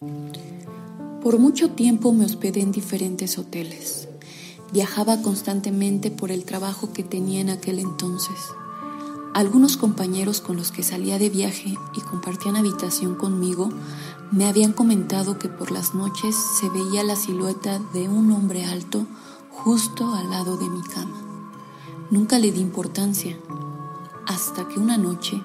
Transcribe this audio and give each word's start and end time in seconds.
Por 0.00 1.40
mucho 1.40 1.70
tiempo 1.72 2.12
me 2.12 2.24
hospedé 2.24 2.60
en 2.60 2.70
diferentes 2.70 3.36
hoteles. 3.36 4.08
Viajaba 4.72 5.22
constantemente 5.22 6.12
por 6.12 6.30
el 6.30 6.44
trabajo 6.44 6.92
que 6.92 7.02
tenía 7.02 7.40
en 7.40 7.50
aquel 7.50 7.80
entonces. 7.80 8.36
Algunos 9.34 9.76
compañeros 9.76 10.40
con 10.40 10.56
los 10.56 10.70
que 10.70 10.84
salía 10.84 11.18
de 11.18 11.30
viaje 11.30 11.74
y 11.96 12.00
compartían 12.02 12.54
habitación 12.54 13.16
conmigo 13.16 13.70
me 14.30 14.46
habían 14.46 14.72
comentado 14.72 15.40
que 15.40 15.48
por 15.48 15.72
las 15.72 15.96
noches 15.96 16.36
se 16.60 16.68
veía 16.68 17.02
la 17.02 17.16
silueta 17.16 17.80
de 17.92 18.08
un 18.08 18.30
hombre 18.30 18.66
alto 18.66 19.04
justo 19.50 20.14
al 20.14 20.30
lado 20.30 20.56
de 20.58 20.68
mi 20.68 20.82
cama. 20.82 21.20
Nunca 22.12 22.38
le 22.38 22.52
di 22.52 22.60
importancia, 22.60 23.36
hasta 24.28 24.68
que 24.68 24.78
una 24.78 24.96
noche, 24.96 25.42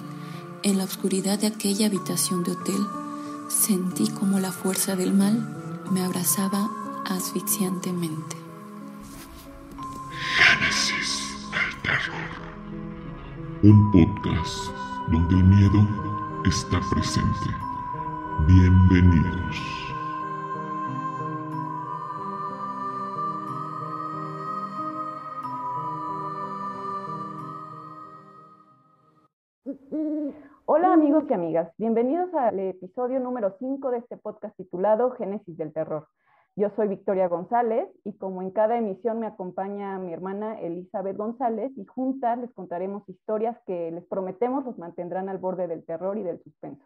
en 0.61 0.77
la 0.77 0.83
oscuridad 0.83 1.39
de 1.39 1.47
aquella 1.47 1.87
habitación 1.87 2.43
de 2.43 2.51
hotel, 2.51 2.85
sentí 3.53 4.09
como 4.09 4.39
la 4.39 4.51
fuerza 4.51 4.95
del 4.95 5.13
mal 5.13 5.83
me 5.91 6.03
abrazaba 6.03 6.69
asfixiantemente. 7.05 8.35
Génesis 10.35 11.47
del 11.51 11.81
terror. 11.81 12.29
Un 13.61 13.91
podcast 13.91 14.71
donde 15.11 15.35
el 15.35 15.43
miedo 15.43 15.87
está 16.45 16.79
presente. 16.89 17.49
Bienvenidos. 18.47 19.72
Amigas, 31.31 31.71
bienvenidos 31.77 32.33
al 32.33 32.59
episodio 32.59 33.19
número 33.19 33.55
5 33.57 33.91
de 33.91 33.99
este 33.99 34.17
podcast 34.17 34.55
titulado 34.57 35.11
Génesis 35.11 35.57
del 35.57 35.71
Terror. 35.71 36.07
Yo 36.57 36.69
soy 36.75 36.89
Victoria 36.89 37.29
González 37.29 37.87
y 38.03 38.13
como 38.17 38.41
en 38.41 38.51
cada 38.51 38.77
emisión 38.77 39.19
me 39.19 39.27
acompaña 39.27 39.97
mi 39.99 40.11
hermana 40.11 40.59
Elizabeth 40.59 41.15
González 41.15 41.71
y 41.77 41.85
juntas 41.85 42.37
les 42.39 42.51
contaremos 42.51 43.07
historias 43.07 43.57
que 43.65 43.89
les 43.91 44.03
prometemos 44.05 44.65
los 44.65 44.77
mantendrán 44.77 45.29
al 45.29 45.37
borde 45.37 45.67
del 45.67 45.85
terror 45.85 46.17
y 46.17 46.23
del 46.23 46.43
suspenso. 46.43 46.85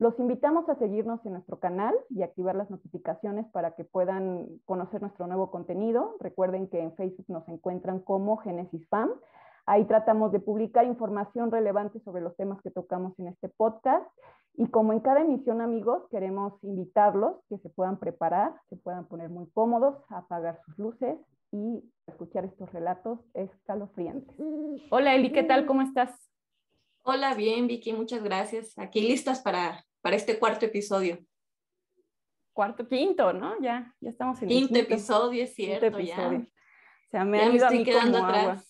Los 0.00 0.18
invitamos 0.18 0.68
a 0.68 0.74
seguirnos 0.74 1.24
en 1.24 1.34
nuestro 1.34 1.60
canal 1.60 1.94
y 2.08 2.22
activar 2.22 2.56
las 2.56 2.70
notificaciones 2.70 3.46
para 3.52 3.76
que 3.76 3.84
puedan 3.84 4.48
conocer 4.64 5.00
nuestro 5.00 5.28
nuevo 5.28 5.50
contenido. 5.52 6.16
Recuerden 6.18 6.66
que 6.68 6.80
en 6.80 6.94
Facebook 6.96 7.26
nos 7.28 7.48
encuentran 7.48 8.00
como 8.00 8.38
Génesis 8.38 8.86
Fam 8.88 9.10
Ahí 9.70 9.84
tratamos 9.84 10.32
de 10.32 10.40
publicar 10.40 10.84
información 10.84 11.52
relevante 11.52 12.00
sobre 12.00 12.20
los 12.20 12.36
temas 12.36 12.60
que 12.60 12.72
tocamos 12.72 13.16
en 13.20 13.28
este 13.28 13.48
podcast. 13.48 14.04
Y 14.54 14.66
como 14.66 14.92
en 14.92 14.98
cada 14.98 15.20
emisión, 15.20 15.60
amigos, 15.60 16.08
queremos 16.10 16.54
invitarlos 16.64 17.36
que 17.48 17.56
se 17.58 17.68
puedan 17.68 18.00
preparar, 18.00 18.52
se 18.68 18.74
puedan 18.74 19.06
poner 19.06 19.28
muy 19.28 19.48
cómodos, 19.52 19.94
apagar 20.08 20.58
sus 20.66 20.76
luces 20.76 21.16
y 21.52 21.84
escuchar 22.08 22.46
estos 22.46 22.72
relatos 22.72 23.20
escalofriantes. 23.32 24.34
Hola 24.90 25.14
Eli, 25.14 25.30
¿qué 25.30 25.44
tal? 25.44 25.66
¿Cómo 25.66 25.82
estás? 25.82 26.32
Hola, 27.04 27.34
bien 27.34 27.68
Vicky, 27.68 27.92
muchas 27.92 28.24
gracias. 28.24 28.76
Aquí 28.76 29.00
listas 29.02 29.40
para, 29.40 29.84
para 30.00 30.16
este 30.16 30.36
cuarto 30.40 30.66
episodio. 30.66 31.20
Cuarto, 32.52 32.88
quinto, 32.88 33.32
¿no? 33.32 33.54
Ya, 33.60 33.94
ya 34.00 34.10
estamos 34.10 34.42
en 34.42 34.48
quinto, 34.48 34.74
el 34.74 34.80
quinto 34.80 34.94
episodio, 34.94 35.44
es 35.44 35.54
cierto, 35.54 35.86
episodio. 35.86 36.40
ya. 36.40 36.44
O 36.44 37.10
sea, 37.12 37.24
me 37.24 37.38
ya 37.38 37.48
me 37.50 37.56
estoy 37.56 37.84
quedando 37.84 38.18
atrás. 38.18 38.69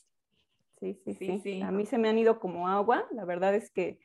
Sí, 0.80 0.98
sí, 1.04 1.40
sí, 1.42 1.62
A 1.62 1.70
mí 1.70 1.84
se 1.84 1.98
me 1.98 2.08
han 2.08 2.18
ido 2.18 2.40
como 2.40 2.66
agua. 2.66 3.06
La 3.12 3.26
verdad 3.26 3.54
es 3.54 3.70
que 3.70 4.00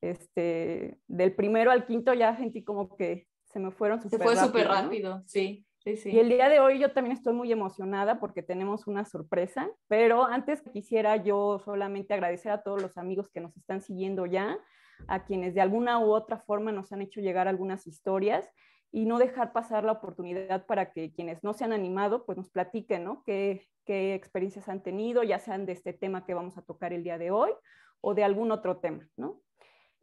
este, 0.00 0.98
del 1.06 1.34
primero 1.34 1.70
al 1.70 1.86
quinto 1.86 2.14
ya 2.14 2.36
sentí 2.36 2.64
como 2.64 2.96
que 2.96 3.26
se 3.44 3.60
me 3.60 3.70
fueron 3.70 4.00
súper 4.00 4.20
rápido. 4.20 4.34
Se 4.34 4.40
fue 4.40 4.48
súper 4.48 4.68
rápido, 4.68 5.22
sí. 5.26 5.66
Sí, 5.78 5.98
sí. 5.98 6.10
Y 6.12 6.18
el 6.18 6.30
día 6.30 6.48
de 6.48 6.60
hoy 6.60 6.78
yo 6.78 6.92
también 6.92 7.14
estoy 7.14 7.34
muy 7.34 7.52
emocionada 7.52 8.18
porque 8.18 8.42
tenemos 8.42 8.86
una 8.86 9.04
sorpresa, 9.04 9.70
pero 9.86 10.24
antes 10.24 10.62
quisiera 10.72 11.16
yo 11.16 11.58
solamente 11.62 12.14
agradecer 12.14 12.52
a 12.52 12.62
todos 12.62 12.80
los 12.80 12.96
amigos 12.96 13.28
que 13.28 13.40
nos 13.40 13.54
están 13.54 13.82
siguiendo 13.82 14.24
ya, 14.24 14.58
a 15.08 15.26
quienes 15.26 15.54
de 15.54 15.60
alguna 15.60 15.98
u 15.98 16.10
otra 16.10 16.38
forma 16.38 16.72
nos 16.72 16.90
han 16.92 17.02
hecho 17.02 17.20
llegar 17.20 17.48
algunas 17.48 17.86
historias 17.86 18.48
y 18.94 19.06
no 19.06 19.18
dejar 19.18 19.52
pasar 19.52 19.82
la 19.82 19.90
oportunidad 19.90 20.66
para 20.66 20.92
que 20.92 21.12
quienes 21.12 21.42
no 21.42 21.52
se 21.52 21.64
han 21.64 21.72
animado 21.72 22.24
pues 22.24 22.38
nos 22.38 22.48
platiquen, 22.48 23.02
¿no? 23.02 23.24
¿Qué, 23.24 23.66
qué 23.84 24.14
experiencias 24.14 24.68
han 24.68 24.84
tenido, 24.84 25.24
ya 25.24 25.40
sean 25.40 25.66
de 25.66 25.72
este 25.72 25.92
tema 25.92 26.24
que 26.24 26.32
vamos 26.32 26.56
a 26.58 26.62
tocar 26.62 26.92
el 26.92 27.02
día 27.02 27.18
de 27.18 27.32
hoy 27.32 27.50
o 28.00 28.14
de 28.14 28.22
algún 28.22 28.52
otro 28.52 28.76
tema, 28.76 29.08
¿no? 29.16 29.40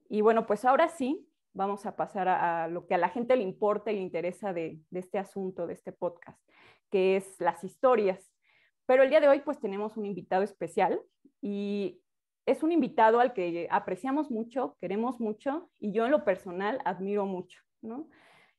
Y 0.10 0.20
bueno, 0.20 0.46
pues 0.46 0.66
ahora 0.66 0.90
sí, 0.90 1.26
vamos 1.54 1.86
a 1.86 1.96
pasar 1.96 2.28
a, 2.28 2.68
lo 2.68 2.86
que 2.86 2.94
a 2.94 2.98
la 2.98 3.08
gente 3.08 3.38
le 3.38 3.44
importa 3.44 3.94
y 3.94 3.96
le 3.96 4.02
interesa 4.02 4.52
de, 4.52 4.82
de, 4.90 5.00
este 5.00 5.20
asunto, 5.20 5.68
de 5.68 5.74
este 5.74 5.94
podcast, 5.94 6.42
que 6.90 7.16
es 7.16 7.40
las 7.40 7.64
historias. 7.64 8.34
Pero 8.88 9.04
el 9.04 9.10
día 9.10 9.22
de 9.22 9.30
hoy 9.30 9.40
pues 9.40 9.58
tenemos 9.62 9.96
un 9.96 10.06
invitado 10.06 10.44
especial 10.44 11.00
y 11.42 12.02
es 12.46 12.62
un 12.62 12.74
invitado 12.74 13.22
al 13.22 13.32
que 13.32 13.70
apreciamos 13.72 14.30
mucho, 14.32 14.76
queremos 14.82 15.22
mucho 15.22 15.72
y 15.80 15.94
yo 15.94 16.04
en 16.04 16.12
lo 16.12 16.26
personal 16.26 16.82
admiro 16.84 17.26
mucho, 17.26 17.62
¿no? 17.82 18.10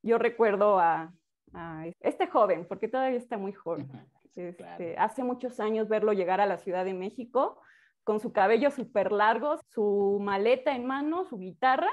Yo 0.03 0.19
recuerdo 0.19 0.79
a, 0.79 1.13
a 1.55 1.87
este 2.01 2.27
joven, 2.27 2.67
porque 2.67 2.89
todavía 2.89 3.19
está 3.19 3.39
muy 3.39 3.53
joven, 3.53 3.89
este, 4.35 4.97
hace 4.97 5.23
muchos 5.23 5.61
años 5.61 5.89
verlo 5.89 6.13
llegar 6.13 6.41
a 6.41 6.47
la 6.47 6.59
Ciudad 6.59 6.85
de 6.85 6.95
México 6.95 7.61
con 8.05 8.21
su 8.21 8.33
cabello 8.33 8.71
súper 8.71 9.13
largo, 9.13 9.59
su 9.69 10.19
maleta 10.21 10.75
en 10.75 10.87
mano, 10.87 11.25
su 11.25 11.39
guitarra 11.39 11.91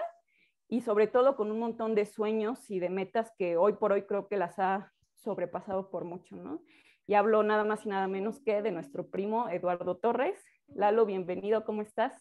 y 0.68 0.82
sobre 0.82 1.08
todo 1.08 1.36
con 1.36 1.52
un 1.52 1.60
montón 1.60 1.96
de 1.96 2.06
sueños 2.06 2.70
y 2.72 2.80
de 2.80 2.90
metas 2.90 3.32
que 3.38 3.58
hoy 3.58 3.74
por 3.74 3.92
hoy 3.92 4.04
creo 4.04 4.28
que 4.28 4.38
las 4.38 4.58
ha 4.60 4.92
sobrepasado 5.16 5.90
por 5.90 6.06
mucho, 6.06 6.36
¿no? 6.36 6.62
Y 7.06 7.16
hablo 7.16 7.44
nada 7.44 7.64
más 7.64 7.86
y 7.86 7.90
nada 7.90 8.08
menos 8.08 8.40
que 8.40 8.62
de 8.62 8.72
nuestro 8.72 9.08
primo 9.08 9.50
Eduardo 9.50 9.98
Torres. 9.98 10.40
Lalo, 10.68 11.06
bienvenido, 11.06 11.66
¿cómo 11.66 11.82
estás? 11.82 12.14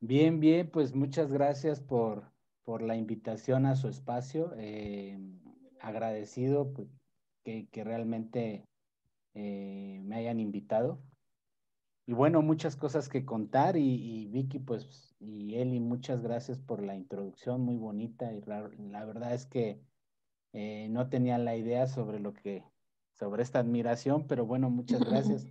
Bien, 0.00 0.40
bien, 0.40 0.68
pues 0.70 0.94
muchas 0.94 1.32
gracias 1.32 1.80
por, 1.80 2.33
por 2.64 2.82
la 2.82 2.96
invitación 2.96 3.66
a 3.66 3.76
su 3.76 3.88
espacio. 3.88 4.52
Eh, 4.56 5.18
agradecido 5.80 6.72
pues, 6.72 6.88
que, 7.44 7.68
que, 7.68 7.84
realmente 7.84 8.66
eh, 9.34 10.00
me 10.04 10.16
hayan 10.16 10.40
invitado. 10.40 11.02
Y 12.06 12.12
bueno, 12.12 12.42
muchas 12.42 12.76
cosas 12.76 13.08
que 13.08 13.24
contar 13.24 13.76
y, 13.76 14.28
Vicky, 14.28 14.58
pues, 14.58 15.14
y 15.20 15.54
Eli, 15.54 15.80
muchas 15.80 16.22
gracias 16.22 16.58
por 16.58 16.82
la 16.82 16.94
introducción, 16.94 17.62
muy 17.62 17.76
bonita. 17.76 18.32
Y 18.32 18.42
la, 18.42 19.04
verdad 19.06 19.32
es 19.32 19.46
que 19.46 19.80
eh, 20.52 20.88
no 20.90 21.08
tenía 21.08 21.38
la 21.38 21.56
idea 21.56 21.86
sobre 21.86 22.20
lo 22.20 22.34
que, 22.34 22.62
sobre 23.12 23.42
esta 23.42 23.60
admiración, 23.60 24.26
pero 24.26 24.44
bueno, 24.44 24.68
muchas 24.68 25.00
gracias. 25.08 25.46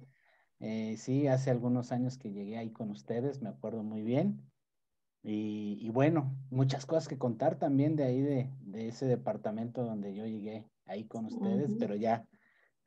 Eh, 0.60 0.96
sí, 0.98 1.28
hace 1.28 1.50
algunos 1.50 1.92
años 1.92 2.18
que 2.18 2.32
llegué 2.32 2.58
ahí 2.58 2.72
con 2.72 2.92
ustedes, 2.92 3.42
me 3.42 3.50
acuerdo 3.50 3.82
muy 3.84 4.04
bien. 4.04 4.53
Y, 5.24 5.78
y 5.82 5.90
bueno, 5.90 6.36
muchas 6.50 6.86
cosas 6.86 7.08
que 7.08 7.18
contar 7.18 7.58
también 7.58 7.96
de 7.96 8.04
ahí, 8.04 8.22
de, 8.22 8.50
de, 8.60 8.90
ese 8.90 9.06
departamento 9.06 9.84
donde 9.84 10.14
yo 10.14 10.26
llegué 10.26 10.68
ahí 10.86 11.06
con 11.06 11.26
ustedes, 11.26 11.72
pero 11.80 11.96
ya 11.96 12.28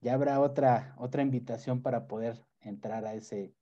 ya 0.00 0.14
habrá 0.14 0.40
otra, 0.40 0.94
otra 0.98 1.22
invitación 1.22 1.82
para 1.82 2.06
poder 2.06 2.44
entrar 2.60 3.04
a 3.06 3.14
ese, 3.14 3.54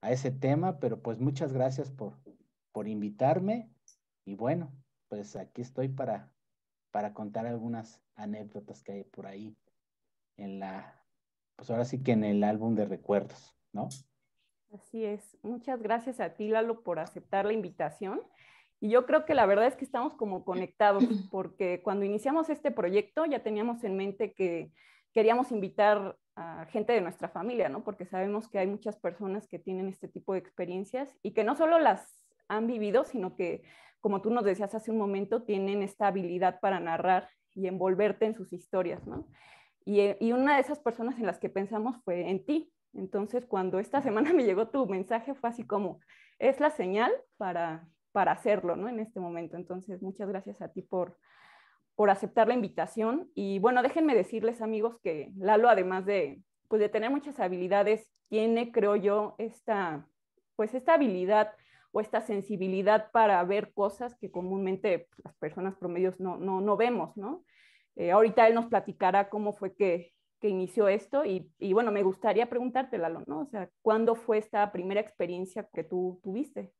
a 0.00 0.12
ese 0.12 0.30
tema, 0.30 0.78
pero 0.78 1.00
pues 1.00 1.18
muchas 1.18 1.52
gracias 1.52 1.90
por, 1.90 2.18
por 2.72 2.88
invitarme 2.88 3.70
y 4.24 4.34
bueno, 4.34 4.72
pues 5.08 5.36
aquí 5.36 5.62
estoy 5.62 5.88
para, 5.88 6.32
para 6.90 7.12
contar 7.12 7.46
algunas 7.46 8.00
anécdotas 8.14 8.82
que 8.82 8.92
hay 8.92 9.04
por 9.04 9.26
ahí 9.26 9.56
en 10.36 10.58
la, 10.58 11.02
pues 11.56 11.70
ahora 11.70 11.84
sí 11.84 12.02
que 12.02 12.12
en 12.12 12.24
el 12.24 12.44
álbum 12.44 12.74
de 12.74 12.84
recuerdos, 12.84 13.56
¿no? 13.72 13.88
Así 14.74 15.04
es. 15.04 15.38
Muchas 15.42 15.80
gracias 15.80 16.18
a 16.18 16.30
ti, 16.30 16.48
Lalo, 16.48 16.82
por 16.82 16.98
aceptar 16.98 17.46
la 17.46 17.52
invitación. 17.52 18.20
Y 18.80 18.90
yo 18.90 19.06
creo 19.06 19.24
que 19.24 19.34
la 19.34 19.46
verdad 19.46 19.68
es 19.68 19.76
que 19.76 19.84
estamos 19.84 20.14
como 20.14 20.44
conectados, 20.44 21.04
porque 21.30 21.80
cuando 21.82 22.04
iniciamos 22.04 22.50
este 22.50 22.72
proyecto 22.72 23.24
ya 23.24 23.44
teníamos 23.44 23.84
en 23.84 23.96
mente 23.96 24.34
que 24.34 24.72
queríamos 25.12 25.52
invitar 25.52 26.18
a 26.34 26.66
gente 26.66 26.92
de 26.92 27.00
nuestra 27.00 27.28
familia, 27.28 27.68
¿no? 27.68 27.84
Porque 27.84 28.04
sabemos 28.04 28.48
que 28.48 28.58
hay 28.58 28.66
muchas 28.66 28.96
personas 28.96 29.46
que 29.46 29.60
tienen 29.60 29.88
este 29.88 30.08
tipo 30.08 30.32
de 30.32 30.40
experiencias 30.40 31.08
y 31.22 31.34
que 31.34 31.44
no 31.44 31.54
solo 31.54 31.78
las 31.78 32.20
han 32.48 32.66
vivido, 32.66 33.04
sino 33.04 33.36
que, 33.36 33.62
como 34.00 34.22
tú 34.22 34.30
nos 34.30 34.44
decías 34.44 34.74
hace 34.74 34.90
un 34.90 34.98
momento, 34.98 35.44
tienen 35.44 35.84
esta 35.84 36.08
habilidad 36.08 36.58
para 36.58 36.80
narrar 36.80 37.28
y 37.54 37.68
envolverte 37.68 38.26
en 38.26 38.34
sus 38.34 38.52
historias, 38.52 39.06
¿no? 39.06 39.28
Y, 39.84 40.00
eh, 40.00 40.16
y 40.18 40.32
una 40.32 40.56
de 40.56 40.62
esas 40.62 40.80
personas 40.80 41.16
en 41.20 41.26
las 41.26 41.38
que 41.38 41.48
pensamos 41.48 42.02
fue 42.02 42.28
en 42.28 42.44
ti. 42.44 42.73
Entonces, 42.96 43.46
cuando 43.46 43.78
esta 43.78 44.02
semana 44.02 44.32
me 44.34 44.44
llegó 44.44 44.68
tu 44.68 44.86
mensaje, 44.86 45.34
fue 45.34 45.50
así 45.50 45.66
como, 45.66 46.00
es 46.38 46.60
la 46.60 46.70
señal 46.70 47.12
para, 47.36 47.88
para 48.12 48.32
hacerlo, 48.32 48.76
¿no? 48.76 48.88
En 48.88 49.00
este 49.00 49.20
momento. 49.20 49.56
Entonces, 49.56 50.02
muchas 50.02 50.28
gracias 50.28 50.62
a 50.62 50.68
ti 50.68 50.82
por, 50.82 51.18
por 51.94 52.10
aceptar 52.10 52.48
la 52.48 52.54
invitación. 52.54 53.30
Y 53.34 53.58
bueno, 53.58 53.82
déjenme 53.82 54.14
decirles, 54.14 54.62
amigos, 54.62 54.98
que 55.02 55.32
Lalo, 55.36 55.68
además 55.68 56.06
de, 56.06 56.42
pues, 56.68 56.80
de 56.80 56.88
tener 56.88 57.10
muchas 57.10 57.40
habilidades, 57.40 58.10
tiene, 58.28 58.72
creo 58.72 58.96
yo, 58.96 59.34
esta, 59.38 60.06
pues, 60.56 60.74
esta 60.74 60.94
habilidad 60.94 61.52
o 61.92 62.00
esta 62.00 62.20
sensibilidad 62.20 63.10
para 63.12 63.42
ver 63.44 63.72
cosas 63.72 64.16
que 64.16 64.30
comúnmente 64.30 65.08
las 65.22 65.34
personas 65.36 65.76
promedios 65.76 66.18
no, 66.18 66.36
no, 66.36 66.60
no 66.60 66.76
vemos, 66.76 67.16
¿no? 67.16 67.44
Eh, 67.96 68.10
ahorita 68.10 68.48
él 68.48 68.54
nos 68.54 68.66
platicará 68.66 69.28
cómo 69.28 69.52
fue 69.52 69.76
que, 69.76 70.12
que 70.44 70.50
inició 70.50 70.88
esto 70.88 71.24
y, 71.24 71.72
bueno, 71.72 71.90
me 71.90 72.02
gustaría 72.02 72.50
preguntarte, 72.50 72.98
Lalo, 72.98 73.22
¿no? 73.26 73.40
O 73.40 73.46
sea, 73.46 73.70
¿cuándo 73.80 74.14
fue 74.14 74.36
esta 74.36 74.70
primera 74.72 75.00
experiencia 75.00 75.66
que 75.72 75.84
tú 75.84 76.20
tuviste? 76.22 76.70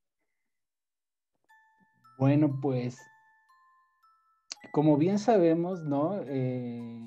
Bueno, 2.19 2.59
pues 2.61 3.01
como 4.71 4.99
bien 4.99 5.19
sabemos, 5.19 5.83
¿no? 5.83 6.21
Eh, 6.27 7.01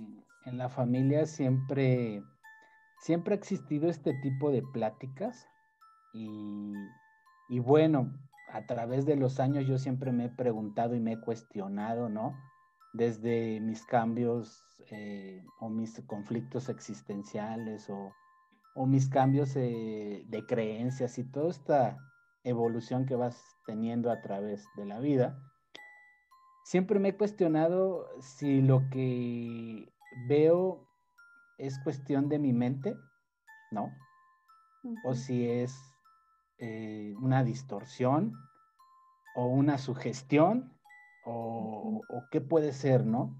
en 0.45 0.57
la 0.57 0.69
familia 0.69 1.27
siempre, 1.27 2.23
siempre 3.01 3.35
ha 3.35 3.37
existido 3.37 3.87
este 3.87 4.15
tipo 4.15 4.49
de 4.49 4.63
pláticas 4.63 5.47
y, 6.11 6.73
y 7.49 7.59
bueno, 7.59 8.11
a 8.51 8.65
través 8.65 9.05
de 9.05 9.15
los 9.15 9.39
años 9.39 9.67
yo 9.67 9.77
siempre 9.77 10.11
me 10.11 10.25
he 10.25 10.29
preguntado 10.29 10.95
y 10.95 10.99
me 10.99 11.13
he 11.13 11.21
cuestionado, 11.21 12.09
¿no? 12.09 12.35
Desde 12.97 13.59
mis 13.59 13.85
cambios 13.85 14.65
eh, 14.89 15.45
o 15.59 15.69
mis 15.69 16.01
conflictos 16.07 16.67
existenciales 16.67 17.89
o, 17.91 18.11
o 18.73 18.85
mis 18.87 19.07
cambios 19.07 19.55
eh, 19.55 20.23
de 20.27 20.45
creencias 20.47 21.19
y 21.19 21.23
toda 21.23 21.49
esta 21.49 21.97
evolución 22.43 23.05
que 23.05 23.15
vas 23.15 23.39
teniendo 23.67 24.09
a 24.09 24.21
través 24.21 24.65
de 24.75 24.85
la 24.85 24.99
vida, 24.99 25.37
siempre 26.63 26.99
me 26.99 27.09
he 27.09 27.17
cuestionado 27.17 28.07
si 28.19 28.61
lo 28.61 28.89
que 28.89 29.93
veo 30.27 30.87
es 31.59 31.77
cuestión 31.83 32.29
de 32.29 32.39
mi 32.39 32.51
mente, 32.51 32.97
¿no? 33.71 33.91
O 35.03 35.13
si 35.13 35.47
es 35.47 35.75
eh, 36.57 37.13
una 37.21 37.43
distorsión 37.43 38.33
o 39.35 39.45
una 39.45 39.77
sugestión 39.77 40.76
o, 41.27 42.27
qué 42.31 42.41
puede 42.41 42.73
ser, 42.73 43.05
¿no? 43.05 43.35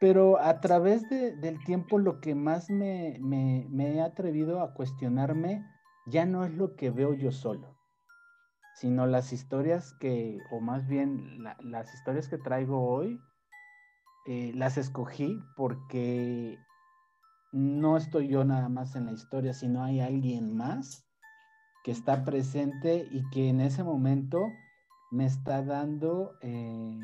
Pero 0.00 0.40
a 0.40 0.60
través 0.60 1.08
del 1.08 1.62
tiempo 1.64 1.98
lo 1.98 2.20
que 2.20 2.34
más 2.34 2.70
me, 2.70 3.20
he 3.78 4.00
atrevido 4.00 4.60
a 4.60 4.72
cuestionarme 4.72 5.64
ya 6.06 6.24
no 6.24 6.44
es 6.44 6.52
lo 6.52 6.74
que 6.74 6.90
veo 6.90 7.12
yo 7.14 7.30
solo, 7.32 7.76
sino 8.74 9.06
las 9.06 9.32
historias 9.32 9.92
que, 10.00 10.38
o 10.50 10.60
más 10.60 10.86
bien 10.88 11.44
las 11.60 11.94
historias 11.94 12.28
que 12.28 12.38
traigo 12.38 12.88
hoy, 12.88 13.20
eh, 14.26 14.52
las 14.54 14.78
escogí 14.78 15.38
porque 15.56 16.58
no 17.52 17.96
estoy 17.96 18.28
yo 18.28 18.44
nada 18.44 18.68
más 18.68 18.96
en 18.96 19.06
la 19.06 19.12
historia, 19.12 19.52
sino 19.52 19.84
hay 19.84 20.00
alguien 20.00 20.56
más 20.56 21.06
que 21.84 21.90
está 21.90 22.24
presente 22.24 23.06
y 23.10 23.28
que 23.30 23.48
en 23.48 23.60
ese 23.60 23.84
momento 23.84 24.46
me 25.10 25.26
está 25.26 25.62
dando 25.62 26.38
eh, 26.40 26.98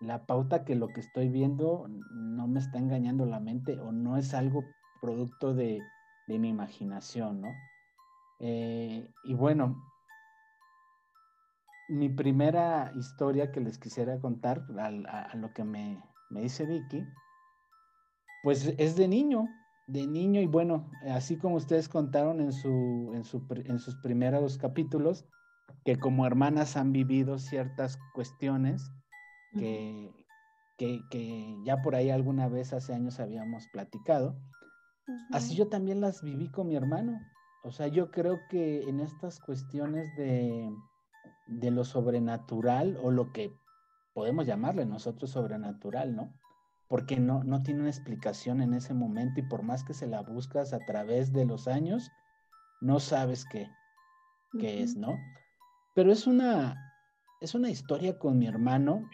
la 0.00 0.26
pauta 0.26 0.64
que 0.64 0.76
lo 0.76 0.88
que 0.88 1.00
estoy 1.00 1.28
viendo 1.28 1.86
no 2.12 2.46
me 2.46 2.60
está 2.60 2.78
engañando 2.78 3.26
la 3.26 3.40
mente 3.40 3.78
o 3.80 3.90
no 3.90 4.16
es 4.16 4.34
algo 4.34 4.64
producto 5.00 5.54
de, 5.54 5.82
mi 6.28 6.48
imaginación, 6.48 7.42
¿no? 7.42 7.48
Eh, 8.40 9.10
y 9.24 9.34
bueno, 9.34 9.76
mi 11.88 12.08
primera 12.08 12.92
historia 12.96 13.52
que 13.52 13.60
les 13.60 13.78
quisiera 13.78 14.18
contar, 14.20 14.64
a, 14.78 15.36
lo 15.36 15.52
que 15.52 15.64
me, 15.64 16.02
me, 16.30 16.40
dice 16.40 16.64
Vicky, 16.64 17.06
pues 18.42 18.74
es 18.78 18.96
de 18.96 19.08
niño, 19.08 19.48
de 19.86 20.06
niño 20.06 20.40
y 20.40 20.46
bueno, 20.46 20.90
así 21.10 21.36
como 21.36 21.56
ustedes 21.56 21.88
contaron 21.88 22.40
en, 22.40 22.52
su, 22.52 23.12
en, 23.14 23.24
su, 23.24 23.46
en 23.66 23.78
sus 23.78 23.96
primeros 23.96 24.56
capítulos, 24.56 25.26
que 25.84 25.98
como 25.98 26.26
hermanas 26.26 26.76
han 26.76 26.92
vivido 26.92 27.38
ciertas 27.38 27.98
cuestiones 28.14 28.90
que, 29.52 30.12
que, 30.78 31.00
que, 31.10 31.56
ya 31.64 31.82
por 31.82 31.94
ahí 31.94 32.10
alguna 32.10 32.48
vez 32.48 32.72
hace 32.72 32.94
años 32.94 33.20
habíamos 33.20 33.66
platicado. 33.68 34.36
Así 35.30 35.54
yo 35.54 35.68
también 35.68 36.00
las 36.00 36.22
viví 36.22 36.50
con 36.50 36.68
mi 36.68 36.76
hermano. 36.76 37.20
O 37.62 37.70
sea, 37.70 37.88
yo 37.88 38.10
creo 38.10 38.40
que 38.48 38.82
en 38.82 39.00
estas 39.00 39.40
cuestiones 39.40 40.14
de, 40.16 40.70
de 41.46 41.70
lo 41.70 41.84
sobrenatural 41.84 42.98
o 43.02 43.10
lo 43.10 43.32
que 43.32 43.56
podemos 44.12 44.46
llamarle 44.46 44.86
nosotros 44.86 45.30
sobrenatural, 45.30 46.14
¿no? 46.14 46.32
Porque 46.88 47.18
no, 47.18 47.42
no 47.44 47.62
tiene 47.62 47.80
una 47.80 47.90
explicación 47.90 48.60
en 48.60 48.74
ese 48.74 48.94
momento 48.94 49.40
y 49.40 49.42
por 49.42 49.62
más 49.62 49.84
que 49.84 49.94
se 49.94 50.06
la 50.06 50.22
buscas 50.22 50.72
a 50.72 50.80
través 50.80 51.32
de 51.32 51.44
los 51.44 51.66
años, 51.66 52.10
no 52.80 53.00
sabes 53.00 53.44
qué, 53.44 53.70
qué 54.58 54.82
es, 54.82 54.96
¿no? 54.96 55.18
Pero 55.94 56.12
es 56.12 56.26
una, 56.26 56.76
es 57.40 57.54
una 57.54 57.70
historia 57.70 58.18
con 58.18 58.38
mi 58.38 58.46
hermano 58.46 59.08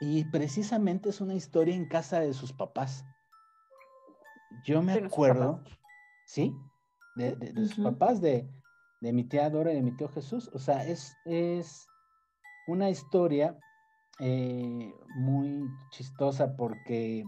y 0.00 0.24
precisamente 0.30 1.10
es 1.10 1.20
una 1.20 1.34
historia 1.34 1.74
en 1.74 1.86
casa 1.86 2.20
de 2.20 2.32
sus 2.32 2.52
papás. 2.52 3.04
Yo 4.64 4.82
me 4.82 4.94
acuerdo, 4.94 5.62
¿sí? 6.26 6.54
De, 7.16 7.36
de, 7.36 7.66
sus 7.66 7.84
papás, 7.84 8.20
de, 8.20 8.48
de 9.00 9.12
mi 9.12 9.24
tía 9.24 9.50
Dora 9.50 9.72
y 9.72 9.76
de 9.76 9.82
mi 9.82 9.96
tío 9.96 10.08
Jesús. 10.08 10.50
O 10.54 10.58
sea, 10.58 10.86
es, 10.86 11.16
es 11.24 11.86
una 12.66 12.88
historia 12.88 13.58
eh, 14.20 14.94
muy 15.16 15.68
chistosa 15.90 16.56
porque 16.56 17.24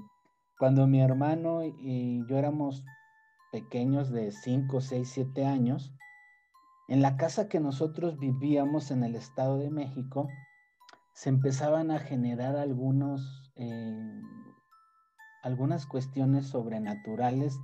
cuando 0.58 0.86
mi 0.86 1.00
hermano 1.00 1.64
y 1.64 2.24
yo 2.28 2.38
éramos 2.38 2.84
pequeños 3.50 4.10
de 4.10 4.30
5, 4.30 4.80
6, 4.80 5.10
7 5.10 5.46
años, 5.46 5.92
en 6.92 7.00
la 7.00 7.16
casa 7.16 7.48
que 7.48 7.58
nosotros 7.58 8.18
vivíamos 8.18 8.90
en 8.90 9.02
el 9.02 9.14
Estado 9.14 9.56
de 9.56 9.70
México, 9.70 10.28
se 11.14 11.30
empezaban 11.30 11.90
a 11.90 11.98
generar 11.98 12.54
algunos, 12.54 13.50
eh, 13.56 14.20
algunas 15.42 15.86
cuestiones 15.86 16.48
sobrenaturales 16.48 17.58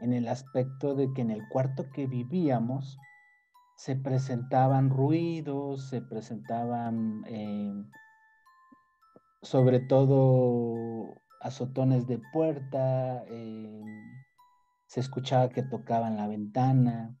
en 0.00 0.12
el 0.12 0.26
aspecto 0.26 0.96
de 0.96 1.12
que 1.12 1.22
en 1.22 1.30
el 1.30 1.48
cuarto 1.48 1.92
que 1.92 2.08
vivíamos 2.08 2.98
se 3.76 3.94
presentaban 3.94 4.90
ruidos, 4.90 5.88
se 5.88 6.02
presentaban 6.02 7.22
eh, 7.28 7.84
sobre 9.42 9.78
todo 9.78 11.22
azotones 11.40 12.08
de 12.08 12.20
puerta, 12.32 13.22
eh, 13.28 13.84
se 14.88 14.98
escuchaba 14.98 15.50
que 15.50 15.62
tocaban 15.62 16.16
la 16.16 16.26
ventana. 16.26 17.16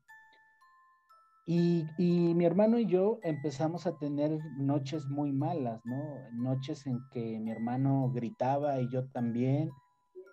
Y, 1.44 1.86
y, 1.98 2.34
mi 2.34 2.44
hermano 2.44 2.78
y 2.78 2.86
yo 2.86 3.18
empezamos 3.22 3.86
a 3.86 3.98
tener 3.98 4.38
noches 4.56 5.06
muy 5.08 5.32
malas, 5.32 5.84
¿no? 5.84 6.30
Noches 6.32 6.86
en 6.86 7.00
que 7.10 7.40
mi 7.40 7.50
hermano 7.50 8.10
gritaba 8.14 8.80
y 8.80 8.88
yo 8.88 9.08
también. 9.08 9.70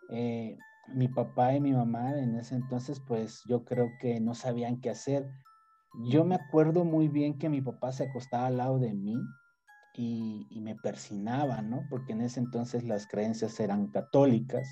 Eh, 0.09 0.57
mi 0.93 1.07
papá 1.07 1.55
y 1.55 1.61
mi 1.61 1.71
mamá 1.71 2.17
en 2.17 2.35
ese 2.35 2.55
entonces, 2.55 2.99
pues 2.99 3.43
yo 3.45 3.63
creo 3.63 3.91
que 3.99 4.19
no 4.19 4.33
sabían 4.33 4.81
qué 4.81 4.89
hacer. 4.89 5.29
Yo 6.05 6.25
me 6.25 6.35
acuerdo 6.35 6.83
muy 6.83 7.07
bien 7.07 7.37
que 7.37 7.49
mi 7.49 7.61
papá 7.61 7.91
se 7.91 8.03
acostaba 8.03 8.47
al 8.47 8.57
lado 8.57 8.79
de 8.79 8.93
mí 8.93 9.19
y, 9.95 10.59
me 10.61 10.75
persinaba, 10.75 11.61
¿no? 11.61 11.85
Porque 11.89 12.13
en 12.13 12.21
ese 12.21 12.39
entonces 12.39 12.83
las 12.83 13.07
creencias 13.07 13.59
eran 13.59 13.87
católicas. 13.87 14.67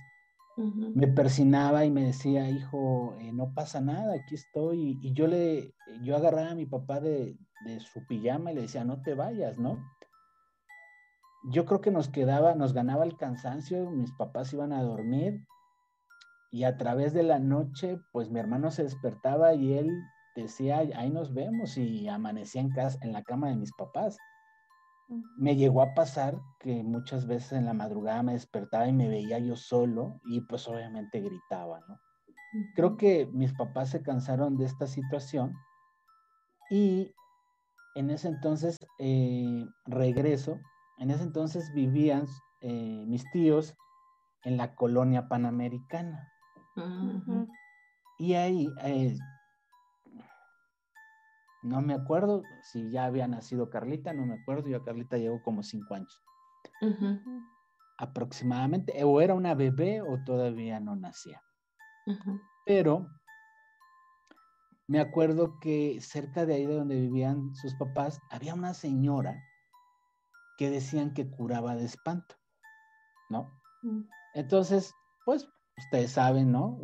Me 0.58 1.08
persinaba 1.08 1.86
y 1.86 1.92
me 1.92 2.06
decía, 2.06 2.50
hijo, 2.50 3.16
eh, 3.20 3.32
no 3.32 3.54
pasa 3.54 3.80
nada, 3.80 4.16
aquí 4.16 4.36
estoy. 4.36 4.98
Y, 5.02 5.14
yo 5.14 5.28
le, 5.28 5.74
yo 6.02 6.16
agarraba 6.16 6.52
a 6.52 6.56
mi 6.56 6.66
papá 6.66 7.00
de, 7.00 7.38
de 7.66 7.80
su 7.80 8.06
pijama 8.08 8.52
y 8.52 8.56
le 8.56 8.62
decía, 8.62 8.84
no 8.84 9.02
te 9.04 9.14
vayas, 9.14 9.60
¿no? 9.60 9.78
Yo 11.52 11.66
creo 11.66 11.80
que 11.80 11.92
nos 11.92 12.10
quedaba, 12.10 12.56
nos 12.56 12.74
ganaba 12.74 13.06
el 13.06 13.16
cansancio, 13.18 13.92
mis 13.92 14.12
papás 14.14 14.52
iban 14.52 14.74
a 14.74 14.82
dormir 14.82 15.46
y 16.52 16.64
a 16.64 16.78
través 16.78 17.14
de 17.14 17.24
la 17.24 17.40
noche, 17.40 18.00
pues 18.12 18.30
mi 18.30 18.40
hermano 18.40 18.72
se 18.72 18.84
despertaba 18.84 19.54
y 19.54 19.74
él 19.74 19.92
decía, 20.36 20.80
ahí 20.96 21.10
nos 21.10 21.34
vemos 21.34 21.78
y 21.78 22.08
amanecía 22.08 22.62
en, 22.62 22.70
casa, 22.70 22.98
en 23.02 23.12
la 23.12 23.24
cama 23.24 23.50
de 23.50 23.58
mis 23.58 23.74
papás. 23.74 24.18
Me 25.38 25.56
llegó 25.56 25.82
a 25.82 25.94
pasar 25.94 26.42
que 26.60 26.84
muchas 26.84 27.28
veces 27.28 27.54
en 27.54 27.66
la 27.66 27.74
madrugada 27.74 28.24
me 28.24 28.34
despertaba 28.34 28.88
y 28.88 28.94
me 28.94 29.08
veía 29.08 29.40
yo 29.40 29.56
solo 29.56 30.20
y 30.26 30.42
pues 30.42 30.68
obviamente 30.68 31.22
gritaba, 31.22 31.80
¿no? 31.88 32.00
Creo 32.76 32.98
que 32.98 33.28
mis 33.34 33.54
papás 33.54 33.90
se 33.90 34.02
cansaron 34.02 34.58
de 34.58 34.66
esta 34.66 34.88
situación 34.88 35.54
y 36.70 37.14
en 37.96 38.10
ese 38.10 38.28
entonces 38.28 38.78
eh, 39.00 39.66
regreso, 39.86 40.60
en 40.98 41.12
ese 41.12 41.24
entonces 41.24 41.72
vivían 41.74 42.26
eh, 42.62 43.06
mis 43.08 43.30
tíos 43.32 43.76
en 44.44 44.58
la 44.58 44.76
colonia 44.76 45.28
panamericana. 45.28 46.32
Y 48.20 48.34
ahí 48.34 48.68
eh, 48.84 49.16
no 51.68 51.82
me 51.82 51.94
acuerdo 51.94 52.44
si 52.62 52.90
ya 52.90 53.06
había 53.06 53.28
nacido 53.28 53.70
Carlita, 53.70 54.14
no 54.14 54.26
me 54.26 54.36
acuerdo. 54.36 54.70
Yo 54.70 54.78
a 54.78 54.84
Carlita 54.84 55.18
llegó 55.18 55.42
como 55.42 55.64
cinco 55.64 55.96
años. 55.96 56.22
Aproximadamente. 57.98 59.04
O 59.04 59.22
era 59.22 59.34
una 59.34 59.54
bebé 59.56 60.02
o 60.02 60.24
todavía 60.24 60.80
no 60.80 60.96
nacía. 60.96 61.42
Pero 62.66 63.08
me 64.88 65.00
acuerdo 65.00 65.60
que 65.60 66.00
cerca 66.02 66.46
de 66.46 66.56
ahí 66.56 66.66
de 66.66 66.76
donde 66.76 67.00
vivían 67.00 67.54
sus 67.56 67.76
papás 67.76 68.22
había 68.30 68.54
una 68.54 68.74
señora 68.74 69.44
que 70.58 70.70
decían 70.70 71.14
que 71.14 71.30
curaba 71.30 71.76
de 71.76 71.86
espanto, 71.86 72.36
¿no? 73.30 73.60
Mm. 73.84 74.04
Entonces, 74.34 74.94
pues 75.26 75.48
ustedes 75.78 76.12
saben, 76.12 76.52
¿no? 76.52 76.80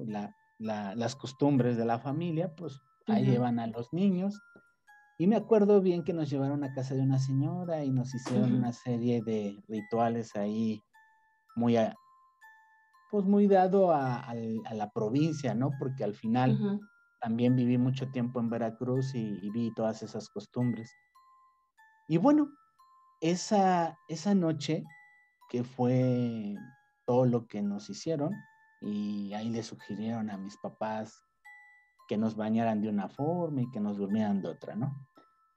las 0.60 1.16
costumbres 1.16 1.76
de 1.78 1.86
la 1.86 2.00
familia, 2.00 2.56
pues 2.56 2.80
ahí 3.08 3.26
llevan 3.26 3.60
a 3.60 3.68
los 3.68 3.92
niños. 3.92 4.40
Y 5.18 5.28
me 5.28 5.36
acuerdo 5.36 5.82
bien 5.82 6.04
que 6.04 6.14
nos 6.14 6.30
llevaron 6.30 6.64
a 6.64 6.74
casa 6.74 6.96
de 6.96 7.02
una 7.02 7.20
señora 7.20 7.84
y 7.84 7.92
nos 7.92 8.14
hicieron 8.16 8.54
una 8.54 8.74
serie 8.74 9.22
de 9.22 9.64
rituales 9.68 10.36
ahí 10.36 10.82
muy, 11.56 11.78
pues 13.12 13.26
muy 13.26 13.48
dado 13.48 13.94
a, 13.94 14.34
la 14.74 14.92
provincia, 14.92 15.54
¿no? 15.54 15.70
Porque 15.78 16.04
al 16.04 16.16
final 16.16 16.80
también 17.22 17.56
viví 17.56 17.78
mucho 17.78 18.10
tiempo 18.10 18.40
en 18.40 18.50
Veracruz 18.50 19.14
y, 19.14 19.50
vi 19.52 19.72
todas 19.74 20.02
esas 20.02 20.30
costumbres. 20.30 20.92
Y 22.08 22.18
bueno, 22.18 22.50
esa, 23.22 23.98
esa 24.08 24.34
noche 24.34 24.84
que 25.50 25.64
fue 25.64 26.56
todo 27.06 27.26
lo 27.26 27.46
que 27.46 27.62
nos 27.62 27.90
hicieron, 27.90 28.34
y 28.82 29.34
ahí 29.34 29.50
le 29.50 29.64
sugirieron 29.64 30.30
a 30.30 30.38
mis 30.38 30.58
papás 30.58 31.24
que 32.08 32.18
nos 32.18 32.36
bañaran 32.36 32.82
de 32.82 32.90
una 32.90 33.10
forma 33.10 33.62
y 33.62 33.72
que 33.72 33.80
nos 33.80 33.98
durmieran 33.98 34.42
de 34.42 34.50
otra, 34.50 34.76
¿no? 34.76 34.94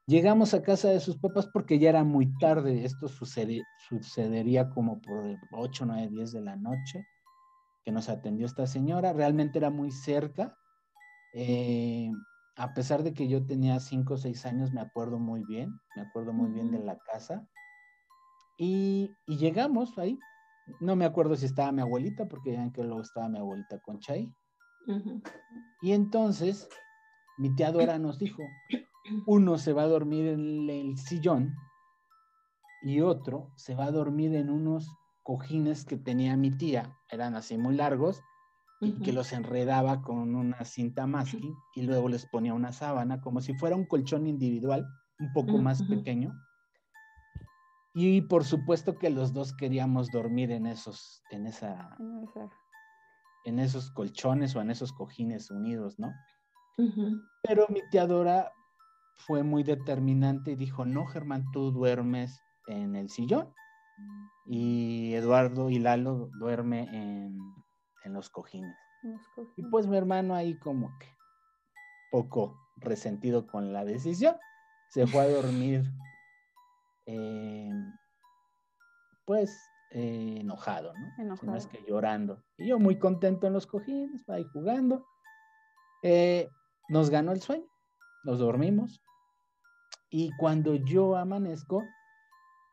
Llegamos 0.06 0.54
a 0.54 0.62
casa 0.62 0.88
de 0.88 1.00
sus 1.00 1.18
papás 1.18 1.48
porque 1.52 1.80
ya 1.80 1.88
era 1.88 2.04
muy 2.04 2.32
tarde, 2.38 2.84
esto 2.84 3.08
sucedería 3.08 4.70
como 4.70 5.00
por 5.00 5.36
8, 5.50 5.84
9, 5.84 6.08
10 6.08 6.32
de 6.32 6.42
la 6.42 6.54
noche, 6.54 7.04
que 7.84 7.90
nos 7.90 8.08
atendió 8.08 8.46
esta 8.46 8.68
señora, 8.68 9.12
realmente 9.12 9.58
era 9.58 9.70
muy 9.70 9.90
cerca, 9.90 10.56
eh, 11.32 12.12
a 12.56 12.72
pesar 12.72 13.02
de 13.02 13.14
que 13.14 13.26
yo 13.26 13.44
tenía 13.44 13.80
5 13.80 14.14
o 14.14 14.16
6 14.16 14.46
años, 14.46 14.72
me 14.72 14.80
acuerdo 14.80 15.18
muy 15.18 15.44
bien, 15.44 15.80
me 15.96 16.02
acuerdo 16.02 16.32
muy 16.32 16.52
bien 16.52 16.70
de 16.70 16.78
la 16.78 16.96
casa, 16.98 17.44
y, 18.56 19.10
y 19.26 19.38
llegamos 19.38 19.98
ahí, 19.98 20.20
no 20.80 20.94
me 20.94 21.04
acuerdo 21.04 21.34
si 21.34 21.46
estaba 21.46 21.72
mi 21.72 21.82
abuelita, 21.82 22.26
porque 22.28 22.52
ya 22.52 22.70
que 22.70 22.84
luego 22.84 23.02
estaba 23.02 23.28
mi 23.28 23.38
abuelita 23.38 23.80
Y 25.82 25.92
entonces 25.92 26.68
mi 27.38 27.54
tía 27.54 27.72
Dora 27.72 27.98
nos 27.98 28.18
dijo, 28.18 28.42
uno 29.26 29.58
se 29.58 29.72
va 29.72 29.82
a 29.82 29.88
dormir 29.88 30.26
en 30.26 30.70
el 30.70 30.96
sillón 30.98 31.54
y 32.82 33.00
otro 33.00 33.50
se 33.56 33.74
va 33.74 33.86
a 33.86 33.90
dormir 33.90 34.34
en 34.34 34.50
unos 34.50 34.88
cojines 35.22 35.84
que 35.84 35.96
tenía 35.96 36.36
mi 36.36 36.50
tía, 36.50 36.96
eran 37.10 37.34
así 37.34 37.58
muy 37.58 37.74
largos, 37.74 38.22
y 38.80 38.92
que 39.00 39.12
los 39.12 39.32
enredaba 39.32 40.02
con 40.02 40.34
una 40.36 40.64
cinta 40.64 41.06
masking 41.06 41.54
y 41.74 41.82
luego 41.82 42.08
les 42.08 42.26
ponía 42.26 42.54
una 42.54 42.72
sábana, 42.72 43.20
como 43.20 43.40
si 43.40 43.54
fuera 43.54 43.74
un 43.74 43.86
colchón 43.86 44.26
individual, 44.26 44.86
un 45.18 45.32
poco 45.32 45.58
más 45.58 45.82
pequeño, 45.82 46.32
y 47.94 48.20
por 48.20 48.44
supuesto 48.44 48.98
que 48.98 49.08
los 49.08 49.32
dos 49.32 49.54
queríamos 49.54 50.10
dormir 50.10 50.52
en 50.52 50.66
esos, 50.66 51.22
en 51.30 51.46
esa, 51.46 51.96
en 51.98 52.50
esos 53.46 53.90
colchones 53.90 54.56
o 54.56 54.60
en 54.60 54.70
esos 54.70 54.92
cojines 54.92 55.50
unidos, 55.50 55.98
¿no? 55.98 56.12
Pero 57.42 57.66
mi 57.68 57.80
tía 57.90 58.06
Dora 58.06 58.52
fue 59.16 59.42
muy 59.42 59.62
determinante 59.62 60.52
y 60.52 60.56
dijo, 60.56 60.84
no, 60.84 61.06
Germán, 61.06 61.44
tú 61.52 61.70
duermes 61.70 62.42
en 62.66 62.96
el 62.96 63.08
sillón 63.08 63.52
y 64.44 65.14
Eduardo 65.14 65.70
y 65.70 65.78
Lalo 65.78 66.30
duerme 66.38 66.82
en, 66.92 67.38
los 68.12 68.30
cojines. 68.30 68.76
Y 69.56 69.62
pues 69.64 69.88
mi 69.88 69.96
hermano 69.96 70.34
ahí 70.34 70.56
como 70.58 70.96
que 70.98 71.08
poco 72.12 72.56
resentido 72.76 73.46
con 73.46 73.72
la 73.72 73.84
decisión, 73.84 74.36
se 74.90 75.06
fue 75.08 75.22
a 75.22 75.28
dormir 75.28 75.82
eh, 77.06 77.70
pues 79.24 79.58
eh, 79.98 80.40
enojado, 80.42 80.92
¿no? 80.92 81.14
Enojado. 81.16 81.56
es 81.56 81.66
que 81.66 81.82
llorando. 81.88 82.44
Y 82.58 82.68
yo 82.68 82.78
muy 82.78 82.98
contento 82.98 83.46
en 83.46 83.54
los 83.54 83.66
cojines, 83.66 84.28
ahí 84.28 84.44
jugando. 84.52 85.06
Eh, 86.02 86.50
nos 86.90 87.08
ganó 87.08 87.32
el 87.32 87.40
sueño, 87.40 87.64
nos 88.22 88.38
dormimos. 88.38 89.02
Y 90.10 90.36
cuando 90.36 90.74
yo 90.74 91.16
amanezco, 91.16 91.82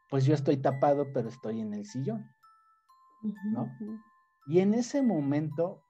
pues 0.10 0.26
yo 0.26 0.34
estoy 0.34 0.58
tapado, 0.58 1.14
pero 1.14 1.30
estoy 1.30 1.62
en 1.62 1.74
el 1.74 1.86
sillón, 1.86 2.30
¿no? 3.54 3.74
Y 4.46 4.60
en 4.60 4.74
ese 4.74 5.02
momento, 5.02 5.82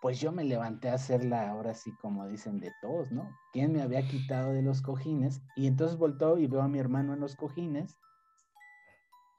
pues 0.00 0.18
yo 0.18 0.32
me 0.32 0.44
levanté 0.44 0.88
a 0.88 0.94
hacerla, 0.94 1.50
ahora 1.50 1.74
sí 1.74 1.94
como 2.00 2.26
dicen 2.26 2.58
de 2.58 2.72
todos, 2.80 3.12
¿no? 3.12 3.28
¿Quién 3.52 3.74
me 3.74 3.82
había 3.82 4.08
quitado 4.08 4.54
de 4.54 4.62
los 4.62 4.80
cojines? 4.80 5.42
Y 5.56 5.66
entonces 5.66 5.98
volteo 5.98 6.38
y 6.38 6.46
veo 6.46 6.62
a 6.62 6.68
mi 6.68 6.78
hermano 6.78 7.12
en 7.12 7.20
los 7.20 7.36
cojines 7.36 7.98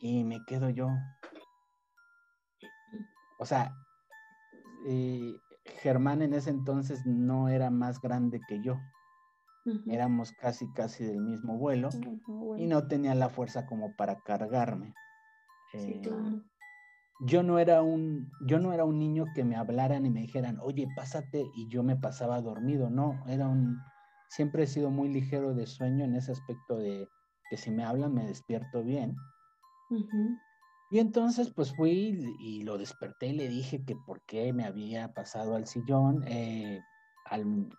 y 0.01 0.23
me 0.23 0.43
quedo 0.45 0.69
yo. 0.69 0.89
O 3.39 3.45
sea, 3.45 3.73
eh, 4.85 5.39
Germán 5.81 6.21
en 6.21 6.33
ese 6.33 6.49
entonces 6.49 7.05
no 7.05 7.47
era 7.47 7.69
más 7.69 8.01
grande 8.01 8.41
que 8.47 8.61
yo. 8.61 8.81
Éramos 9.85 10.31
casi, 10.33 10.71
casi 10.73 11.03
del 11.03 11.21
mismo 11.21 11.57
vuelo 11.57 11.89
y 12.57 12.65
no 12.65 12.87
tenía 12.87 13.13
la 13.13 13.29
fuerza 13.29 13.67
como 13.67 13.95
para 13.95 14.19
cargarme. 14.21 14.95
Sí, 15.71 16.01
eh, 16.03 16.41
yo 17.23 17.43
no 17.43 17.59
era 17.59 17.83
un, 17.83 18.31
yo 18.41 18.59
no 18.59 18.73
era 18.73 18.83
un 18.83 18.97
niño 18.97 19.27
que 19.35 19.43
me 19.43 19.55
hablaran 19.55 20.05
y 20.05 20.09
me 20.09 20.21
dijeran, 20.21 20.57
oye, 20.59 20.87
pásate, 20.95 21.45
y 21.53 21.67
yo 21.67 21.83
me 21.83 21.95
pasaba 21.95 22.41
dormido, 22.41 22.89
no, 22.89 23.23
era 23.27 23.47
un, 23.47 23.77
siempre 24.29 24.63
he 24.63 24.67
sido 24.67 24.89
muy 24.89 25.09
ligero 25.09 25.53
de 25.53 25.67
sueño 25.67 26.03
en 26.03 26.15
ese 26.15 26.31
aspecto 26.31 26.77
de 26.77 27.07
que 27.49 27.57
si 27.57 27.69
me 27.69 27.83
hablan 27.83 28.13
me 28.13 28.25
despierto 28.25 28.83
bien. 28.83 29.15
Y 30.89 30.99
entonces 30.99 31.51
pues 31.51 31.73
fui 31.73 32.35
y 32.39 32.63
lo 32.63 32.77
desperté 32.77 33.27
y 33.27 33.33
le 33.33 33.47
dije 33.47 33.83
que 33.85 33.95
por 33.95 34.21
qué 34.21 34.51
me 34.53 34.65
había 34.65 35.13
pasado 35.13 35.55
al 35.55 35.67
sillón. 35.67 36.23
Eh, 36.27 36.81
al, 37.25 37.69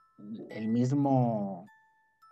el 0.50 0.68
mismo 0.68 1.66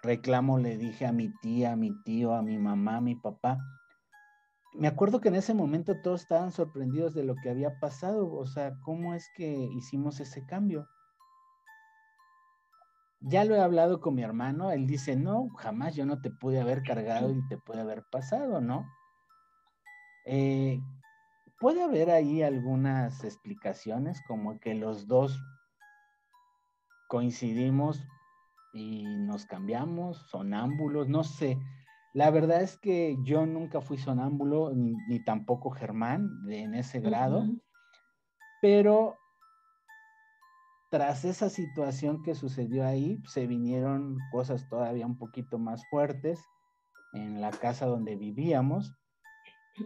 reclamo 0.02 0.58
le 0.58 0.78
dije 0.78 1.06
a 1.06 1.12
mi 1.12 1.30
tía, 1.42 1.72
a 1.72 1.76
mi 1.76 1.90
tío, 2.02 2.34
a 2.34 2.42
mi 2.42 2.58
mamá, 2.58 2.96
a 2.96 3.00
mi 3.00 3.14
papá 3.14 3.58
me 4.74 4.88
acuerdo 4.88 5.20
que 5.20 5.28
en 5.28 5.34
ese 5.34 5.54
momento 5.54 5.96
todos 5.96 6.22
estaban 6.22 6.52
sorprendidos 6.52 7.14
de 7.14 7.24
lo 7.24 7.34
que 7.36 7.50
había 7.50 7.78
pasado, 7.80 8.32
o 8.32 8.46
sea, 8.46 8.76
¿cómo 8.82 9.14
es 9.14 9.28
que 9.34 9.48
hicimos 9.48 10.20
ese 10.20 10.44
cambio? 10.46 10.86
Ya 13.20 13.44
lo 13.44 13.54
he 13.54 13.60
hablado 13.60 14.00
con 14.00 14.14
mi 14.14 14.22
hermano, 14.22 14.70
él 14.70 14.86
dice, 14.86 15.16
no, 15.16 15.48
jamás 15.58 15.94
yo 15.94 16.06
no 16.06 16.20
te 16.20 16.30
pude 16.30 16.60
haber 16.60 16.82
cargado 16.82 17.30
y 17.34 17.46
te 17.48 17.58
puede 17.58 17.80
haber 17.80 18.04
pasado, 18.10 18.60
¿no? 18.60 18.86
Eh, 20.24 20.80
puede 21.58 21.82
haber 21.82 22.10
ahí 22.10 22.42
algunas 22.42 23.24
explicaciones, 23.24 24.22
como 24.26 24.58
que 24.60 24.74
los 24.74 25.06
dos 25.06 25.38
coincidimos 27.08 28.06
y 28.72 29.04
nos 29.18 29.46
cambiamos, 29.46 30.18
sonámbulos, 30.30 31.08
no 31.08 31.24
sé. 31.24 31.58
La 32.12 32.30
verdad 32.30 32.62
es 32.62 32.78
que 32.78 33.16
yo 33.22 33.46
nunca 33.46 33.80
fui 33.80 33.98
sonámbulo, 33.98 34.72
ni, 34.74 35.22
tampoco 35.24 35.70
Germán 35.70 36.30
en 36.48 36.74
ese 36.74 37.00
grado, 37.00 37.46
pero 38.60 39.16
tras 40.90 41.24
esa 41.24 41.48
situación 41.48 42.22
que 42.22 42.34
sucedió 42.34 42.84
ahí, 42.84 43.22
se 43.26 43.46
vinieron 43.46 44.18
cosas 44.32 44.68
todavía 44.68 45.06
un 45.06 45.18
poquito 45.18 45.58
más 45.58 45.86
fuertes 45.88 46.44
en 47.12 47.40
la 47.40 47.50
casa 47.50 47.86
donde 47.86 48.16
vivíamos 48.16 48.92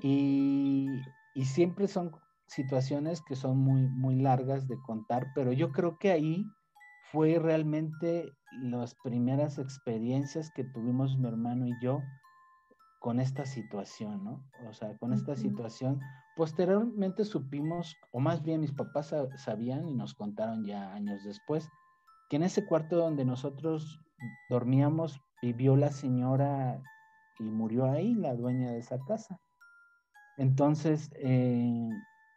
y, 0.02 1.02
y 1.34 1.44
siempre 1.44 1.88
son 1.88 2.12
situaciones 2.46 3.22
que 3.22 3.36
son 3.36 3.58
muy, 3.58 3.88
muy 3.88 4.16
largas 4.16 4.68
de 4.68 4.80
contar, 4.82 5.26
pero 5.34 5.52
yo 5.52 5.72
creo 5.72 5.98
que 5.98 6.10
ahí 6.12 6.44
fue 7.10 7.38
realmente 7.38 8.32
las 8.62 8.94
primeras 9.02 9.58
experiencias 9.58 10.50
que 10.50 10.64
tuvimos 10.64 11.18
mi 11.18 11.28
hermano 11.28 11.66
y 11.66 11.74
yo 11.80 12.02
con 13.04 13.20
esta 13.20 13.44
situación, 13.44 14.24
¿no? 14.24 14.42
O 14.66 14.72
sea, 14.72 14.96
con 14.96 15.12
esta 15.12 15.36
situación. 15.36 16.00
Posteriormente 16.36 17.26
supimos, 17.26 17.94
o 18.12 18.18
más 18.18 18.42
bien 18.42 18.62
mis 18.62 18.72
papás 18.72 19.14
sabían 19.36 19.86
y 19.88 19.94
nos 19.94 20.14
contaron 20.14 20.64
ya 20.64 20.92
años 20.94 21.22
después, 21.22 21.68
que 22.30 22.36
en 22.36 22.44
ese 22.44 22.64
cuarto 22.64 22.96
donde 22.96 23.26
nosotros 23.26 24.00
dormíamos 24.48 25.20
vivió 25.42 25.76
la 25.76 25.92
señora 25.92 26.82
y 27.38 27.44
murió 27.44 27.84
ahí, 27.90 28.14
la 28.14 28.34
dueña 28.34 28.70
de 28.72 28.78
esa 28.78 28.98
casa. 29.04 29.38
Entonces, 30.36 31.10
eh, 31.16 31.88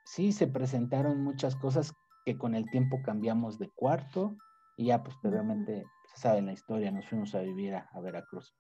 sí, 0.05 0.31
se 0.31 0.47
presentaron 0.47 1.23
muchas 1.23 1.55
cosas 1.55 1.93
que 2.25 2.37
con 2.37 2.55
el 2.55 2.65
tiempo 2.69 3.01
cambiamos 3.01 3.57
de 3.57 3.69
cuarto 3.69 4.37
y 4.75 4.87
ya 4.87 5.03
posteriormente, 5.03 5.85
se 6.13 6.21
sabe 6.21 6.41
la 6.41 6.53
historia, 6.53 6.91
nos 6.91 7.07
fuimos 7.07 7.33
a 7.35 7.41
vivir 7.41 7.75
a, 7.75 7.89
Veracruz. 8.01 8.53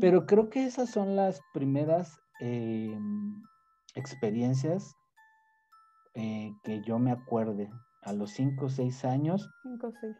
Pero 0.00 0.26
creo 0.26 0.48
que 0.48 0.64
esas 0.64 0.90
son 0.90 1.16
las 1.16 1.40
primeras 1.52 2.20
em, 2.38 3.42
experiencias 3.96 4.96
eh, 6.14 6.54
que 6.62 6.80
yo 6.82 7.00
me 7.00 7.10
acuerde 7.10 7.68
a 8.02 8.12
los 8.12 8.30
5 8.30 8.66
o 8.66 8.68
6 8.68 9.04
años. 9.04 9.50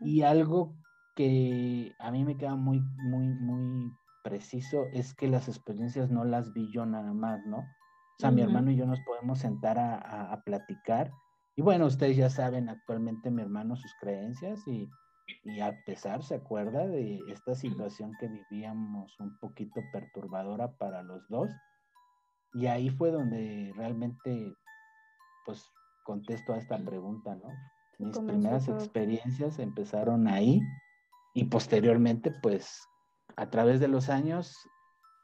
y 0.01 0.23
algo 0.23 0.75
que 1.15 1.95
a 1.99 2.11
mí 2.11 2.25
me 2.25 2.37
queda 2.37 2.57
muy, 2.57 2.81
muy, 2.97 3.29
muy 3.29 3.97
preciso 4.23 4.89
es 4.93 5.15
que 5.15 5.29
las 5.29 5.49
experiencias 5.49 6.11
no 6.11 6.25
las 6.25 6.53
vi 6.53 6.71
yo 6.73 6.85
nada 6.85 7.15
más, 7.15 7.47
¿no? 7.47 7.76
O 8.19 8.21
sea, 8.21 8.31
mi 8.31 8.41
hermano 8.41 8.71
y 8.71 8.77
yo 8.77 8.87
nos 8.87 9.01
podemos 9.01 9.41
sentar 9.41 9.79
a, 9.79 10.33
a, 10.33 10.41
platicar. 10.43 11.13
Y 11.55 11.61
bueno, 11.61 11.85
ustedes 11.85 12.17
ya 12.17 12.31
saben 12.31 12.71
actualmente 12.71 13.31
mi 13.31 13.43
hermano 13.43 13.77
sus 13.77 13.93
creencias 14.01 14.67
y, 14.67 14.89
y 15.45 15.61
a 15.61 15.79
pesar 15.85 16.23
se 16.23 16.37
acuerda 16.37 16.87
de 16.87 17.21
esta 17.29 17.55
situación 17.55 18.13
que 18.19 18.29
vivíamos 18.29 19.21
un 19.21 19.37
poquito 19.39 19.83
perturbadora 19.93 20.73
para 20.79 21.03
los 21.03 21.29
dos. 21.29 21.51
Y 22.55 22.67
ahí 22.69 22.89
fue 22.89 23.11
donde 23.11 23.73
realmente, 23.77 24.57
pues, 25.45 25.71
contesto 26.05 26.55
a 26.55 26.57
esta 26.57 26.79
pregunta, 26.79 27.35
¿no? 27.35 27.49
Mis 27.99 28.19
primeras 28.19 28.69
experiencias 28.69 29.59
empezaron 29.59 30.27
ahí 30.27 30.63
y 31.35 31.45
posteriormente, 31.45 32.31
pues, 32.43 32.89
a 33.37 33.51
través 33.51 33.79
de 33.79 33.89
los 33.89 34.09
años 34.09 34.57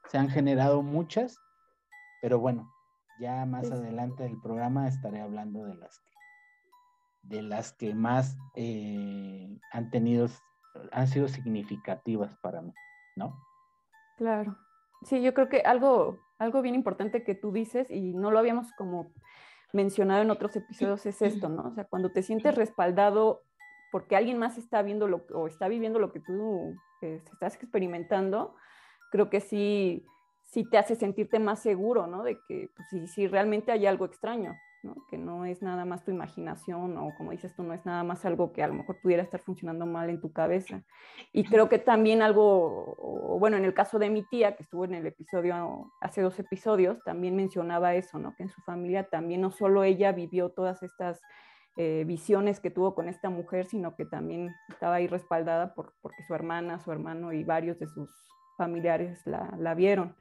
se 0.09 0.19
han 0.19 0.29
generado 0.29 0.83
muchas, 0.83 1.39
pero 2.21 2.39
bueno, 2.39 2.71
ya 3.19 3.45
más 3.47 3.71
adelante 3.71 4.23
del 4.23 4.41
programa 4.41 4.89
estaré 4.89 5.21
hablando 5.21 5.65
de 5.65 5.75
las 5.75 5.99
que, 6.01 6.13
de 7.23 7.43
las 7.43 7.73
que 7.73 7.95
más 7.95 8.37
eh, 8.55 9.59
han 9.71 9.91
tenido, 9.91 10.29
han 10.91 11.09
sido 11.09 11.29
significativas 11.29 12.37
para 12.39 12.63
mí, 12.63 12.73
¿no? 13.17 13.39
Claro. 14.17 14.57
Sí, 15.03 15.23
yo 15.23 15.35
creo 15.35 15.49
que 15.49 15.61
algo, 15.61 16.21
algo 16.39 16.63
bien 16.63 16.75
importante 16.75 17.25
que 17.25 17.35
tú 17.35 17.53
dices, 17.53 17.91
y 17.91 18.15
no 18.15 18.31
lo 18.31 18.39
habíamos 18.39 18.73
como 18.73 19.13
mencionado 19.73 20.23
en 20.23 20.31
otros 20.31 20.55
episodios, 20.55 21.07
es 21.07 21.23
esto, 21.23 21.49
¿no? 21.49 21.69
O 21.69 21.75
sea, 21.75 21.85
cuando 21.85 22.13
te 22.13 22.23
sientes 22.23 22.55
respaldado 22.55 23.43
porque 23.91 24.17
alguien 24.17 24.39
más 24.39 24.57
está 24.57 24.81
viendo 24.83 25.07
lo, 25.07 25.27
o 25.35 25.47
está 25.47 25.69
viviendo 25.69 25.99
lo 25.99 26.13
que 26.13 26.21
tú 26.21 26.75
eh, 27.03 27.23
estás 27.31 27.55
experimentando, 27.57 28.55
creo 29.11 29.29
que 29.29 29.41
sí, 29.41 30.07
sí 30.53 30.65
te 30.65 30.77
hace 30.77 30.97
sentirte 30.97 31.39
más 31.39 31.61
seguro, 31.61 32.07
¿no? 32.07 32.23
De 32.23 32.39
que 32.47 32.69
pues, 32.77 33.11
si, 33.11 33.27
realmente 33.27 33.73
hay 33.73 33.87
algo 33.87 34.05
extraño, 34.05 34.55
¿no? 34.83 34.95
Que 35.09 35.17
no 35.17 35.47
es 35.47 35.63
nada 35.63 35.87
más 35.87 36.05
tu 36.05 36.11
imaginación 36.11 36.99
o 36.99 37.15
como 37.17 37.31
dices 37.31 37.55
tú, 37.57 37.63
no 37.63 37.73
es 37.73 37.87
nada 37.87 38.05
más 38.05 38.27
algo 38.27 38.53
que 38.53 38.63
a 38.63 38.67
lo 38.67 38.75
mejor 38.75 39.01
pudiera 39.01 39.23
estar 39.23 39.41
funcionando 39.41 39.87
mal 39.87 40.11
en 40.11 40.21
tu 40.21 40.31
cabeza. 40.31 40.83
Y 41.33 41.45
creo 41.45 41.71
que 41.71 41.79
también 41.79 42.21
algo, 42.21 43.39
bueno, 43.41 43.57
en 43.57 43.65
el 43.65 43.73
caso 43.73 43.99
de 43.99 44.11
mi 44.11 44.25
tía, 44.25 44.55
que 44.55 44.65
estuvo 44.65 44.85
en 44.85 44.93
el 44.93 45.07
episodio, 45.07 45.91
hace 46.03 46.21
dos 46.21 46.39
episodios, 46.39 47.03
también 47.03 47.35
mencionaba 47.35 47.95
eso, 47.95 48.19
¿no? 48.19 48.35
Que 48.37 48.43
en 48.43 48.51
su 48.51 48.61
familia 48.61 49.09
también 49.09 49.41
no 49.41 49.53
solo 49.53 49.85
ella 49.85 50.13
vivió 50.13 50.51
todas 50.51 50.83
estas 50.83 51.23
eh, 51.79 52.05
visiones 52.07 52.61
que 52.61 52.71
tuvo 52.71 52.95
con 52.95 53.09
esta 53.09 53.31
mujer, 53.31 53.65
sino 53.65 53.97
que 53.97 54.05
también 54.05 54.55
estaba 54.69 54.97
ahí 54.97 55.07
respaldada 55.07 55.73
por, 55.73 55.95
porque 56.03 56.23
su 56.25 56.35
hermana, 56.35 56.79
su 56.79 56.93
hermano 56.93 57.33
y 57.33 57.43
varios 57.43 57.79
de 57.79 57.87
sus 57.87 58.11
familiares 58.57 59.21
la, 59.27 59.55
la 59.59 59.75
vieron. 59.75 60.17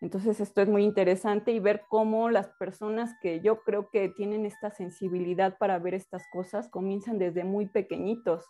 Entonces 0.00 0.40
esto 0.40 0.60
es 0.60 0.68
muy 0.68 0.84
interesante 0.84 1.52
y 1.52 1.60
ver 1.60 1.84
cómo 1.88 2.28
las 2.28 2.48
personas 2.58 3.14
que 3.22 3.40
yo 3.40 3.62
creo 3.62 3.88
que 3.90 4.10
tienen 4.10 4.44
esta 4.44 4.70
sensibilidad 4.70 5.56
para 5.56 5.78
ver 5.78 5.94
estas 5.94 6.24
cosas 6.30 6.68
comienzan 6.68 7.18
desde 7.18 7.44
muy 7.44 7.66
pequeñitos. 7.66 8.44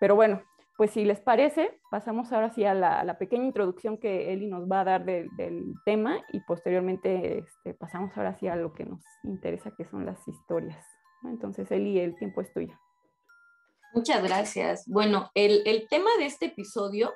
Pero 0.00 0.16
bueno, 0.16 0.42
pues 0.80 0.92
si 0.92 1.04
les 1.04 1.20
parece, 1.20 1.78
pasamos 1.90 2.32
ahora 2.32 2.48
sí 2.50 2.64
a 2.64 2.72
la, 2.72 3.18
pequeña 3.18 3.44
introducción 3.44 3.98
que 3.98 4.32
Eli 4.32 4.46
nos 4.46 4.66
va 4.66 4.80
a 4.80 4.84
dar 4.84 5.04
del 5.04 5.74
tema 5.84 6.24
y 6.32 6.40
posteriormente 6.40 7.40
este, 7.40 7.74
pasamos 7.74 8.16
ahora 8.16 8.34
sí 8.38 8.48
a 8.48 8.56
lo 8.56 8.72
que 8.72 8.86
nos 8.86 9.04
interesa, 9.22 9.74
que 9.76 9.84
son 9.84 10.06
las 10.06 10.26
historias. 10.26 10.82
Entonces, 11.24 11.70
Eli, 11.70 12.00
el 12.00 12.16
tiempo 12.16 12.40
es 12.40 12.50
tuyo. 12.52 12.74
Muchas 13.92 14.24
gracias. 14.24 14.88
Bueno, 14.88 15.30
el, 15.34 15.62
el 15.66 15.86
tema 15.86 16.08
de 16.18 16.24
este 16.24 16.46
episodio 16.46 17.12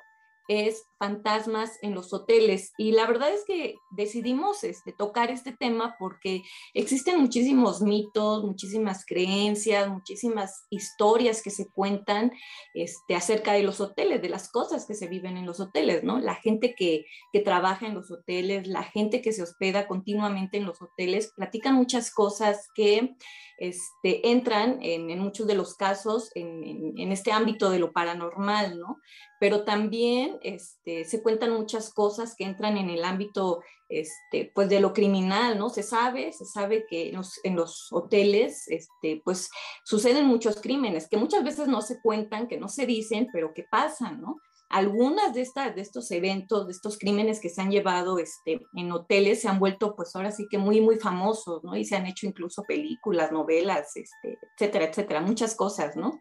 es 0.47 0.87
fantasmas 0.97 1.77
en 1.81 1.93
los 1.93 2.13
hoteles. 2.13 2.71
Y 2.77 2.91
la 2.91 3.05
verdad 3.05 3.33
es 3.33 3.43
que 3.45 3.75
decidimos 3.91 4.63
este, 4.63 4.93
tocar 4.93 5.31
este 5.31 5.51
tema 5.51 5.95
porque 5.99 6.43
existen 6.73 7.19
muchísimos 7.19 7.81
mitos, 7.81 8.43
muchísimas 8.43 9.05
creencias, 9.05 9.89
muchísimas 9.89 10.65
historias 10.69 11.41
que 11.41 11.51
se 11.51 11.69
cuentan 11.69 12.31
este, 12.73 13.15
acerca 13.15 13.53
de 13.53 13.63
los 13.63 13.81
hoteles, 13.81 14.21
de 14.21 14.29
las 14.29 14.49
cosas 14.51 14.85
que 14.85 14.95
se 14.95 15.07
viven 15.07 15.37
en 15.37 15.45
los 15.45 15.59
hoteles, 15.59 16.03
¿no? 16.03 16.19
La 16.19 16.35
gente 16.35 16.75
que, 16.75 17.05
que 17.31 17.39
trabaja 17.39 17.87
en 17.87 17.93
los 17.93 18.11
hoteles, 18.11 18.67
la 18.67 18.83
gente 18.83 19.21
que 19.21 19.31
se 19.31 19.43
hospeda 19.43 19.87
continuamente 19.87 20.57
en 20.57 20.65
los 20.65 20.81
hoteles, 20.81 21.33
platican 21.35 21.75
muchas 21.75 22.11
cosas 22.11 22.67
que 22.75 23.15
este, 23.57 24.29
entran 24.29 24.79
en, 24.81 25.17
muchos 25.19 25.47
de 25.47 25.55
los 25.55 25.75
casos 25.75 26.29
en, 26.35 27.11
este 27.11 27.31
ámbito 27.31 27.69
de 27.69 27.79
lo 27.79 27.93
paranormal, 27.93 28.79
¿no? 28.79 28.99
Pero 29.39 29.63
también 29.63 30.37
este, 30.41 30.84
se 30.85 31.21
cuentan 31.23 31.51
muchas 31.51 31.93
cosas 31.93 32.35
que 32.35 32.45
entran 32.45 32.77
en 32.77 32.89
el 32.89 33.03
ámbito 33.03 33.61
este, 33.89 34.51
pues 34.53 34.69
de 34.69 34.79
lo 34.79 34.93
criminal, 34.93 35.57
¿no? 35.57 35.69
Se 35.69 35.83
sabe, 35.83 36.31
se 36.31 36.45
sabe 36.45 36.85
que 36.87 37.13
en 37.43 37.55
los, 37.55 37.91
hoteles 37.91 38.67
este, 38.67 39.21
pues 39.23 39.49
suceden 39.83 40.25
muchos 40.25 40.61
crímenes 40.61 41.07
que 41.07 41.17
muchas 41.17 41.43
veces 41.43 41.67
no 41.67 41.81
se 41.81 42.01
cuentan, 42.01 42.47
que 42.47 42.57
no 42.57 42.67
se 42.67 42.85
dicen, 42.85 43.27
pero 43.31 43.53
que 43.53 43.63
pasan, 43.63 44.21
¿no? 44.21 44.37
algunas 44.69 45.33
de, 45.33 45.41
estas, 45.41 45.75
de 45.75 45.81
estos 45.81 46.09
eventos, 46.11 46.65
de 46.65 46.73
estos 46.73 46.97
crímenes 46.97 47.39
que 47.39 47.49
se 47.49 47.61
han 47.61 47.71
llevado 47.71 48.17
este, 48.17 48.61
en 48.73 48.91
hoteles 48.91 49.41
se 49.41 49.47
han 49.47 49.59
vuelto 49.59 49.95
pues 49.95 50.15
ahora 50.15 50.31
sí 50.31 50.47
que 50.49 50.57
muy, 50.57 50.81
muy 50.81 50.97
famosos, 50.97 51.63
¿no? 51.63 51.75
Y 51.75 51.85
se 51.85 51.95
han 51.95 52.07
hecho 52.07 52.25
incluso 52.25 52.63
películas, 52.63 53.31
novelas, 53.31 53.95
este, 53.95 54.39
etcétera, 54.53 54.85
etcétera, 54.85 55.21
muchas 55.21 55.55
cosas, 55.55 55.95
¿no? 55.95 56.19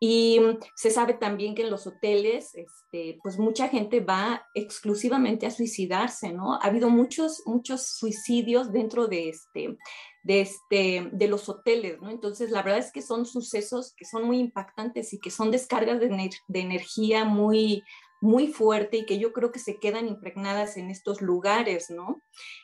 Y 0.00 0.40
se 0.74 0.90
sabe 0.90 1.14
también 1.14 1.54
que 1.54 1.62
en 1.62 1.70
los 1.70 1.86
hoteles, 1.86 2.54
este, 2.54 3.18
pues 3.22 3.38
mucha 3.38 3.68
gente 3.68 4.00
va 4.00 4.46
exclusivamente 4.54 5.46
a 5.46 5.50
suicidarse, 5.50 6.32
¿no? 6.32 6.54
Ha 6.54 6.66
habido 6.66 6.90
muchos, 6.90 7.42
muchos 7.46 7.86
suicidios 7.86 8.72
dentro 8.72 9.06
de, 9.06 9.30
este, 9.30 9.78
de, 10.22 10.40
este, 10.40 11.08
de 11.12 11.28
los 11.28 11.48
hoteles, 11.48 12.00
¿no? 12.02 12.10
Entonces, 12.10 12.50
la 12.50 12.62
verdad 12.62 12.80
es 12.80 12.92
que 12.92 13.02
son 13.02 13.24
sucesos 13.24 13.94
que 13.96 14.04
son 14.04 14.24
muy 14.24 14.40
impactantes 14.40 15.12
y 15.14 15.20
que 15.20 15.30
son 15.30 15.50
descargas 15.50 16.00
de, 16.00 16.30
de 16.48 16.60
energía 16.60 17.24
muy, 17.24 17.82
muy 18.20 18.48
fuerte 18.48 18.98
y 18.98 19.06
que 19.06 19.18
yo 19.18 19.32
creo 19.32 19.52
que 19.52 19.58
se 19.58 19.78
quedan 19.78 20.08
impregnadas 20.08 20.76
en 20.76 20.90
estos 20.90 21.20
lugares, 21.20 21.90
¿no? 21.90 22.22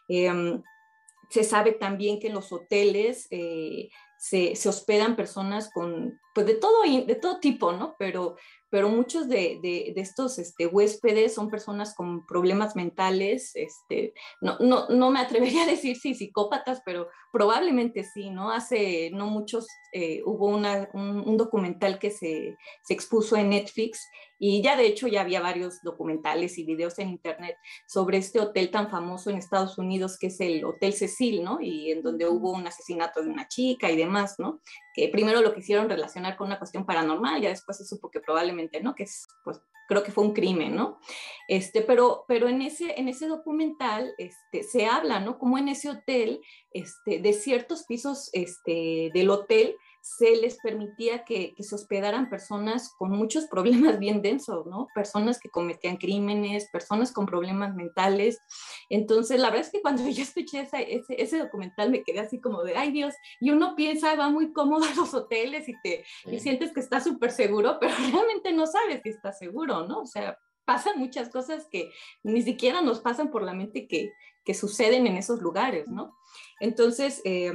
Em, 0.09 0.63
se 1.29 1.45
sabe 1.45 1.73
también 1.73 2.19
que 2.19 2.29
en 2.29 2.35
los 2.35 2.53
hoteles 2.53 3.29
eh, 3.31 3.91
se, 4.21 4.53
hospedan 4.69 5.17
personas 5.17 5.71
con, 5.73 6.21
pues 6.35 6.47
de 6.47 6.55
todo, 6.55 6.83
de 6.83 7.15
todo 7.15 7.41
tipo, 7.41 7.73
¿no? 7.73 7.97
Pero 7.99 8.37
pero 8.71 8.89
muchos 8.89 9.29
de, 9.29 9.59
de, 9.61 9.93
estos 9.97 10.39
este, 10.39 10.67
huéspedes 10.67 11.35
son 11.35 11.51
personas 11.51 11.95
con 11.95 12.25
problemas 12.25 12.77
mentales, 12.77 13.51
este, 13.57 14.15
no, 14.41 14.59
no, 14.61 14.89
no, 14.89 15.11
me 15.11 15.19
atrevería 15.19 15.65
a 15.65 15.67
decir 15.67 15.97
si 15.97 16.15
psicópatas, 16.15 16.81
pero 16.85 17.09
probablemente 17.33 18.05
sí, 18.05 18.31
¿no? 18.31 18.53
Hace 18.53 19.11
no 19.13 19.27
muchos 19.27 19.67
eh, 19.93 20.23
hubo 20.25 20.47
una, 20.47 20.89
un, 20.95 21.37
documental 21.37 21.99
que 21.99 22.11
se, 22.11 22.57
se, 22.85 22.95
expuso 22.95 23.37
en 23.37 23.51
Netflix 23.51 24.09
y 24.43 24.63
ya 24.63 24.75
de 24.75 24.87
hecho 24.87 25.07
ya 25.07 25.21
había 25.21 25.43
varios 25.43 25.83
documentales 25.83 26.57
y 26.57 26.65
videos 26.65 26.99
en 26.99 27.11
internet 27.11 27.57
sobre 27.87 28.17
este 28.17 28.41
hotel 28.41 28.71
tan 28.71 28.91
famoso 28.91 29.29
en 29.29 29.37
Estados 29.37 29.77
Unidos 29.77 30.19
que 30.19 30.29
es 30.29 30.41
el 30.41 30.65
Hotel 30.65 30.95
Cecil, 30.95 31.45
¿no? 31.45 31.61
Y 31.61 31.93
en 31.93 32.03
donde 32.03 32.27
hubo 32.27 32.53
un 32.53 32.67
asesinato 32.67 33.23
de 33.23 33.29
una 33.29 33.47
chica 33.49 33.91
y 33.91 33.97
demás, 33.97 34.37
¿no? 34.39 34.63
Que 34.95 35.09
primero 35.09 35.43
lo 35.43 35.55
quisieron 35.55 35.91
relacionar 35.91 36.39
con 36.39 36.47
una 36.47 36.59
cuestión 36.59 36.87
paranormal, 36.87 37.43
ya 37.43 37.51
después 37.51 37.77
se 37.77 37.85
supo 37.85 38.11
que 38.11 38.21
probablemente 38.21 38.81
¿no? 38.81 38.95
Que 38.95 39.03
es, 39.03 39.29
pues, 39.45 39.61
creo 39.89 40.03
que 40.03 40.13
fue 40.13 40.25
un 40.25 40.33
crimen, 40.33 40.75
¿no? 40.75 41.01
Este, 41.49 41.83
pero, 41.83 42.25
pero 42.27 42.49
en 42.49 42.63
ese, 42.63 42.99
en 42.99 43.09
ese 43.09 43.27
documental 43.27 44.15
este, 44.17 44.63
se 44.63 44.87
habla, 44.87 45.21
¿no? 45.21 45.39
Como 45.39 45.59
en 45.59 45.69
ese 45.69 45.91
hotel, 45.91 46.41
este, 46.73 47.19
de 47.19 47.33
ciertos 47.35 47.85
pisos 47.85 48.31
este, 48.33 49.11
del 49.13 49.29
hotel 49.29 49.77
se 50.03 50.37
les 50.37 50.57
permitía 50.59 51.25
que, 51.25 51.55
que, 51.55 51.63
se 51.63 51.75
hospedaran 51.75 52.31
personas 52.31 52.95
con 52.99 53.11
muchos 53.11 53.47
problemas 53.47 53.99
bien 53.99 54.23
densos, 54.23 54.67
¿no? 54.67 54.89
Personas 54.95 55.39
que 55.39 55.51
cometían 55.51 55.99
crímenes, 55.99 56.71
personas 56.71 57.13
con 57.13 57.27
problemas 57.27 57.75
mentales. 57.75 58.39
Entonces, 58.89 59.39
la 59.39 59.51
verdad 59.51 59.67
es 59.67 59.73
que 59.73 59.83
cuando 59.83 60.03
yo 60.09 60.23
escuché 60.23 60.61
ese, 60.61 61.07
ese, 61.09 61.39
documental 61.39 61.91
me 61.91 62.03
quedé 62.03 62.21
así 62.21 62.41
como 62.41 62.63
de, 62.63 62.77
ay 62.77 62.93
Dios, 62.93 63.15
y 63.41 63.51
uno 63.51 63.77
piensa, 63.77 64.15
va 64.15 64.31
muy 64.31 64.53
cómodo 64.53 64.85
a 64.85 64.95
los 64.95 65.13
hoteles 65.13 65.69
y, 65.69 65.75
te, 65.83 66.05
y 66.27 66.41
sientes 66.41 66.73
que 66.73 66.81
está 66.81 67.01
súper 67.01 67.31
seguro, 67.31 67.79
pero 67.81 67.95
realmente 68.13 68.53
no 68.53 68.67
sabes 68.67 69.03
que 69.03 69.11
está 69.11 69.33
seguro, 69.33 69.87
¿no? 69.87 70.01
O 70.01 70.07
sea, 70.07 70.39
pasan 70.65 70.99
muchas 70.99 71.29
cosas 71.29 71.67
que 71.71 71.91
ni 72.23 72.43
siquiera 72.43 72.81
nos 72.81 73.01
pasan 73.01 73.31
por 73.31 73.43
la 73.43 73.53
mente 73.53 73.87
que, 73.87 74.13
que 74.45 74.55
suceden 74.55 75.07
en 75.07 75.17
esos 75.17 75.43
lugares, 75.43 75.89
¿no? 75.89 76.17
Entonces, 76.61 77.21
eh, 77.25 77.53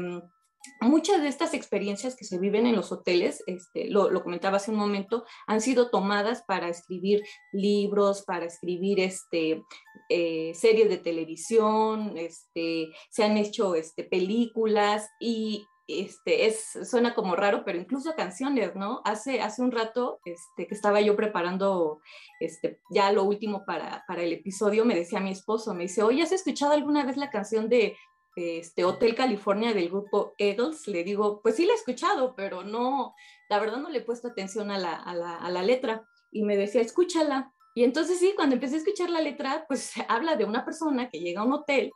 muchas 0.82 1.22
de 1.22 1.28
estas 1.28 1.54
experiencias 1.54 2.16
que 2.16 2.26
se 2.26 2.40
viven 2.40 2.66
en 2.66 2.76
los 2.76 2.92
hoteles, 2.92 3.44
este, 3.48 3.90
lo, 3.90 4.24
comentaba 4.24 4.58
hace 4.58 4.72
un 4.72 4.78
momento, 4.78 5.26
han 5.48 5.62
sido 5.62 5.90
tomadas 5.90 6.44
para 6.44 6.70
escribir 6.70 7.24
libros, 7.52 8.24
para 8.24 8.46
escribir 8.46 9.00
este, 9.00 9.64
eh, 10.10 10.54
series 10.54 10.90
de 10.90 10.98
televisión, 10.98 12.18
este, 12.18 12.90
se 13.10 13.24
han 13.24 13.38
hecho 13.38 13.76
este, 13.76 14.04
películas 14.04 15.10
y 15.20 15.66
este, 15.88 16.48
es, 16.48 16.78
suena 16.90 17.14
como 17.14 17.36
raro, 17.36 17.64
pero 17.64 17.78
incluso 17.78 18.16
canciones, 18.16 18.76
¿no? 18.76 19.02
Hace, 19.06 19.42
hace 19.42 19.62
un 19.62 19.72
rato 19.72 20.20
este, 20.26 20.68
que 20.68 20.74
estaba 20.74 21.00
yo 21.00 21.16
preparando 21.16 22.00
este, 22.40 22.80
ya 22.90 23.12
lo 23.12 23.24
último 23.24 23.66
para, 23.66 24.04
para 24.08 24.24
el 24.24 24.34
episodio, 24.34 24.84
me 24.86 24.96
decía 24.96 25.20
mi 25.20 25.32
esposo, 25.32 25.74
me 25.76 25.84
dice, 25.84 26.02
oye, 26.02 26.24
¿has 26.24 26.32
escuchado 26.32 26.74
alguna 26.74 27.06
vez 27.06 27.18
la 27.18 27.30
canción 27.30 27.70
de 27.70 27.96
este, 28.36 28.84
Hotel 28.86 29.16
California 29.16 29.74
del 29.74 29.90
grupo 29.90 30.34
Eagles? 30.38 30.88
Le 30.88 31.04
digo, 31.04 31.42
pues 31.42 31.56
sí 31.56 31.66
la 31.66 31.74
he 31.74 31.76
escuchado, 31.76 32.36
pero 32.36 32.64
no, 32.64 33.16
la 33.50 33.60
verdad 33.60 33.78
no 33.78 33.90
le 33.90 34.00
he 34.00 34.04
puesto 34.04 34.28
atención 34.28 34.72
a 34.72 34.78
la, 34.78 34.96
a 34.96 35.16
la, 35.16 35.38
a 35.38 35.50
la 35.50 35.64
letra. 35.64 36.08
Y 36.32 36.44
me 36.44 36.58
decía, 36.58 36.82
escúchala. 36.82 37.54
Y 37.74 37.84
entonces 37.84 38.20
sí, 38.20 38.34
cuando 38.36 38.56
empecé 38.56 38.76
a 38.76 38.80
escuchar 38.80 39.10
la 39.10 39.22
letra, 39.22 39.66
pues 39.68 39.94
habla 40.08 40.36
de 40.36 40.46
una 40.46 40.64
persona 40.66 41.10
que 41.10 41.20
llega 41.20 41.42
a 41.42 41.46
un 41.46 41.54
hotel, 41.54 41.92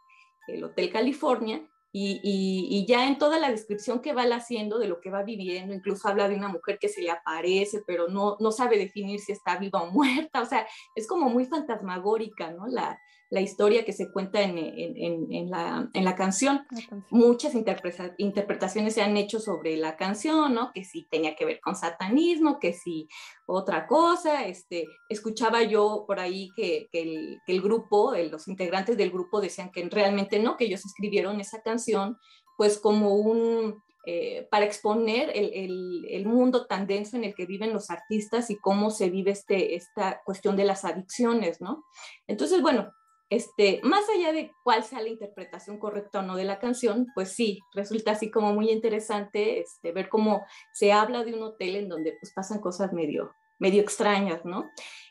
el 0.48 0.64
Hotel 0.64 0.92
California, 0.92 1.68
y, 1.92 2.86
ya 2.88 3.08
en 3.08 3.18
toda 3.18 3.40
la 3.40 3.50
descripción 3.50 4.00
que 4.00 4.14
va 4.14 4.24
haciendo 4.24 4.78
de 4.78 4.88
lo 4.88 5.02
que 5.02 5.10
va 5.10 5.24
viviendo, 5.24 5.74
incluso 5.74 6.08
habla 6.08 6.30
de 6.30 6.36
una 6.36 6.48
mujer 6.48 6.78
que 6.80 6.88
se 6.88 7.02
le 7.02 7.10
aparece, 7.10 7.82
pero 7.86 8.08
no, 8.08 8.38
no 8.40 8.52
sabe 8.52 8.78
definir 8.78 9.20
si 9.20 9.32
está 9.32 9.58
viva 9.58 9.82
o 9.82 9.92
muerta, 9.92 10.42
o 10.42 10.46
sea, 10.46 10.68
es 10.96 11.08
como 11.08 11.30
muy 11.30 11.46
fantasmagórica, 11.46 12.52
¿no? 12.52 12.68
La, 12.68 13.00
la 13.30 13.42
historia 13.42 13.86
que 13.86 13.94
se 13.94 14.12
cuenta 14.12 14.42
en, 14.42 14.58
en, 14.58 15.28
en, 15.32 15.50
la, 15.50 15.90
en 15.94 16.04
la, 16.04 16.16
canción. 16.16 16.66
Muchas 17.12 17.54
interpretaciones 17.54 18.94
se 18.96 19.02
han 19.02 19.18
hecho 19.18 19.40
sobre 19.40 19.78
la 19.78 19.98
canción, 19.98 20.56
¿no? 20.56 20.72
Que 20.74 20.84
si 20.84 21.06
tenía 21.06 21.36
que 21.36 21.46
ver 21.46 21.60
con 21.62 21.76
satanismo, 21.76 22.60
que 22.60 22.74
si 22.74 23.08
otra 23.46 23.86
cosa. 23.86 24.48
Este, 24.48 24.88
escuchaba 25.10 25.64
yo 25.64 26.06
por 26.08 26.20
ahí 26.20 26.50
que, 26.56 26.88
que, 26.92 27.02
el, 27.04 27.38
que 27.46 27.54
el, 27.54 27.62
grupo, 27.62 28.14
los 28.16 28.48
integrantes 28.48 28.98
del 28.98 29.12
grupo 29.12 29.42
decían 29.42 29.72
que 29.72 29.88
realmente 29.90 30.40
no, 30.40 30.58
que 30.58 30.66
ellos 30.66 30.86
escribieron 30.86 31.40
esa 31.40 31.62
canción 31.62 32.18
pues 32.58 32.78
como 32.78 33.16
un, 33.16 33.82
eh, 34.06 34.48
para 34.52 34.66
exponer 34.66 35.30
el, 35.34 35.52
el, 35.54 36.06
el, 36.10 36.26
mundo 36.26 36.66
tan 36.66 36.88
denso 36.88 37.16
en 37.16 37.24
el 37.24 37.36
que 37.36 37.46
viven 37.46 37.72
los 37.72 37.90
artistas 37.90 38.50
y 38.50 38.58
cómo 38.58 38.90
se 38.92 39.10
vive 39.10 39.32
este, 39.32 39.76
esta 39.76 40.22
cuestión 40.26 40.58
de 40.58 40.66
las 40.66 40.84
adicciones, 40.84 41.62
¿no? 41.62 41.86
Entonces, 42.28 42.62
bueno, 42.62 42.92
este, 43.30 43.80
más 43.84 44.06
allá 44.10 44.34
de 44.34 44.52
cuál 44.64 44.84
sea 44.84 45.02
la 45.02 45.10
interpretación 45.10 45.78
correcta 45.78 46.20
o 46.20 46.22
no 46.24 46.36
de 46.36 46.46
la 46.46 46.60
canción, 46.60 47.08
pues 47.14 47.34
sí, 47.34 47.60
resulta 47.74 48.12
así 48.12 48.32
como 48.32 48.54
muy 48.54 48.72
interesante 48.72 49.60
este, 49.60 49.92
ver 49.92 50.10
cómo 50.10 50.44
se 50.74 50.92
habla 50.92 51.24
de 51.24 51.34
un 51.36 51.44
hotel 51.44 51.76
en 51.76 51.90
donde 51.90 52.18
pues 52.20 52.34
pasan 52.34 52.60
cosas 52.60 52.92
medio, 52.92 53.36
extrañas, 53.60 54.46
¿no? 54.46 54.70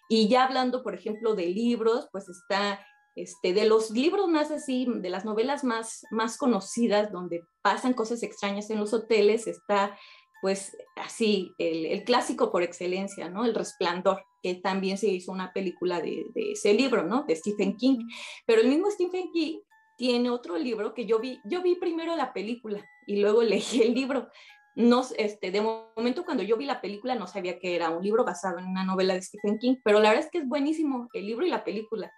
Y 0.09 0.29
ya 0.29 0.45
hablando, 0.45 0.83
por 0.83 0.95
ejemplo, 0.95 1.35
de 1.35 1.47
libros, 1.47 2.09
pues 2.11 2.29
está 2.29 2.85
este, 3.15 3.53
de 3.53 3.67
los 3.67 3.91
libros 3.91 4.29
más 4.29 4.51
así, 4.51 4.87
de 4.89 5.11
las 5.11 5.25
novelas 5.25 5.63
más 5.63 6.37
conocidas, 6.39 7.13
donde 7.13 7.43
pasan 7.63 7.93
cosas 7.93 8.23
extrañas 8.23 8.71
en 8.71 8.81
los 8.81 8.95
hoteles, 8.95 9.47
está 9.47 9.97
pues 10.41 10.77
así, 10.97 11.55
el, 11.59 12.05
clásico 12.05 12.51
por 12.51 12.63
excelencia, 12.63 13.29
¿no? 13.29 13.45
El 13.45 13.55
Resplandor, 13.55 14.25
que 14.43 14.55
también 14.55 14.99
se 14.99 15.09
hizo 15.09 15.33
una 15.33 15.53
película 15.53 16.01
de, 16.01 16.27
ese 16.35 16.75
libro, 16.75 17.03
¿no? 17.03 17.25
De 17.25 17.37
Stephen 17.37 17.77
King. 17.77 18.09
Pero 18.47 18.61
el 18.61 18.69
mismo 18.69 18.91
Stephen 18.91 19.31
King 19.33 19.59
tiene 19.97 20.31
otro 20.31 20.57
libro 20.57 20.95
que 20.95 21.07
yo 21.07 21.19
vi, 21.19 21.41
yo 21.45 21.63
vi 21.63 21.75
primero 21.75 22.15
la 22.15 22.33
película 22.33 22.85
y 23.07 23.21
luego 23.21 23.43
leí 23.43 23.83
el 23.83 23.95
libro. 23.95 24.29
No, 24.75 25.03
este, 25.17 25.51
de 25.51 25.61
momento 25.61 26.25
cuando 26.25 26.45
yo 26.45 26.57
vi 26.57 26.65
la 26.65 26.81
película 26.81 27.17
no 27.17 27.27
sabía 27.27 27.59
que 27.59 27.75
era 27.75 27.91
un 27.91 28.01
libro 28.01 28.25
basado 28.25 28.61
en 28.61 28.67
una 28.67 28.85
novela 28.85 29.15
de 29.15 29.23
Stephen 29.23 29.59
King, 29.59 29.75
pero 29.83 29.99
la 29.99 30.11
verdad 30.11 30.25
es 30.27 30.31
que 30.31 30.39
es 30.39 30.47
buenísimo 30.47 31.09
el 31.15 31.27
libro 31.27 31.45
y 31.45 31.51
la 31.51 31.65
película 31.65 32.13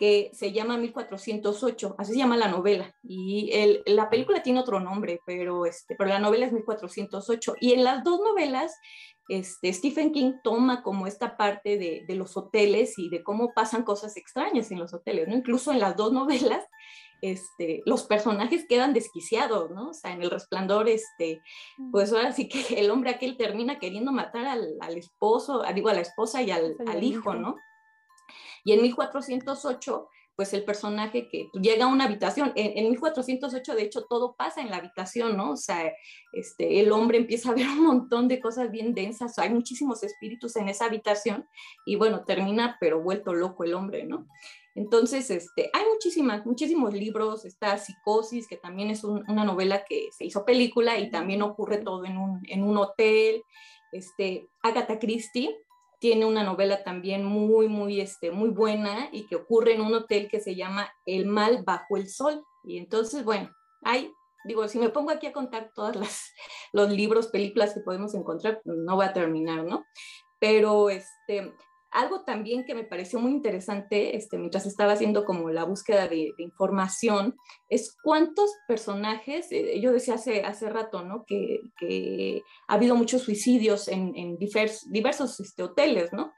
que 0.00 0.30
se 0.32 0.50
llama 0.50 0.78
1408, 0.78 1.96
así 1.98 2.12
se 2.12 2.18
llama 2.18 2.38
la 2.38 2.48
novela. 2.48 2.96
Y 3.02 3.50
el, 3.52 3.82
la 3.84 4.08
película 4.08 4.42
tiene 4.42 4.60
otro 4.60 4.80
nombre, 4.80 5.20
pero, 5.26 5.66
este, 5.66 5.94
pero 5.94 6.08
la 6.08 6.18
novela 6.18 6.46
es 6.46 6.52
1408. 6.54 7.56
Y 7.60 7.74
en 7.74 7.84
las 7.84 8.02
dos 8.02 8.18
novelas, 8.18 8.74
este, 9.28 9.70
Stephen 9.74 10.10
King 10.12 10.32
toma 10.42 10.82
como 10.82 11.06
esta 11.06 11.36
parte 11.36 11.76
de, 11.76 12.04
de, 12.08 12.14
los 12.14 12.34
hoteles 12.38 12.98
y 12.98 13.10
de 13.10 13.22
cómo 13.22 13.52
pasan 13.54 13.82
cosas 13.82 14.16
extrañas 14.16 14.70
en 14.70 14.78
los 14.78 14.94
hoteles, 14.94 15.28
¿no? 15.28 15.36
Incluso 15.36 15.70
en 15.70 15.80
las 15.80 15.94
dos 15.96 16.14
novelas, 16.14 16.64
este, 17.20 17.82
los 17.84 18.04
personajes 18.04 18.64
quedan 18.66 18.94
desquiciados, 18.94 19.70
¿no? 19.70 19.90
O 19.90 19.94
sea, 19.94 20.12
en 20.12 20.22
El 20.22 20.30
Resplandor, 20.30 20.88
este, 20.88 21.42
pues 21.92 22.10
ahora 22.10 22.32
sí 22.32 22.48
que 22.48 22.80
el 22.80 22.90
hombre 22.90 23.10
aquel 23.10 23.36
termina 23.36 23.78
queriendo 23.78 24.12
matar 24.12 24.46
al, 24.46 24.78
al 24.80 24.96
esposo, 24.96 25.62
digo, 25.74 25.90
a 25.90 25.94
la 25.94 26.00
esposa 26.00 26.40
y 26.40 26.50
al, 26.50 26.74
al 26.86 27.04
hijo, 27.04 27.34
¿no? 27.34 27.56
Y 28.64 28.72
en 28.72 28.82
1408, 28.82 30.08
pues 30.40 30.54
el 30.54 30.64
personaje 30.64 31.28
que 31.28 31.50
llega 31.52 31.84
a 31.84 31.88
una 31.88 32.04
habitación, 32.04 32.52
en, 32.56 32.88
1408 32.88 33.74
de 33.74 33.82
hecho 33.82 34.06
todo 34.08 34.36
pasa 34.36 34.62
en 34.62 34.70
la 34.70 34.78
habitación, 34.78 35.36
¿no? 35.36 35.50
O 35.50 35.56
sea, 35.56 35.92
este, 36.32 36.80
el 36.80 36.92
hombre 36.92 37.18
empieza 37.18 37.50
a 37.50 37.54
ver 37.54 37.66
un 37.68 37.84
montón 37.84 38.26
de 38.26 38.40
cosas 38.40 38.70
bien 38.70 38.94
densas, 38.94 39.38
hay 39.38 39.50
muchísimos 39.50 40.02
espíritus 40.02 40.56
en 40.56 40.70
esa 40.70 40.86
habitación 40.86 41.46
y 41.84 41.96
bueno, 41.96 42.24
termina 42.24 42.78
pero 42.80 43.02
vuelto 43.02 43.34
loco 43.34 43.64
el 43.64 43.74
hombre, 43.74 44.04
¿no? 44.04 44.26
Entonces, 44.74 45.30
este, 45.30 45.68
hay 45.74 45.84
muchísimas, 45.92 46.46
muchísimos 46.46 46.94
libros, 46.94 47.44
está 47.44 47.76
Psicosis, 47.76 48.46
que 48.46 48.56
también 48.56 48.88
es 48.90 49.04
una 49.04 49.44
novela 49.44 49.84
que 49.84 50.08
se 50.16 50.24
hizo 50.24 50.46
película 50.46 50.98
y 50.98 51.10
también 51.10 51.42
ocurre 51.42 51.78
todo 51.78 52.06
en 52.06 52.16
un, 52.16 52.40
en 52.48 52.62
un 52.62 52.78
hotel, 52.78 53.42
este, 53.92 54.48
Agatha 54.62 54.98
Christie, 54.98 55.54
tiene 56.00 56.24
una 56.24 56.42
novela 56.42 56.82
también 56.82 57.24
muy, 57.24 57.68
muy, 57.68 58.00
este, 58.00 58.30
muy 58.30 58.48
buena 58.48 59.10
y 59.12 59.26
que 59.26 59.36
ocurre 59.36 59.74
en 59.74 59.82
un 59.82 59.94
hotel 59.94 60.28
que 60.28 60.40
se 60.40 60.56
llama 60.56 60.90
El 61.04 61.26
mal 61.26 61.62
bajo 61.62 61.98
el 61.98 62.08
sol. 62.08 62.42
Y 62.64 62.78
entonces, 62.78 63.22
bueno, 63.22 63.50
hay, 63.82 64.10
digo, 64.44 64.66
si 64.66 64.78
me 64.78 64.88
pongo 64.88 65.10
aquí 65.10 65.26
a 65.26 65.32
contar 65.32 65.70
todos 65.74 65.96
los 66.72 66.90
libros, 66.90 67.28
películas 67.28 67.74
que 67.74 67.80
podemos 67.80 68.14
encontrar, 68.14 68.62
no 68.64 68.96
voy 68.96 69.04
a 69.04 69.12
terminar, 69.12 69.64
¿no? 69.64 69.84
Pero 70.38 70.88
este, 70.88 71.54
algo 71.90 72.22
también 72.22 72.64
que 72.64 72.74
me 72.74 72.84
pareció 72.84 73.18
muy 73.18 73.32
interesante 73.32 74.16
este, 74.16 74.38
mientras 74.38 74.66
estaba 74.66 74.92
haciendo 74.92 75.24
como 75.24 75.50
la 75.50 75.64
búsqueda 75.64 76.06
de, 76.08 76.32
información 76.38 77.36
es 77.68 77.96
cuántos 78.02 78.50
personajes, 78.68 79.48
eh, 79.50 79.80
yo 79.80 79.92
decía 79.92 80.14
hace, 80.14 80.42
hace 80.42 80.68
rato, 80.70 81.02
¿no? 81.02 81.24
Que, 81.26 82.42
ha 82.68 82.74
habido 82.74 82.94
muchos 82.94 83.22
suicidios 83.22 83.88
en, 83.88 84.38
diversos 84.38 85.40
este, 85.40 85.62
hoteles, 85.62 86.12
¿no? 86.12 86.32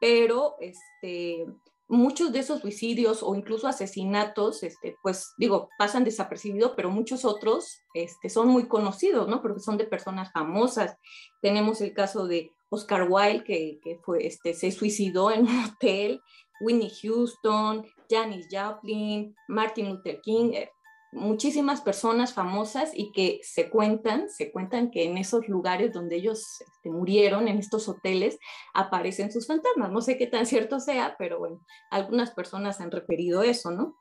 Pero 0.00 0.56
este, 0.60 1.46
muchos 1.88 2.32
de 2.32 2.40
esos 2.40 2.60
suicidios 2.60 3.22
o 3.22 3.34
incluso 3.34 3.68
asesinatos, 3.68 4.60
pues 5.02 5.32
digo, 5.38 5.68
pasan 5.78 6.04
desapercibidos, 6.04 6.72
pero 6.76 6.90
muchos 6.90 7.24
otros 7.24 7.80
son 8.28 8.48
muy 8.48 8.68
conocidos, 8.68 9.28
¿no? 9.28 9.42
Porque 9.42 9.60
son 9.60 9.76
de 9.76 9.84
personas 9.84 10.30
famosas. 10.32 10.96
Tenemos 11.40 11.80
el 11.80 11.92
caso 11.92 12.26
de 12.26 12.52
Oscar 12.70 13.06
Wilde, 13.10 13.44
que, 13.44 13.80
que 13.82 13.98
fue, 14.02 14.26
este, 14.26 14.54
se 14.54 14.70
suicidó 14.70 15.30
en 15.30 15.42
un 15.42 15.64
hotel, 15.64 16.20
Winnie 16.60 16.92
Houston, 17.02 17.86
Janis 18.08 18.46
Joplin, 18.50 19.34
Martin 19.48 19.90
Luther 19.90 20.20
King, 20.20 20.52
eh, 20.52 20.70
muchísimas 21.12 21.80
personas 21.80 22.34
famosas 22.34 22.92
y 22.94 23.10
que 23.12 23.40
se 23.42 23.68
cuentan, 23.68 24.30
se 24.30 24.52
cuentan 24.52 24.90
que 24.90 25.04
en 25.04 25.18
esos 25.18 25.48
lugares 25.48 25.92
donde 25.92 26.16
ellos 26.16 26.60
este, 26.60 26.90
murieron, 26.90 27.48
en 27.48 27.58
estos 27.58 27.88
hoteles, 27.88 28.38
aparecen 28.74 29.32
sus 29.32 29.46
fantasmas. 29.46 29.90
No 29.90 30.00
sé 30.00 30.16
qué 30.16 30.26
tan 30.26 30.46
cierto 30.46 30.78
sea, 30.78 31.16
pero 31.18 31.38
bueno, 31.38 31.64
algunas 31.90 32.30
personas 32.30 32.80
han 32.80 32.90
referido 32.90 33.42
eso, 33.42 33.70
¿no? 33.70 33.96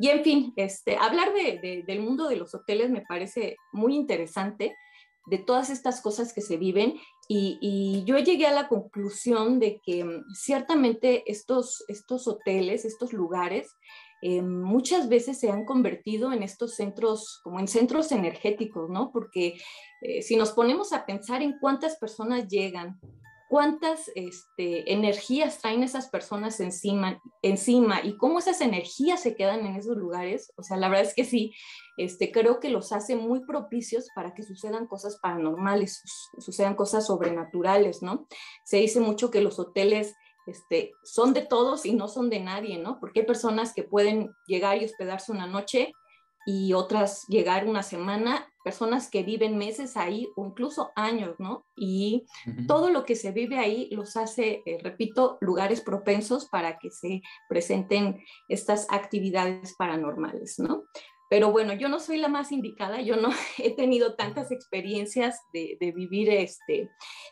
Y 0.00 0.08
en 0.08 0.22
fin, 0.22 0.52
este, 0.56 0.96
hablar 0.96 1.32
de, 1.32 1.82
del 1.86 2.00
mundo 2.00 2.28
de 2.28 2.36
los 2.36 2.54
hoteles 2.54 2.90
me 2.90 3.02
parece 3.02 3.56
muy 3.72 3.94
interesante, 3.94 4.74
de 5.26 5.38
todas 5.38 5.70
estas 5.70 6.00
cosas 6.00 6.32
que 6.32 6.40
se 6.40 6.56
viven, 6.56 6.94
y, 7.28 8.04
yo 8.04 8.18
llegué 8.18 8.46
a 8.46 8.52
la 8.52 8.68
conclusión 8.68 9.58
de 9.58 9.80
que 9.80 10.04
mm, 10.04 10.34
ciertamente 10.34 11.30
estos, 11.30 11.84
estos 11.88 12.26
hoteles, 12.26 12.84
estos 12.84 13.12
lugares, 13.12 13.76
eh, 14.22 14.42
muchas 14.42 15.08
veces 15.08 15.40
se 15.40 15.50
han 15.50 15.64
convertido 15.64 16.32
en 16.32 16.42
estos 16.42 16.76
centros, 16.76 17.40
como 17.42 17.58
en 17.58 17.66
centros 17.66 18.12
energéticos, 18.12 18.88
¿no? 18.88 19.10
Porque 19.12 19.56
eh, 20.00 20.22
si 20.22 20.36
nos 20.36 20.52
ponemos 20.52 20.92
a 20.92 21.06
pensar 21.06 21.42
en 21.42 21.58
cuántas 21.58 21.96
personas 21.96 22.46
llegan, 22.48 23.00
cuántas 23.52 24.10
este, 24.14 24.94
energías 24.94 25.58
traen 25.58 25.82
esas 25.82 26.08
personas 26.08 26.58
encima, 26.58 27.20
encima 27.42 28.00
y 28.02 28.16
cómo 28.16 28.38
esas 28.38 28.62
energías 28.62 29.20
se 29.20 29.36
quedan 29.36 29.66
en 29.66 29.76
esos 29.76 29.94
lugares, 29.94 30.54
o 30.56 30.62
sea, 30.62 30.78
la 30.78 30.88
verdad 30.88 31.04
es 31.04 31.14
que 31.14 31.26
sí, 31.26 31.54
este, 31.98 32.32
creo 32.32 32.60
que 32.60 32.70
los 32.70 32.92
hace 32.92 33.14
muy 33.14 33.44
propicios 33.44 34.08
para 34.14 34.32
que 34.32 34.42
sucedan 34.42 34.86
cosas 34.86 35.18
paranormales, 35.20 36.00
sucedan 36.38 36.76
cosas 36.76 37.06
sobrenaturales, 37.06 38.00
¿no? 38.00 38.26
Se 38.64 38.78
dice 38.78 39.00
mucho 39.00 39.30
que 39.30 39.42
los 39.42 39.58
hoteles 39.58 40.14
este, 40.46 40.92
son 41.02 41.34
de 41.34 41.42
todos 41.42 41.84
y 41.84 41.92
no 41.92 42.08
son 42.08 42.30
de 42.30 42.40
nadie, 42.40 42.78
¿no? 42.78 42.98
Porque 43.00 43.20
hay 43.20 43.26
personas 43.26 43.74
que 43.74 43.82
pueden 43.82 44.30
llegar 44.46 44.80
y 44.80 44.86
hospedarse 44.86 45.30
una 45.30 45.46
noche 45.46 45.92
y 46.46 46.72
otras 46.72 47.26
llegar 47.28 47.68
una 47.68 47.82
semana, 47.82 48.50
personas 48.62 49.10
que 49.10 49.22
viven 49.22 49.58
meses 49.58 49.96
ahí 49.96 50.28
o 50.36 50.46
incluso 50.46 50.90
años, 50.96 51.36
¿no? 51.38 51.66
Y 51.76 52.26
todo 52.66 52.90
lo 52.90 53.04
que 53.04 53.16
se 53.16 53.32
vive 53.32 53.58
ahí 53.58 53.88
los 53.90 54.16
hace, 54.16 54.62
eh, 54.66 54.78
repito, 54.82 55.38
lugares 55.40 55.80
propensos 55.80 56.48
para 56.48 56.78
que 56.78 56.90
se 56.90 57.22
presenten 57.48 58.22
estas 58.48 58.86
actividades 58.90 59.74
paranormales, 59.76 60.58
¿no? 60.58 60.84
pero 61.32 61.50
bueno, 61.50 61.72
yo 61.72 61.88
no 61.88 61.98
soy 61.98 62.18
la 62.18 62.28
más 62.28 62.52
indicada, 62.52 63.00
yo 63.00 63.16
no 63.16 63.30
he 63.58 63.74
tenido 63.74 64.16
tantas 64.16 64.50
experiencias 64.50 65.40
de, 65.54 65.78
vivir 65.96 66.28
este, 66.28 66.90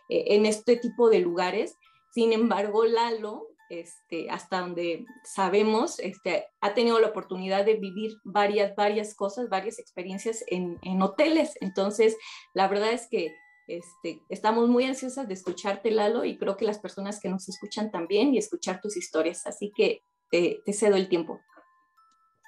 eh, 0.09 0.25
en 0.29 0.47
este 0.47 0.77
tipo 0.77 1.11
de 1.11 1.19
lugares. 1.19 1.77
Sin 2.09 2.33
embargo, 2.33 2.87
Lalo, 2.87 3.50
este, 3.71 4.29
hasta 4.31 4.61
donde 4.61 5.07
sabemos, 5.25 5.99
este, 6.01 6.47
ha 6.61 6.75
tenido 6.75 7.01
la 7.01 7.09
oportunidad 7.09 7.65
de 7.65 7.77
vivir 7.77 8.19
varias, 8.25 8.75
varias 8.77 9.15
cosas, 9.15 9.49
varias 9.49 9.79
experiencias 9.79 10.45
en, 10.49 10.79
hoteles. 11.01 11.55
Entonces, 11.61 12.17
la 12.53 12.69
verdad 12.69 12.93
es 12.93 13.09
que 13.09 13.35
este, 13.69 14.23
estamos 14.29 14.69
muy 14.69 14.85
ansiosas 14.85 15.29
de 15.29 15.35
escucharte, 15.35 15.91
Lalo, 15.91 16.25
y 16.25 16.37
creo 16.37 16.57
que 16.57 16.65
las 16.65 16.81
personas 16.81 17.21
que 17.21 17.29
nos 17.29 17.49
escuchan 17.49 17.91
también 17.91 18.35
y 18.35 18.39
escuchar 18.39 18.81
tus 18.81 18.97
historias. 18.97 19.47
Así 19.47 19.73
que 19.75 20.03
te 20.31 20.73
cedo 20.73 20.97
el 20.97 21.09
tiempo. 21.09 21.41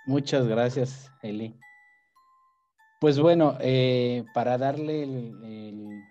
Muchas 0.07 0.47
gracias, 0.47 1.11
Eli. 1.23 1.57
Pues 3.03 3.19
bueno, 3.19 3.57
eh, 3.61 4.25
para 4.33 4.59
darle 4.59 5.03
el, 5.03 6.03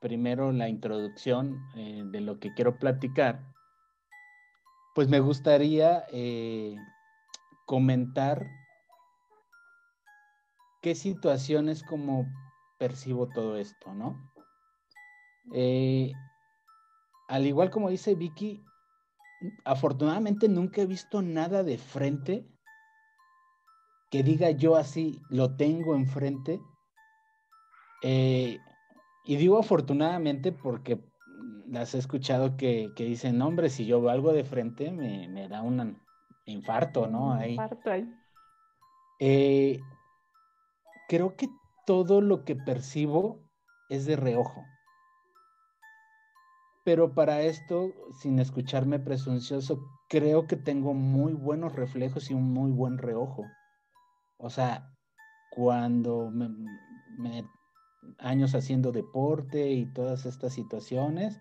primero 0.00 0.52
la 0.52 0.68
introducción 0.68 1.58
eh, 1.76 2.02
de 2.06 2.20
lo 2.20 2.38
que 2.38 2.52
quiero 2.54 2.78
platicar, 2.78 3.44
pues 4.94 5.08
me 5.08 5.20
gustaría 5.20 6.04
eh, 6.12 6.76
comentar 7.66 8.46
qué 10.82 10.94
situaciones 10.94 11.82
como 11.82 12.26
percibo 12.78 13.28
todo 13.28 13.56
esto, 13.56 13.94
¿no? 13.94 14.16
al 17.28 17.46
igual 17.46 17.70
como 17.70 17.88
dice 17.88 18.14
Vicky, 18.14 18.62
afortunadamente 19.64 20.46
nunca 20.48 20.82
he 20.82 20.86
visto 20.86 21.22
nada 21.22 21.62
de 21.62 21.78
frente 21.78 22.46
que 24.10 24.22
diga 24.22 24.50
yo 24.50 24.76
así, 24.76 25.20
lo 25.28 25.56
tengo 25.56 25.94
enfrente. 25.94 26.60
Eh, 28.02 28.58
y 29.28 29.36
digo 29.36 29.58
afortunadamente 29.58 30.50
porque 30.50 30.98
las 31.68 31.94
he 31.94 31.98
escuchado 31.98 32.56
que, 32.56 32.92
dicen, 32.96 33.40
hombre, 33.42 33.70
si 33.70 33.86
yo 33.86 34.00
veo 34.00 34.10
algo 34.10 34.32
de 34.32 34.44
frente 34.44 34.90
me, 34.90 35.48
da 35.48 35.62
un 35.62 36.00
infarto, 36.46 37.06
¿no? 37.06 37.32
Ahí. 37.32 37.52
Infarto 37.52 37.90
ahí. 37.90 38.12
Eh, 39.20 39.80
creo 41.08 41.36
que 41.36 41.48
todo 41.86 42.20
lo 42.20 42.44
que 42.44 42.56
percibo 42.56 43.40
es 43.88 44.06
de 44.06 44.16
reojo 44.16 44.64
pero 46.88 47.12
para 47.12 47.42
esto, 47.42 47.92
sin 48.18 48.38
escucharme 48.38 48.98
presuncioso, 48.98 49.78
creo 50.08 50.46
que 50.46 50.56
tengo 50.56 50.94
muy 50.94 51.34
buenos 51.34 51.74
reflejos 51.74 52.30
y 52.30 52.32
un 52.32 52.54
muy 52.54 52.70
buen 52.70 52.96
reojo. 52.96 53.44
O 54.38 54.48
sea, 54.48 54.90
cuando 55.50 56.30
me, 56.30 57.44
años 58.18 58.54
haciendo 58.54 58.92
deporte 58.92 59.70
y 59.70 59.86
todas 59.92 60.26
estas 60.26 60.52
situaciones, 60.54 61.40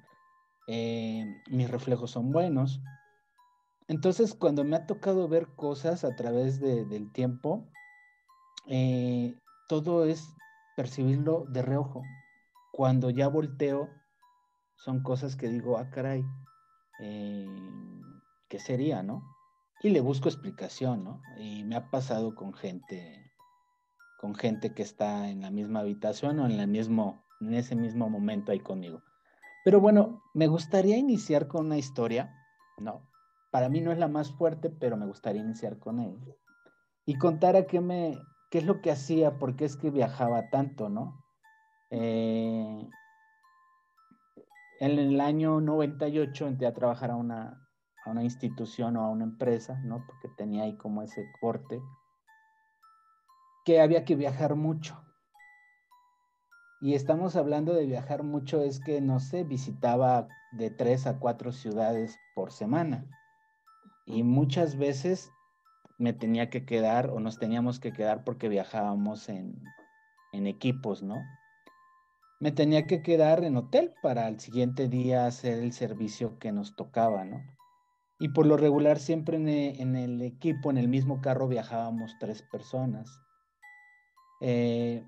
eh, 0.68 1.26
mis 1.50 1.70
reflejos 1.70 2.12
son 2.12 2.32
buenos. 2.32 2.82
Entonces, 3.88 4.34
cuando 4.34 4.64
me 4.64 4.76
ha 4.76 4.86
tocado 4.86 5.28
ver 5.28 5.48
cosas 5.56 6.04
a 6.04 6.16
través 6.16 6.60
del 6.60 7.12
tiempo, 7.12 7.70
eh, 8.68 9.40
todo 9.70 10.06
es 10.06 10.36
percibirlo 10.76 11.46
de 11.50 11.62
reojo. 11.62 12.04
Cuando 12.72 13.10
ya 13.10 13.28
volteo, 13.30 13.90
son 14.76 15.02
cosas 15.02 15.36
que 15.36 15.48
digo, 15.48 15.78
ah, 15.78 15.90
caray, 15.90 16.24
eh, 17.00 17.48
¿qué 18.50 18.60
sería, 18.60 19.04
no? 19.04 19.24
Y 19.82 19.90
le 19.90 20.02
busco 20.02 20.28
explicación, 20.28 21.04
¿no? 21.04 21.22
Y 21.38 21.64
me 21.64 21.76
ha 21.76 21.90
pasado 21.90 22.36
con 22.36 22.54
gente, 22.54 23.27
con 24.18 24.36
gente 24.36 24.74
que 24.74 24.82
está 24.82 25.30
en 25.30 25.42
la 25.42 25.52
misma 25.52 25.82
habitación 25.82 26.40
o 26.40 26.46
en, 26.46 26.60
el 26.60 26.68
mismo, 26.68 27.24
en 27.40 27.54
ese 27.54 27.76
mismo 27.76 28.10
momento 28.10 28.52
ahí 28.52 28.60
conmigo. 28.60 29.02
Pero 29.64 29.80
bueno, 29.80 30.24
me 30.34 30.48
gustaría 30.48 30.98
iniciar 30.98 31.48
con 31.48 31.68
una 31.68 31.78
historia, 31.78 32.34
¿no? 32.80 33.08
Para 33.52 33.70
mí 33.70 33.80
no 33.80 33.92
es 33.92 33.98
la 33.98 34.08
más 34.08 34.32
fuerte, 34.32 34.70
pero 34.70 34.98
me 34.98 35.06
gustaría 35.06 35.42
iniciar 35.42 35.78
con 35.78 36.00
él. 36.00 36.18
Y 37.06 37.18
contar 37.18 37.56
a 37.56 37.68
qué 37.68 37.80
me, 37.80 38.20
qué 38.50 38.60
es 38.60 38.66
lo 38.66 38.82
que 38.82 38.92
hacía, 38.92 39.38
por 39.38 39.56
qué 39.56 39.66
es 39.66 39.78
que 39.78 39.90
viajaba 39.90 40.50
tanto, 40.50 40.90
¿no? 40.90 41.24
Eh, 41.90 42.90
en 44.80 45.00
el 45.00 45.22
año 45.22 45.62
98 45.62 46.48
entré 46.48 46.68
a 46.68 46.74
trabajar 46.74 47.12
a 47.12 47.16
una, 47.16 47.68
a 48.06 48.12
una 48.12 48.24
institución 48.24 48.98
o 48.98 49.04
a 49.04 49.10
una 49.10 49.24
empresa, 49.24 49.80
¿no? 49.84 50.06
Porque 50.06 50.30
tenía 50.38 50.64
ahí 50.64 50.76
como 50.78 51.02
ese 51.02 51.26
corte, 51.40 51.82
que 53.68 53.82
había 53.82 54.06
que 54.06 54.16
viajar 54.16 54.56
mucho. 54.56 55.04
Y 56.80 56.94
estamos 56.94 57.36
hablando 57.36 57.74
de 57.74 57.86
viajar 57.86 58.24
mucho, 58.24 58.62
es 58.62 58.80
que, 58.80 59.02
no 59.02 59.20
sé, 59.20 59.44
visitaba 59.44 60.30
de 60.54 60.70
tres 60.70 61.06
a 61.06 61.20
cuatro 61.20 61.52
ciudades 61.52 62.18
por 62.34 62.54
semana. 62.54 63.04
Y 64.06 64.24
muchas 64.24 64.78
veces 64.78 65.30
me 65.98 66.14
tenía 66.14 66.50
que 66.50 66.66
quedar 66.66 67.10
o 67.10 67.20
nos 67.20 67.40
teníamos 67.40 67.82
que 67.82 67.92
quedar 67.92 68.24
porque 68.24 68.48
viajábamos 68.48 69.28
en, 69.28 69.62
en 70.32 70.48
equipos, 70.48 71.04
¿no? 71.04 71.22
me 72.40 72.52
tenía 72.52 72.86
que 72.86 73.02
quedar 73.02 73.44
en 73.44 73.58
hotel 73.58 73.94
para 74.02 74.28
el 74.28 74.40
siguiente 74.40 74.88
día 74.88 75.26
hacer 75.26 75.60
el 75.60 75.74
servicio 75.74 76.38
que 76.38 76.52
nos 76.52 76.76
tocaba, 76.76 77.26
¿no? 77.26 77.42
Y 78.20 78.30
por 78.30 78.46
lo 78.46 78.56
regular 78.56 79.00
siempre 79.00 79.38
en 79.38 79.96
el, 79.96 80.22
equipo, 80.22 80.70
en 80.70 80.78
el 80.78 80.88
mismo 80.88 81.20
carro 81.20 81.48
viajábamos 81.48 82.16
tres 82.20 82.44
personas. 82.44 83.10
Eh, 84.40 85.04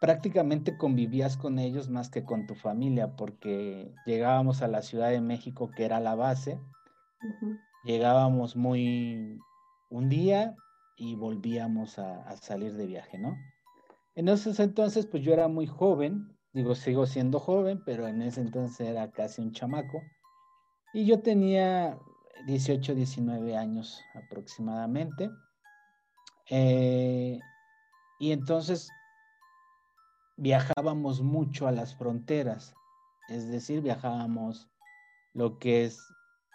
prácticamente 0.00 0.76
convivías 0.76 1.36
con 1.36 1.58
ellos 1.58 1.88
más 1.88 2.10
que 2.10 2.24
con 2.24 2.46
tu 2.46 2.54
familia 2.54 3.16
porque 3.16 3.94
llegábamos 4.04 4.62
a 4.62 4.68
la 4.68 4.82
Ciudad 4.82 5.10
de 5.10 5.20
México, 5.20 5.70
que 5.74 5.84
era 5.84 6.00
la 6.00 6.14
base, 6.14 6.60
llegábamos 7.84 8.56
muy 8.56 9.38
un 9.90 10.08
día 10.08 10.56
y 10.96 11.14
volvíamos 11.14 11.98
a, 11.98 12.22
a 12.28 12.36
salir 12.36 12.74
de 12.74 12.86
viaje, 12.86 13.18
¿no? 13.18 13.36
En 14.14 14.28
esos 14.28 14.60
entonces, 14.60 15.06
pues 15.06 15.22
yo 15.22 15.32
era 15.32 15.46
muy 15.46 15.66
joven, 15.66 16.36
Digo, 16.56 16.74
sigo 16.74 17.04
siendo 17.04 17.38
joven, 17.38 17.82
pero 17.84 18.08
en 18.08 18.22
ese 18.22 18.40
entonces 18.40 18.88
era 18.88 19.10
casi 19.10 19.42
un 19.42 19.52
chamaco. 19.52 20.02
Y 20.94 21.04
yo 21.04 21.20
tenía 21.20 21.98
18, 22.46 22.94
19 22.94 23.54
años 23.54 24.02
aproximadamente. 24.14 25.30
Eh, 26.48 27.38
y 28.18 28.32
entonces 28.32 28.90
viajábamos 30.36 31.22
mucho 31.22 31.66
a 31.66 31.72
las 31.72 31.94
fronteras, 31.96 32.74
es 33.28 33.48
decir, 33.48 33.80
viajábamos 33.80 34.68
lo 35.34 35.58
que 35.58 35.84
es 35.84 35.98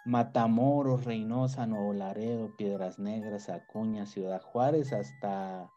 Matamoros, 0.04 1.04
Reynosa, 1.04 1.66
Nuevo 1.66 1.92
Laredo, 1.92 2.56
Piedras 2.56 2.98
Negras, 2.98 3.48
Acuña, 3.48 4.06
Ciudad 4.06 4.42
Juárez, 4.42 4.92
hasta 4.92 5.70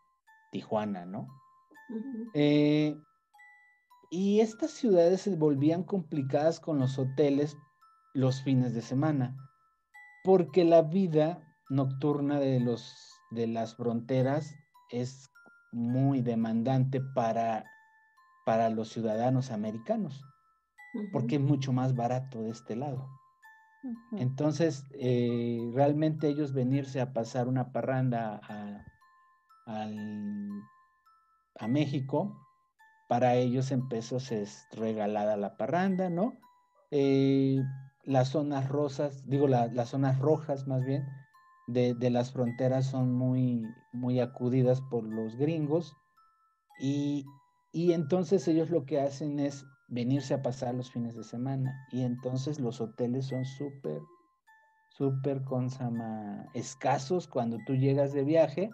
Tijuana, 0.52 1.06
¿no? 1.06 1.28
Y 4.10 4.40
estas 4.40 4.72
ciudades 4.72 5.22
se 5.22 5.36
volvían 5.36 5.84
complicadas 5.84 6.60
con 6.60 6.80
los 6.80 6.98
hoteles 6.98 7.58
los 8.14 8.42
fines 8.42 8.74
de 8.74 8.82
semana, 8.82 9.36
porque 10.24 10.64
la 10.64 10.82
vida 10.82 11.44
nocturna 11.70 12.40
de, 12.40 12.60
los, 12.60 12.96
de 13.32 13.48
las 13.48 13.76
fronteras 13.76 14.56
es 14.90 15.30
muy 15.76 16.22
demandante 16.22 17.02
para, 17.02 17.66
para 18.46 18.70
los 18.70 18.90
ciudadanos 18.90 19.52
americanos, 19.52 20.26
porque 21.12 21.36
es 21.36 21.42
mucho 21.42 21.74
más 21.74 21.94
barato 21.96 22.42
de 22.42 22.52
este 22.52 22.78
lado. 22.78 23.10
Entonces, 24.14 24.86
eh, 24.94 25.70
realmente 25.74 26.28
ellos 26.30 26.54
venirse 26.54 27.02
a 27.02 27.12
pasar 27.14 27.48
una 27.50 27.72
parranda 27.74 28.40
a, 28.42 28.86
a 31.60 31.68
México, 31.68 32.34
para 33.10 33.36
ellos 33.36 33.72
en 33.72 33.88
pesos 33.90 34.32
es 34.32 34.66
regalada 34.72 35.38
la 35.38 35.58
parranda, 35.58 36.10
¿no? 36.10 36.38
Eh, 36.90 37.62
las 38.06 38.30
zonas 38.30 38.70
rosas, 38.70 39.28
digo, 39.28 39.48
las 39.48 39.90
zonas 39.90 40.20
rojas 40.20 40.68
más 40.68 40.86
bien, 40.86 41.06
de, 41.68 42.10
las 42.10 42.32
fronteras 42.32 42.86
son 42.86 43.14
muy, 43.14 43.66
muy 43.92 44.20
acudidas 44.20 44.82
por 44.82 45.04
los 45.04 45.36
gringos 45.36 45.96
y, 46.80 47.26
entonces 47.74 48.48
ellos 48.48 48.70
lo 48.70 48.86
que 48.86 49.02
hacen 49.02 49.40
es 49.40 49.66
venirse 49.88 50.34
a 50.34 50.42
pasar 50.42 50.74
los 50.74 50.92
fines 50.92 51.16
de 51.16 51.24
semana 51.24 51.74
y 51.92 52.04
entonces 52.04 52.60
los 52.60 52.82
hoteles 52.82 53.28
son 53.28 53.46
súper, 53.46 54.02
súper 54.90 55.42
escasos 56.54 57.28
cuando 57.28 57.58
tú 57.66 57.76
llegas 57.76 58.14
de 58.14 58.24
viaje 58.24 58.70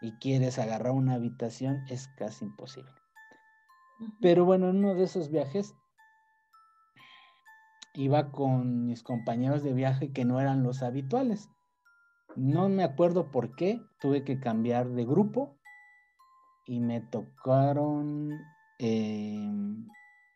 y 0.00 0.12
quieres 0.18 0.58
agarrar 0.58 0.92
una 0.92 1.14
habitación, 1.14 1.84
es 1.88 2.08
casi 2.18 2.44
imposible. 2.44 2.90
Pero 4.20 4.44
bueno, 4.44 4.68
en 4.68 4.78
uno 4.78 4.94
de 4.94 5.04
esos 5.04 5.30
viajes 5.30 5.76
iba 7.94 8.32
con 8.32 8.86
mis 8.86 9.02
compañeros 9.02 9.62
de 9.62 9.72
viaje 9.72 10.12
que 10.12 10.24
no 10.24 10.40
eran 10.40 10.62
los 10.62 10.82
habituales. 10.82 11.50
No 12.36 12.68
me 12.68 12.84
acuerdo 12.84 13.30
por 13.30 13.54
qué, 13.54 13.84
tuve 14.00 14.24
que 14.24 14.40
cambiar 14.40 14.88
de 14.88 15.04
grupo 15.04 15.58
y 16.66 16.80
me 16.80 17.00
tocaron 17.00 18.30
em, 18.78 19.86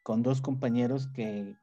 con 0.02 0.22
dos 0.22 0.40
compañeros 0.40 1.08
que 1.08 1.56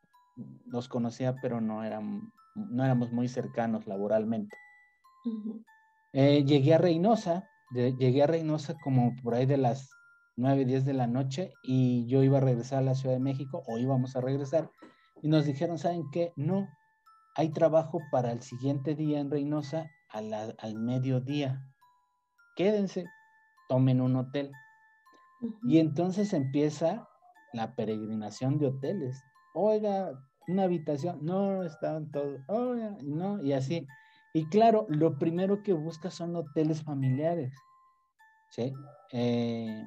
los 0.66 0.88
conocía, 0.88 1.36
pero 1.42 1.62
no, 1.62 1.84
eran, 1.84 2.32
no 2.56 2.84
éramos 2.84 3.12
muy 3.12 3.28
cercanos 3.28 3.88
laboralmente. 3.88 4.58
Eh, 6.14 6.44
llegué 6.46 6.74
a 6.74 6.78
Reynosa, 6.78 7.50
llegué 7.72 8.24
a 8.24 8.28
Reynosa 8.28 8.76
como 8.84 9.16
por 9.24 9.36
ahí 9.36 9.46
de 9.46 9.58
las 9.58 9.90
9, 10.36 10.66
10 10.66 10.86
de 10.86 10.94
la 10.94 11.08
noche 11.08 11.54
y 11.62 12.06
yo 12.08 12.24
iba 12.24 12.40
a 12.40 12.42
regresar 12.42 12.80
a 12.80 12.86
la 12.86 12.96
Ciudad 12.96 13.16
de 13.16 13.22
México 13.22 13.64
o 13.68 13.78
íbamos 13.78 14.16
a 14.16 14.22
regresar 14.22 14.70
y 15.22 15.28
nos 15.30 15.46
dijeron, 15.46 15.78
¿saben 15.78 16.10
qué? 16.12 16.34
No, 16.36 16.68
hay 17.36 17.50
trabajo 17.50 18.02
para 18.12 18.32
el 18.32 18.42
siguiente 18.42 18.96
día 18.96 19.20
en 19.20 19.32
Reynosa 19.32 19.90
al 20.14 20.76
mediodía. 20.76 21.62
Quédense, 22.56 23.06
tomen 23.68 24.02
un 24.02 24.16
hotel. 24.16 24.52
Y 25.64 25.80
entonces 25.80 26.34
empieza 26.34 27.08
la 27.54 27.76
peregrinación 27.76 28.58
de 28.58 28.68
hoteles. 28.68 29.24
Oiga, 29.54 30.20
una 30.48 30.64
habitación, 30.64 31.20
no, 31.24 31.64
estaban 31.64 32.12
todos, 32.12 32.40
oiga, 32.48 32.98
no, 33.04 33.42
y 33.42 33.54
así. 33.54 33.88
Y 34.34 34.48
claro, 34.48 34.86
lo 34.90 35.20
primero 35.20 35.62
que 35.64 35.74
busca 35.74 36.10
son 36.10 36.36
hoteles 36.36 36.84
familiares. 36.84 37.54
¿Sí? 38.50 38.74
Eh, 39.12 39.84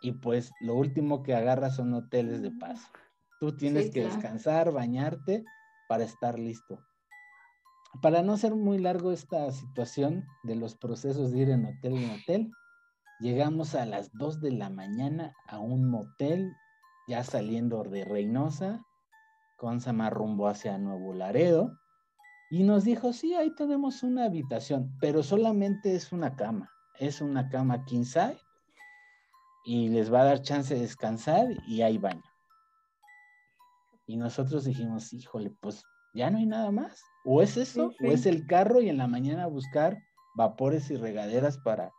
y 0.00 0.12
pues 0.12 0.52
lo 0.60 0.74
último 0.74 1.22
que 1.22 1.34
agarra 1.34 1.70
son 1.70 1.94
hoteles 1.94 2.42
de 2.42 2.50
paso. 2.52 2.86
Tú 3.40 3.56
tienes 3.56 3.90
que 3.90 4.04
descansar, 4.04 4.72
bañarte 4.72 5.44
para 5.88 6.04
estar 6.04 6.38
listo. 6.38 6.84
Para 8.00 8.22
no 8.22 8.36
ser 8.36 8.54
muy 8.54 8.78
largo 8.78 9.10
esta 9.10 9.50
situación 9.50 10.26
de 10.44 10.54
los 10.54 10.76
procesos 10.76 11.32
de 11.32 11.38
ir 11.38 11.50
en 11.50 11.66
hotel 11.66 11.94
en 11.94 12.10
hotel, 12.10 12.52
llegamos 13.18 13.74
a 13.74 13.86
las 13.86 14.12
2 14.12 14.40
de 14.40 14.52
la 14.52 14.70
mañana 14.70 15.34
a 15.48 15.58
un 15.58 15.90
motel, 15.90 16.54
ya 17.08 17.24
saliendo 17.24 17.82
de 17.82 18.04
Reynosa, 18.04 18.84
con 19.56 19.80
Samar 19.80 20.14
rumbo 20.14 20.46
hacia 20.46 20.78
Nuevo 20.78 21.12
Laredo, 21.12 21.76
y 22.50 22.62
nos 22.62 22.84
dijo, 22.84 23.12
sí, 23.12 23.34
ahí 23.34 23.52
tenemos 23.54 24.04
una 24.04 24.26
habitación, 24.26 24.96
pero 25.00 25.22
solamente 25.24 25.94
es 25.94 26.12
una 26.12 26.36
cama, 26.36 26.70
es 27.00 27.20
una 27.20 27.48
cama 27.48 27.84
king 27.84 28.04
size, 28.04 28.40
y 29.64 29.88
les 29.88 30.12
va 30.12 30.20
a 30.20 30.24
dar 30.24 30.42
chance 30.42 30.72
de 30.72 30.80
descansar 30.80 31.48
y 31.66 31.82
hay 31.82 31.98
baño. 31.98 32.22
Y 34.06 34.16
nosotros 34.16 34.64
dijimos, 34.64 35.12
híjole, 35.12 35.50
pues 35.60 35.84
ya 36.14 36.30
no 36.30 36.38
hay 36.38 36.46
nada 36.46 36.70
más. 36.70 37.02
O 37.30 37.42
es 37.42 37.58
eso, 37.58 37.92
o 38.02 38.06
es 38.06 38.24
el 38.24 38.46
carro 38.46 38.80
y 38.80 38.88
en 38.88 38.96
la 38.96 39.06
mañana 39.06 39.46
buscar 39.46 40.02
vapores 40.34 40.90
y 40.90 40.96
regaderas 40.96 41.58
para... 41.58 41.92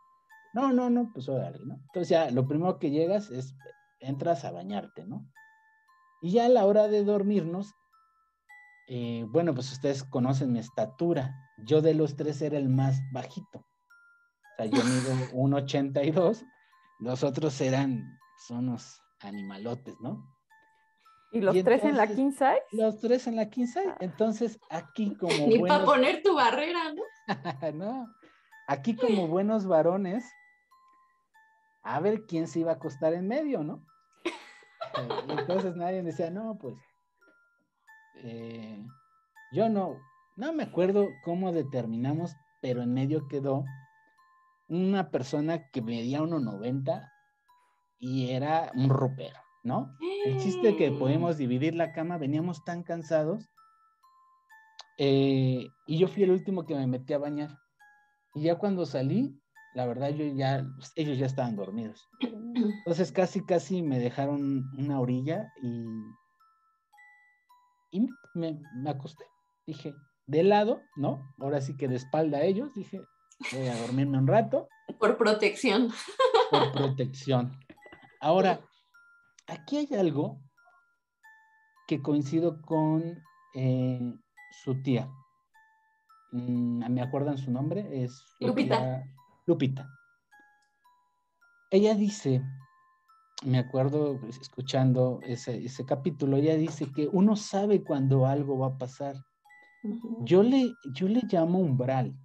No, 0.54 0.72
no, 0.72 0.90
no, 0.90 1.12
pues 1.12 1.28
órale, 1.28 1.60
¿no? 1.64 1.74
Entonces 1.74 2.08
ya 2.08 2.32
lo 2.32 2.48
primero 2.48 2.80
que 2.80 2.90
llegas 2.90 3.30
es, 3.30 3.54
entras 4.00 4.44
a 4.44 4.50
bañarte, 4.50 5.06
¿no? 5.06 5.24
Y 6.20 6.32
ya 6.32 6.46
a 6.46 6.48
la 6.48 6.66
hora 6.66 6.88
de 6.88 7.04
dormirnos, 7.04 7.72
eh, 8.88 9.24
bueno, 9.28 9.54
pues 9.54 9.70
ustedes 9.70 10.02
conocen 10.02 10.50
mi 10.50 10.58
estatura. 10.58 11.32
Yo 11.58 11.80
de 11.80 11.94
los 11.94 12.16
tres 12.16 12.42
era 12.42 12.58
el 12.58 12.68
más 12.68 13.00
bajito. 13.12 13.60
O 13.60 14.56
sea, 14.56 14.66
yo 14.66 14.82
mido 14.82 15.12
1,82, 15.32 16.44
los 16.98 17.22
otros 17.22 17.60
eran, 17.60 18.18
son 18.48 18.70
unos 18.70 19.00
animalotes, 19.20 19.94
¿no? 20.00 20.28
¿Y 21.32 21.40
los 21.40 21.54
tres 21.62 21.84
en 21.84 21.96
la 21.96 22.08
king 22.08 22.32
size? 22.32 22.62
Los 22.72 22.98
tres 22.98 23.26
en 23.26 23.36
la 23.36 23.48
king 23.48 23.66
size. 23.66 23.94
Entonces, 24.00 24.58
aquí 24.68 25.14
como. 25.20 25.46
Ni 25.46 25.60
para 25.60 25.84
poner 25.84 26.22
tu 26.22 26.34
barrera, 26.34 26.92
¿no? 26.92 27.02
no. 27.74 28.14
Aquí 28.66 28.94
como 28.94 29.26
buenos 29.26 29.66
varones, 29.66 30.24
a 31.82 32.00
ver 32.00 32.26
quién 32.26 32.46
se 32.46 32.60
iba 32.60 32.72
a 32.72 32.76
acostar 32.76 33.14
en 33.14 33.26
medio, 33.26 33.64
¿no? 33.64 33.84
Eh, 34.24 35.08
entonces 35.28 35.76
nadie 35.76 36.02
decía, 36.02 36.30
no, 36.30 36.56
pues. 36.58 36.76
Eh, 38.22 38.84
yo 39.52 39.68
no, 39.68 39.96
no 40.36 40.52
me 40.52 40.64
acuerdo 40.64 41.08
cómo 41.24 41.52
determinamos, 41.52 42.36
pero 42.60 42.82
en 42.82 42.92
medio 42.92 43.26
quedó 43.28 43.64
una 44.68 45.10
persona 45.10 45.68
que 45.70 45.82
medía 45.82 46.20
1,90 46.20 47.10
y 47.98 48.30
era 48.30 48.70
un 48.74 48.88
ropero. 48.88 49.38
¿No? 49.62 49.96
El 50.24 50.38
chiste 50.38 50.76
que 50.76 50.90
podemos 50.90 51.36
dividir 51.36 51.74
la 51.74 51.92
cama, 51.92 52.18
veníamos 52.18 52.64
tan 52.64 52.82
cansados. 52.82 53.48
Eh, 54.98 55.68
y 55.86 55.98
yo 55.98 56.08
fui 56.08 56.22
el 56.24 56.30
último 56.30 56.66
que 56.66 56.74
me 56.74 56.86
metí 56.86 57.12
a 57.12 57.18
bañar. 57.18 57.58
Y 58.34 58.42
ya 58.42 58.56
cuando 58.56 58.86
salí, 58.86 59.40
la 59.74 59.86
verdad, 59.86 60.10
yo 60.10 60.24
ya, 60.26 60.66
ellos 60.96 61.18
ya 61.18 61.26
estaban 61.26 61.56
dormidos. 61.56 62.08
Entonces 62.20 63.12
casi, 63.12 63.44
casi 63.44 63.82
me 63.82 63.98
dejaron 63.98 64.64
una 64.76 65.00
orilla 65.00 65.52
y, 65.62 65.84
y 67.92 68.08
me, 68.34 68.60
me 68.76 68.90
acosté. 68.90 69.24
Dije, 69.66 69.94
de 70.26 70.42
lado, 70.42 70.82
¿no? 70.96 71.34
Ahora 71.38 71.60
sí 71.60 71.76
que 71.76 71.88
de 71.88 71.96
espalda 71.96 72.38
a 72.38 72.42
ellos, 72.42 72.74
dije, 72.74 73.00
voy 73.52 73.66
a 73.66 73.76
dormirme 73.80 74.18
un 74.18 74.26
rato. 74.26 74.68
Por 74.98 75.16
protección. 75.16 75.90
Por 76.50 76.72
protección. 76.72 77.56
Ahora, 78.20 78.60
aquí 79.50 79.76
hay 79.76 79.88
algo 79.98 80.40
que 81.86 82.00
coincido 82.00 82.62
con 82.62 83.22
eh, 83.54 84.14
su 84.62 84.80
tía. 84.82 85.10
Mm, 86.32 86.90
¿Me 86.90 87.02
acuerdan 87.02 87.38
su 87.38 87.50
nombre? 87.50 88.04
Es 88.04 88.24
Lupita. 88.38 89.04
Lupita. 89.46 89.90
Ella 91.72 91.94
dice, 91.94 92.42
me 93.44 93.58
acuerdo 93.58 94.20
escuchando 94.28 95.20
ese, 95.22 95.84
capítulo, 95.84 96.36
ella 96.36 96.56
dice 96.56 96.90
que 96.92 97.08
uno 97.12 97.36
sabe 97.36 97.82
cuando 97.82 98.26
algo 98.26 98.58
va 98.58 98.68
a 98.68 98.78
pasar. 98.78 99.16
yo, 100.20 100.42
le, 100.42 100.72
yo 100.94 101.08
le 101.08 101.22
llamo 101.28 101.58
umbral. 101.58 102.16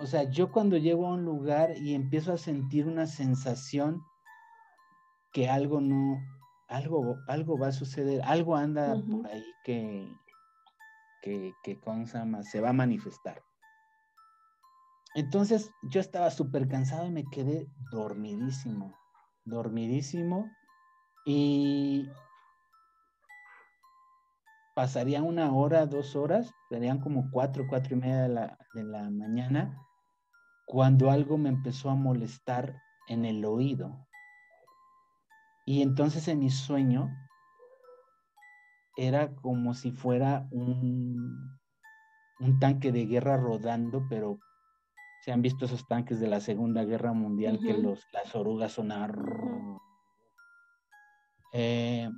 O 0.00 0.06
sea, 0.06 0.28
yo 0.30 0.50
cuando 0.50 0.76
llego 0.76 1.06
a 1.06 1.14
un 1.14 1.24
lugar 1.24 1.76
y 1.76 1.94
empiezo 1.94 2.32
a 2.32 2.38
sentir 2.38 2.86
una 2.86 3.06
sensación 3.06 4.02
que 5.36 5.50
algo 5.50 5.82
no, 5.82 6.24
algo, 6.66 7.18
algo 7.26 7.58
va 7.58 7.68
a 7.68 7.72
suceder, 7.72 8.22
algo 8.24 8.56
anda 8.56 8.94
por 8.94 9.26
ahí 9.26 9.44
que, 9.64 10.10
que, 11.20 11.52
que 11.62 11.78
se 12.44 12.60
va 12.62 12.70
a 12.70 12.72
manifestar. 12.72 13.42
Entonces 15.14 15.70
yo 15.82 16.00
estaba 16.00 16.30
súper 16.30 16.66
cansado 16.68 17.06
y 17.06 17.10
me 17.10 17.24
quedé 17.24 17.68
dormidísimo, 17.90 18.94
dormidísimo 19.44 20.50
y 21.26 22.08
pasaría 24.74 25.22
una 25.22 25.54
hora, 25.54 25.84
dos 25.84 26.16
horas, 26.16 26.50
serían 26.70 26.98
como 26.98 27.30
cuatro, 27.30 27.66
cuatro 27.68 27.94
y 27.94 28.00
media 28.00 28.22
de 28.22 28.28
la, 28.30 28.58
de 28.72 28.84
la 28.84 29.10
mañana, 29.10 29.86
cuando 30.64 31.10
algo 31.10 31.36
me 31.36 31.50
empezó 31.50 31.90
a 31.90 31.94
molestar 31.94 32.80
en 33.06 33.26
el 33.26 33.44
oído. 33.44 34.05
Y 35.66 35.82
entonces 35.82 36.28
en 36.28 36.38
mi 36.38 36.50
sueño 36.50 37.10
era 38.96 39.34
como 39.34 39.74
si 39.74 39.90
fuera 39.90 40.46
un, 40.50 41.58
un 42.40 42.58
tanque 42.58 42.92
de 42.92 43.06
guerra 43.06 43.36
rodando, 43.36 44.06
pero 44.08 44.38
se 45.22 45.32
han 45.32 45.42
visto 45.42 45.64
esos 45.64 45.86
tanques 45.88 46.20
de 46.20 46.28
la 46.28 46.40
Segunda 46.40 46.84
Guerra 46.84 47.12
Mundial 47.12 47.58
que 47.58 47.76
los, 47.76 48.06
las 48.12 48.34
orugas 48.36 48.72
sonaron. 48.72 49.78
Eh, 51.52 52.08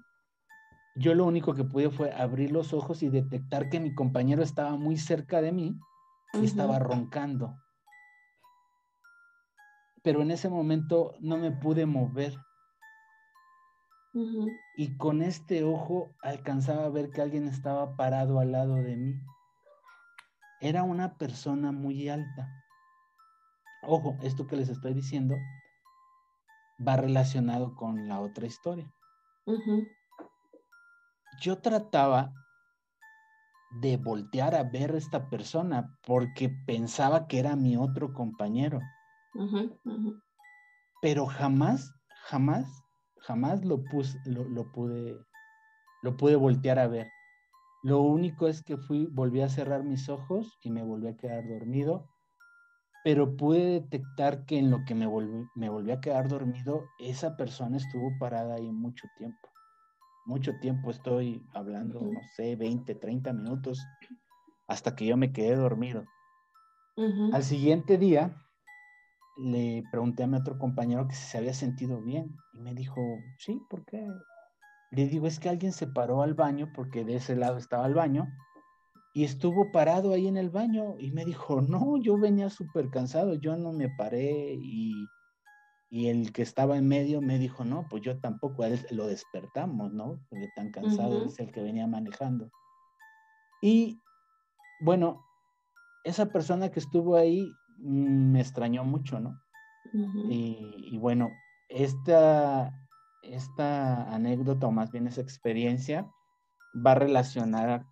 yo 0.95 1.15
lo 1.15 1.25
único 1.25 1.55
que 1.55 1.65
pude 1.65 1.91
fue 1.91 2.13
abrir 2.13 2.51
los 2.51 2.75
ojos 2.75 3.03
y 3.03 3.09
detectar 3.09 3.71
que 3.71 3.81
mi 3.81 3.95
compañero 3.95 4.43
estaba 4.43 4.77
muy 4.77 4.99
cerca 4.99 5.41
de 5.41 5.53
mí 5.53 5.79
y 6.35 6.45
estaba 6.45 6.79
roncando. 6.79 7.57
Pero 10.03 10.23
en 10.23 10.31
ese 10.31 10.49
momento 10.49 11.15
no 11.21 11.39
me 11.39 11.51
pude 11.51 11.87
mover. 11.87 12.37
Y 14.77 14.97
con 14.97 15.23
este 15.23 15.65
ojo 15.65 16.15
alcanzaba 16.23 16.85
a 16.85 16.91
ver 16.91 17.11
que 17.11 17.23
alguien 17.23 17.47
estaba 17.47 17.97
parado 17.97 18.41
al 18.41 18.53
lado 18.53 18.75
de 18.77 18.97
mí. 18.97 19.21
Era 20.61 20.83
una 20.83 21.17
persona 21.17 21.73
muy 21.73 22.09
alta. 22.09 22.49
Ojo, 23.83 24.17
esto 24.23 24.47
que 24.47 24.57
les 24.57 24.69
estoy 24.69 24.95
diciendo 24.95 25.37
va 26.87 26.97
relacionado 26.97 27.75
con 27.75 28.09
la 28.09 28.21
otra 28.21 28.47
historia. 28.47 28.93
Yo 31.41 31.59
trataba 31.59 32.33
de 33.81 33.97
voltear 33.97 34.55
a 34.55 34.65
ver 34.65 34.93
a 34.93 34.99
esta 34.99 35.29
persona 35.29 35.97
porque 36.07 36.49
pensaba 36.67 37.27
que 37.27 37.39
era 37.39 37.57
mi 37.57 37.77
otro 37.77 38.13
compañero. 38.13 38.81
Pero 41.01 41.27
jamás, 41.27 41.93
jamás 42.25 42.67
jamás 43.29 43.63
lo, 43.63 43.85
puse, 43.85 44.19
lo, 44.25 44.73
pude, 44.73 45.19
lo 46.03 46.17
pude 46.17 46.35
voltear 46.35 46.79
a 46.79 46.89
ver. 46.89 47.09
Lo 47.83 48.01
único 48.01 48.49
es 48.49 48.63
que 48.63 48.79
fui, 48.79 49.07
volví 49.13 49.43
a 49.43 49.51
cerrar 49.51 49.85
mis 49.85 50.09
ojos 50.09 50.59
y 50.65 50.71
me 50.71 50.83
volví 50.83 51.09
a 51.09 51.17
quedar 51.17 51.47
dormido, 51.47 52.09
pero 53.05 53.37
pude 53.37 53.81
detectar 53.81 54.47
que 54.47 54.59
en 54.59 54.71
lo 54.71 54.83
que 54.87 54.95
me 54.95 55.07
volví, 55.07 55.47
me 55.55 55.69
volví 55.69 55.91
a 55.91 56.01
quedar 56.01 56.29
dormido, 56.29 56.87
esa 56.99 57.37
persona 57.37 57.77
estuvo 57.77 58.19
parada 58.19 58.55
ahí 58.55 58.73
mucho 58.73 59.07
tiempo. 59.19 59.49
Mucho 60.25 60.59
tiempo 60.59 60.91
estoy 60.91 61.47
hablando, 61.53 62.01
no 62.01 62.21
sé, 62.35 62.57
20, 62.57 62.95
30 62.95 63.33
minutos, 63.35 63.87
hasta 64.67 64.97
que 64.97 65.05
yo 65.05 65.19
me 65.19 65.33
quedé 65.33 65.55
dormido. 65.55 66.05
Al 67.33 67.45
siguiente 67.45 67.99
día, 67.99 68.35
le 69.39 69.85
pregunté 69.91 70.25
a 70.25 70.27
mi 70.27 70.37
otro 70.37 70.59
compañero 70.59 71.07
que 71.07 71.15
si 71.15 71.25
se 71.25 71.39
había 71.39 71.55
sentido 71.55 72.03
bien 72.03 72.37
y 72.53 72.61
me 72.61 72.75
dijo, 72.75 73.01
sí, 73.39 73.63
¿por 73.71 73.85
qué? 73.85 74.07
Le 74.91 75.07
digo, 75.07 75.27
es 75.27 75.39
que 75.39 75.49
alguien 75.49 75.73
se 75.73 75.87
paró 75.87 76.23
al 76.23 76.35
baño 76.35 76.73
porque 76.75 77.05
de 77.05 77.17
ese 77.17 77.37
lado 77.37 77.57
estaba 77.57 77.87
el 77.87 77.95
baño 77.95 78.29
y 79.15 79.25
estuvo 79.25 79.71
parado 79.71 80.13
ahí 80.13 80.27
en 80.27 80.37
el 80.37 80.51
baño 80.51 80.97
y 80.99 81.13
me 81.13 81.25
dijo, 81.25 81.61
no, 81.63 81.97
yo 81.99 82.19
venía 82.19 82.51
súper 82.51 82.91
cansado, 82.91 83.35
yo 83.35 83.57
no 83.57 83.73
me 83.73 83.89
paré 83.89 84.55
y, 84.55 85.07
y, 85.89 86.09
el 86.09 86.33
que 86.33 86.43
estaba 86.43 86.77
en 86.77 86.89
medio 86.89 87.21
me 87.21 87.39
dijo, 87.39 87.65
no, 87.65 87.87
pues 87.89 88.03
yo 88.03 88.19
tampoco, 88.19 88.65
él 88.65 88.85
lo 88.91 89.07
despertamos, 89.07 89.93
¿no? 89.93 90.21
Porque 90.29 90.49
tan 90.57 90.71
cansado 90.71 91.27
es 91.27 91.39
el 91.39 91.53
que 91.53 91.63
venía 91.63 91.87
manejando. 91.87 92.51
Y 93.63 94.01
bueno, 94.81 95.25
esa 96.05 96.27
persona 96.27 96.71
que 96.71 96.81
estuvo 96.81 97.17
ahí 97.17 97.53
me 97.79 98.41
extrañó 98.41 98.85
mucho, 98.85 99.21
¿no? 99.21 99.41
y, 100.29 100.91
y, 100.93 100.99
bueno, 100.99 101.31
esta, 101.69 102.73
esta 103.23 104.13
anécdota 104.13 104.67
o 104.67 104.71
más 104.71 104.91
bien 104.91 105.07
esa 105.07 105.23
experiencia 105.23 106.11
va 106.75 106.95
relacionada 106.95 107.87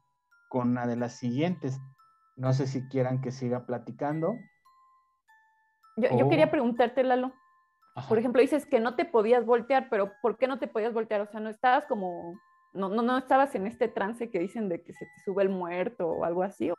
con 0.48 0.70
una 0.70 0.86
de 0.86 0.96
las 0.96 1.14
siguientes. 1.14 1.80
No 2.36 2.52
sé 2.52 2.66
si 2.66 2.86
quieran 2.88 3.20
que 3.20 3.32
siga 3.32 3.64
platicando. 3.66 4.38
Yo, 5.96 6.28
quería 6.28 6.50
preguntarte, 6.50 7.02
Lalo. 7.02 7.32
Por 8.08 8.18
ejemplo, 8.18 8.42
dices 8.42 8.66
que 8.66 8.78
no 8.78 8.94
te 8.94 9.06
podías 9.06 9.46
voltear, 9.46 9.88
pero 9.88 10.12
¿por 10.20 10.36
qué 10.36 10.46
no 10.46 10.58
te 10.58 10.68
podías 10.68 10.92
voltear? 10.92 11.22
O 11.22 11.26
sea, 11.26 11.40
no 11.40 11.48
estabas 11.48 11.86
como, 11.86 12.38
no, 12.74 12.90
no, 12.90 13.00
no 13.00 13.16
estabas 13.16 13.54
en 13.54 13.66
este 13.66 13.88
trance 13.88 14.30
que 14.30 14.38
dicen 14.38 14.68
de 14.68 14.82
que 14.82 14.92
se 14.92 15.06
te 15.06 15.22
sube 15.24 15.42
el 15.42 15.48
muerto 15.48 16.06
o 16.06 16.24
algo 16.24 16.42
así. 16.42 16.70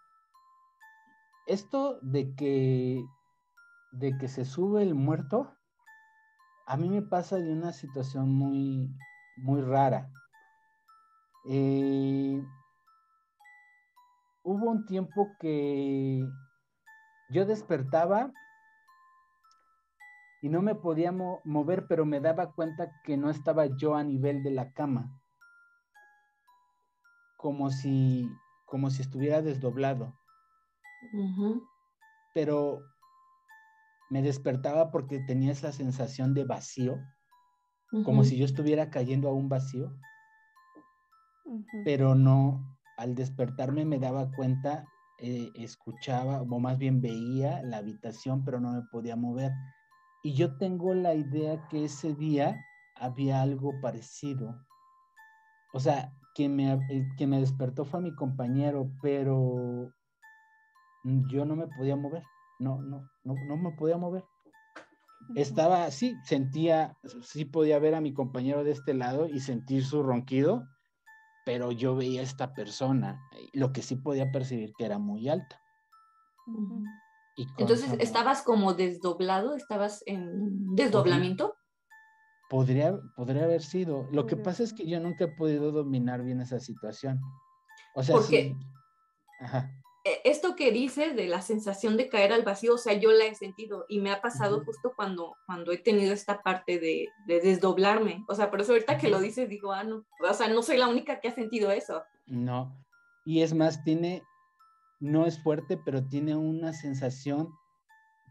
Esto 1.47 1.97
de 2.01 2.35
que, 2.35 3.05
de 3.93 4.17
que 4.17 4.27
se 4.27 4.43
sube 4.43 4.83
el 4.83 4.95
muerto, 4.95 5.55
a 6.65 6.75
mí 6.75 6.89
me 6.89 7.01
pasa 7.01 7.37
de 7.37 7.53
una 7.53 7.71
situación 7.71 8.33
muy, 8.33 8.93
muy 9.37 9.61
rara. 9.61 10.11
Eh, 11.49 12.43
hubo 14.43 14.69
un 14.69 14.85
tiempo 14.85 15.37
que 15.39 16.27
yo 17.29 17.45
despertaba 17.45 18.33
y 20.41 20.49
no 20.49 20.61
me 20.61 20.75
podía 20.75 21.13
mover, 21.13 21.87
pero 21.87 22.05
me 22.05 22.19
daba 22.19 22.51
cuenta 22.51 22.91
que 23.05 23.15
no 23.15 23.29
estaba 23.29 23.67
yo 23.67 23.95
a 23.95 24.03
nivel 24.03 24.43
de 24.43 24.51
la 24.51 24.73
cama, 24.73 25.17
como 27.37 27.69
si, 27.69 28.29
como 28.65 28.89
si 28.89 29.01
estuviera 29.01 29.41
desdoblado. 29.41 30.16
Pero 32.33 32.83
me 34.09 34.21
despertaba 34.21 34.91
porque 34.91 35.19
tenía 35.19 35.51
esa 35.51 35.71
sensación 35.71 36.33
de 36.33 36.45
vacío, 36.45 36.99
como 38.03 38.23
si 38.23 38.37
yo 38.37 38.45
estuviera 38.45 38.89
cayendo 38.89 39.29
a 39.29 39.33
un 39.33 39.49
vacío, 39.49 39.93
pero 41.85 42.15
no, 42.15 42.77
al 42.97 43.15
despertarme 43.15 43.85
me 43.85 43.99
daba 43.99 44.31
cuenta, 44.31 44.85
eh, 45.19 45.51
escuchaba, 45.55 46.41
o 46.41 46.59
más 46.59 46.77
bien 46.77 47.01
veía 47.01 47.61
la 47.63 47.77
habitación, 47.77 48.43
pero 48.43 48.59
no 48.59 48.73
me 48.73 48.81
podía 48.91 49.15
mover. 49.15 49.51
Y 50.23 50.33
yo 50.33 50.57
tengo 50.57 50.93
la 50.93 51.15
idea 51.15 51.67
que 51.69 51.85
ese 51.85 52.13
día 52.13 52.59
había 52.95 53.41
algo 53.41 53.79
parecido. 53.81 54.65
O 55.73 55.79
sea, 55.79 56.11
quien 56.35 56.55
me, 56.55 56.79
que 57.17 57.27
me 57.27 57.39
despertó 57.39 57.85
fue 57.85 58.01
mi 58.01 58.13
compañero, 58.13 58.91
pero 59.01 59.93
yo 61.27 61.45
no 61.45 61.55
me 61.55 61.67
podía 61.67 61.95
mover 61.95 62.23
no, 62.59 62.81
no, 62.81 63.09
no, 63.23 63.35
no 63.45 63.57
me 63.57 63.71
podía 63.71 63.97
mover. 63.97 64.25
Estaba 65.35 65.85
así, 65.85 66.15
sentía, 66.23 66.97
sí 67.21 67.45
podía 67.45 67.79
ver 67.79 67.95
a 67.95 68.01
mi 68.01 68.13
compañero 68.13 68.63
de 68.63 68.71
este 68.71 68.93
lado 68.93 69.27
y 69.27 69.39
sentir 69.41 69.83
su 69.83 70.01
ronquido, 70.01 70.67
pero 71.45 71.71
yo 71.71 71.95
veía 71.95 72.21
a 72.21 72.23
esta 72.23 72.53
persona, 72.53 73.19
lo 73.53 73.73
que 73.73 73.81
sí 73.81 73.95
podía 73.95 74.31
percibir 74.31 74.73
que 74.77 74.85
era 74.85 74.99
muy 74.99 75.27
alta. 75.27 75.61
Entonces, 77.57 77.93
¿estabas 77.99 78.41
como 78.41 78.73
desdoblado? 78.73 79.55
¿Estabas 79.55 80.01
en 80.05 80.75
desdoblamiento? 80.75 81.55
Podría, 82.49 82.97
podría 83.15 83.43
haber 83.43 83.61
sido. 83.61 84.07
Lo 84.11 84.25
que 84.25 84.37
pasa 84.37 84.63
es 84.63 84.71
que 84.73 84.87
yo 84.87 84.99
nunca 85.01 85.25
he 85.25 85.27
podido 85.27 85.71
dominar 85.71 86.23
bien 86.23 86.39
esa 86.39 86.59
situación. 86.59 87.19
O 87.95 88.01
sea, 88.01 88.21
sí. 88.21 88.55
Ajá. 89.41 89.69
E, 90.07 90.21
esto 90.23 90.55
que 90.55 90.71
dices 90.71 91.17
de 91.17 91.27
la 91.27 91.41
sensación 91.41 91.97
de 91.97 92.07
caer 92.07 92.31
al 92.31 92.43
vacío, 92.43 92.75
o 92.75 92.77
sea, 92.77 92.93
yo 92.93 93.11
la 93.11 93.25
he 93.25 93.35
sentido 93.35 93.85
y 93.89 93.99
me 93.99 94.11
ha 94.11 94.21
pasado 94.21 94.63
justo 94.63 94.93
cuando, 94.95 95.35
cuando 95.45 95.73
he 95.73 95.77
tenido 95.77 96.13
esta 96.13 96.41
parte 96.41 96.79
de, 96.79 97.09
desdoblarme. 97.25 98.23
O 98.29 98.35
sea, 98.35 98.49
por 98.49 98.61
eso 98.61 98.71
ahorita 98.71 98.97
que 98.97 99.09
lo 99.09 99.19
dices 99.19 99.49
digo, 99.49 99.73
ah, 99.73 99.83
no, 99.83 100.05
o 100.21 100.33
sea, 100.33 100.47
no 100.47 100.63
soy 100.63 100.77
la 100.77 100.87
única 100.87 101.19
que 101.19 101.27
ha 101.27 101.35
sentido 101.35 101.71
eso. 101.71 102.03
No, 102.25 102.73
y 103.25 103.41
es 103.41 103.53
más, 103.53 103.83
tiene, 103.83 104.23
no 105.01 105.25
es 105.25 105.43
fuerte, 105.43 105.77
pero 105.77 106.07
tiene 106.07 106.37
una 106.37 106.71
sensación 106.71 107.49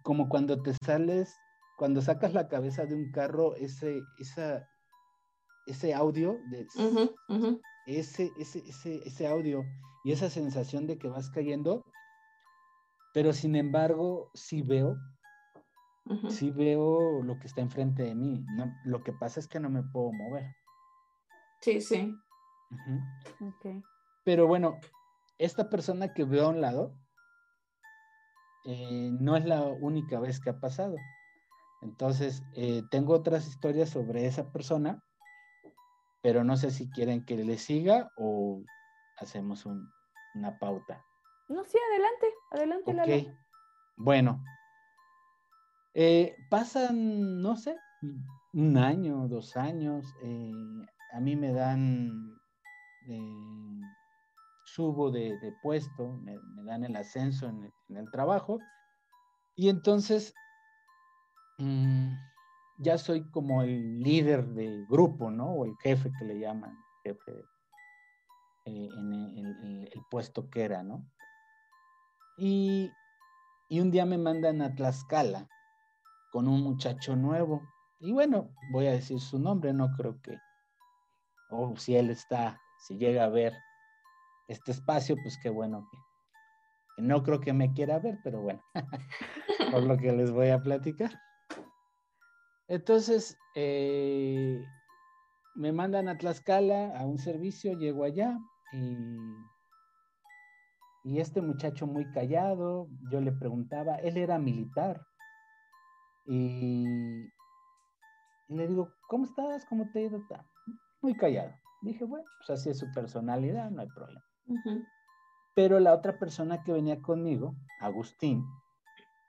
como 0.02 0.30
cuando 0.30 0.62
te 0.62 0.72
sales, 0.82 1.34
cuando 1.76 2.00
sacas 2.00 2.32
la 2.32 2.48
cabeza 2.48 2.86
de 2.86 2.94
un 2.94 3.10
carro, 3.12 3.54
ese, 3.56 4.00
esa, 4.18 4.66
ese 5.66 5.92
audio 5.92 6.38
de... 6.50 6.66
Ese, 7.86 8.32
ese, 8.36 8.64
ese, 8.66 9.00
ese 9.04 9.28
audio 9.28 9.64
y 10.06 10.12
esa 10.12 10.30
sensación 10.30 10.86
de 10.86 10.98
que 10.98 11.08
vas 11.08 11.30
cayendo, 11.30 11.84
pero 13.12 13.32
sin 13.32 13.56
embargo 13.56 14.30
sí 14.34 14.62
veo, 14.62 15.00
sí 16.28 16.52
veo 16.52 17.24
lo 17.24 17.40
que 17.40 17.48
está 17.48 17.60
enfrente 17.60 18.04
de 18.04 18.14
mí. 18.14 18.46
No, 18.50 18.72
lo 18.84 19.02
que 19.02 19.12
pasa 19.12 19.40
es 19.40 19.48
que 19.48 19.58
no 19.58 19.68
me 19.68 19.82
puedo 19.82 20.12
mover. 20.12 20.54
Sí, 21.60 21.80
sí. 21.80 22.16
Pero 24.22 24.46
bueno, 24.46 24.78
esta 25.38 25.68
persona 25.68 26.14
que 26.14 26.22
veo 26.22 26.46
a 26.46 26.50
un 26.50 26.60
lado 26.60 26.94
eh, 28.64 29.10
no 29.10 29.36
es 29.36 29.44
la 29.44 29.64
única 29.64 30.20
vez 30.20 30.38
que 30.38 30.50
ha 30.50 30.60
pasado. 30.60 30.94
Entonces, 31.82 32.44
eh, 32.54 32.84
tengo 32.92 33.12
otras 33.12 33.48
historias 33.48 33.90
sobre 33.90 34.26
esa 34.26 34.52
persona, 34.52 35.02
pero 36.22 36.44
no 36.44 36.56
sé 36.56 36.70
si 36.70 36.88
quieren 36.90 37.24
que 37.24 37.34
le 37.38 37.58
siga 37.58 38.12
o 38.14 38.62
hacemos 39.16 39.66
un, 39.66 39.95
una 40.36 40.58
pauta. 40.58 41.04
No, 41.48 41.64
sí, 41.64 41.78
adelante, 41.90 42.26
adelante. 42.50 43.28
Ok, 43.28 43.36
bueno. 43.96 44.42
Eh, 45.94 46.36
pasan, 46.50 47.40
no 47.40 47.56
sé, 47.56 47.76
un 48.52 48.76
año, 48.76 49.28
dos 49.28 49.56
años. 49.56 50.14
Eh, 50.22 50.86
a 51.12 51.20
mí 51.20 51.36
me 51.36 51.52
dan, 51.52 52.38
eh, 53.08 53.80
subo 54.64 55.10
de, 55.10 55.38
puesto, 55.62 56.12
me, 56.18 56.38
dan 56.64 56.84
el 56.84 56.96
ascenso 56.96 57.48
en 57.48 57.72
el, 57.96 58.10
trabajo. 58.10 58.58
Y 59.54 59.70
entonces 59.70 60.34
mm, 61.58 62.12
ya 62.78 62.98
soy 62.98 63.30
como 63.30 63.62
el 63.62 64.02
líder 64.02 64.46
del 64.48 64.84
grupo, 64.86 65.30
¿no? 65.30 65.52
O 65.52 65.64
el 65.64 65.74
jefe 65.78 66.10
que 66.18 66.24
le 66.26 66.38
llaman, 66.38 66.76
jefe 67.04 67.46
eh, 68.66 68.88
en, 68.92 69.88
el, 69.92 70.02
puesto 70.10 70.50
que 70.50 70.64
era, 70.64 70.82
¿no? 70.82 71.08
Y, 72.36 72.90
un 73.70 73.92
día 73.92 74.04
me 74.04 74.18
mandan 74.18 74.60
a 74.60 74.74
Tlaxcala 74.74 75.48
con 76.32 76.48
un 76.48 76.62
muchacho 76.62 77.14
nuevo. 77.14 77.62
Y 78.00 78.12
bueno, 78.12 78.50
voy 78.72 78.88
a 78.88 78.92
decir 78.92 79.20
su 79.20 79.38
nombre, 79.38 79.72
no 79.72 79.92
creo 79.96 80.20
que, 80.20 80.36
o 81.50 81.76
si 81.76 81.94
él 81.94 82.10
está, 82.10 82.60
si 82.80 82.98
llega 82.98 83.24
a 83.24 83.28
ver 83.28 83.54
este 84.48 84.72
espacio, 84.72 85.16
pues 85.22 85.38
qué 85.40 85.48
bueno 85.48 85.88
que, 85.90 87.02
no 87.02 87.22
creo 87.22 87.40
que 87.40 87.52
me 87.52 87.72
quiera 87.72 88.00
ver, 88.00 88.18
pero 88.24 88.40
bueno, 88.40 88.62
por 89.70 89.84
lo 89.84 89.96
que 89.96 90.10
les 90.10 90.32
voy 90.32 90.48
a 90.48 90.60
platicar. 90.60 91.12
Entonces, 92.66 93.38
eh, 93.54 94.60
me 95.54 95.70
mandan 95.72 96.08
a 96.08 96.18
Tlaxcala 96.18 96.98
a 96.98 97.06
un 97.06 97.18
servicio, 97.18 97.72
llego 97.74 98.02
allá, 98.02 98.36
y, 101.04 101.18
este 101.18 101.40
muchacho 101.40 101.86
muy 101.86 102.10
callado, 102.10 102.88
yo 103.10 103.20
le 103.20 103.32
preguntaba, 103.32 103.96
él 103.96 104.16
era 104.16 104.38
militar. 104.38 105.00
Y, 106.26 106.84
le 108.48 108.66
digo, 108.66 108.92
¿cómo 109.08 109.24
estás? 109.24 109.64
¿Cómo 109.66 109.90
te 109.90 110.00
ha 110.00 110.02
ido? 110.02 110.20
Muy 111.00 111.14
callado. 111.14 111.52
Dije, 111.80 112.04
bueno, 112.04 112.26
pues 112.38 112.50
así 112.58 112.70
es 112.70 112.78
su 112.78 112.90
personalidad, 112.92 113.70
no 113.70 113.82
hay 113.82 113.88
problema. 113.88 114.24
Pero 115.54 115.80
la 115.80 115.94
otra 115.94 116.18
persona 116.18 116.62
que 116.62 116.72
venía 116.72 117.00
conmigo, 117.00 117.54
Agustín, 117.80 118.44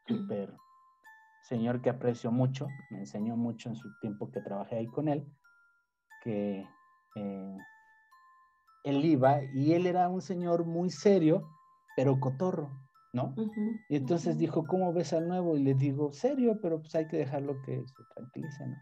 súper 0.08 0.54
señor 1.44 1.82
que 1.82 1.90
aprecio 1.90 2.32
mucho, 2.32 2.68
me 2.90 3.00
enseñó 3.00 3.38
mucho 3.38 3.70
en 3.70 3.76
su 3.76 3.98
tiempo 4.00 4.30
que 4.32 4.42
trabajé 4.42 4.76
ahí 4.78 4.88
con 4.88 5.08
él, 5.08 5.26
que 6.24 6.68
eh, 7.16 7.58
él 8.88 9.04
iba 9.04 9.44
y 9.54 9.74
él 9.74 9.86
era 9.86 10.08
un 10.08 10.22
señor 10.22 10.66
muy 10.66 10.90
serio, 10.90 11.50
pero 11.96 12.20
cotorro, 12.20 12.72
¿no? 13.14 13.36
Y 13.90 13.96
entonces 13.96 14.38
dijo, 14.38 14.66
¿cómo 14.66 14.94
ves 14.94 15.14
al 15.14 15.28
nuevo? 15.28 15.58
Y 15.58 15.64
le 15.64 15.74
digo, 15.74 16.14
serio, 16.14 16.60
pero 16.62 16.80
pues 16.80 16.96
hay 16.96 17.08
que 17.08 17.18
dejarlo 17.18 17.62
que 17.62 17.84
se 17.86 18.04
tranquilice, 18.16 18.66
¿no? 18.66 18.76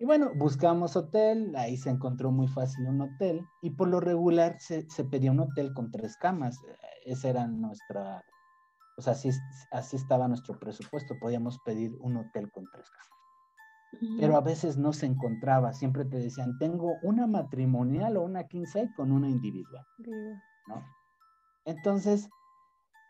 Y 0.00 0.04
bueno, 0.04 0.32
buscamos 0.32 0.94
hotel, 0.94 1.54
ahí 1.56 1.76
se 1.76 1.90
encontró 1.90 2.30
muy 2.30 2.46
fácil 2.46 2.86
un 2.86 3.00
hotel, 3.00 3.44
y 3.62 3.70
por 3.70 3.88
lo 3.88 3.98
regular 3.98 4.56
se, 4.60 4.84
pedía 5.04 5.32
un 5.32 5.40
hotel 5.40 5.74
con 5.74 5.90
tres 5.90 6.16
camas. 6.16 6.56
Esa 7.04 7.30
era 7.30 7.46
nuestra, 7.48 8.22
o 8.96 9.02
sea, 9.02 9.14
así, 9.14 9.30
así 9.72 9.96
estaba 9.96 10.28
nuestro 10.28 10.56
presupuesto, 10.56 11.18
podíamos 11.18 11.58
pedir 11.64 11.96
un 11.98 12.16
hotel 12.16 12.48
con 12.52 12.64
tres 12.70 12.88
camas. 12.90 13.17
Pero 14.18 14.36
a 14.36 14.40
veces 14.40 14.76
no 14.76 14.92
se 14.92 15.06
encontraba, 15.06 15.72
siempre 15.72 16.04
te 16.04 16.18
decían, 16.18 16.58
tengo 16.58 16.98
una 17.02 17.26
matrimonial 17.26 18.16
o 18.16 18.22
una 18.22 18.46
quince 18.46 18.92
con 18.94 19.12
una 19.12 19.28
individual, 19.28 19.84
¿no? 20.66 20.84
Entonces, 21.64 22.28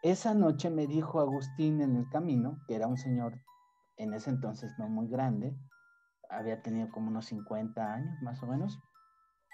esa 0.03 0.35
noche 0.35 0.71
me 0.71 0.87
dijo 0.87 1.21
Agustín 1.21 1.81
en 1.81 1.97
el 1.97 2.09
camino, 2.09 2.59
que 2.67 2.77
era 2.77 2.87
un 2.87 2.97
señor 2.97 3.41
en 3.97 4.15
ese 4.15 4.31
entonces 4.31 4.73
no 4.79 4.89
muy 4.89 5.09
grande, 5.09 5.57
había 6.31 6.63
tenido 6.63 6.89
como 6.91 7.09
unos 7.09 7.27
50 7.27 7.95
años 7.95 8.23
más 8.23 8.43
o 8.43 8.47
menos, 8.47 8.79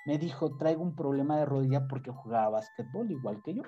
me 0.06 0.18
dijo, 0.18 0.56
traigo 0.58 0.82
un 0.82 0.94
problema 0.94 1.38
de 1.38 1.46
rodilla 1.46 1.88
porque 1.88 2.10
jugaba 2.10 2.50
básquetbol 2.50 3.10
igual 3.10 3.42
que 3.42 3.54
yo. 3.54 3.62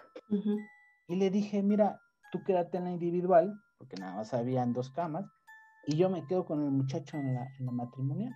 Y 1.08 1.16
le 1.16 1.30
dije, 1.30 1.62
mira, 1.62 2.00
tú 2.30 2.42
quédate 2.44 2.76
en 2.76 2.84
la 2.84 2.90
individual, 2.90 3.58
porque 3.78 3.96
nada 3.96 4.14
más 4.14 4.34
habían 4.34 4.74
dos 4.74 4.90
camas, 4.90 5.24
y 5.86 5.96
yo 5.96 6.10
me 6.10 6.26
quedo 6.26 6.44
con 6.44 6.62
el 6.62 6.70
muchacho 6.70 7.16
en 7.16 7.34
la, 7.34 7.48
en 7.58 7.66
la 7.66 7.72
matrimonial. 7.72 8.34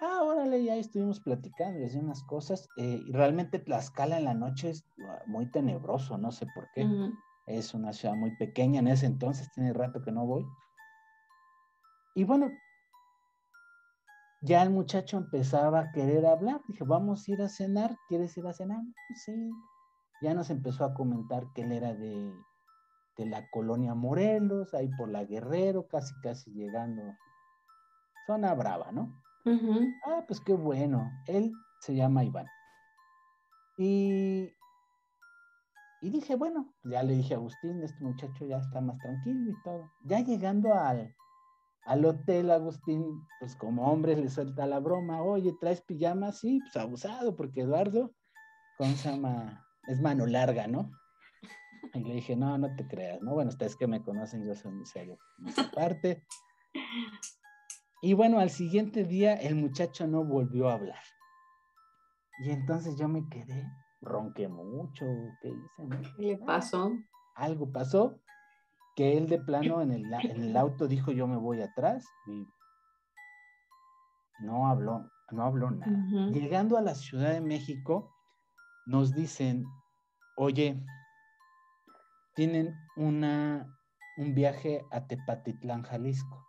Ah, 0.00 0.22
órale, 0.24 0.64
ya 0.64 0.74
estuvimos 0.74 1.20
platicando 1.20 1.78
y 1.78 1.96
unas 1.96 2.24
cosas. 2.24 2.68
Eh, 2.76 3.04
y 3.06 3.12
realmente 3.12 3.60
Tlaxcala 3.60 4.18
en 4.18 4.24
la 4.24 4.34
noche 4.34 4.70
es 4.70 4.84
ah, 5.06 5.22
muy 5.26 5.46
tenebroso, 5.46 6.18
no 6.18 6.32
sé 6.32 6.46
por 6.54 6.68
qué. 6.74 6.84
Es 7.46 7.72
una 7.72 7.92
ciudad 7.92 8.16
muy 8.16 8.34
pequeña 8.36 8.80
en 8.80 8.88
ese 8.88 9.06
entonces, 9.06 9.50
tiene 9.52 9.72
rato 9.72 10.02
que 10.02 10.10
no 10.10 10.26
voy. 10.26 10.44
Y 12.16 12.24
bueno, 12.24 12.50
ya 14.40 14.62
el 14.62 14.70
muchacho 14.70 15.18
empezaba 15.18 15.78
a 15.78 15.92
querer 15.92 16.26
hablar. 16.26 16.60
Dije, 16.66 16.82
vamos 16.82 17.28
a 17.28 17.30
ir 17.30 17.42
a 17.42 17.48
cenar. 17.48 17.96
¿Quieres 18.08 18.36
ir 18.36 18.46
a 18.48 18.52
cenar? 18.52 18.82
Sí. 19.24 19.52
Ya 20.20 20.34
nos 20.34 20.50
empezó 20.50 20.84
a 20.84 20.94
comentar 20.94 21.46
que 21.54 21.62
él 21.62 21.70
era 21.70 21.94
de, 21.94 22.34
la 23.16 23.48
colonia 23.50 23.94
Morelos, 23.94 24.74
ahí 24.74 24.88
por 24.96 25.08
la 25.08 25.24
Guerrero, 25.24 25.86
casi, 25.88 26.14
casi 26.22 26.50
llegando. 26.52 27.02
Zona 28.26 28.54
brava, 28.54 28.92
¿no? 28.92 29.22
Ah, 30.06 30.24
pues 30.26 30.40
qué 30.40 30.54
bueno. 30.54 31.10
Él 31.26 31.52
se 31.80 31.94
llama 31.94 32.24
Iván. 32.24 32.46
Y, 33.76 34.52
y 36.00 36.10
dije, 36.10 36.36
bueno, 36.36 36.74
ya 36.84 37.02
le 37.02 37.14
dije 37.14 37.34
a 37.34 37.36
Agustín, 37.38 37.82
este 37.82 38.02
muchacho 38.04 38.46
ya 38.46 38.58
está 38.58 38.80
más 38.80 38.98
tranquilo 38.98 39.50
y 39.50 39.62
todo. 39.62 39.90
Ya 40.04 40.20
llegando 40.20 40.74
al, 40.74 41.14
al 41.84 42.04
hotel, 42.04 42.50
Agustín, 42.50 43.04
pues 43.40 43.56
como 43.56 43.90
hombre 43.90 44.16
le 44.16 44.28
suelta 44.28 44.66
la 44.66 44.78
broma, 44.78 45.22
oye, 45.22 45.54
¿traes 45.60 45.80
pijama? 45.80 46.32
Sí, 46.32 46.60
pues 46.60 46.76
abusado, 46.76 47.34
porque 47.36 47.62
Eduardo, 47.62 48.14
con 48.78 48.94
llama? 48.94 49.66
Es 49.88 50.00
mano 50.00 50.26
larga, 50.26 50.68
¿no? 50.68 50.90
Y 51.94 52.04
le 52.04 52.14
dije, 52.14 52.36
no, 52.36 52.56
no 52.58 52.74
te 52.74 52.86
creas, 52.86 53.20
¿no? 53.22 53.34
Bueno, 53.34 53.50
ustedes 53.50 53.76
que 53.76 53.86
me 53.86 54.02
conocen, 54.02 54.44
yo 54.44 54.54
soy 54.54 54.72
muy 54.72 54.86
serio 54.86 55.18
en 55.38 55.48
esa 55.48 55.70
parte. 55.70 56.24
Y 58.00 58.14
bueno, 58.14 58.38
al 58.40 58.50
siguiente 58.50 59.04
día 59.04 59.34
el 59.34 59.54
muchacho 59.54 60.06
no 60.06 60.24
volvió 60.24 60.68
a 60.68 60.74
hablar. 60.74 61.02
Y 62.40 62.50
entonces 62.50 62.96
yo 62.96 63.08
me 63.08 63.28
quedé, 63.28 63.70
ronqué 64.00 64.48
mucho, 64.48 65.06
¿qué 65.40 65.48
hice? 65.48 66.12
¿Qué 66.16 66.22
le 66.22 66.38
pasó? 66.38 66.92
Algo 67.34 67.70
pasó 67.70 68.20
que 68.96 69.16
él 69.16 69.28
de 69.28 69.38
plano 69.38 69.80
en 69.80 69.92
el, 69.92 70.04
en 70.12 70.42
el 70.42 70.56
auto 70.56 70.86
dijo 70.86 71.12
yo 71.12 71.26
me 71.26 71.36
voy 71.36 71.62
atrás 71.62 72.04
y 72.26 72.46
no 74.40 74.66
habló, 74.66 75.10
no 75.30 75.44
habló 75.44 75.70
nada. 75.70 76.04
Llegando 76.30 76.76
a 76.76 76.82
la 76.82 76.94
Ciudad 76.94 77.32
de 77.32 77.40
México, 77.40 78.12
nos 78.86 79.14
dicen, 79.14 79.64
oye, 80.36 80.82
tienen 82.34 82.74
una, 82.96 83.66
un 84.16 84.34
viaje 84.34 84.84
a 84.90 85.06
Tepatitlán, 85.06 85.82
Jalisco. 85.82 86.44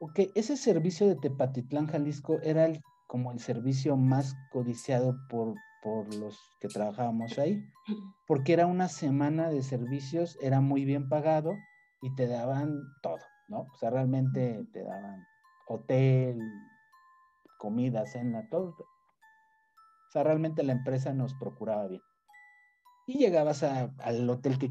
Ok, 0.00 0.20
ese 0.34 0.56
servicio 0.56 1.08
de 1.08 1.16
Tepatitlán, 1.16 1.88
Jalisco 1.88 2.38
era 2.42 2.68
como 3.08 3.32
el 3.32 3.40
servicio 3.40 3.96
más 3.96 4.36
codiciado 4.50 5.16
por, 5.28 5.54
por 5.82 6.14
los 6.14 6.38
que 6.60 6.68
trabajábamos 6.68 7.38
ahí, 7.38 7.64
porque 8.26 8.52
era 8.52 8.66
una 8.66 8.88
semana 8.88 9.48
de 9.48 9.62
servicios, 9.62 10.38
era 10.40 10.60
muy 10.60 10.84
bien 10.84 11.08
pagado 11.08 11.56
y 12.02 12.14
te 12.14 12.28
daban 12.28 12.80
todo, 13.02 13.24
¿no? 13.48 13.60
O 13.62 13.76
sea, 13.78 13.90
realmente 13.90 14.66
te 14.72 14.84
daban 14.84 15.26
hotel, 15.66 16.38
comida, 17.58 18.06
cena, 18.06 18.48
todo. 18.50 18.70
O 18.70 20.10
sea, 20.10 20.22
realmente 20.22 20.62
la 20.62 20.72
empresa 20.72 21.12
nos 21.12 21.34
procuraba 21.34 21.86
bien. 21.88 22.02
Y 23.08 23.16
llegabas 23.16 23.62
al 23.62 24.28
hotel 24.28 24.58
que, 24.58 24.70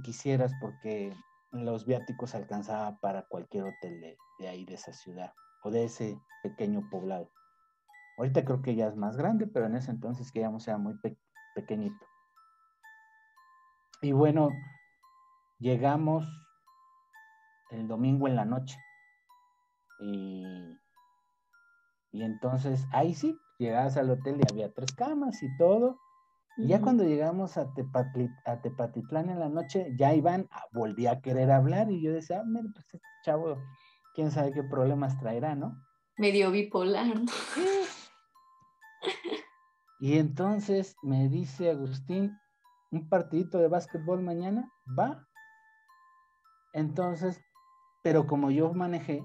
quisieras 0.00 0.54
porque 0.58 1.14
los 1.52 1.84
viáticos 1.84 2.34
alcanzaba 2.34 2.98
para 2.98 3.26
cualquier 3.26 3.64
hotel 3.64 4.16
de, 4.38 4.48
ahí, 4.48 4.64
de 4.64 4.72
esa 4.72 4.94
ciudad 4.94 5.34
o 5.62 5.70
de 5.70 5.84
ese 5.84 6.18
pequeño 6.42 6.88
poblado. 6.88 7.30
Ahorita 8.16 8.42
creo 8.42 8.62
que 8.62 8.74
ya 8.74 8.88
es 8.88 8.96
más 8.96 9.18
grande, 9.18 9.46
pero 9.46 9.66
en 9.66 9.76
ese 9.76 9.90
entonces 9.90 10.32
que 10.32 10.40
ya 10.40 10.78
muy 10.78 10.98
pequeñito. 11.54 12.06
Y 14.00 14.12
bueno, 14.12 14.48
llegamos 15.58 16.26
el 17.68 17.86
domingo 17.86 18.28
en 18.28 18.36
la 18.36 18.46
noche. 18.46 18.78
Y, 20.00 20.80
y 22.12 22.22
entonces 22.22 22.86
ahí 22.92 23.14
sí, 23.14 23.38
llegabas 23.58 23.98
al 23.98 24.08
hotel 24.08 24.40
y 24.40 24.50
había 24.50 24.72
tres 24.72 24.94
camas 24.94 25.42
y 25.42 25.54
todo. 25.58 26.00
Y 26.56 26.68
ya 26.68 26.80
cuando 26.80 27.04
llegamos 27.04 27.56
a, 27.56 27.72
a, 28.44 28.60
Tepatitlán 28.60 29.28
en 29.28 29.40
la 29.40 29.48
noche, 29.48 29.92
ya 29.96 30.14
Iván 30.14 30.48
volvía 30.72 31.12
a 31.12 31.20
querer 31.20 31.50
hablar 31.50 31.90
y 31.90 32.00
yo 32.00 32.12
decía, 32.12 32.40
ah, 32.40 32.44
mira, 32.46 32.68
pues 32.72 32.86
este 32.86 33.00
chavo, 33.24 33.58
quién 34.14 34.30
sabe 34.30 34.52
qué 34.52 34.62
problemas 34.62 35.18
traerá, 35.18 35.56
¿no? 35.56 35.82
Medio 36.16 36.50
bipolar. 36.50 37.06
¿no? 37.06 37.26
Y 40.00 40.18
entonces 40.18 40.96
me 41.02 41.30
dice 41.30 41.70
Agustín, 41.70 42.38
un 42.90 43.08
partidito 43.08 43.58
de 43.58 43.68
básquetbol 43.68 44.20
mañana, 44.20 44.70
va. 44.98 45.26
Entonces, 46.74 47.40
pero 48.02 48.26
como 48.26 48.50
yo 48.50 48.74
manejé 48.74 49.24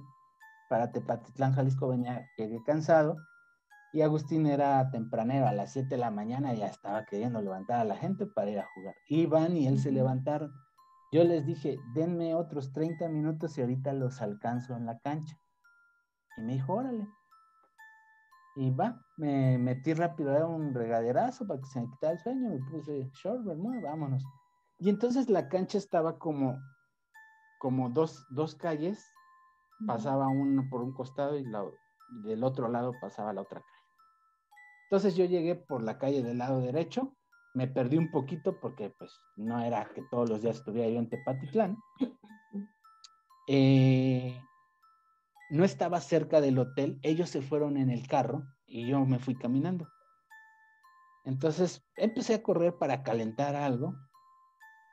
para 0.69 0.91
Tepatitlán, 0.91 1.53
Jalisco, 1.53 1.89
venía, 1.89 2.30
llegué 2.38 2.63
cansado, 2.63 3.17
y 3.92 4.02
Agustín 4.02 4.46
era 4.46 4.90
tempranero, 4.92 5.48
a 5.48 5.52
las 5.52 5.74
7 5.74 5.90
de 5.90 5.98
la 5.98 6.12
mañana 6.12 6.54
ya 6.54 6.68
estaba 6.68 7.06
queriendo 7.06 7.42
levantar 7.42 7.80
a 7.80 7.86
la 7.86 7.96
gente 7.96 8.28
para 8.28 8.52
ir 8.52 8.60
a 8.60 8.68
jugar. 8.76 8.96
Iban 9.08 9.58
y 9.58 9.68
él 9.68 9.80
se 9.80 9.92
levantaron. 9.92 10.54
Yo 11.12 11.24
les 11.24 11.46
dije, 11.46 11.80
denme 11.96 12.36
otros 12.36 12.72
30 12.72 13.10
minutos 13.10 13.58
y 13.58 13.62
ahorita 13.62 13.94
los 13.94 14.22
alcanzo 14.22 14.76
en 14.76 14.86
la 14.86 15.00
cancha. 15.00 15.36
Y 16.38 16.42
me 16.42 16.54
dijo, 16.54 16.74
órale. 16.74 17.08
Y 18.56 18.72
va, 18.72 19.02
me 19.18 19.58
metí 19.58 19.94
rápido, 19.94 20.36
era 20.36 20.46
un 20.46 20.74
regaderazo 20.74 21.48
para 21.48 21.60
que 21.60 21.68
se 21.68 21.82
me 21.82 21.90
quitara 21.90 22.14
el 22.14 22.20
sueño, 22.20 22.50
me 22.50 22.60
puse 22.70 23.10
short, 23.14 23.44
¿verdad? 23.44 23.82
vámonos. 23.82 24.24
Y 24.80 24.90
entonces 24.90 25.30
la 25.30 25.50
cancha 25.50 25.78
estaba 25.78 26.20
como, 26.20 26.60
como 27.60 27.90
dos, 27.90 28.26
dos 28.30 28.56
calles, 28.56 29.12
pasaba 29.88 30.28
uno 30.28 30.68
por 30.70 30.82
un 30.82 30.94
costado 30.94 31.38
y 31.38 31.46
del 32.24 32.44
otro 32.44 32.68
lado 32.68 32.94
pasaba 33.02 33.34
la 33.34 33.42
otra 33.42 33.62
calle. 33.62 33.78
Entonces 34.90 35.16
yo 35.16 35.26
llegué 35.26 35.54
por 35.54 35.84
la 35.84 36.00
calle 36.00 36.24
del 36.24 36.40
lado 36.40 36.62
derecho, 36.62 37.16
me 37.54 37.68
perdí 37.68 37.98
un 37.98 38.10
poquito 38.10 38.60
porque 38.60 38.90
pues 38.90 39.12
no 39.36 39.62
era 39.64 39.88
que 39.94 40.02
todos 40.10 40.28
los 40.28 40.42
días 40.42 40.58
estuviera 40.58 40.90
yo 40.90 40.98
en 40.98 41.10
Tepatitlán. 41.10 41.78
Eh, 43.52 44.40
no 45.50 45.64
estaba 45.64 46.02
cerca 46.02 46.42
del 46.42 46.58
hotel, 46.58 47.00
ellos 47.02 47.30
se 47.30 47.42
fueron 47.42 47.78
en 47.78 47.90
el 47.90 48.08
carro 48.08 48.48
y 48.68 48.88
yo 48.88 49.04
me 49.06 49.20
fui 49.20 49.36
caminando. 49.36 49.88
Entonces 51.24 51.84
empecé 51.96 52.36
a 52.36 52.44
correr 52.44 52.78
para 52.78 53.04
calentar 53.04 53.56
algo. 53.56 53.96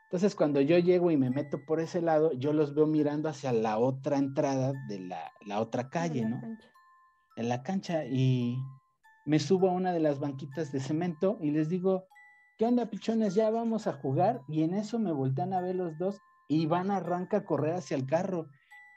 Entonces 0.08 0.34
cuando 0.34 0.60
yo 0.60 0.78
llego 0.78 1.10
y 1.10 1.16
me 1.16 1.30
meto 1.30 1.64
por 1.64 1.80
ese 1.80 2.02
lado, 2.02 2.32
yo 2.32 2.52
los 2.52 2.74
veo 2.74 2.86
mirando 2.86 3.30
hacia 3.30 3.52
la 3.52 3.78
otra 3.78 4.18
entrada 4.18 4.72
de 4.88 5.00
la, 5.00 5.60
otra 5.60 5.88
calle, 5.88 6.26
¿no? 6.26 6.40
En 7.36 7.48
la 7.48 7.62
cancha. 7.62 8.04
Y, 8.06 8.58
me 9.26 9.40
subo 9.40 9.68
a 9.68 9.72
una 9.72 9.92
de 9.92 10.00
las 10.00 10.20
banquitas 10.20 10.70
de 10.70 10.78
cemento 10.78 11.36
y 11.40 11.50
les 11.50 11.68
digo, 11.68 12.06
¿qué 12.56 12.64
onda, 12.64 12.88
pichones? 12.88 13.34
Ya 13.34 13.50
vamos 13.50 13.88
a 13.88 13.92
jugar. 13.92 14.42
Y 14.46 14.62
en 14.62 14.72
eso 14.72 15.00
me 15.00 15.10
voltean 15.10 15.52
a 15.52 15.60
ver 15.60 15.74
los 15.74 15.98
dos 15.98 16.20
y 16.48 16.66
van 16.66 16.92
a 16.92 16.98
arranca 16.98 17.38
a 17.38 17.44
correr 17.44 17.74
hacia 17.74 17.96
el 17.96 18.06
carro. 18.06 18.48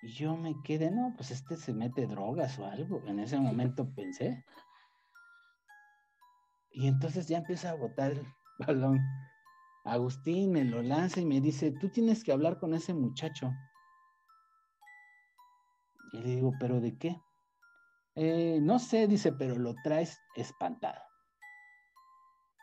Y 0.04 0.10
yo 0.10 0.38
me 0.38 0.56
quedé, 0.64 0.92
no, 0.92 1.14
pues 1.18 1.32
este 1.32 1.58
se 1.58 1.74
mete 1.74 2.06
drogas 2.06 2.60
o 2.60 2.66
algo. 2.66 3.02
En 3.08 3.20
ese 3.20 3.40
momento 3.40 3.92
pensé. 3.96 4.46
Y 6.72 6.88
entonces 6.88 7.28
ya 7.28 7.40
empieza 7.40 7.72
a 7.72 7.76
botar 7.76 8.12
el 8.12 8.22
balón. 8.68 9.00
Agustín 9.84 10.52
me 10.52 10.64
lo 10.64 10.84
lanza 10.84 11.22
y 11.22 11.26
me 11.26 11.42
dice, 11.42 11.72
tú 11.72 11.90
tienes 11.90 12.24
que 12.24 12.32
hablar 12.32 12.60
con 12.60 12.76
ese 12.76 12.94
muchacho. 12.94 13.52
Y 16.14 16.20
le 16.20 16.36
digo, 16.36 16.54
¿pero 16.60 16.80
de 16.80 16.96
qué? 17.00 17.20
Eh, 18.16 18.60
no 18.62 18.80
sé, 18.80 19.08
dice, 19.08 19.32
pero 19.34 19.56
lo 19.56 19.76
traes 19.84 20.20
espantado. 20.36 21.02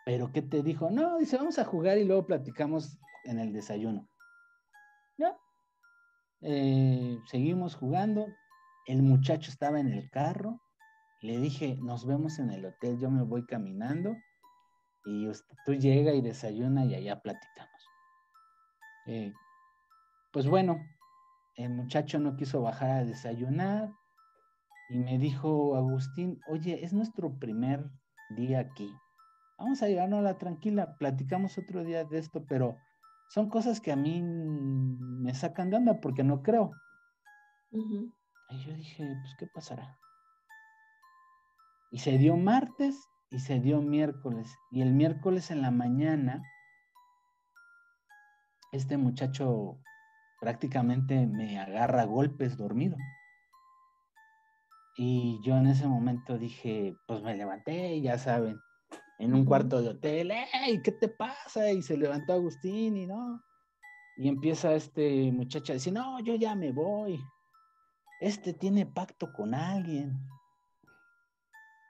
¿Pero 0.04 0.30
qué 0.32 0.42
te 0.42 0.62
dijo? 0.62 0.90
No, 0.90 1.18
dice, 1.18 1.36
vamos 1.36 1.58
a 1.58 1.64
jugar 1.64 1.98
y 1.98 2.04
luego 2.04 2.26
platicamos 2.26 2.98
en 3.24 3.38
el 3.38 3.52
desayuno. 3.52 4.08
Ya. 5.18 5.36
Eh, 6.42 7.18
seguimos 7.26 7.74
jugando. 7.74 8.26
El 8.86 9.02
muchacho 9.02 9.50
estaba 9.50 9.80
en 9.80 9.88
el 9.88 10.08
carro. 10.10 10.60
Le 11.22 11.38
dije, 11.38 11.76
nos 11.80 12.06
vemos 12.06 12.38
en 12.38 12.50
el 12.50 12.64
hotel, 12.66 12.98
yo 13.00 13.10
me 13.10 13.22
voy 13.22 13.44
caminando 13.46 14.16
y 15.06 15.30
tú 15.64 15.74
llega 15.74 16.12
y 16.12 16.20
desayuna 16.20 16.84
y 16.84 16.94
allá 16.94 17.20
platicamos. 17.20 17.88
Eh, 19.06 19.32
pues 20.32 20.46
bueno, 20.46 20.84
el 21.54 21.70
muchacho 21.70 22.18
no 22.18 22.36
quiso 22.36 22.60
bajar 22.60 22.90
a 22.90 23.04
desayunar 23.04 23.90
y 24.88 24.98
me 24.98 25.18
dijo 25.18 25.76
Agustín, 25.76 26.40
oye, 26.48 26.84
es 26.84 26.92
nuestro 26.92 27.38
primer 27.38 27.90
día 28.30 28.60
aquí. 28.60 28.94
Vamos 29.58 29.82
a 29.82 29.88
llevarnos 29.88 30.20
a 30.20 30.22
la 30.22 30.38
tranquila, 30.38 30.96
platicamos 30.98 31.58
otro 31.58 31.82
día 31.82 32.04
de 32.04 32.18
esto, 32.18 32.44
pero 32.46 32.76
son 33.28 33.48
cosas 33.48 33.80
que 33.80 33.90
a 33.90 33.96
mí 33.96 34.22
me 34.22 35.34
sacan 35.34 35.70
de 35.70 35.78
onda 35.78 36.00
porque 36.00 36.22
no 36.22 36.42
creo. 36.42 36.72
Y 37.70 38.58
yo 38.64 38.74
dije, 38.74 39.16
pues, 39.22 39.34
¿qué 39.38 39.46
pasará? 39.46 39.98
Y 41.90 41.98
se 41.98 42.18
dio 42.18 42.36
martes 42.36 43.08
y 43.30 43.40
se 43.40 43.60
dio 43.60 43.82
miércoles. 43.82 44.54
Y 44.70 44.82
el 44.82 44.92
miércoles 44.92 45.50
en 45.50 45.62
la 45.62 45.70
mañana, 45.70 46.42
este 48.72 48.96
muchacho 48.96 49.78
prácticamente 50.40 51.26
me 51.26 51.58
agarra 51.58 52.04
golpes 52.04 52.56
dormido. 52.56 52.96
Y 54.96 55.40
yo 55.42 55.56
en 55.56 55.66
ese 55.66 55.86
momento 55.86 56.38
dije, 56.38 56.96
pues 57.06 57.22
me 57.22 57.36
levanté, 57.36 58.00
ya 58.00 58.18
saben, 58.18 58.58
en 59.18 59.34
un 59.34 59.44
cuarto 59.44 59.82
de 59.82 59.90
hotel, 59.90 60.30
¡Ey! 60.30 60.80
¿Qué 60.82 60.92
te 60.92 61.08
pasa? 61.08 61.70
Y 61.70 61.82
se 61.82 61.96
levantó 61.98 62.32
Agustín 62.32 62.96
y 62.96 63.06
no. 63.06 63.42
Y 64.16 64.28
empieza 64.28 64.74
este 64.74 65.30
muchacho 65.32 65.72
a 65.72 65.74
decir, 65.74 65.92
no, 65.92 66.18
yo 66.20 66.36
ya 66.36 66.54
me 66.54 66.72
voy. 66.72 67.20
Este 68.20 68.54
tiene 68.54 68.86
pacto 68.86 69.30
con 69.32 69.54
alguien. 69.54 70.18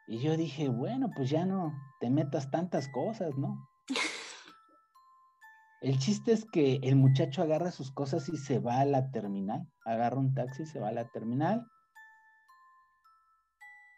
Y 0.09 0.19
yo 0.19 0.37
dije, 0.37 0.69
bueno, 0.69 1.11
pues 1.15 1.31
ya 1.31 1.47
no 1.47 1.73
te 2.01 2.11
metas 2.11 2.51
tantas 2.51 2.89
cosas, 2.89 3.37
¿no? 3.37 3.69
El 5.81 5.99
chiste 6.01 6.33
es 6.33 6.45
que 6.45 6.81
el 6.83 6.97
muchacho 6.97 7.43
agarra 7.43 7.71
sus 7.71 7.93
cosas 7.93 8.29
y 8.29 8.37
se 8.37 8.59
va 8.59 8.81
a 8.81 8.85
la 8.85 9.11
terminal. 9.13 9.69
Agarra 9.85 10.17
un 10.17 10.35
taxi 10.35 10.65
y 10.65 10.67
se 10.67 10.81
va 10.81 10.89
a 10.89 10.93
la 10.93 11.09
terminal. 11.11 11.69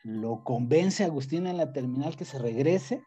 Lo 0.04 0.44
convence 0.44 1.02
a 1.02 1.06
Agustín 1.06 1.46
en 1.46 1.56
la 1.56 1.72
terminal 1.72 2.16
que 2.16 2.24
se 2.24 2.38
regrese, 2.38 3.02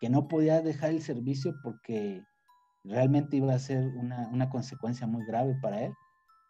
que 0.00 0.10
no 0.10 0.28
podía 0.28 0.60
dejar 0.62 0.90
el 0.90 1.02
servicio 1.02 1.54
porque 1.62 2.22
realmente 2.84 3.36
iba 3.36 3.54
a 3.54 3.58
ser 3.58 3.86
una, 3.96 4.48
consecuencia 4.50 5.06
muy 5.06 5.24
grave 5.26 5.56
para 5.60 5.82
él. 5.82 5.92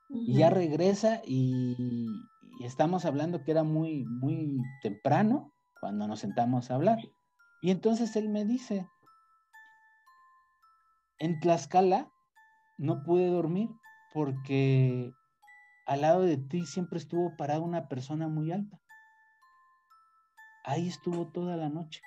Y 0.09 0.35
ya 0.35 0.51
regresa 0.51 1.21
y, 1.25 1.77
y, 2.59 2.65
estamos 2.65 3.05
hablando 3.05 3.43
que 3.43 3.51
era 3.51 3.65
muy, 3.65 4.05
muy 4.05 4.61
temprano 4.83 5.53
cuando 5.81 6.07
nos 6.07 6.21
sentamos 6.21 6.71
a 6.71 6.77
hablar. 6.77 6.99
Y 7.61 7.71
entonces 7.71 8.15
él 8.15 8.29
me 8.29 8.45
dice, 8.45 8.87
en 11.19 11.41
Tlaxcala 11.41 12.13
no 12.79 13.03
pude 13.03 13.27
dormir 13.27 13.71
porque 14.13 15.13
al 15.87 16.03
lado 16.03 16.23
de 16.23 16.37
ti 16.37 16.67
siempre 16.67 16.99
estuvo 16.99 17.37
parada 17.37 17.61
una 17.61 17.89
persona 17.89 18.29
muy 18.29 18.53
alta. 18.53 18.79
Ahí 20.67 20.89
estuvo 20.89 21.29
toda 21.29 21.57
la 21.57 21.69
noche. 21.69 22.01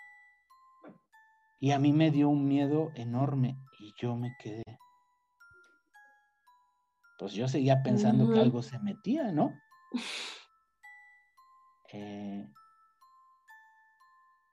Y 1.62 1.72
a 1.72 1.80
mí 1.80 1.94
me 1.94 2.12
dio 2.12 2.28
un 2.28 2.46
miedo 2.46 2.92
enorme 2.94 3.58
y 3.80 3.94
yo 3.98 4.18
me 4.18 4.36
quedé. 4.38 4.64
Pues 7.18 7.34
yo 7.34 7.48
seguía 7.48 7.82
pensando 7.82 8.32
que 8.32 8.40
algo 8.40 8.62
se 8.62 8.78
metía, 8.80 9.32
¿no? 9.32 9.54
Eh, 11.92 12.48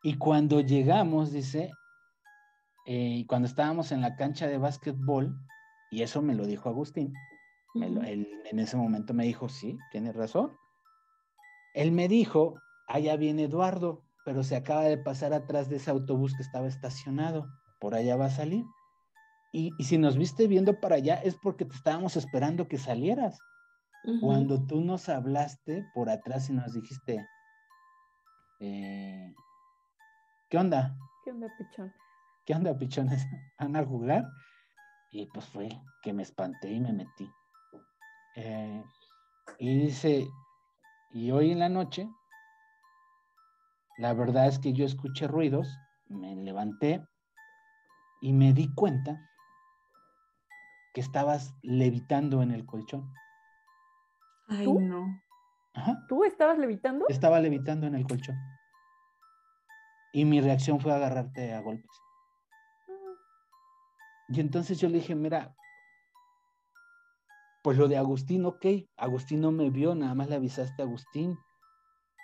y 0.03 0.17
cuando 0.17 0.63
llegamos, 0.63 1.33
dice, 1.33 1.71
eh, 2.87 3.27
cuando 3.29 3.47
estábamos 3.47 3.93
en 3.93 4.01
la 4.01 4.17
cancha 4.17 4.47
de 4.47 4.57
básquetbol, 4.57 5.39
y 5.91 6.01
eso 6.01 6.23
me 6.23 6.35
lo 6.35 6.47
dijo 6.47 6.71
Agustín, 6.71 7.13
él 7.75 8.27
en 8.47 8.59
ese 8.59 8.79
momento 8.79 9.13
me 9.13 9.25
dijo, 9.25 9.51
sí, 9.51 9.77
tienes 9.93 10.17
razón. 10.17 10.57
Él 11.75 11.93
me 11.93 12.09
dijo, 12.09 12.55
allá 12.87 13.17
viene 13.17 13.45
Eduardo, 13.45 14.03
pero 14.25 14.43
se 14.43 14.57
acaba 14.57 14.83
de 14.83 14.99
pasar 14.99 15.33
atrás 15.33 15.69
de 15.69 15.77
ese 15.77 15.91
autobús 15.91 16.35
que 16.35 16.43
estaba 16.43 16.67
estacionado, 16.67 17.47
por 17.81 17.95
allá 17.95 18.17
va 18.17 18.27
a 18.27 18.31
salir. 18.31 18.65
Y, 19.53 19.73
si 19.83 19.97
nos 19.97 20.17
viste 20.17 20.49
viendo 20.49 20.81
para 20.81 20.97
allá 20.97 21.15
es 21.15 21.37
porque 21.37 21.65
te 21.65 21.75
estábamos 21.75 22.17
esperando 22.17 22.69
que 22.69 22.79
salieras. 22.79 23.39
Cuando 24.21 24.65
tú 24.65 24.83
nos 24.83 25.09
hablaste 25.09 25.85
por 25.93 26.09
atrás 26.11 26.49
y 26.49 26.53
nos 26.53 26.75
dijiste, 26.75 27.27
eh, 28.61 29.35
¿qué 30.49 30.59
onda? 30.59 30.97
¿Qué 31.25 31.33
onda, 31.33 31.49
pichón? 31.59 31.93
¿Qué 32.45 32.55
onda, 32.55 32.79
pichones? 32.79 33.27
¿Van 33.59 33.75
a 33.75 33.85
jugar? 33.85 34.25
Y 35.11 35.27
pues 35.27 35.47
fue 35.47 35.69
que 36.03 36.13
me 36.13 36.23
espanté 36.23 36.71
y 36.71 36.81
me 36.81 36.93
metí. 36.93 37.29
Eh, 38.37 38.85
y 39.59 39.79
dice, 39.79 40.29
y 41.11 41.31
hoy 41.33 41.51
en 41.51 41.59
la 41.59 41.69
noche, 41.69 42.09
la 43.99 44.15
verdad 44.15 44.47
es 44.47 44.59
que 44.59 44.73
yo 44.73 44.85
escuché 44.85 45.27
ruidos, 45.27 45.79
me 46.09 46.35
levanté 46.37 47.07
y 48.21 48.33
me 48.33 48.53
di 48.53 48.73
cuenta 48.75 49.21
que 50.93 51.01
estabas 51.01 51.55
levitando 51.63 52.43
en 52.43 52.51
el 52.51 52.65
colchón. 52.65 53.13
Ay, 54.49 54.67
no. 54.73 55.21
¿Tú 56.09 56.25
estabas 56.25 56.59
levitando? 56.59 57.07
Estaba 57.09 57.41
levitando 57.41 57.87
en 57.87 57.95
el 57.95 58.07
colchón. 58.07 58.37
Y 60.13 60.25
mi 60.25 60.41
reacción 60.41 60.81
fue 60.81 60.95
agarrarte 60.95 61.53
a 61.53 61.61
golpes. 61.61 61.91
Y 64.29 64.41
entonces 64.41 64.79
yo 64.79 64.89
le 64.89 64.99
dije, 64.99 65.15
mira, 65.15 65.55
pues 67.63 67.77
lo 67.79 67.89
de 67.89 67.97
Agustín, 67.97 68.45
ok, 68.47 68.65
Agustín 68.97 69.41
no 69.41 69.53
me 69.53 69.71
vio, 69.71 69.95
nada 69.95 70.15
más 70.15 70.29
le 70.29 70.37
avisaste 70.37 70.83
a 70.83 70.85
Agustín. 70.87 71.37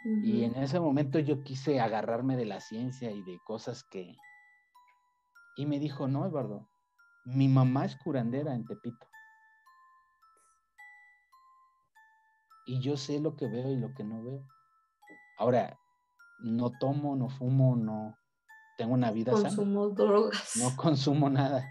Y 0.05 0.45
en 0.45 0.57
ese 0.57 0.81
momento 0.81 1.19
yo 1.19 1.43
quise 1.43 1.81
agarrarme 1.81 2.37
de 2.37 2.47
la 2.47 2.61
ciencia 2.61 3.11
y 3.11 3.23
de 3.23 3.39
cosas 3.45 3.85
que... 3.85 4.17
Y 5.57 5.67
me 5.67 5.79
dijo, 5.79 6.09
no, 6.09 6.27
Eduardo, 6.27 6.69
mi 7.25 7.47
mamá 7.47 7.85
es 7.85 7.97
curandera 7.97 8.55
en 8.55 8.65
Tepito. 8.65 9.07
Y 12.67 12.81
yo 12.81 12.97
sé 12.97 13.21
lo 13.21 13.37
que 13.37 13.49
veo 13.49 13.71
y 13.71 13.77
lo 13.77 13.93
que 13.95 14.05
no 14.05 14.23
veo. 14.23 14.47
Ahora, 15.39 15.79
no 16.41 16.71
tomo, 16.79 17.17
no 17.17 17.29
fumo, 17.29 17.77
no 17.77 18.17
tengo 18.77 18.95
una 18.95 19.11
vida 19.11 19.33
consumo 19.33 19.91
drogas. 19.91 20.57
No 20.57 20.75
consumo 20.77 21.29
nada. 21.31 21.69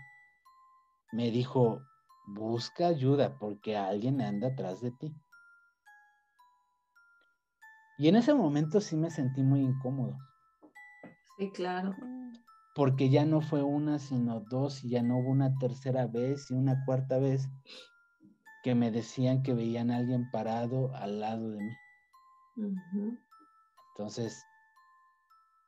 Me 1.12 1.32
dijo, 1.32 1.82
busca 2.28 2.88
ayuda 2.88 3.38
porque 3.40 3.76
alguien 3.76 4.22
anda 4.22 4.50
atrás 4.50 4.82
de 4.82 4.92
ti. 4.92 5.14
Y 8.02 8.08
en 8.08 8.16
ese 8.16 8.34
momento 8.34 8.82
sí 8.82 8.98
me 8.98 9.12
sentí 9.12 9.44
muy 9.44 9.62
incómodo. 9.62 10.18
Sí, 11.38 11.52
claro. 11.52 11.96
Porque 12.74 13.12
ya 13.12 13.26
no 13.26 13.42
fue 13.42 13.62
una, 13.62 14.00
sino 14.00 14.40
dos, 14.40 14.84
y 14.84 14.90
ya 14.90 15.04
no 15.04 15.20
hubo 15.20 15.30
una 15.30 15.56
tercera 15.60 16.08
vez 16.08 16.50
y 16.50 16.56
una 16.56 16.84
cuarta 16.84 17.20
vez 17.20 17.48
que 18.64 18.74
me 18.74 18.90
decían 18.90 19.44
que 19.44 19.54
veían 19.54 19.92
a 19.92 19.98
alguien 19.98 20.32
parado 20.32 20.92
al 20.96 21.20
lado 21.20 21.52
de 21.52 21.60
mí. 21.60 21.78
Entonces, 23.92 24.44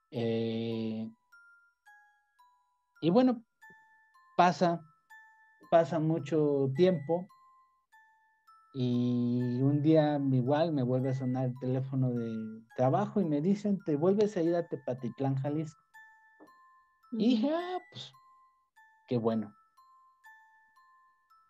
eh, 0.09 1.07
y 2.99 3.09
bueno, 3.11 3.43
pasa, 4.38 4.84
pasa 5.69 5.99
mucho 5.99 6.71
tiempo 6.75 7.27
y 8.76 9.61
un 9.61 9.84
día 9.84 10.19
igual 10.32 10.74
me 10.74 10.82
vuelve 10.82 11.09
a 11.09 11.15
sonar 11.15 11.45
el 11.45 11.59
teléfono 11.59 12.09
de, 12.09 12.63
trabajo 12.76 13.21
y 13.21 13.26
me 13.26 13.39
dicen, 13.39 13.84
te 13.84 13.95
vuelves 13.95 14.36
a 14.36 14.41
ir 14.41 14.55
a 14.55 14.67
Tepatitlán, 14.67 15.36
Jalisco. 15.36 15.80
Y 17.11 17.36
dije, 17.36 17.51
ah, 17.53 17.78
pues, 17.91 18.11
qué 19.07 19.17
bueno. 19.17 19.53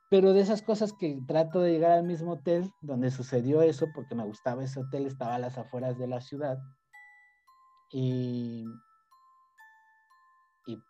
Pero 0.09 0.34
de 0.34 0.41
esas 0.41 0.61
cosas 0.61 0.91
que 0.91 1.21
trato 1.26 1.61
de 1.61 1.71
llegar 1.71 1.91
al 1.91 2.03
mismo 2.03 2.34
hotel 2.34 2.69
donde 2.82 3.09
sucedió 3.09 3.61
eso, 3.61 3.88
porque 3.95 4.15
me 4.15 4.26
gustaba 4.26 4.63
ese 4.63 4.82
hotel, 4.82 5.07
estaba 5.07 5.36
a 5.36 5.39
las 5.39 5.57
afueras 5.57 5.97
de 5.97 6.07
la 6.07 6.19
ciudad. 6.19 6.59
Y, 7.89 8.65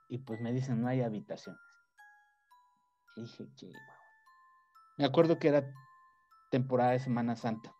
y, 0.10 0.18
pues 0.20 0.42
me 0.42 0.52
dicen, 0.52 0.82
no 0.82 0.88
hay 0.88 1.02
habitaciones. 1.02 1.62
Y 3.16 3.22
dije, 3.22 3.48
chihuahua. 3.54 4.00
Me 4.98 5.06
acuerdo 5.06 5.38
que 5.38 5.50
era 5.50 5.74
temporada 6.54 6.92
de 6.92 7.00
Semana 7.00 7.36
Santa. 7.36 7.76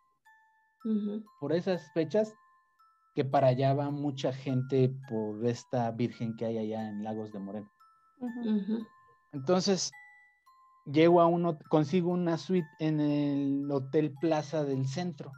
Por 1.38 1.52
esas 1.52 1.92
fechas 1.92 2.34
que 3.14 3.24
para 3.24 3.46
allá 3.46 3.72
va 3.72 3.92
mucha 3.92 4.32
gente 4.32 4.92
por 5.08 5.46
esta 5.46 5.92
virgen 5.92 6.34
que 6.34 6.46
hay 6.46 6.58
allá 6.58 6.88
en 6.88 7.04
Lagos 7.04 7.30
de 7.30 7.38
Moreno. 7.38 7.70
Entonces, 9.32 9.92
llego 10.86 11.20
a 11.20 11.26
uno, 11.28 11.56
consigo 11.70 12.10
una 12.10 12.36
suite 12.36 12.68
en 12.80 12.98
el 12.98 13.70
Hotel 13.70 14.12
Plaza 14.20 14.64
del 14.64 14.88
Centro, 14.88 15.30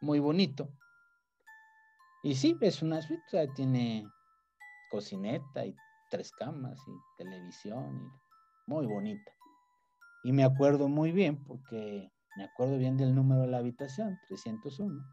muy 0.00 0.18
bonito. 0.18 0.68
Y 2.24 2.34
sí, 2.34 2.58
es 2.60 2.82
una 2.82 3.00
suite, 3.02 3.22
o 3.24 3.30
sea, 3.30 3.54
tiene 3.54 4.10
cocineta 4.90 5.64
y 5.64 5.76
tres 6.10 6.32
camas 6.32 6.80
y 6.88 7.22
televisión, 7.22 8.00
y 8.02 8.10
muy 8.66 8.86
bonita. 8.86 9.30
Y 10.24 10.32
me 10.32 10.42
acuerdo 10.42 10.88
muy 10.88 11.12
bien 11.12 11.44
porque 11.44 12.10
me 12.38 12.44
acuerdo 12.44 12.78
bien 12.78 12.96
del 12.96 13.16
número 13.16 13.40
de 13.40 13.48
la 13.48 13.58
habitación, 13.58 14.16
301. 14.28 15.04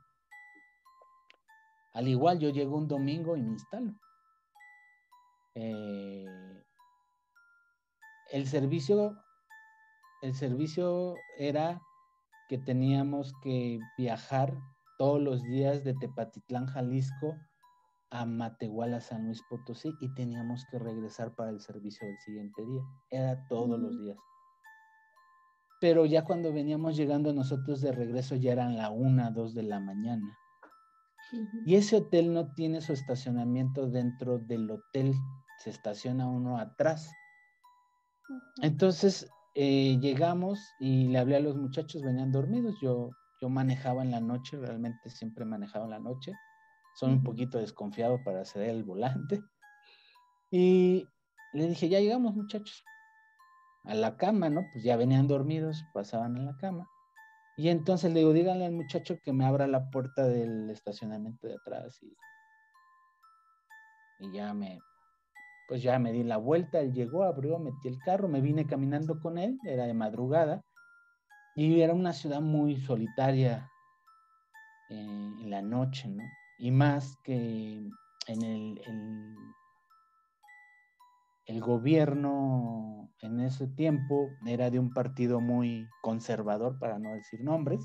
Al 1.95 2.07
igual 2.07 2.37
yo 2.37 2.49
llego 2.49 2.77
un 2.77 2.87
domingo 2.87 3.35
y 3.35 3.41
me 3.41 3.53
instalo. 3.53 3.95
Eh, 5.55 6.63
el 8.31 8.47
servicio, 8.47 9.17
el 10.21 10.35
servicio 10.35 11.15
era 11.39 11.81
que 12.47 12.59
teníamos 12.59 13.33
que 13.41 13.79
viajar 13.97 14.55
todos 14.99 15.19
los 15.19 15.41
días 15.41 15.83
de 15.83 15.95
Tepatitlán, 15.95 16.67
Jalisco, 16.67 17.39
a 18.11 18.27
Matehuala, 18.27 19.01
San 19.01 19.25
Luis 19.25 19.41
Potosí, 19.49 19.95
y 19.99 20.13
teníamos 20.13 20.63
que 20.69 20.77
regresar 20.77 21.33
para 21.33 21.49
el 21.49 21.59
servicio 21.59 22.07
del 22.07 22.19
siguiente 22.19 22.63
día. 22.63 22.83
Era 23.09 23.47
todos 23.47 23.79
los 23.79 23.97
días. 23.99 24.19
Pero 25.85 26.07
ya 26.07 26.23
cuando 26.23 26.51
veníamos 26.51 26.97
llegando 26.97 27.31
nosotros 27.31 27.79
de 27.79 27.91
regreso 27.91 28.35
ya 28.35 28.53
eran 28.53 28.75
la 28.75 28.89
una, 28.89 29.29
dos 29.29 29.53
de 29.53 29.61
la 29.61 29.79
mañana. 29.79 30.35
Y 31.63 31.75
ese 31.75 31.97
hotel 31.97 32.33
no 32.33 32.51
tiene 32.55 32.81
su 32.81 32.91
estacionamiento 32.91 33.87
dentro 33.87 34.39
del 34.39 34.71
hotel, 34.71 35.13
se 35.59 35.69
estaciona 35.69 36.25
uno 36.27 36.57
atrás. 36.57 37.11
Entonces 38.63 39.29
eh, 39.53 39.99
llegamos 40.01 40.59
y 40.79 41.09
le 41.09 41.19
hablé 41.19 41.35
a 41.35 41.41
los 41.41 41.55
muchachos, 41.55 42.01
venían 42.01 42.31
dormidos, 42.31 42.73
yo, 42.81 43.11
yo 43.39 43.47
manejaba 43.49 44.01
en 44.01 44.09
la 44.09 44.21
noche, 44.21 44.57
realmente 44.57 45.11
siempre 45.11 45.45
manejaba 45.45 45.85
en 45.85 45.91
la 45.91 45.99
noche, 45.99 46.33
soy 46.95 47.11
un 47.11 47.21
poquito 47.21 47.59
desconfiado 47.59 48.23
para 48.23 48.41
hacer 48.41 48.63
el 48.63 48.83
volante. 48.83 49.43
Y 50.49 51.07
le 51.53 51.67
dije, 51.67 51.89
ya 51.89 51.99
llegamos 51.99 52.33
muchachos, 52.33 52.83
a 53.85 53.93
la 53.93 54.17
cama, 54.17 54.49
¿no? 54.49 54.69
Pues 54.71 54.83
ya 54.83 54.95
venían 54.97 55.27
dormidos, 55.27 55.85
pasaban 55.93 56.37
en 56.37 56.45
la 56.45 56.57
cama. 56.57 56.89
Y 57.57 57.69
entonces 57.69 58.11
le 58.11 58.19
digo, 58.19 58.33
díganle 58.33 58.65
al 58.65 58.73
muchacho 58.73 59.19
que 59.21 59.31
me 59.31 59.45
abra 59.45 59.67
la 59.67 59.89
puerta 59.89 60.27
del 60.27 60.69
estacionamiento 60.69 61.47
de 61.47 61.55
atrás 61.55 62.01
y, 62.03 62.13
y 64.19 64.31
ya 64.33 64.53
me, 64.53 64.79
pues 65.67 65.81
ya 65.81 65.97
me 65.97 66.11
di 66.11 66.23
la 66.23 66.37
vuelta, 66.37 66.81
él 66.81 66.93
llegó, 66.93 67.23
abrió, 67.23 67.57
metí 67.59 67.87
el 67.87 67.99
carro, 67.99 68.27
me 68.27 68.41
vine 68.41 68.67
caminando 68.67 69.19
con 69.19 69.37
él, 69.37 69.57
era 69.63 69.85
de 69.85 69.93
madrugada, 69.93 70.63
y 71.55 71.79
era 71.79 71.93
una 71.93 72.11
ciudad 72.11 72.41
muy 72.41 72.75
solitaria 72.75 73.71
eh, 74.89 74.95
en 74.95 75.49
la 75.49 75.61
noche, 75.61 76.09
¿no? 76.09 76.23
Y 76.57 76.71
más 76.71 77.17
que 77.23 77.89
en 78.27 78.41
el 78.43 78.81
gobierno 81.61 83.11
en 83.21 83.39
ese 83.39 83.67
tiempo 83.67 84.29
era 84.45 84.69
de 84.69 84.79
un 84.79 84.91
partido 84.91 85.41
muy 85.41 85.87
conservador, 86.01 86.79
para 86.79 86.99
no 86.99 87.13
decir 87.13 87.43
nombres, 87.43 87.81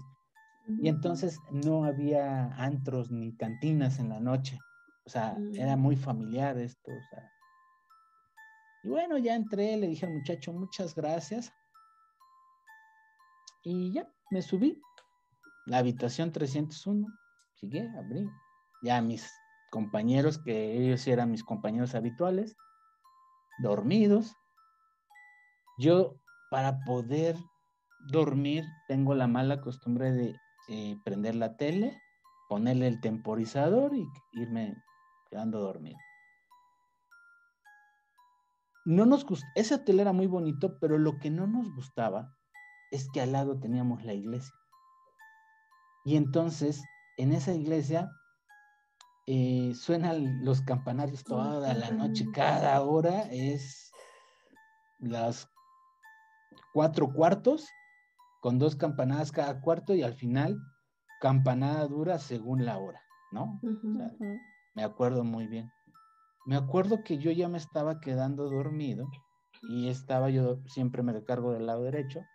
y 0.66 0.88
entonces 0.88 1.40
no 1.50 1.84
había 1.84 2.46
antros 2.54 3.10
ni 3.10 3.36
cantinas 3.36 3.98
en 3.98 4.10
la 4.10 4.20
noche. 4.20 4.58
O 5.04 5.10
sea, 5.10 5.36
era 5.54 5.76
muy 5.76 5.96
familiar 5.96 6.56
esto. 6.58 6.92
O 6.92 7.02
sea. 7.10 7.30
Y 8.84 8.88
bueno, 8.88 9.18
ya 9.18 9.34
entré, 9.34 9.76
le 9.76 9.88
dije 9.88 10.06
al 10.06 10.12
muchacho, 10.12 10.52
muchas 10.52 10.94
gracias. 10.94 11.52
Y 13.62 13.92
ya, 13.92 14.08
me 14.30 14.42
subí. 14.42 14.80
La 15.66 15.78
habitación 15.78 16.30
301. 16.30 17.08
Llegué, 17.60 17.90
abrí. 17.96 18.28
Ya 18.82 19.02
mis 19.02 19.30
compañeros, 19.70 20.38
que 20.38 20.78
ellos 20.78 21.06
eran 21.06 21.30
mis 21.30 21.44
compañeros 21.44 21.94
habituales, 21.94 22.56
dormidos. 23.62 24.34
Yo 25.78 26.16
para 26.50 26.80
poder 26.84 27.36
dormir 28.10 28.64
tengo 28.88 29.14
la 29.14 29.26
mala 29.26 29.60
costumbre 29.60 30.12
de 30.12 30.36
eh, 30.68 30.96
prender 31.04 31.34
la 31.34 31.56
tele, 31.56 31.96
ponerle 32.48 32.88
el 32.88 33.00
temporizador 33.00 33.94
y 33.94 34.06
irme 34.32 34.74
quedando 35.30 35.60
dormido. 35.60 35.98
No 38.84 39.06
nos 39.06 39.26
ese 39.54 39.74
hotel 39.74 40.00
era 40.00 40.12
muy 40.12 40.26
bonito, 40.26 40.78
pero 40.80 40.98
lo 40.98 41.18
que 41.18 41.30
no 41.30 41.46
nos 41.46 41.72
gustaba 41.74 42.34
es 42.90 43.08
que 43.12 43.20
al 43.20 43.32
lado 43.32 43.60
teníamos 43.60 44.04
la 44.04 44.14
iglesia. 44.14 44.54
Y 46.04 46.16
entonces, 46.16 46.82
en 47.18 47.32
esa 47.32 47.52
iglesia 47.52 48.10
eh, 49.32 49.76
suenan 49.76 50.44
los 50.44 50.60
campanarios 50.60 51.22
toda 51.22 51.72
la 51.72 51.92
noche, 51.92 52.26
cada 52.34 52.82
hora 52.82 53.28
es 53.30 53.92
las 54.98 55.48
cuatro 56.72 57.12
cuartos, 57.12 57.68
con 58.40 58.58
dos 58.58 58.74
campanadas 58.74 59.30
cada 59.30 59.60
cuarto 59.60 59.94
y 59.94 60.02
al 60.02 60.14
final 60.14 60.60
campanada 61.20 61.86
dura 61.86 62.18
según 62.18 62.64
la 62.64 62.78
hora, 62.78 63.00
¿no? 63.30 63.60
me 64.74 64.82
acuerdo 64.82 65.22
muy 65.22 65.46
bien. 65.46 65.70
Me 66.44 66.56
acuerdo 66.56 67.04
que 67.04 67.18
yo 67.18 67.30
ya 67.30 67.48
me 67.48 67.58
estaba 67.58 68.00
quedando 68.00 68.50
dormido 68.50 69.08
y 69.62 69.90
estaba 69.90 70.28
yo, 70.30 70.60
siempre 70.66 71.04
me 71.04 71.12
recargo 71.12 71.52
del 71.52 71.66
lado 71.66 71.84
derecho. 71.84 72.26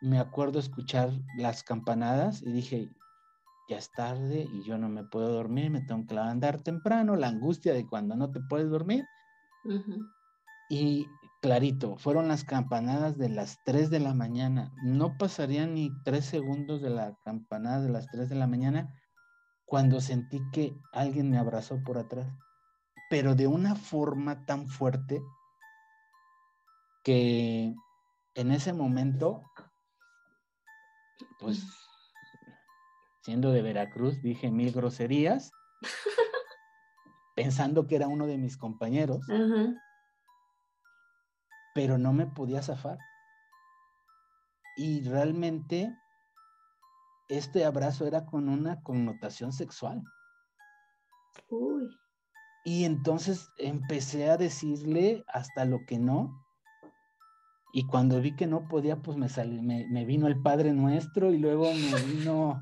Me 0.00 0.18
acuerdo 0.18 0.60
escuchar 0.60 1.10
las 1.36 1.62
campanadas 1.62 2.40
y 2.40 2.52
dije, 2.52 2.90
ya 3.68 3.78
es 3.78 3.90
tarde 3.92 4.46
y 4.50 4.64
yo 4.64 4.78
no 4.78 4.88
me 4.88 5.04
puedo 5.04 5.28
dormir, 5.28 5.70
me 5.70 5.80
tengo 5.82 6.06
que 6.06 6.14
levantar 6.14 6.62
temprano, 6.62 7.16
la 7.16 7.28
angustia 7.28 7.72
de 7.72 7.86
cuando 7.86 8.16
no 8.16 8.30
te 8.30 8.40
puedes 8.40 8.70
dormir. 8.70 9.04
Y 10.68 11.06
clarito, 11.40 11.96
fueron 11.96 12.28
las 12.28 12.44
campanadas 12.44 13.18
de 13.18 13.28
las 13.28 13.58
3 13.64 13.90
de 13.90 14.00
la 14.00 14.14
mañana. 14.14 14.72
No 14.82 15.16
pasarían 15.18 15.74
ni 15.74 15.90
tres 16.04 16.24
segundos 16.24 16.80
de 16.80 16.90
la 16.90 17.16
campanada 17.24 17.80
de 17.80 17.90
las 17.90 18.06
3 18.08 18.28
de 18.28 18.36
la 18.36 18.46
mañana 18.46 18.92
cuando 19.64 20.00
sentí 20.00 20.40
que 20.52 20.76
alguien 20.92 21.30
me 21.30 21.38
abrazó 21.38 21.82
por 21.82 21.98
atrás, 21.98 22.28
pero 23.08 23.34
de 23.34 23.46
una 23.46 23.74
forma 23.74 24.44
tan 24.44 24.68
fuerte 24.68 25.22
que 27.02 27.74
en 28.34 28.50
ese 28.50 28.72
momento, 28.72 29.42
pues 31.38 31.64
siendo 33.22 33.52
de 33.52 33.62
Veracruz, 33.62 34.20
dije 34.20 34.50
mil 34.50 34.72
groserías, 34.72 35.52
pensando 37.36 37.86
que 37.86 37.96
era 37.96 38.08
uno 38.08 38.26
de 38.26 38.36
mis 38.36 38.56
compañeros, 38.56 39.26
pero 41.74 41.98
no 41.98 42.12
me 42.12 42.26
podía 42.26 42.62
zafar. 42.62 42.98
Y 44.76 45.02
realmente 45.08 45.96
este 47.28 47.64
abrazo 47.64 48.06
era 48.06 48.26
con 48.26 48.48
una 48.48 48.82
connotación 48.82 49.52
sexual. 49.52 50.02
Y 52.64 52.84
entonces 52.84 53.48
empecé 53.58 54.30
a 54.30 54.36
decirle 54.36 55.24
hasta 55.28 55.64
lo 55.64 55.84
que 55.86 55.98
no. 55.98 56.44
Y 57.72 57.86
cuando 57.86 58.20
vi 58.20 58.36
que 58.36 58.46
no 58.46 58.68
podía, 58.68 58.96
pues 58.96 59.16
me, 59.16 59.28
me, 59.62 59.86
me 59.88 60.04
vino 60.04 60.26
el 60.26 60.40
Padre 60.42 60.72
Nuestro 60.72 61.32
y 61.32 61.38
luego 61.38 61.72
me 61.72 62.02
vino 62.02 62.60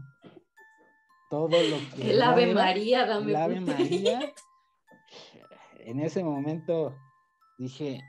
todo 1.31 1.49
lo 1.49 1.79
que... 1.95 2.11
El 2.11 2.21
Ave 2.21 2.53
María, 2.53 3.07
dame. 3.07 3.31
El 3.31 3.37
Ave 3.37 3.61
María. 3.61 4.21
En 5.83 5.99
ese 5.99 6.23
momento 6.23 6.95
dije, 7.59 8.01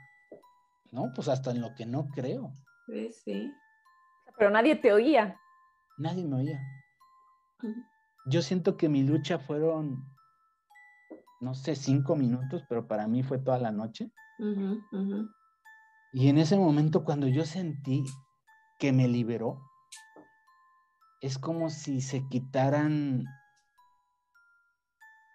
no, 0.92 1.10
pues 1.14 1.26
hasta 1.28 1.50
en 1.50 1.62
lo 1.62 1.74
que 1.74 1.86
no 1.86 2.06
creo. 2.10 2.52
Sí, 2.86 3.10
sí. 3.24 3.52
Pero 4.36 4.50
nadie 4.50 4.76
te 4.76 4.92
oía. 4.92 5.40
Nadie 5.96 6.24
me 6.24 6.36
oía. 6.36 6.60
yo 8.26 8.42
siento 8.42 8.76
que 8.76 8.90
mi 8.90 9.02
lucha 9.02 9.38
fueron, 9.38 10.04
no 11.40 11.54
sé, 11.54 11.74
cinco 11.74 12.14
minutos, 12.14 12.62
pero 12.68 12.86
para 12.86 13.08
mí 13.08 13.22
fue 13.22 13.38
toda 13.38 13.58
la 13.58 13.72
noche. 13.72 14.12
Y 16.12 16.28
en 16.28 16.38
ese 16.38 16.56
momento 16.56 17.04
cuando 17.04 17.26
yo 17.26 17.44
sentí 17.46 18.04
que 18.78 18.92
me 18.92 19.08
liberó, 19.08 19.60
es 21.22 21.38
como 21.38 21.70
si 21.70 22.00
se 22.00 22.26
quitaran, 22.28 23.24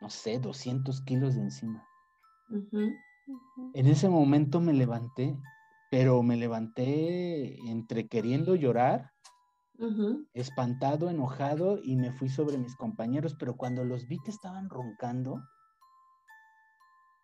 no 0.01 0.09
sé, 0.09 0.37
200 0.37 1.01
kilos 1.01 1.35
de 1.35 1.41
encima. 1.41 1.87
En 3.73 3.87
ese 3.87 4.09
momento 4.09 4.59
me 4.59 4.73
levanté, 4.73 5.39
pero 5.89 6.21
me 6.23 6.35
levanté 6.35 7.57
entre 7.69 8.07
queriendo 8.07 8.55
llorar, 8.55 9.13
espantado, 10.33 11.09
enojado, 11.09 11.79
y 11.81 11.95
me 11.95 12.11
fui 12.11 12.27
sobre 12.27 12.57
mis 12.57 12.75
compañeros, 12.75 13.35
pero 13.39 13.55
cuando 13.55 13.85
los 13.85 14.07
vi 14.07 14.19
que 14.19 14.31
estaban 14.31 14.69
roncando, 14.69 15.41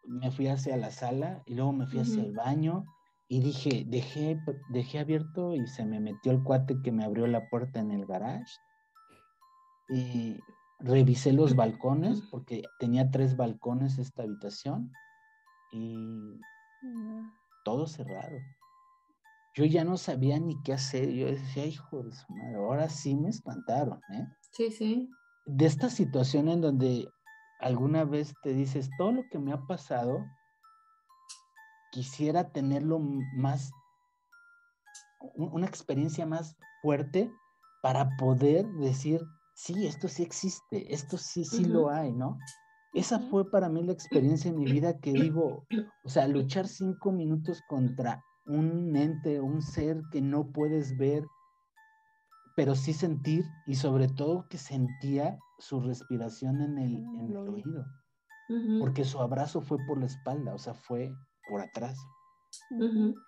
me 0.05 0.31
fui 0.31 0.47
hacia 0.47 0.77
la 0.77 0.91
sala 0.91 1.43
y 1.45 1.55
luego 1.55 1.73
me 1.73 1.85
fui 1.85 1.99
hacia 1.99 2.23
el 2.23 2.33
baño 2.33 2.85
y 3.27 3.39
dije, 3.39 3.85
dejé, 3.87 4.39
dejé 4.69 4.99
abierto 4.99 5.55
y 5.55 5.67
se 5.67 5.85
me 5.85 5.99
metió 5.99 6.31
el 6.31 6.43
cuate 6.43 6.81
que 6.83 6.91
me 6.91 7.03
abrió 7.03 7.25
la 7.27 7.49
puerta 7.49 7.79
en 7.79 7.91
el 7.91 8.05
garage. 8.05 8.57
Y 9.89 10.39
revisé 10.79 11.33
los 11.33 11.55
balcones 11.55 12.21
porque 12.31 12.63
tenía 12.79 13.09
tres 13.11 13.35
balcones 13.35 13.97
esta 13.97 14.23
habitación 14.23 14.91
y 15.71 16.39
todo 17.63 17.87
cerrado. 17.87 18.37
Yo 19.55 19.65
ya 19.65 19.83
no 19.83 19.97
sabía 19.97 20.39
ni 20.39 20.61
qué 20.63 20.73
hacer. 20.73 21.11
Yo 21.11 21.27
decía, 21.27 21.65
hijo 21.65 22.03
de 22.03 22.11
su 22.11 22.33
madre, 22.33 22.55
ahora 22.55 22.89
sí 22.89 23.15
me 23.15 23.29
espantaron, 23.29 23.99
¿eh? 24.11 24.27
Sí, 24.51 24.71
sí. 24.71 25.09
De 25.45 25.65
esta 25.65 25.89
situación 25.89 26.49
en 26.49 26.61
donde 26.61 27.07
alguna 27.59 28.03
vez 28.03 28.33
te 28.41 28.53
dices, 28.53 28.89
todo 28.97 29.11
lo 29.11 29.23
que 29.29 29.39
me 29.39 29.53
ha 29.53 29.61
pasado, 29.67 30.25
quisiera 31.93 32.51
tenerlo 32.51 32.99
más, 32.99 33.71
una 35.35 35.67
experiencia 35.67 36.25
más 36.25 36.57
fuerte 36.81 37.31
para 37.83 38.17
poder 38.17 38.65
decir, 38.73 39.21
sí, 39.53 39.85
esto 39.85 40.07
sí 40.07 40.23
existe, 40.23 40.93
esto 40.93 41.17
sí, 41.17 41.45
sí 41.45 41.65
lo 41.65 41.89
hay, 41.89 42.11
¿no? 42.11 42.39
Esa 42.93 43.19
fue 43.19 43.49
para 43.49 43.69
mí 43.69 43.83
la 43.83 43.93
experiencia 43.93 44.49
en 44.49 44.57
mi 44.57 44.65
vida 44.65 44.99
que 44.99 45.13
digo, 45.13 45.65
o 46.03 46.09
sea, 46.09 46.27
luchar 46.27 46.67
cinco 46.67 47.11
minutos 47.11 47.61
contra 47.67 48.23
un 48.45 48.95
ente, 48.95 49.39
un 49.39 49.61
ser 49.61 50.01
que 50.11 50.21
no 50.21 50.51
puedes 50.51 50.97
ver, 50.97 51.25
pero 52.55 52.75
sí 52.75 52.93
sentir 52.93 53.45
y 53.67 53.75
sobre 53.75 54.07
todo 54.07 54.47
que 54.47 54.57
sentía 54.57 55.37
su 55.59 55.79
respiración 55.79 56.61
en 56.61 56.77
el, 56.77 56.95
en 56.95 57.19
el 57.29 57.37
oído, 57.37 57.85
porque 58.79 59.05
su 59.05 59.19
abrazo 59.19 59.61
fue 59.61 59.77
por 59.87 59.99
la 59.99 60.07
espalda, 60.07 60.53
o 60.53 60.59
sea, 60.59 60.73
fue 60.73 61.15
por 61.47 61.61
atrás. 61.61 61.97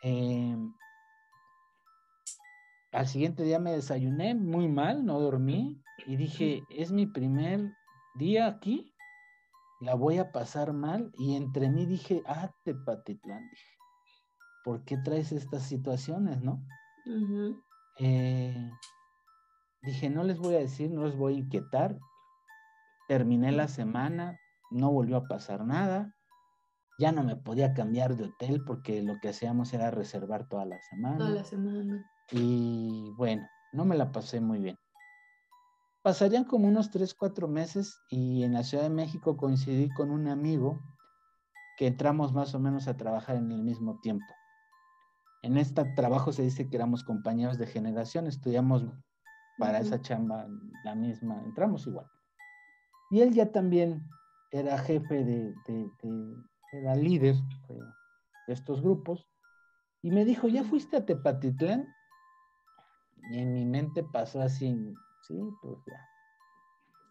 Em, 0.03 0.73
al 2.91 3.07
siguiente 3.07 3.43
día 3.43 3.59
me 3.59 3.71
desayuné 3.71 4.35
muy 4.35 4.67
mal, 4.67 5.05
no 5.05 5.19
dormí 5.19 5.81
y 6.05 6.15
dije, 6.15 6.63
es 6.69 6.91
mi 6.91 7.05
primer 7.05 7.73
día 8.15 8.47
aquí, 8.47 8.93
la 9.81 9.95
voy 9.95 10.17
a 10.17 10.31
pasar 10.31 10.73
mal 10.73 11.11
y 11.17 11.35
entre 11.35 11.69
mí 11.69 11.85
dije, 11.85 12.23
ah, 12.25 12.51
Tepatitlán, 12.63 13.49
dije, 13.49 13.77
¿por 14.63 14.83
qué 14.85 14.97
traes 14.97 15.31
estas 15.31 15.63
situaciones, 15.63 16.41
no? 16.41 16.65
Eh, 17.99 18.71
dije, 19.81 20.09
no 20.09 20.23
les 20.23 20.39
voy 20.39 20.55
a 20.55 20.59
decir, 20.59 20.89
no 20.89 21.05
les 21.05 21.15
voy 21.15 21.35
a 21.35 21.39
inquietar. 21.39 21.99
Terminé 23.07 23.51
la 23.51 23.67
semana, 23.67 24.39
no 24.71 24.91
volvió 24.91 25.17
a 25.17 25.27
pasar 25.27 25.65
nada. 25.65 26.15
Ya 26.97 27.11
no 27.11 27.23
me 27.23 27.35
podía 27.35 27.73
cambiar 27.73 28.15
de 28.15 28.25
hotel 28.25 28.63
porque 28.65 29.01
lo 29.01 29.19
que 29.19 29.29
hacíamos 29.29 29.73
era 29.73 29.91
reservar 29.91 30.47
toda 30.47 30.65
la 30.65 30.81
semana. 30.81 31.17
Toda 31.17 31.29
la 31.29 31.43
semana. 31.43 32.09
Y 32.31 33.11
bueno, 33.17 33.47
no 33.73 33.85
me 33.85 33.97
la 33.97 34.11
pasé 34.11 34.39
muy 34.39 34.59
bien. 34.59 34.77
Pasarían 36.01 36.43
como 36.43 36.67
unos 36.67 36.91
tres, 36.91 37.13
cuatro 37.13 37.47
meses 37.47 37.99
y 38.09 38.43
en 38.43 38.53
la 38.53 38.63
Ciudad 38.63 38.83
de 38.83 38.89
México 38.89 39.37
coincidí 39.37 39.89
con 39.89 40.11
un 40.11 40.27
amigo 40.27 40.79
que 41.77 41.87
entramos 41.87 42.33
más 42.33 42.53
o 42.55 42.59
menos 42.59 42.87
a 42.87 42.95
trabajar 42.95 43.35
en 43.35 43.51
el 43.51 43.63
mismo 43.63 43.99
tiempo. 44.01 44.25
En 45.41 45.57
este 45.57 45.83
trabajo 45.95 46.31
se 46.31 46.43
dice 46.43 46.69
que 46.69 46.77
éramos 46.77 47.03
compañeros 47.03 47.57
de 47.57 47.67
generación, 47.67 48.27
estudiamos 48.27 48.85
para 49.57 49.79
esa 49.79 50.01
chamba 50.01 50.47
la 50.83 50.95
misma, 50.95 51.41
entramos 51.43 51.85
igual. 51.87 52.07
Y 53.11 53.21
él 53.21 53.33
ya 53.33 53.51
también 53.51 54.07
era 54.51 54.77
jefe 54.77 55.23
de, 55.23 55.53
era 56.77 56.95
líder 56.95 57.35
de 58.47 58.53
estos 58.53 58.81
grupos, 58.81 59.27
y 60.01 60.11
me 60.11 60.23
dijo, 60.23 60.47
¿ya 60.47 60.63
fuiste 60.63 60.97
a 60.97 61.05
Tepatitlán? 61.05 61.87
Y 63.31 63.39
en 63.39 63.53
mi 63.53 63.65
mente 63.65 64.03
pasó 64.03 64.41
así, 64.41 64.93
sí, 65.27 65.39
pues 65.61 65.77
ya. 65.87 65.99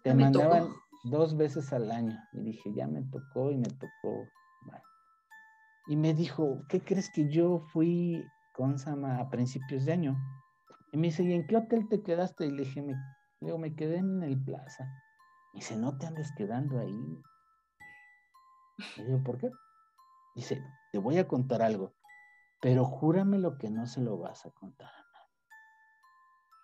Te 0.05 0.15
mandaban 0.15 0.69
dos 1.05 1.37
veces 1.37 1.73
al 1.73 1.91
año. 1.91 2.17
Y 2.33 2.43
dije, 2.43 2.73
ya 2.73 2.87
me 2.87 3.03
tocó 3.03 3.51
y 3.51 3.57
me 3.57 3.69
tocó. 3.69 4.29
Y 5.87 5.97
me 5.97 6.15
dijo, 6.15 6.65
¿qué 6.69 6.81
crees 6.81 7.11
que 7.11 7.29
yo 7.29 7.59
fui 7.73 8.25
con 8.55 8.79
Sama 8.79 9.19
a 9.19 9.29
principios 9.29 9.85
de 9.85 9.93
año? 9.93 10.17
Y 10.93 10.97
me 10.97 11.09
dice, 11.09 11.25
¿y 11.25 11.33
en 11.33 11.47
qué 11.47 11.57
hotel 11.57 11.89
te 11.89 12.03
quedaste? 12.03 12.47
Y 12.47 12.53
le 12.53 12.63
dije, 12.63 12.81
me, 12.81 12.95
me 13.59 13.75
quedé 13.75 13.97
en 13.97 14.23
el 14.23 14.43
plaza. 14.43 14.89
Y 15.53 15.59
dice, 15.59 15.77
no 15.77 15.99
te 15.99 16.07
andes 16.07 16.33
quedando 16.37 16.79
ahí. 16.79 17.23
Y 18.97 19.03
digo, 19.03 19.23
¿por 19.23 19.39
qué? 19.39 19.51
Dice, 20.35 20.63
te 20.93 20.99
voy 20.99 21.19
a 21.19 21.29
contar 21.29 21.63
algo, 21.63 21.95
pero 22.61 22.85
júrame 22.85 23.39
lo 23.39 23.57
que 23.59 23.71
no 23.71 23.87
se 23.87 24.01
lo 24.01 24.19
vas 24.19 24.47
a 24.47 24.51
contar 24.51 24.91
a 24.93 25.05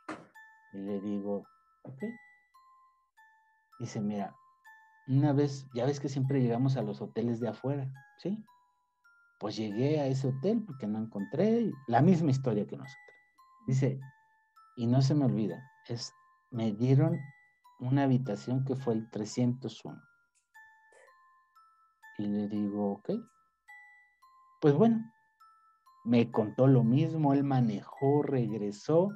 nadie. 0.09 0.29
Y 0.73 0.79
le 0.79 1.01
digo, 1.01 1.47
ok. 1.83 2.03
Dice, 3.79 4.01
mira, 4.01 4.37
una 5.07 5.33
vez, 5.33 5.67
ya 5.75 5.87
ves 5.87 6.01
que 6.01 6.09
siempre 6.09 6.41
llegamos 6.41 6.77
a 6.77 6.83
los 6.83 7.01
hoteles 7.01 7.41
de 7.41 7.49
afuera, 7.49 7.91
¿sí? 8.19 8.45
Pues 9.39 9.57
llegué 9.57 10.01
a 10.01 10.07
ese 10.07 10.29
hotel 10.29 10.63
porque 10.67 10.87
no 10.87 10.99
encontré 10.99 11.73
la 11.89 12.03
misma 12.03 12.31
historia 12.31 12.67
que 12.67 12.77
nosotros. 12.77 13.17
Dice, 13.67 14.01
y 14.77 14.87
no 14.87 15.03
se 15.03 15.15
me 15.15 15.25
olvida, 15.25 15.63
es, 15.89 16.13
me 16.51 16.73
dieron 16.73 17.19
una 17.79 18.05
habitación 18.05 18.65
que 18.65 18.77
fue 18.77 18.95
el 18.95 19.11
301. 19.11 20.10
Y 22.21 22.27
le 22.27 22.49
digo, 22.49 22.93
ok. 22.93 23.13
Pues 24.61 24.75
bueno, 24.75 25.11
me 26.05 26.31
contó 26.31 26.67
lo 26.67 26.85
mismo, 26.85 27.33
él 27.33 27.45
manejó, 27.45 28.23
regresó, 28.23 29.09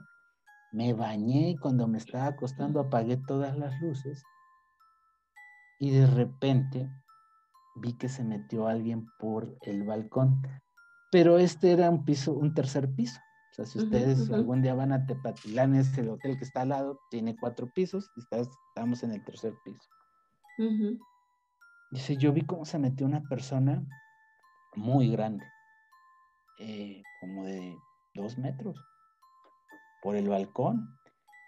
me 0.72 0.94
bañé 0.94 1.50
y 1.50 1.56
cuando 1.58 1.86
me 1.86 1.98
estaba 1.98 2.26
acostando 2.26 2.80
apagué 2.80 3.18
todas 3.18 3.58
las 3.58 3.78
luces 3.80 4.24
y 5.78 5.90
de 5.90 6.06
repente 6.06 6.90
vi 7.76 7.92
que 7.92 8.08
se 8.08 8.24
metió 8.24 8.68
alguien 8.68 9.10
por 9.18 9.54
el 9.62 9.82
balcón, 9.82 10.40
pero 11.10 11.36
este 11.36 11.72
era 11.72 11.90
un 11.90 12.06
piso, 12.06 12.32
un 12.32 12.54
tercer 12.54 12.90
piso. 12.94 13.20
O 13.50 13.54
sea, 13.54 13.66
si 13.66 13.78
ustedes 13.78 14.30
algún 14.30 14.62
día 14.62 14.74
van 14.74 14.92
a 14.92 15.04
Tepatilán, 15.06 15.74
es 15.74 15.96
el 15.98 16.08
hotel 16.08 16.38
que 16.38 16.44
está 16.44 16.62
al 16.62 16.70
lado, 16.70 17.00
tiene 17.10 17.36
cuatro 17.36 17.68
pisos 17.68 18.10
y 18.16 18.20
estamos 18.20 19.02
en 19.02 19.12
el 19.12 19.22
tercer 19.24 19.54
piso. 19.62 19.90
Dice, 21.94 22.16
yo 22.16 22.32
vi 22.32 22.40
cómo 22.40 22.64
se 22.64 22.76
metió 22.80 23.06
una 23.06 23.22
persona 23.22 23.80
muy 24.74 25.12
grande, 25.12 25.46
eh, 26.58 27.00
como 27.20 27.44
de 27.44 27.78
dos 28.14 28.36
metros, 28.36 28.76
por 30.02 30.16
el 30.16 30.28
balcón. 30.28 30.88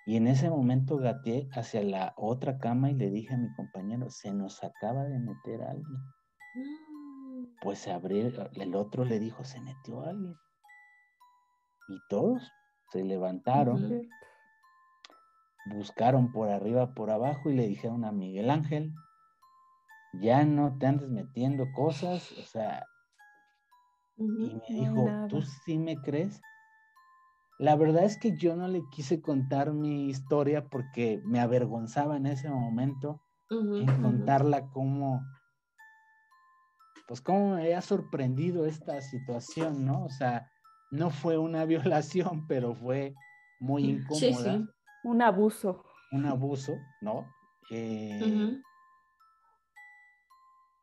Y 0.07 0.17
en 0.17 0.29
ese 0.29 0.49
momento 0.49 0.99
gateé 0.99 1.49
hacia 1.53 1.83
la 1.83 2.15
otra 2.17 2.59
cama 2.59 2.93
y 2.93 2.95
le 2.95 3.11
dije 3.11 3.35
a 3.35 3.39
mi 3.39 3.53
compañero, 3.55 4.09
se 4.09 4.33
nos 4.33 4.63
acaba 4.63 5.03
de 5.07 5.19
meter 5.19 5.63
alguien. 5.63 6.01
Mm. 6.55 7.47
Pues 7.61 7.81
se 7.81 7.91
abrió, 7.91 8.31
el 8.53 8.77
otro 8.77 9.05
le 9.05 9.19
dijo, 9.19 9.43
se 9.43 9.61
metió 9.61 10.03
alguien. 10.03 10.37
Y 11.89 11.99
todos 12.09 12.53
se 12.93 13.03
levantaron, 13.03 14.01
buscaron 15.75 16.31
por 16.31 16.51
arriba, 16.51 16.95
por 16.95 17.11
abajo 17.11 17.51
y 17.51 17.57
le 17.57 17.67
dijeron 17.67 18.05
a 18.05 18.13
Miguel 18.13 18.49
Ángel, 18.49 18.95
ya 20.21 20.45
no 20.45 20.77
te 20.79 20.87
andes 20.87 21.09
metiendo 21.09 21.71
cosas, 21.73 22.33
o 22.33 22.43
sea, 22.43 22.87
y 24.19 24.55
me 24.55 24.63
dijo, 24.69 25.09
¿tú 25.29 25.43
sí 25.43 25.79
me 25.79 25.97
crees? 26.01 26.41
La 27.59 27.77
verdad 27.77 28.05
es 28.05 28.19
que 28.19 28.37
yo 28.37 28.55
no 28.55 28.69
le 28.69 28.83
quise 28.91 29.21
contar 29.21 29.73
mi 29.73 30.09
historia 30.09 30.69
porque 30.69 31.23
me 31.25 31.41
avergonzaba 31.41 32.17
en 32.17 32.27
ese 32.27 32.49
momento 32.49 33.23
en 33.51 33.87
contarla 34.03 34.69
como, 34.71 35.23
pues 37.07 37.21
cómo 37.21 37.55
me 37.55 37.63
había 37.63 37.81
sorprendido 37.81 38.67
esta 38.67 39.01
situación, 39.01 39.85
¿no? 39.85 40.05
O 40.05 40.11
sea, 40.11 40.51
no 40.91 41.11
fue 41.11 41.39
una 41.39 41.65
violación, 41.67 42.47
pero 42.47 42.75
fue 42.75 43.15
muy 43.61 43.85
incómoda. 43.85 44.67
Un 45.05 45.23
abuso. 45.23 45.85
Un 46.13 46.27
abuso, 46.27 46.79
¿no? 47.01 47.27
Eh, 47.71 48.59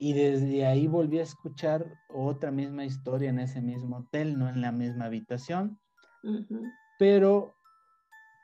y 0.04 0.12
desde 0.12 0.66
ahí 0.66 0.86
volví 0.86 1.20
a 1.20 1.24
escuchar 1.24 1.98
otra 2.10 2.52
misma 2.52 2.84
historia 2.84 3.30
en 3.30 3.40
ese 3.40 3.62
mismo 3.62 4.00
hotel, 4.00 4.38
no 4.38 4.50
en 4.50 4.60
la 4.60 4.74
misma 4.74 5.06
habitación, 5.06 5.80
pero 7.00 7.56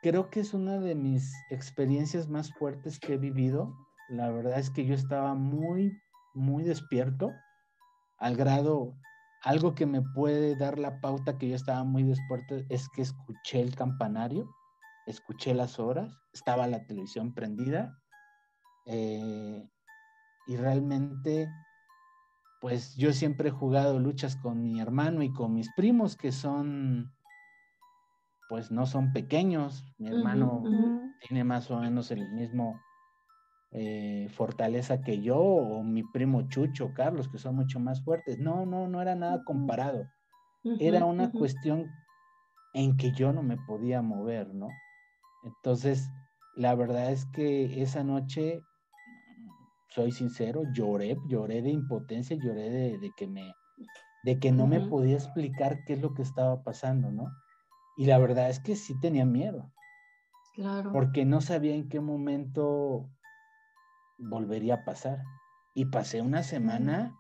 creo 0.02 0.30
que 0.30 0.40
es 0.40 0.54
una 0.54 0.80
de 0.80 0.96
mis 0.96 1.34
experiencias 1.50 2.30
más 2.30 2.54
fuertes 2.54 2.98
que 2.98 3.16
he 3.16 3.18
vivido. 3.18 3.76
La 4.08 4.32
verdad 4.32 4.58
es 4.58 4.70
que 4.70 4.86
yo 4.86 4.96
estaba 4.96 5.34
muy, 5.34 5.92
muy 6.34 6.64
despierto, 6.64 7.34
al 8.20 8.38
grado, 8.38 8.96
algo 9.44 9.76
que 9.76 9.86
me 9.86 10.02
puede 10.02 10.56
dar 10.56 10.80
la 10.80 11.02
pauta 11.02 11.38
que 11.38 11.50
yo 11.50 11.58
estaba 11.58 11.84
muy 11.84 12.04
despierto 12.04 12.56
es 12.70 12.88
que 12.88 13.02
escuché 13.02 13.60
el 13.60 13.76
campanario, 13.76 14.50
escuché 15.08 15.54
las 15.54 15.78
horas, 15.78 16.18
estaba 16.32 16.68
la 16.68 16.86
televisión 16.86 17.34
prendida 17.34 18.00
eh, 18.86 19.70
y 20.50 20.58
realmente, 20.58 21.48
pues 22.60 22.96
yo 22.96 23.14
siempre 23.14 23.50
he 23.50 23.52
jugado 23.52 24.00
luchas 24.00 24.36
con 24.36 24.64
mi 24.64 24.82
hermano 24.82 25.22
y 25.22 25.32
con 25.32 25.54
mis 25.54 25.72
primos 25.76 26.18
que 26.18 26.32
son 26.32 27.12
pues 28.50 28.72
no 28.72 28.88
son 28.88 29.14
pequeños. 29.14 29.86
Mi 30.00 30.10
hermano 30.10 30.64
tiene 31.22 31.44
más 31.44 31.70
o 31.70 31.80
menos 31.80 32.10
el 32.10 32.28
mismo 32.32 32.82
eh, 33.72 34.28
fortaleza 34.32 35.02
que 35.04 35.22
yo, 35.22 35.38
o 35.38 35.84
mi 35.84 36.02
primo 36.02 36.42
Chucho, 36.50 36.92
Carlos, 36.96 37.30
que 37.30 37.38
son 37.38 37.56
mucho 37.56 37.80
más 37.80 38.04
fuertes. 38.04 38.40
No, 38.40 38.66
no, 38.66 38.88
no 38.88 39.04
era 39.04 39.14
nada 39.14 39.44
comparado. 39.44 40.08
Era 40.80 41.06
una 41.06 41.32
cuestión 41.32 41.92
en 42.74 42.98
que 42.98 43.12
yo 43.12 43.32
no 43.32 43.44
me 43.44 43.58
podía 43.58 44.02
mover, 44.02 44.52
¿no? 44.56 44.70
Entonces, 45.44 46.10
la 46.56 46.74
verdad 46.74 47.12
es 47.12 47.28
que 47.28 47.84
esa 47.84 48.04
noche, 48.04 48.64
soy 49.90 50.12
sincero, 50.12 50.64
lloré, 50.74 51.18
lloré 51.28 51.62
de 51.62 51.70
impotencia, 51.70 52.38
lloré 52.38 52.70
de, 52.70 52.98
de 53.00 53.12
que 53.18 53.28
me, 53.28 53.54
de 54.24 54.40
que 54.40 54.52
no 54.52 54.68
me 54.68 54.82
podía 54.82 55.16
explicar 55.16 55.84
qué 55.86 55.94
es 55.94 56.02
lo 56.02 56.14
que 56.14 56.22
estaba 56.22 56.64
pasando, 56.64 57.12
¿no? 57.12 57.32
Y 57.98 58.06
la 58.06 58.18
verdad 58.18 58.50
es 58.50 58.60
que 58.60 58.76
sí 58.76 59.00
tenía 59.00 59.26
miedo. 59.26 59.72
Claro. 60.54 60.92
Porque 60.92 61.26
no 61.26 61.42
sabía 61.42 61.74
en 61.74 61.90
qué 61.90 62.00
momento 62.00 63.10
volvería 64.18 64.76
a 64.76 64.86
pasar. 64.86 65.24
Y 65.74 65.86
pasé 65.86 66.22
una 66.22 66.44
semana 66.44 67.16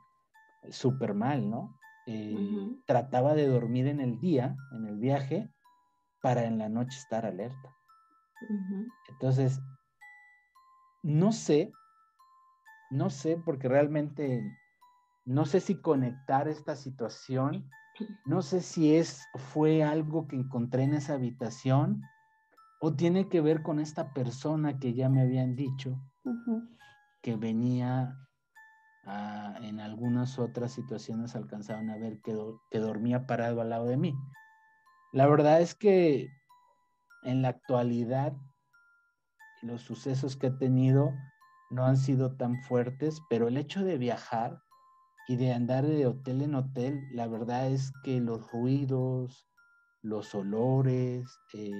súper 0.70 1.14
mal, 1.14 1.50
¿no? 1.50 1.78
Eh, 2.08 2.76
trataba 2.86 3.34
de 3.34 3.48
dormir 3.48 3.88
en 3.88 4.00
el 4.00 4.20
día, 4.20 4.58
en 4.72 4.86
el 4.86 4.98
viaje, 4.98 5.50
para 6.22 6.46
en 6.46 6.58
la 6.58 6.70
noche 6.70 6.98
estar 6.98 7.26
alerta. 7.26 7.76
Entonces, 9.10 9.62
no 11.04 11.32
sé, 11.32 11.72
no 12.90 13.10
sé, 13.10 13.38
porque 13.38 13.68
realmente 13.68 14.44
no 15.26 15.46
sé 15.46 15.60
si 15.60 15.76
conectar 15.82 16.48
esta 16.48 16.76
situación 16.76 17.70
no 18.26 18.42
sé 18.42 18.62
si 18.62 18.96
es, 18.96 19.28
fue 19.36 19.84
algo 19.84 20.28
que 20.28 20.36
encontré 20.36 20.84
en 20.84 20.94
esa 20.94 21.16
habitación 21.16 22.02
o 22.80 22.94
tiene 22.94 23.28
que 23.28 23.42
ver 23.42 23.62
con 23.62 23.80
esta 23.80 24.14
persona 24.14 24.80
que 24.80 24.94
ya 24.94 25.10
me 25.10 25.22
habían 25.22 25.56
dicho 25.56 26.00
que 27.22 27.36
venía 27.36 28.18
en 29.62 29.80
algunas 29.80 30.38
otras 30.40 30.72
situaciones 30.72 31.36
alcanzaban 31.36 31.90
a 31.90 31.98
ver 31.98 32.22
que, 32.22 32.38
que 32.70 32.80
dormía 32.80 33.26
parado 33.26 33.62
al 33.62 33.70
lado 33.70 33.86
de 33.86 33.98
mí. 33.98 34.16
La 35.12 35.26
verdad 35.26 35.62
es 35.62 35.74
que 35.74 36.30
en 37.24 37.42
la 37.42 37.50
actualidad 37.50 38.34
los 39.62 39.82
sucesos 39.82 40.38
que 40.38 40.48
he 40.48 40.52
tenido 40.52 41.14
no 41.70 41.86
han 41.86 41.98
sido 41.98 42.36
tan 42.36 42.62
fuertes, 42.64 43.22
pero 43.30 43.48
el 43.48 43.58
hecho 43.58 43.84
de 43.84 43.98
viajar 43.98 44.62
y 45.28 45.36
de 45.36 45.54
andar 45.54 45.86
de 45.86 46.08
hotel 46.08 46.42
en 46.42 46.56
hotel, 46.56 47.08
la 47.12 47.28
verdad 47.28 47.68
es 47.68 47.92
que 48.04 48.20
los 48.20 48.52
ruidos, 48.52 49.48
los 50.02 50.34
olores, 50.34 51.40
eh, 51.54 51.72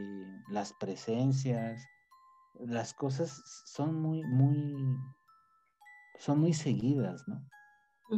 las 0.50 0.74
presencias, 0.74 1.84
las 2.60 2.94
cosas 2.94 3.42
son 3.66 4.02
muy, 4.02 4.24
muy, 4.24 4.98
son 6.20 6.40
muy 6.42 6.54
seguidas, 6.54 7.28
¿no? 7.28 7.42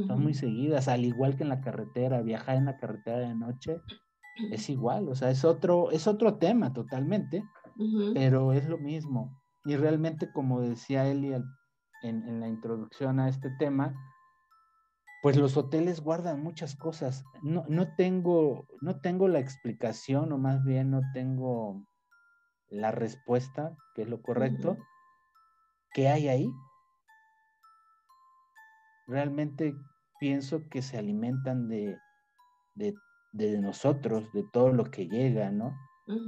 Son 0.07 0.23
muy 0.23 0.33
seguidas, 0.33 0.87
al 0.87 1.03
igual 1.03 1.35
que 1.35 1.43
en 1.43 1.49
la 1.49 1.59
carretera, 1.59 2.21
viajar 2.21 2.55
en 2.55 2.65
la 2.65 2.77
carretera 2.77 3.19
de 3.19 3.35
noche 3.35 3.81
es 4.51 4.69
igual, 4.69 5.09
o 5.09 5.15
sea, 5.15 5.29
es 5.29 5.43
otro, 5.43 5.91
es 5.91 6.07
otro 6.07 6.37
tema 6.37 6.71
totalmente, 6.71 7.43
pero 8.13 8.53
es 8.53 8.67
lo 8.67 8.77
mismo. 8.77 9.37
Y 9.65 9.75
realmente, 9.75 10.31
como 10.31 10.61
decía 10.61 11.07
Eli 11.07 11.33
en, 12.03 12.27
en 12.27 12.39
la 12.39 12.47
introducción 12.47 13.19
a 13.19 13.29
este 13.29 13.49
tema, 13.59 13.95
pues 15.21 15.37
los 15.37 15.55
hoteles 15.55 16.01
guardan 16.01 16.41
muchas 16.41 16.75
cosas. 16.75 17.23
No, 17.43 17.95
tengo, 17.95 18.67
no 18.81 18.99
tengo 18.99 19.27
la 19.27 19.39
explicación 19.39 20.31
o 20.31 20.37
más 20.37 20.63
bien 20.63 20.89
no 20.89 21.01
tengo 21.13 21.85
la 22.69 22.91
respuesta, 22.91 23.75
que 23.93 24.01
es 24.03 24.09
lo 24.09 24.21
correcto, 24.21 24.77
¿qué 25.93 26.07
hay 26.09 26.27
ahí? 26.27 26.51
Realmente 29.07 29.75
pienso 30.19 30.67
que 30.69 30.81
se 30.81 30.97
alimentan 30.97 31.67
de, 31.67 31.97
de, 32.75 33.59
nosotros, 33.59 34.31
de 34.33 34.43
todo 34.51 34.71
lo 34.71 34.85
que 34.85 35.07
llega, 35.07 35.51
¿no? 35.51 35.77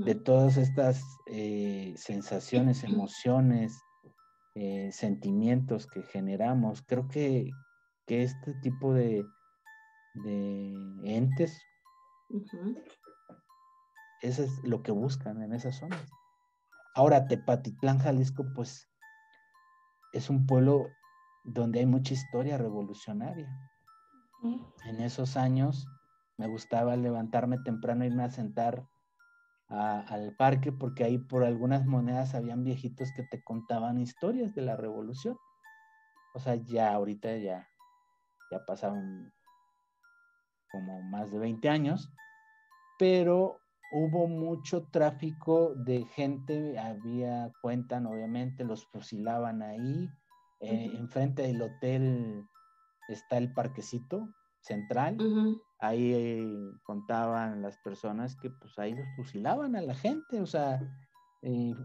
De 0.05 0.15
todas 0.15 0.57
estas 0.57 1.03
eh, 1.27 1.93
sensaciones, 1.97 2.83
emociones, 2.83 3.81
eh, 4.55 4.91
sentimientos 4.91 5.87
que 5.87 6.03
generamos. 6.03 6.81
Creo 6.83 7.07
que, 7.07 7.51
que 8.05 8.23
este 8.23 8.53
tipo 8.55 8.93
de, 8.93 9.25
de 10.15 10.73
entes, 11.03 11.59
eso 14.21 14.43
es 14.43 14.63
lo 14.63 14.83
que 14.83 14.91
buscan 14.91 15.41
en 15.41 15.53
esas 15.53 15.77
zonas. 15.77 16.09
Ahora, 16.95 17.27
Tepatitlán, 17.27 17.99
Jalisco, 17.99 18.45
pues 18.53 18.87
es 20.13 20.29
un 20.29 20.45
pueblo 20.45 20.89
donde 21.43 21.79
hay 21.79 21.85
mucha 21.85 22.13
historia 22.13 22.57
revolucionaria. 22.57 23.49
En 24.85 24.99
esos 24.99 25.37
años 25.37 25.87
me 26.37 26.47
gustaba 26.47 26.95
levantarme 26.95 27.57
temprano, 27.59 28.03
e 28.03 28.07
irme 28.07 28.23
a 28.23 28.29
sentar 28.29 28.87
al 29.73 30.35
parque, 30.35 30.71
porque 30.71 31.03
ahí 31.03 31.17
por 31.17 31.43
algunas 31.43 31.85
monedas 31.85 32.35
habían 32.35 32.63
viejitos 32.63 33.11
que 33.15 33.23
te 33.23 33.43
contaban 33.43 33.99
historias 33.99 34.53
de 34.53 34.61
la 34.61 34.75
revolución. 34.75 35.37
O 36.35 36.39
sea, 36.39 36.55
ya 36.55 36.93
ahorita 36.93 37.37
ya 37.37 37.67
ya 38.53 38.65
pasaron 38.65 39.33
como 40.71 41.01
más 41.03 41.31
de 41.31 41.39
20 41.39 41.69
años, 41.69 42.11
pero 42.97 43.59
hubo 43.91 44.27
mucho 44.27 44.87
tráfico 44.87 45.75
de 45.75 46.05
gente, 46.05 46.79
había, 46.79 47.51
cuentan 47.61 48.07
obviamente, 48.07 48.63
los 48.63 48.85
fusilaban 48.87 49.61
ahí, 49.61 50.09
eh, 50.61 50.91
enfrente 50.95 51.43
del 51.43 51.61
hotel 51.61 52.47
está 53.07 53.37
el 53.37 53.53
parquecito 53.53 54.29
central, 54.61 55.17
ahí 55.83 56.71
contaban 56.83 57.61
las 57.61 57.77
personas 57.79 58.37
que 58.37 58.49
pues 58.49 58.79
ahí 58.79 58.95
los 58.95 59.07
fusilaban 59.17 59.75
a 59.75 59.81
la 59.81 59.93
gente, 59.93 60.39
o 60.39 60.45
sea, 60.45 60.81
eh, 61.41 61.75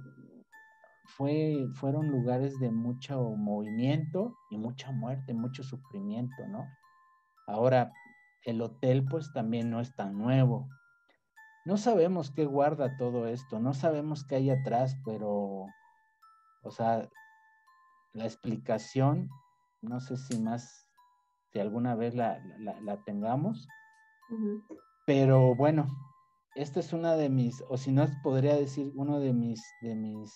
fue, 1.04 1.66
fueron 1.74 2.08
lugares 2.08 2.60
de 2.60 2.70
mucho 2.70 3.20
movimiento 3.30 4.36
y 4.50 4.58
mucha 4.58 4.92
muerte, 4.92 5.34
mucho 5.34 5.64
sufrimiento, 5.64 6.46
¿no? 6.46 6.64
Ahora, 7.48 7.92
el 8.44 8.62
hotel 8.62 9.04
pues 9.04 9.32
también 9.32 9.68
no 9.68 9.80
es 9.80 9.92
tan 9.96 10.16
nuevo. 10.16 10.68
No 11.64 11.76
sabemos 11.76 12.30
qué 12.30 12.44
guarda 12.44 12.96
todo 12.96 13.26
esto, 13.26 13.58
no 13.58 13.74
sabemos 13.74 14.24
qué 14.24 14.36
hay 14.36 14.50
atrás, 14.50 14.96
pero, 15.04 15.66
o 16.62 16.70
sea, 16.70 17.08
la 18.12 18.24
explicación, 18.26 19.28
no 19.82 19.98
sé 19.98 20.16
si 20.16 20.38
más, 20.38 20.88
si 21.52 21.58
alguna 21.58 21.96
vez 21.96 22.14
la, 22.14 22.40
tengamos, 23.04 23.66
pero 25.06 25.54
bueno, 25.54 25.86
esta 26.54 26.80
es 26.80 26.92
una 26.92 27.14
de 27.16 27.28
mis, 27.28 27.62
o 27.68 27.76
si 27.76 27.92
no 27.92 28.06
podría 28.22 28.56
decir 28.56 28.92
uno 28.94 29.20
de 29.20 29.32
mis, 29.32 29.62
de 29.80 29.94
mis 29.94 30.32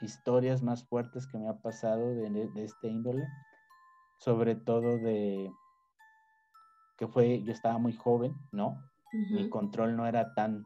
historias 0.00 0.62
más 0.62 0.86
fuertes 0.88 1.26
que 1.26 1.38
me 1.38 1.48
ha 1.48 1.58
pasado 1.60 2.14
de, 2.14 2.50
este 2.56 2.88
índole, 2.88 3.26
sobre 4.18 4.54
todo 4.56 4.98
de 4.98 5.50
que 6.98 7.06
fue, 7.08 7.42
yo 7.42 7.52
estaba 7.52 7.78
muy 7.78 7.94
joven, 7.94 8.34
¿no? 8.52 8.76
Mi 9.30 9.50
control 9.50 9.96
no 9.96 10.06
era 10.06 10.34
tan, 10.34 10.64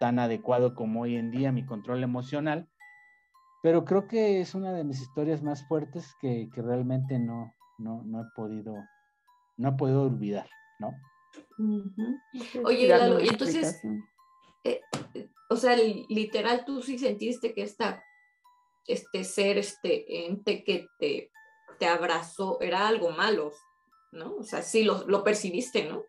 tan 0.00 0.18
adecuado 0.18 0.74
como 0.74 1.02
hoy 1.02 1.16
en 1.16 1.30
día, 1.30 1.52
mi 1.52 1.64
control 1.64 2.02
emocional, 2.02 2.68
pero 3.62 3.84
creo 3.84 4.06
que 4.06 4.40
es 4.40 4.54
una 4.54 4.72
de 4.72 4.84
mis 4.84 5.00
historias 5.00 5.42
más 5.42 5.66
fuertes 5.66 6.14
que, 6.20 6.48
realmente 6.54 7.18
no, 7.18 7.52
no, 7.78 8.02
no, 8.04 8.22
he 8.22 8.24
podido, 8.34 8.76
no 9.56 9.76
podido 9.76 10.02
olvidar, 10.02 10.48
¿no? 10.78 10.92
Oye, 12.64 12.88
Lalo, 12.88 13.20
y 13.20 13.28
entonces, 13.28 13.80
eh, 14.64 14.80
o 15.48 15.56
sea, 15.56 15.76
literal, 15.76 16.64
tú 16.64 16.82
sí 16.82 16.98
sentiste 16.98 17.54
que 17.54 17.62
esta 17.62 18.02
este 18.86 19.24
ser, 19.24 19.58
este 19.58 20.26
ente 20.26 20.62
que 20.64 20.88
te, 20.98 21.30
te 21.78 21.86
abrazó, 21.86 22.60
era 22.60 22.86
algo 22.86 23.10
malo, 23.10 23.52
¿no? 24.12 24.36
O 24.36 24.42
sea, 24.42 24.62
sí 24.62 24.84
lo, 24.84 25.06
lo 25.06 25.24
percibiste, 25.24 25.88
¿no? 25.88 26.04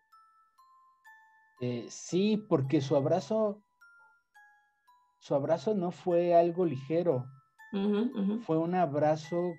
Eh, 1.60 1.86
sí, 1.88 2.36
porque 2.36 2.80
su 2.80 2.94
abrazo, 2.94 3.62
su 5.18 5.34
abrazo 5.34 5.74
no 5.74 5.90
fue 5.90 6.34
algo 6.34 6.64
ligero, 6.64 7.26
fue 8.46 8.56
un 8.56 8.74
abrazo 8.74 9.54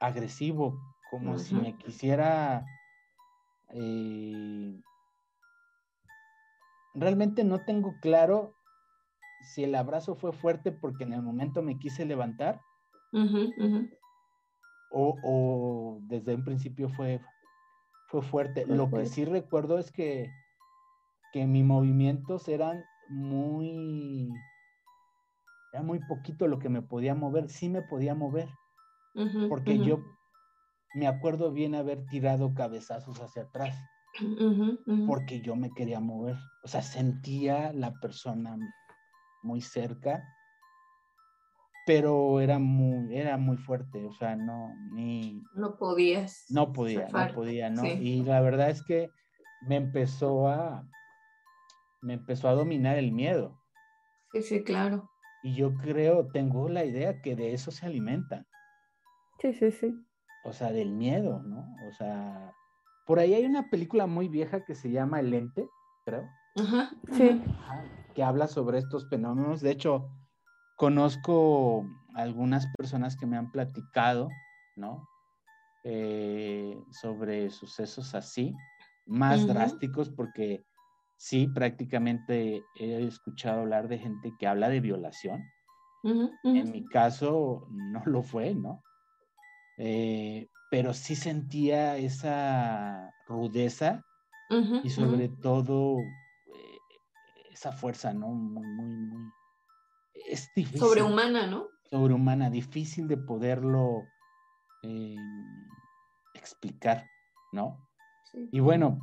agresivo, 0.00 0.80
como 1.12 1.38
si 1.38 1.54
me 1.54 1.76
quisiera... 1.76 2.64
Eh, 3.74 4.80
realmente 6.94 7.44
no 7.44 7.66
tengo 7.66 8.00
claro 8.00 8.54
si 9.42 9.64
el 9.64 9.74
abrazo 9.74 10.14
fue 10.14 10.32
fuerte 10.32 10.72
porque 10.72 11.04
en 11.04 11.12
el 11.12 11.20
momento 11.20 11.62
me 11.62 11.78
quise 11.78 12.06
levantar 12.06 12.62
O, 14.90 15.98
desde 16.04 16.34
un 16.34 16.44
principio 16.44 16.88
fue, 16.88 17.20
fue 18.08 18.22
fuerte. 18.22 18.64
Lo 18.66 18.90
que 18.90 19.04
sí 19.04 19.26
recuerdo 19.26 19.78
es 19.78 19.92
que, 19.92 20.30
que 21.34 21.46
mis 21.46 21.64
movimientos 21.64 22.48
eran 22.48 22.82
muy, 23.10 24.30
era 25.74 25.82
muy 25.82 25.98
poquito 25.98 26.46
lo 26.46 26.58
que 26.58 26.70
me 26.70 26.80
podía 26.80 27.14
mover, 27.14 27.50
sí 27.50 27.68
me 27.68 27.82
podía 27.82 28.14
mover, 28.14 28.48
porque 29.48 29.78
yo 29.78 30.02
me 30.94 31.06
acuerdo 31.06 31.52
bien 31.52 31.74
haber 31.74 32.06
tirado 32.06 32.54
cabezazos 32.54 33.20
hacia 33.20 33.42
atrás, 33.42 33.76
porque 35.06 35.40
yo 35.40 35.56
me 35.56 35.70
quería 35.72 36.00
mover, 36.00 36.36
o 36.62 36.68
sea, 36.68 36.82
sentía 36.82 37.72
la 37.72 37.92
persona 37.94 38.56
muy 39.42 39.60
cerca, 39.60 40.22
pero 41.86 42.40
era 42.40 42.58
muy, 42.58 43.16
era 43.16 43.36
muy 43.38 43.56
fuerte, 43.56 44.06
o 44.06 44.12
sea, 44.12 44.36
no, 44.36 44.74
ni... 44.92 45.42
No 45.54 45.76
podías. 45.76 46.44
No 46.50 46.72
podía, 46.72 47.08
no 47.08 47.34
podía, 47.34 47.70
¿no? 47.70 47.86
Y 47.86 48.22
la 48.22 48.40
verdad 48.40 48.70
es 48.70 48.84
que 48.84 49.10
me 49.62 49.76
empezó 49.76 50.48
a, 50.48 50.86
me 52.02 52.14
empezó 52.14 52.48
a 52.48 52.54
dominar 52.54 52.98
el 52.98 53.12
miedo. 53.12 53.58
Sí, 54.32 54.42
sí, 54.42 54.62
claro. 54.62 55.08
Y 55.42 55.56
yo 55.56 55.74
creo, 55.74 56.28
tengo 56.28 56.68
la 56.68 56.84
idea 56.84 57.20
que 57.20 57.34
de 57.34 57.52
eso 57.52 57.70
se 57.70 57.86
alimentan. 57.86 58.46
Sí, 59.40 59.52
sí, 59.54 59.72
sí. 59.72 59.92
O 60.44 60.52
sea, 60.52 60.72
del 60.72 60.90
miedo, 60.90 61.42
¿no? 61.42 61.74
O 61.88 61.92
sea, 61.92 62.52
por 63.06 63.18
ahí 63.18 63.34
hay 63.34 63.44
una 63.44 63.68
película 63.70 64.06
muy 64.06 64.28
vieja 64.28 64.64
que 64.64 64.74
se 64.74 64.90
llama 64.90 65.20
El 65.20 65.32
Ente, 65.34 65.68
creo. 66.04 66.28
Ajá, 66.56 66.90
sí. 67.12 67.40
que 68.14 68.22
habla 68.22 68.46
sobre 68.46 68.78
estos 68.78 69.08
fenómenos. 69.08 69.60
De 69.60 69.70
hecho, 69.70 70.10
conozco 70.76 71.86
algunas 72.14 72.66
personas 72.76 73.16
que 73.16 73.26
me 73.26 73.36
han 73.36 73.50
platicado, 73.50 74.28
¿no? 74.76 75.08
Eh, 75.84 76.76
sobre 76.90 77.50
sucesos 77.50 78.14
así, 78.14 78.54
más 79.06 79.46
drásticos, 79.46 80.10
porque 80.10 80.64
sí, 81.16 81.48
prácticamente 81.48 82.64
he 82.76 83.06
escuchado 83.06 83.60
hablar 83.60 83.88
de 83.88 83.98
gente 83.98 84.32
que 84.38 84.46
habla 84.46 84.68
de 84.68 84.80
violación. 84.80 85.42
En 86.04 86.72
mi 86.72 86.84
caso 86.86 87.66
no 87.70 88.02
lo 88.06 88.22
fue, 88.22 88.54
¿no? 88.54 88.82
Eh, 89.78 90.48
pero 90.70 90.94
sí 90.94 91.14
sentía 91.16 91.96
esa 91.96 93.12
rudeza 93.26 94.02
y 94.84 94.90
sobre 94.90 95.28
todo 95.28 95.98
eh, 96.00 96.78
esa 97.50 97.72
fuerza, 97.72 98.12
¿no? 98.12 98.28
Muy, 98.28 98.66
muy, 98.66 98.96
muy... 98.96 99.32
Es 100.26 100.50
difícil. 100.54 100.80
Sobrehumana, 100.80 101.46
¿no? 101.46 101.68
Sobrehumana, 101.90 102.50
difícil 102.50 103.08
de 103.08 103.16
poderlo 103.16 104.04
eh, 104.82 105.16
explicar, 106.34 107.06
¿no? 107.52 107.78
Y 108.50 108.60
bueno, 108.60 108.98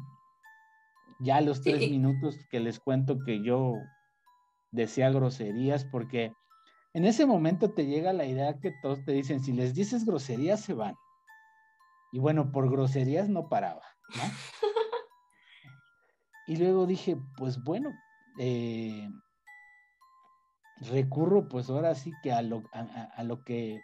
ya 1.20 1.42
los 1.42 1.62
tres 1.62 1.90
minutos 1.90 2.48
que 2.50 2.60
les 2.60 2.80
cuento 2.80 3.20
que 3.20 3.44
yo 3.44 3.76
decía 4.72 5.12
groserías, 5.12 5.86
porque 5.86 6.34
en 6.94 7.06
ese 7.06 7.26
momento 7.26 7.72
te 7.72 7.86
llega 7.86 8.14
la 8.14 8.26
idea 8.26 8.60
que 8.60 8.72
todos 8.82 9.04
te 9.06 9.12
dicen, 9.12 9.42
si 9.42 9.54
les 9.54 9.74
dices 9.74 10.06
groserías, 10.06 10.62
se 10.62 10.74
van. 10.74 10.96
Y 12.12 12.20
bueno, 12.20 12.52
por 12.52 12.70
groserías 12.70 13.30
no 13.30 13.48
paraba, 13.48 13.84
¿no? 14.16 14.24
y 16.48 16.56
luego 16.58 16.88
dije, 16.88 17.18
pues 17.38 17.64
bueno, 17.64 17.92
eh, 18.40 19.08
recurro 20.78 21.48
pues 21.48 21.70
ahora 21.70 21.94
sí 21.94 22.12
que 22.24 22.32
a 22.32 22.42
lo, 22.42 22.64
a, 22.72 23.24
lo 23.24 23.44
que, 23.44 23.80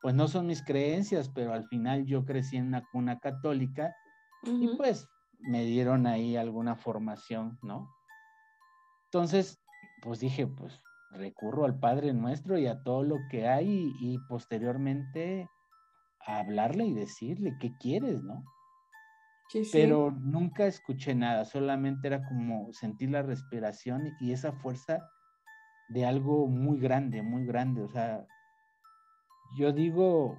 pues 0.00 0.14
no 0.14 0.26
son 0.26 0.48
mis 0.48 0.64
creencias, 0.64 1.28
pero 1.28 1.52
al 1.52 1.68
final 1.68 2.04
yo 2.06 2.24
crecí 2.24 2.56
en 2.56 2.66
una 2.66 2.82
cuna 2.90 3.20
católica 3.20 3.94
y 4.42 4.68
pues 4.76 5.08
me 5.38 5.64
dieron 5.64 6.08
ahí 6.08 6.36
alguna 6.36 6.74
formación, 6.74 7.58
¿no? 7.62 7.94
Entonces, 9.04 9.62
pues 10.00 10.18
dije, 10.18 10.48
pues 10.48 10.80
recurro 11.12 11.64
al 11.64 11.78
Padre 11.78 12.12
Nuestro 12.12 12.58
y 12.58 12.66
a 12.66 12.82
todo 12.82 13.02
lo 13.02 13.18
que 13.30 13.48
hay 13.48 13.92
y, 14.00 14.18
posteriormente 14.28 15.48
a 16.26 16.38
hablarle 16.38 16.84
y 16.84 16.94
decirle 16.94 17.56
qué 17.60 17.76
quieres, 17.78 18.22
¿no? 18.22 18.44
Sí, 19.48 19.68
Pero 19.70 20.10
nunca 20.10 20.66
escuché 20.66 21.14
nada, 21.14 21.44
solamente 21.44 22.06
era 22.06 22.24
como 22.24 22.72
sentir 22.72 23.10
la 23.10 23.22
respiración 23.22 24.14
y 24.20 24.32
esa 24.32 24.52
fuerza 24.52 25.10
de 25.88 26.06
algo 26.06 26.46
muy 26.46 26.78
grande, 26.78 27.22
muy 27.22 27.44
grande, 27.44 27.82
o 27.82 27.88
sea, 27.88 28.24
yo 29.58 29.72
digo 29.72 30.38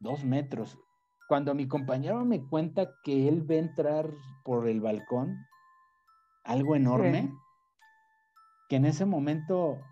dos 0.00 0.24
metros, 0.24 0.78
cuando 1.28 1.54
mi 1.54 1.66
compañero 1.66 2.24
me 2.24 2.44
cuenta 2.44 2.90
que 3.04 3.28
él 3.28 3.42
ve 3.42 3.58
entrar 3.58 4.10
por 4.44 4.68
el 4.68 4.80
balcón 4.80 5.46
algo 6.44 6.74
enorme, 6.74 7.32
que 8.70 8.76
en 8.76 8.86
ese 8.86 9.04
momento 9.04 9.82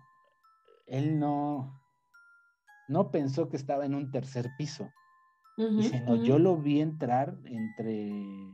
él 0.87 1.19
no, 1.19 1.77
no 2.87 3.11
pensó 3.11 3.49
que 3.49 3.57
estaba 3.57 3.85
en 3.85 3.93
un 3.93 4.09
tercer 4.09 4.49
piso. 4.57 4.89
sino 5.83 6.15
yo 6.15 6.39
lo 6.39 6.55
vi 6.55 6.79
entrar 6.79 7.37
entre 7.43 8.53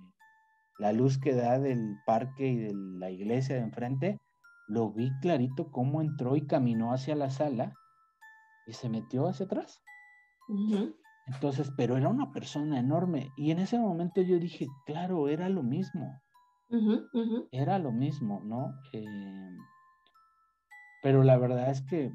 la 0.80 0.92
luz 0.92 1.20
que 1.20 1.36
da 1.36 1.60
del 1.60 1.98
parque 2.08 2.48
y 2.48 2.58
de 2.58 2.74
la 2.74 3.12
iglesia 3.12 3.56
de 3.56 3.62
enfrente, 3.62 4.20
lo 4.68 4.92
vi 4.92 5.12
clarito 5.22 5.72
cómo 5.72 6.02
entró 6.02 6.36
y 6.36 6.48
caminó 6.48 6.92
hacia 6.92 7.16
la 7.16 7.30
sala 7.30 7.76
y 8.66 8.74
se 8.74 8.90
metió 8.90 9.28
hacia 9.28 9.46
atrás. 9.46 9.80
Entonces, 11.28 11.72
pero 11.78 11.98
era 11.98 12.10
una 12.10 12.32
persona 12.32 12.80
enorme. 12.80 13.32
Y 13.38 13.52
en 13.52 13.60
ese 13.60 13.78
momento 13.78 14.22
yo 14.22 14.40
dije, 14.40 14.66
claro, 14.88 15.28
era 15.30 15.50
lo 15.50 15.62
mismo. 15.62 16.20
Era 17.52 17.78
lo 17.78 17.92
mismo, 17.92 18.42
¿no? 18.44 18.74
Eh, 18.92 19.06
pero 21.06 21.22
la 21.22 21.38
verdad 21.38 21.70
es 21.70 21.84
que, 21.84 22.12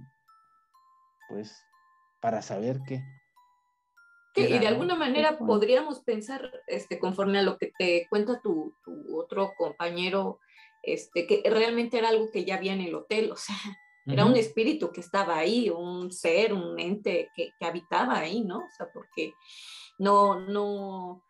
pues, 1.29 1.64
para 2.21 2.42
saber 2.42 2.80
qué. 2.88 3.04
y 4.34 4.58
de 4.58 4.67
alguna 4.67 4.96
manera 4.96 5.38
podríamos 5.38 6.00
pensar, 6.00 6.50
este, 6.67 6.99
conforme 6.99 7.38
a 7.38 7.42
lo 7.42 7.57
que 7.57 7.71
te 7.79 8.08
cuenta 8.11 8.41
tu, 8.42 8.75
tu, 8.83 9.17
otro 9.17 9.53
compañero, 9.57 10.41
este, 10.83 11.29
que 11.29 11.41
realmente 11.49 11.99
era 11.99 12.08
algo 12.08 12.33
que 12.33 12.45
ya 12.45 12.57
había 12.57 12.72
en 12.72 12.80
el 12.80 12.96
hotel, 12.96 13.30
o 13.30 13.37
sea, 13.37 13.54
era 14.07 14.26
un 14.26 14.34
espíritu 14.34 14.91
que 14.91 15.03
estaba 15.03 15.38
ahí, 15.38 15.71
un 15.71 16.11
ser, 16.11 16.53
un 16.53 16.80
ente 16.80 17.30
que, 17.37 17.53
habitaba 17.61 18.18
ahí, 18.18 18.41
¿no? 18.41 18.58
O 18.58 18.72
sea, 18.76 18.88
porque 18.92 19.34
no, 19.99 20.41
no, 20.41 21.22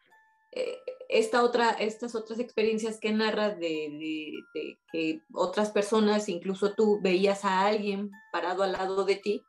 eh, 0.51 0.79
esta 1.11 1.43
otra, 1.43 1.71
estas 1.71 2.15
otras 2.15 2.39
experiencias 2.39 2.99
que 2.99 3.13
narras 3.13 3.59
de, 3.59 4.43
que 4.93 5.23
otras 5.33 5.71
personas, 5.71 6.29
incluso 6.29 6.75
tú 6.75 7.01
veías 7.03 7.45
a 7.45 7.67
alguien 7.67 8.11
parado 8.33 8.63
al 8.63 8.73
lado 8.73 9.05
de 9.05 9.17
ti, 9.17 9.43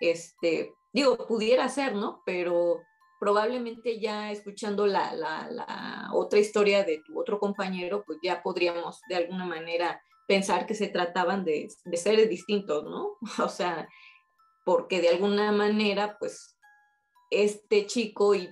este, 0.00 0.72
digo, 0.92 1.16
pudiera 1.26 1.68
ser, 1.68 1.94
¿no? 1.94 2.22
Pero 2.26 2.80
probablemente 3.18 3.98
ya 3.98 4.30
escuchando 4.30 4.86
la, 4.86 5.14
la 5.14 6.10
otra 6.12 6.38
historia 6.38 6.84
de 6.84 7.02
tu 7.06 7.18
otro 7.18 7.38
compañero, 7.38 8.04
pues 8.06 8.18
ya 8.22 8.42
podríamos 8.42 9.00
de 9.08 9.16
alguna 9.16 9.46
manera 9.46 10.00
pensar 10.26 10.66
que 10.66 10.74
se 10.74 10.88
trataban 10.88 11.44
de, 11.44 11.68
seres 11.94 12.28
distintos, 12.28 12.84
¿no? 12.84 13.16
O 13.44 13.48
sea, 13.48 13.88
porque 14.64 15.00
de 15.00 15.08
alguna 15.08 15.52
manera, 15.52 16.16
pues, 16.18 16.55
este 17.30 17.86
chico 17.86 18.34
y, 18.34 18.48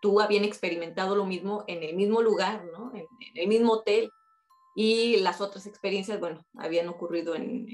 tú 0.00 0.20
habían 0.20 0.44
experimentado 0.44 1.16
lo 1.16 1.24
mismo 1.24 1.64
en 1.66 1.82
el 1.82 1.96
mismo 1.96 2.22
lugar, 2.22 2.64
¿no? 2.72 2.92
En, 2.94 3.06
el 3.34 3.48
mismo 3.48 3.74
hotel. 3.74 4.10
Y 4.74 5.16
las 5.18 5.40
otras 5.40 5.66
experiencias, 5.66 6.20
bueno, 6.20 6.44
habían 6.58 6.88
ocurrido 6.88 7.34
eh, 7.34 7.66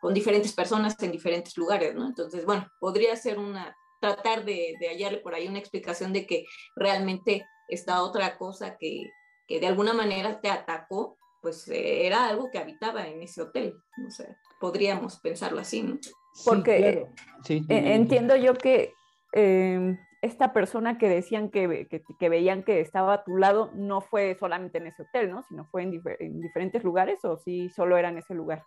con 0.00 0.12
diferentes 0.12 0.52
personas 0.52 1.00
en 1.00 1.12
diferentes 1.12 1.56
lugares, 1.56 1.94
¿no? 1.94 2.06
Entonces, 2.06 2.44
bueno, 2.44 2.68
podría 2.80 3.14
ser 3.14 3.38
una, 3.38 3.76
tratar 4.00 4.44
de, 4.44 4.74
de 4.80 4.88
hallarle 4.88 5.18
por 5.18 5.34
ahí 5.34 5.46
una 5.46 5.60
explicación 5.60 6.12
de 6.12 6.26
que 6.26 6.44
realmente 6.74 7.46
esta 7.68 8.02
otra 8.02 8.36
cosa 8.36 8.76
que, 8.76 9.10
que 9.46 9.60
de 9.60 9.66
alguna 9.66 9.92
manera 9.92 10.40
te 10.40 10.50
atacó, 10.50 11.18
pues 11.40 11.68
eh, 11.68 12.06
era 12.06 12.28
algo 12.28 12.50
que 12.50 12.58
habitaba 12.58 13.06
en 13.06 13.22
ese 13.22 13.42
hotel, 13.42 13.74
no 13.98 14.10
sé, 14.10 14.36
podríamos 14.60 15.18
pensarlo 15.20 15.60
así, 15.60 15.82
¿no? 15.82 15.98
Porque 16.44 17.06
sí, 17.44 17.64
eh, 17.68 17.94
entiendo 17.94 18.34
yo 18.36 18.54
que 18.54 18.94
em, 19.34 19.98
esta 20.22 20.54
persona 20.54 20.96
que 20.96 21.08
decían 21.08 21.50
que, 21.50 21.86
que, 22.18 22.28
veían 22.28 22.62
que 22.62 22.80
estaba 22.80 23.12
a 23.12 23.24
tu 23.24 23.36
lado 23.36 23.70
no 23.74 24.00
fue 24.00 24.36
solamente 24.40 24.78
en 24.78 24.86
ese 24.86 25.02
hotel, 25.02 25.30
¿no? 25.30 25.42
Sino 25.42 25.66
fue 25.66 25.82
en, 25.82 26.00
en 26.18 26.40
diferentes 26.40 26.82
lugares 26.82 27.22
o 27.24 27.36
sí 27.36 27.68
solo 27.68 27.98
era 27.98 28.08
en 28.08 28.18
ese 28.18 28.34
lugar. 28.34 28.64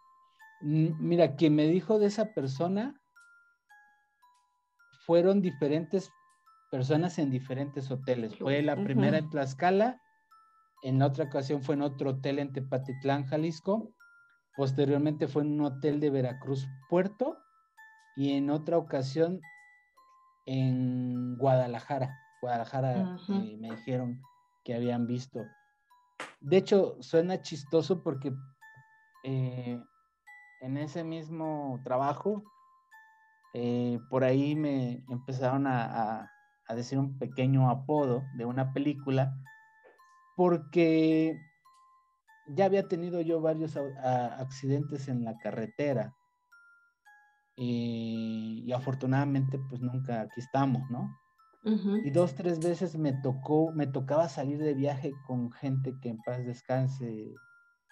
Mira, 0.62 1.36
quien 1.36 1.56
me 1.56 1.68
dijo 1.68 1.98
de 1.98 2.08
esa 2.08 2.34
persona 2.34 3.00
fueron 5.06 5.42
diferentes 5.42 6.12
personas 6.70 7.18
en 7.18 7.32
diferentes 7.32 7.90
hoteles. 7.90 8.38
Fue 8.38 8.62
la 8.62 8.76
primera 8.76 9.18
en 9.18 9.30
Tlaxcala, 9.30 10.02
en 10.84 11.02
otra 11.02 11.26
ocasión 11.26 11.64
fue 11.64 11.76
en 11.76 11.82
otro 11.82 12.12
hotel 12.12 12.40
en 12.40 12.52
Tepatitlán, 12.52 13.26
Jalisco, 13.26 13.94
posteriormente 14.56 15.28
fue 15.28 15.44
en 15.44 15.60
un 15.60 15.62
hotel 15.62 16.00
de 16.00 16.10
Veracruz, 16.10 16.68
Puerto, 16.90 17.38
y 18.16 18.34
en 18.34 18.50
otra 18.50 18.78
ocasión 18.78 19.42
en 20.48 21.38
Guadalajara. 21.38 22.18
Guadalajara 22.42 23.18
eh, 23.30 23.58
me 23.60 23.72
dijeron 23.72 24.20
que 24.64 24.74
habían 24.74 25.06
visto. 25.06 25.46
De 26.40 26.58
hecho, 26.58 26.98
suena 27.02 27.42
chistoso 27.42 28.02
porque 28.02 28.34
eh, 29.24 29.80
en 30.62 30.78
ese 30.78 31.04
mismo 31.04 31.80
trabajo, 31.84 32.44
eh, 33.54 34.00
por 34.10 34.24
ahí 34.24 34.56
me 34.56 35.04
empezaron 35.10 35.68
a, 35.68 36.32
a 36.68 36.76
decir 36.76 36.98
un 36.98 37.18
pequeño 37.20 37.70
apodo 37.70 38.24
de 38.36 38.46
una 38.46 38.72
película, 38.74 39.36
porque 40.36 41.38
ya 42.48 42.66
había 42.66 42.88
tenido 42.88 43.20
yo 43.22 43.42
varios 43.42 43.76
accidentes 43.76 45.10
en 45.10 45.26
la 45.26 45.38
carretera 45.40 46.16
y, 47.58 48.72
afortunadamente 48.72 49.60
pues 49.70 49.82
nunca 49.82 50.22
aquí 50.22 50.40
estamos, 50.40 50.90
¿no? 50.92 51.18
Y 52.06 52.12
dos, 52.12 52.34
tres 52.34 52.60
veces 52.60 52.98
me 52.98 53.12
tocó, 53.12 53.74
me 53.74 53.88
tocaba 53.88 54.30
salir 54.30 54.58
de 54.60 54.74
viaje 54.74 55.12
con 55.26 55.52
gente 55.52 55.94
que 56.02 56.08
en 56.08 56.18
paz 56.20 56.46
descanse 56.46 57.34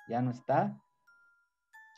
ya 0.07 0.21
no 0.21 0.31
está. 0.31 0.81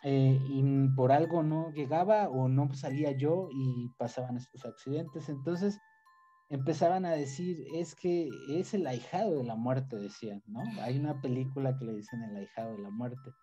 Eh, 0.03 0.39
y 0.49 0.87
por 0.95 1.11
algo 1.11 1.43
no 1.43 1.71
llegaba 1.71 2.29
o 2.29 2.47
no 2.47 2.73
salía 2.73 3.11
yo 3.11 3.49
y 3.51 3.89
pasaban 3.99 4.37
estos 4.37 4.65
accidentes. 4.65 5.29
Entonces, 5.29 5.79
empezaban 6.49 7.05
a 7.05 7.11
decir, 7.11 7.63
es 7.75 7.93
que 7.93 8.29
es 8.49 8.73
el 8.73 8.87
ahijado 8.87 9.37
de 9.37 9.43
la 9.43 9.55
muerte, 9.55 9.97
decían, 9.97 10.41
¿no? 10.47 10.61
Hay 10.81 10.97
una 10.97 11.21
película 11.21 11.77
que 11.77 11.85
le 11.85 11.93
dicen 11.93 12.23
el 12.23 12.37
ahijado 12.37 12.75
de 12.75 12.81
la 12.81 12.89
muerte. 12.89 13.33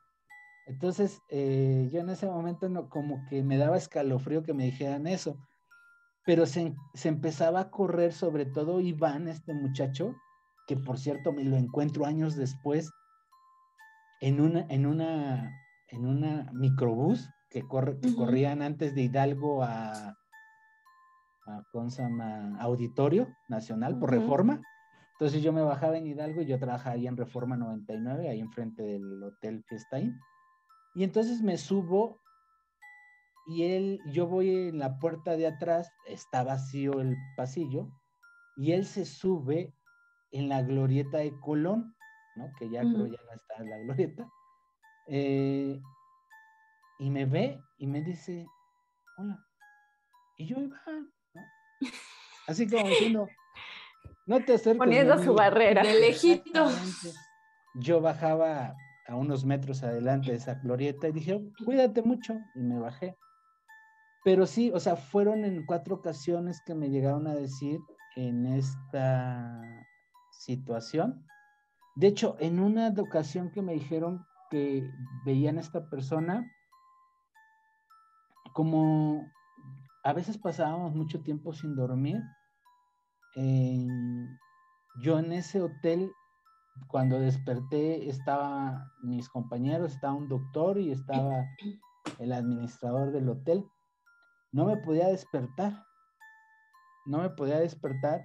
Entonces, 0.66 1.22
eh, 1.28 1.88
yo 1.92 2.00
en 2.00 2.10
ese 2.10 2.26
momento 2.26 2.68
no, 2.68 2.88
como 2.88 3.24
que 3.28 3.42
me 3.42 3.58
daba 3.58 3.76
escalofrío 3.76 4.42
que 4.42 4.54
me 4.54 4.64
dijeran 4.64 5.06
eso, 5.06 5.36
pero 6.24 6.46
se, 6.46 6.74
se, 6.94 7.08
empezaba 7.08 7.60
a 7.60 7.70
correr 7.70 8.12
sobre 8.12 8.46
todo 8.46 8.80
Iván, 8.80 9.28
este 9.28 9.52
muchacho, 9.52 10.14
que 10.66 10.76
por 10.76 10.98
cierto 10.98 11.32
me 11.32 11.44
lo 11.44 11.56
encuentro 11.56 12.06
años 12.06 12.34
después 12.34 12.90
en 14.20 14.40
una, 14.40 14.66
en 14.70 14.86
una, 14.86 15.52
en 15.88 16.06
una 16.06 16.50
microbús 16.52 17.28
que, 17.50 17.62
corre, 17.62 17.98
que 18.00 18.14
corrían 18.14 18.62
antes 18.62 18.94
de 18.94 19.02
Hidalgo 19.02 19.62
a, 19.62 20.16
¿cómo 21.72 21.90
se 21.90 22.02
llama? 22.02 22.56
Auditorio 22.58 23.28
Nacional 23.48 23.98
por 23.98 24.10
reforma. 24.10 24.62
Entonces 25.12 25.42
yo 25.42 25.52
me 25.52 25.62
bajaba 25.62 25.96
en 25.96 26.06
Hidalgo 26.06 26.42
y 26.42 26.46
yo 26.46 26.58
trabajaba 26.58 26.96
ahí 26.96 27.06
en 27.06 27.16
Reforma 27.16 27.56
99, 27.56 28.28
ahí 28.28 28.40
enfrente 28.40 28.82
del 28.82 29.22
Hotel 29.22 29.62
Fiesta 29.68 30.00
Inn. 30.00 30.18
Y 30.94 31.04
entonces 31.04 31.42
me 31.42 31.58
subo 31.58 32.20
y 33.46 33.64
él, 33.64 34.00
yo 34.06 34.26
voy 34.26 34.50
en 34.68 34.78
la 34.78 34.98
puerta 34.98 35.36
de 35.36 35.46
atrás, 35.46 35.92
está 36.06 36.44
vacío 36.44 37.00
el 37.00 37.16
pasillo, 37.36 37.90
y 38.56 38.72
él 38.72 38.86
se 38.86 39.04
sube 39.04 39.74
en 40.30 40.48
la 40.48 40.62
glorieta 40.62 41.18
de 41.18 41.38
Colón, 41.40 41.94
¿no? 42.36 42.50
Que 42.58 42.70
ya 42.70 42.80
creo 42.80 43.06
ya 43.06 43.18
no 43.22 43.32
está 43.32 43.56
en 43.58 43.70
la 43.70 43.78
glorieta. 43.78 44.28
Eh, 45.06 45.80
y 46.98 47.10
me 47.10 47.26
ve 47.26 47.60
y 47.78 47.86
me 47.86 48.02
dice, 48.02 48.46
hola. 49.18 49.38
Y 50.38 50.46
yo, 50.46 50.60
iba 50.60 50.80
Así 52.46 52.68
como 52.68 52.88
diciendo, 52.88 53.28
no 54.26 54.44
te 54.44 54.54
acerques. 54.54 54.78
Poniendo 54.78 55.22
su 55.22 55.34
barrera. 55.34 55.82
De 55.82 56.00
lejito. 56.00 56.68
Yo 57.74 58.00
bajaba 58.00 58.74
a 59.06 59.16
unos 59.16 59.44
metros 59.44 59.82
adelante 59.82 60.30
de 60.30 60.38
esa 60.38 60.54
glorieta 60.54 61.08
y 61.08 61.12
dije, 61.12 61.40
cuídate 61.64 62.02
mucho, 62.02 62.38
y 62.54 62.60
me 62.60 62.78
bajé. 62.78 63.16
Pero 64.24 64.46
sí, 64.46 64.70
o 64.72 64.80
sea, 64.80 64.96
fueron 64.96 65.44
en 65.44 65.66
cuatro 65.66 65.96
ocasiones 65.96 66.62
que 66.64 66.74
me 66.74 66.88
llegaron 66.88 67.26
a 67.26 67.34
decir 67.34 67.78
en 68.16 68.46
esta 68.46 69.60
situación. 70.30 71.26
De 71.96 72.06
hecho, 72.06 72.36
en 72.40 72.58
una 72.58 72.88
ocasión 72.98 73.50
que 73.50 73.62
me 73.62 73.74
dijeron 73.74 74.24
que 74.50 74.90
veían 75.24 75.58
a 75.58 75.60
esta 75.60 75.88
persona, 75.90 76.50
como 78.54 79.30
a 80.04 80.12
veces 80.12 80.38
pasábamos 80.38 80.94
mucho 80.94 81.22
tiempo 81.22 81.52
sin 81.52 81.74
dormir. 81.74 82.20
yo 83.36 85.18
en 85.18 85.32
ese 85.32 85.60
hotel, 85.60 86.10
cuando 86.88 87.18
desperté, 87.20 88.08
estaba 88.08 88.92
mis 89.02 89.28
compañeros, 89.28 89.92
estaba 89.92 90.14
un 90.14 90.28
doctor 90.28 90.78
y 90.78 90.90
estaba 90.90 91.44
el 92.18 92.32
administrador 92.32 93.12
del 93.12 93.28
hotel. 93.28 93.64
No 94.52 94.66
me 94.66 94.76
podía 94.76 95.08
despertar. 95.08 95.84
No 97.06 97.18
me 97.18 97.30
podía 97.30 97.58
despertar. 97.58 98.24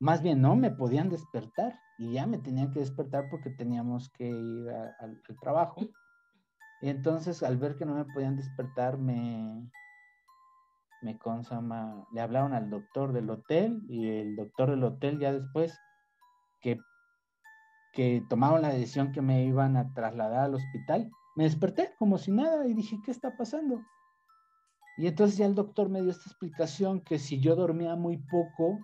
Más 0.00 0.22
bien, 0.22 0.40
no 0.40 0.56
me 0.56 0.70
podían 0.70 1.08
despertar. 1.08 1.78
Y 1.98 2.12
ya 2.12 2.26
me 2.26 2.38
tenían 2.38 2.70
que 2.70 2.80
despertar 2.80 3.28
porque 3.30 3.50
teníamos 3.50 4.08
que 4.10 4.28
ir 4.28 4.70
al 4.70 5.20
trabajo. 5.40 5.80
Entonces, 6.80 7.42
al 7.42 7.56
ver 7.56 7.76
que 7.76 7.84
no 7.84 7.94
me 7.94 8.04
podían 8.04 8.36
despertar, 8.36 8.98
me, 8.98 9.68
me 11.02 11.18
consama, 11.18 12.06
le 12.12 12.20
hablaron 12.20 12.54
al 12.54 12.70
doctor 12.70 13.12
del 13.12 13.30
hotel 13.30 13.82
y 13.88 14.08
el 14.08 14.36
doctor 14.36 14.70
del 14.70 14.84
hotel 14.84 15.18
ya 15.18 15.32
después 15.32 15.78
que, 16.60 16.78
que 17.98 18.24
tomaron 18.28 18.62
la 18.62 18.68
decisión 18.68 19.10
que 19.10 19.20
me 19.20 19.44
iban 19.44 19.76
a 19.76 19.92
trasladar 19.92 20.44
al 20.44 20.54
hospital, 20.54 21.10
me 21.34 21.42
desperté 21.42 21.96
como 21.98 22.16
si 22.16 22.30
nada 22.30 22.64
y 22.64 22.72
dije, 22.72 23.00
¿qué 23.04 23.10
está 23.10 23.36
pasando? 23.36 23.84
Y 24.98 25.08
entonces 25.08 25.36
ya 25.36 25.46
el 25.46 25.56
doctor 25.56 25.88
me 25.88 26.00
dio 26.00 26.12
esta 26.12 26.30
explicación 26.30 27.00
que 27.00 27.18
si 27.18 27.40
yo 27.40 27.56
dormía 27.56 27.96
muy 27.96 28.18
poco, 28.18 28.78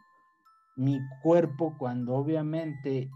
mi 0.74 1.00
cuerpo 1.22 1.76
cuando 1.78 2.16
obviamente 2.16 3.08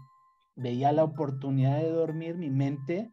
veía 0.55 0.93
la 0.93 1.03
oportunidad 1.03 1.79
de 1.79 1.89
dormir, 1.89 2.37
mi 2.37 2.49
mente 2.49 3.11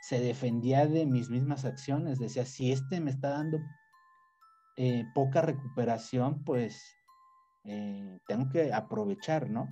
se 0.00 0.18
defendía 0.18 0.88
de 0.88 1.06
mis 1.06 1.30
mismas 1.30 1.64
acciones, 1.64 2.18
decía, 2.18 2.44
si 2.44 2.72
este 2.72 2.98
me 2.98 3.12
está 3.12 3.30
dando 3.30 3.60
eh, 4.76 5.04
poca 5.14 5.42
recuperación, 5.42 6.42
pues 6.42 6.92
eh, 7.62 8.18
tengo 8.26 8.48
que 8.48 8.72
aprovechar, 8.72 9.48
¿no? 9.48 9.68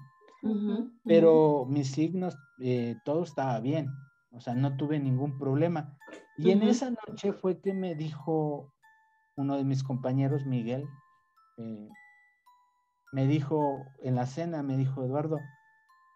Pero 1.04 1.66
mis 1.68 1.90
signos, 1.90 2.36
eh, 2.58 2.96
todo 3.04 3.24
estaba 3.24 3.60
bien, 3.60 3.88
o 4.30 4.40
sea, 4.40 4.54
no 4.54 4.76
tuve 4.76 4.98
ningún 4.98 5.38
problema. 5.38 5.96
Y 6.36 6.50
en 6.50 6.62
esa 6.62 6.90
noche 6.90 7.32
fue 7.32 7.60
que 7.60 7.72
me 7.72 7.94
dijo 7.94 8.72
uno 9.36 9.56
de 9.56 9.64
mis 9.64 9.82
compañeros, 9.82 10.46
Miguel, 10.46 10.88
me 13.12 13.26
dijo 13.26 13.92
en 14.02 14.16
la 14.16 14.26
cena, 14.26 14.62
me 14.62 14.76
dijo, 14.76 15.04
Eduardo, 15.04 15.38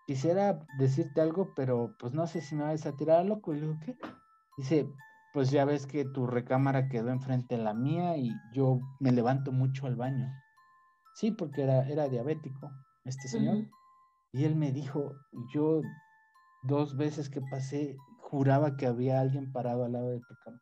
quisiera 0.06 0.66
decirte 0.78 1.20
algo, 1.20 1.52
pero 1.54 1.94
pues 1.98 2.12
no 2.12 2.26
sé 2.26 2.40
si 2.40 2.54
me 2.54 2.64
vas 2.64 2.86
a 2.86 2.96
tirar 2.96 3.20
a 3.20 3.24
loco. 3.24 3.54
Y 3.54 3.60
le 3.60 3.66
digo, 3.66 3.78
¿qué? 3.84 3.96
Dice, 4.56 4.88
pues 5.32 5.50
ya 5.50 5.64
ves 5.64 5.86
que 5.86 6.04
tu 6.04 6.26
recámara 6.26 6.88
quedó 6.88 7.10
enfrente 7.10 7.56
de 7.56 7.62
la 7.62 7.74
mía 7.74 8.16
y 8.16 8.32
yo 8.52 8.80
me 8.98 9.12
levanto 9.12 9.52
mucho 9.52 9.86
al 9.86 9.96
baño. 9.96 10.32
Sí, 11.14 11.30
porque 11.30 11.62
era, 11.62 11.88
era 11.88 12.08
diabético 12.08 12.70
este 13.04 13.28
señor. 13.28 13.58
Y 14.32 14.44
él 14.44 14.56
me 14.56 14.72
dijo, 14.72 15.16
yo 15.52 15.82
dos 16.62 16.96
veces 16.96 17.30
que 17.30 17.40
pasé 17.40 17.96
juraba 18.18 18.76
que 18.76 18.86
había 18.86 19.20
alguien 19.20 19.52
parado 19.52 19.84
al 19.84 19.92
lado 19.92 20.10
de 20.10 20.20
tu 20.20 20.34
cama. 20.44 20.60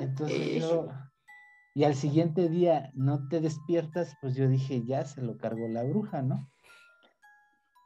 Entonces 0.00 0.60
yo, 0.60 0.88
y 1.74 1.84
al 1.84 1.94
siguiente 1.94 2.48
día 2.48 2.90
no 2.94 3.28
te 3.28 3.40
despiertas, 3.40 4.16
pues 4.20 4.34
yo 4.34 4.48
dije, 4.48 4.84
ya 4.84 5.04
se 5.04 5.22
lo 5.22 5.36
cargó 5.36 5.68
la 5.68 5.84
bruja, 5.84 6.22
¿no? 6.22 6.50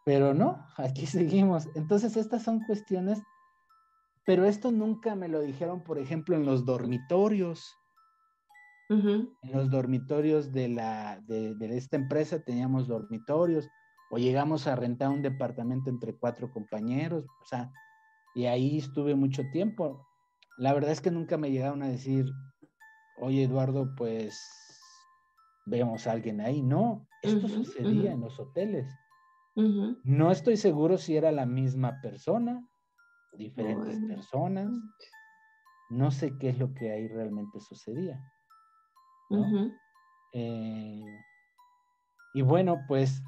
Pero 0.05 0.33
no, 0.33 0.67
aquí 0.77 1.07
seguimos. 1.07 1.69
Entonces 1.75 2.17
estas 2.17 2.43
son 2.43 2.61
cuestiones 2.61 3.23
pero 4.29 4.45
esto 4.45 4.71
nunca 4.71 5.15
me 5.15 5.27
lo 5.27 5.41
dijeron, 5.41 5.83
por 5.83 5.99
ejemplo, 5.99 6.37
en 6.37 6.45
los 6.45 6.67
dormitorios. 6.67 7.78
En 8.89 9.53
los 9.53 9.71
dormitorios 9.71 10.51
de, 10.53 10.69
la, 10.69 11.21
de, 11.27 11.57
esta 11.77 11.97
empresa 11.97 12.43
teníamos 12.43 12.89
dormitorios 12.89 13.69
o 14.11 14.17
llegamos 14.17 14.67
a 14.67 14.77
rentar 14.77 15.11
un 15.11 15.21
departamento 15.21 15.91
entre 15.91 16.17
cuatro 16.17 16.51
compañeros, 16.51 17.27
o 17.43 17.45
sea, 17.45 17.71
y 18.35 18.47
ahí 18.47 18.79
estuve 18.79 19.15
mucho 19.15 19.43
tiempo. 19.53 20.07
La 20.57 20.73
verdad 20.73 20.93
es 20.93 21.03
que 21.03 21.11
nunca 21.11 21.37
me 21.37 21.51
llegaron 21.51 21.83
a 21.83 21.89
decir, 21.89 22.25
oye 23.17 23.45
Eduardo, 23.45 23.95
pues 23.95 24.41
vemos 25.67 26.07
a 26.07 26.13
alguien 26.13 26.41
ahí. 26.41 26.63
No, 26.63 27.07
esto 27.23 27.47
sucedía 27.49 28.13
en 28.13 28.21
los 28.21 28.39
hoteles. 28.41 28.89
No 30.05 30.31
estoy 30.31 30.57
seguro 30.57 30.99
si 30.99 31.17
era 31.17 31.33
la 31.33 31.45
misma 31.45 32.01
persona, 32.01 32.65
diferentes 33.33 33.99
personas. 34.07 34.71
No 35.91 36.11
sé 36.11 36.39
qué 36.39 36.51
es 36.51 36.59
lo 36.59 36.73
que 36.75 36.93
ahí 36.93 37.09
realmente 37.09 37.59
sucedía. 37.61 38.21
Eh, 40.33 41.05
y 42.35 42.43
bueno, 42.43 42.85
pues 42.87 43.23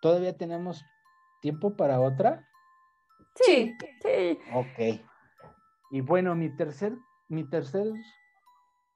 todavía 0.00 0.36
tenemos 0.36 0.84
tiempo 1.40 1.76
para 1.76 2.00
otra. 2.00 2.48
Sí, 3.34 3.76
sí. 4.02 4.38
Ok. 4.54 5.00
Y 5.90 6.00
bueno, 6.00 6.34
mi 6.34 6.54
tercer, 6.56 6.96
mi 7.28 7.48
tercer, 7.48 7.86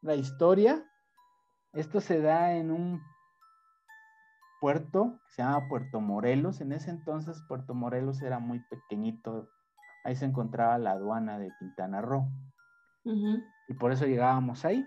la 0.03 0.15
historia, 0.15 0.85
esto 1.73 2.01
se 2.01 2.21
da 2.21 2.55
en 2.55 2.71
un 2.71 3.03
puerto 4.61 5.21
que 5.27 5.33
se 5.35 5.43
llama 5.43 5.69
Puerto 5.69 6.01
Morelos. 6.01 6.61
En 6.61 6.73
ese 6.73 6.91
entonces 6.91 7.43
Puerto 7.49 7.75
Morelos 7.75 8.23
era 8.23 8.39
muy 8.39 8.61
pequeñito. 8.61 9.49
Ahí 10.05 10.17
se 10.17 10.25
encontraba 10.25 10.79
la 10.79 10.93
aduana 10.93 11.39
de 11.39 11.51
Quintana 11.59 12.01
Roo. 12.01 12.29
Y 13.69 13.75
por 13.75 13.93
eso 13.93 14.07
llegábamos 14.07 14.65
ahí. 14.65 14.85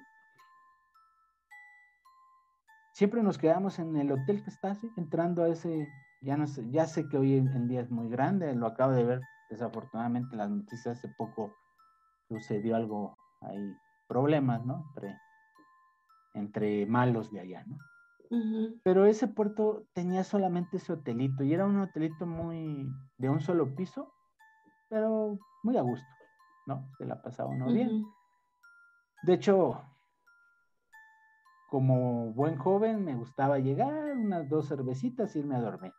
Siempre 3.00 3.24
nos 3.24 3.38
quedamos 3.38 3.80
en 3.80 3.96
el 3.96 4.12
hotel 4.12 4.44
que 4.44 4.50
está 4.50 4.72
así, 4.72 4.92
entrando 4.98 5.44
a 5.46 5.48
ese, 5.48 5.88
ya 6.20 6.36
no 6.36 6.48
sé, 6.48 6.70
ya 6.70 6.86
sé 6.86 7.08
que 7.08 7.18
hoy 7.18 7.38
en 7.38 7.70
día 7.70 7.80
es 7.80 7.90
muy 7.90 8.10
grande, 8.10 8.54
lo 8.54 8.68
acabo 8.68 8.92
de 8.92 9.06
ver 9.06 9.22
desafortunadamente 9.50 10.36
las 10.36 10.50
noticias 10.50 10.98
hace 10.98 11.08
poco 11.18 11.56
sucedió 12.28 12.76
algo 12.76 13.18
ahí, 13.40 13.74
problemas, 14.06 14.66
¿no? 14.66 14.84
Entre, 14.90 15.18
entre 16.34 16.86
malos 16.88 17.32
de 17.32 17.40
allá, 17.40 17.64
¿no? 17.68 17.78
Pero 18.84 19.06
ese 19.06 19.30
puerto 19.30 19.86
tenía 19.94 20.26
solamente 20.26 20.76
ese 20.76 20.92
hotelito 20.92 21.46
y 21.46 21.54
era 21.54 21.66
un 21.66 21.80
hotelito 21.80 22.26
muy 22.26 22.92
de 23.18 23.30
un 23.30 23.40
solo 23.40 23.74
piso, 23.76 24.14
pero 24.90 25.40
muy 25.64 25.78
a 25.78 25.84
gusto, 25.84 26.06
¿no? 26.68 26.92
Se 26.98 27.06
la 27.06 27.22
pasaba 27.22 27.50
uno 27.50 27.68
bien. 27.68 28.04
De 29.24 29.36
hecho, 29.36 29.86
como 31.70 32.34
buen 32.34 32.58
joven 32.58 33.06
me 33.06 33.16
gustaba 33.16 33.60
llegar, 33.60 34.18
unas 34.18 34.50
dos 34.50 34.68
cervecitas, 34.68 35.36
irme 35.36 35.56
a 35.56 35.62
dormir. 35.62 35.94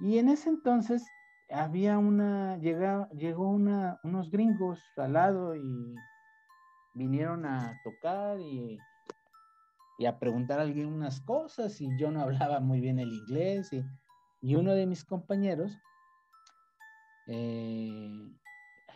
Y 0.00 0.18
en 0.18 0.30
ese 0.30 0.48
entonces 0.48 1.06
había 1.50 1.98
una, 1.98 2.56
llegó, 2.58 3.08
llegó 3.10 3.50
una, 3.50 4.00
unos 4.02 4.30
gringos 4.30 4.80
al 4.96 5.12
lado 5.12 5.56
y 5.56 5.94
vinieron 6.94 7.44
a 7.44 7.78
tocar 7.84 8.40
y, 8.40 8.78
y, 9.98 10.06
a 10.06 10.18
preguntar 10.18 10.58
a 10.58 10.62
alguien 10.62 10.86
unas 10.86 11.20
cosas 11.20 11.80
y 11.80 11.88
yo 11.98 12.10
no 12.10 12.20
hablaba 12.20 12.60
muy 12.60 12.80
bien 12.80 12.98
el 12.98 13.12
inglés 13.12 13.72
y, 13.72 13.84
y 14.40 14.54
uno 14.54 14.72
de 14.72 14.86
mis 14.86 15.04
compañeros, 15.04 15.78
eh, 17.26 18.32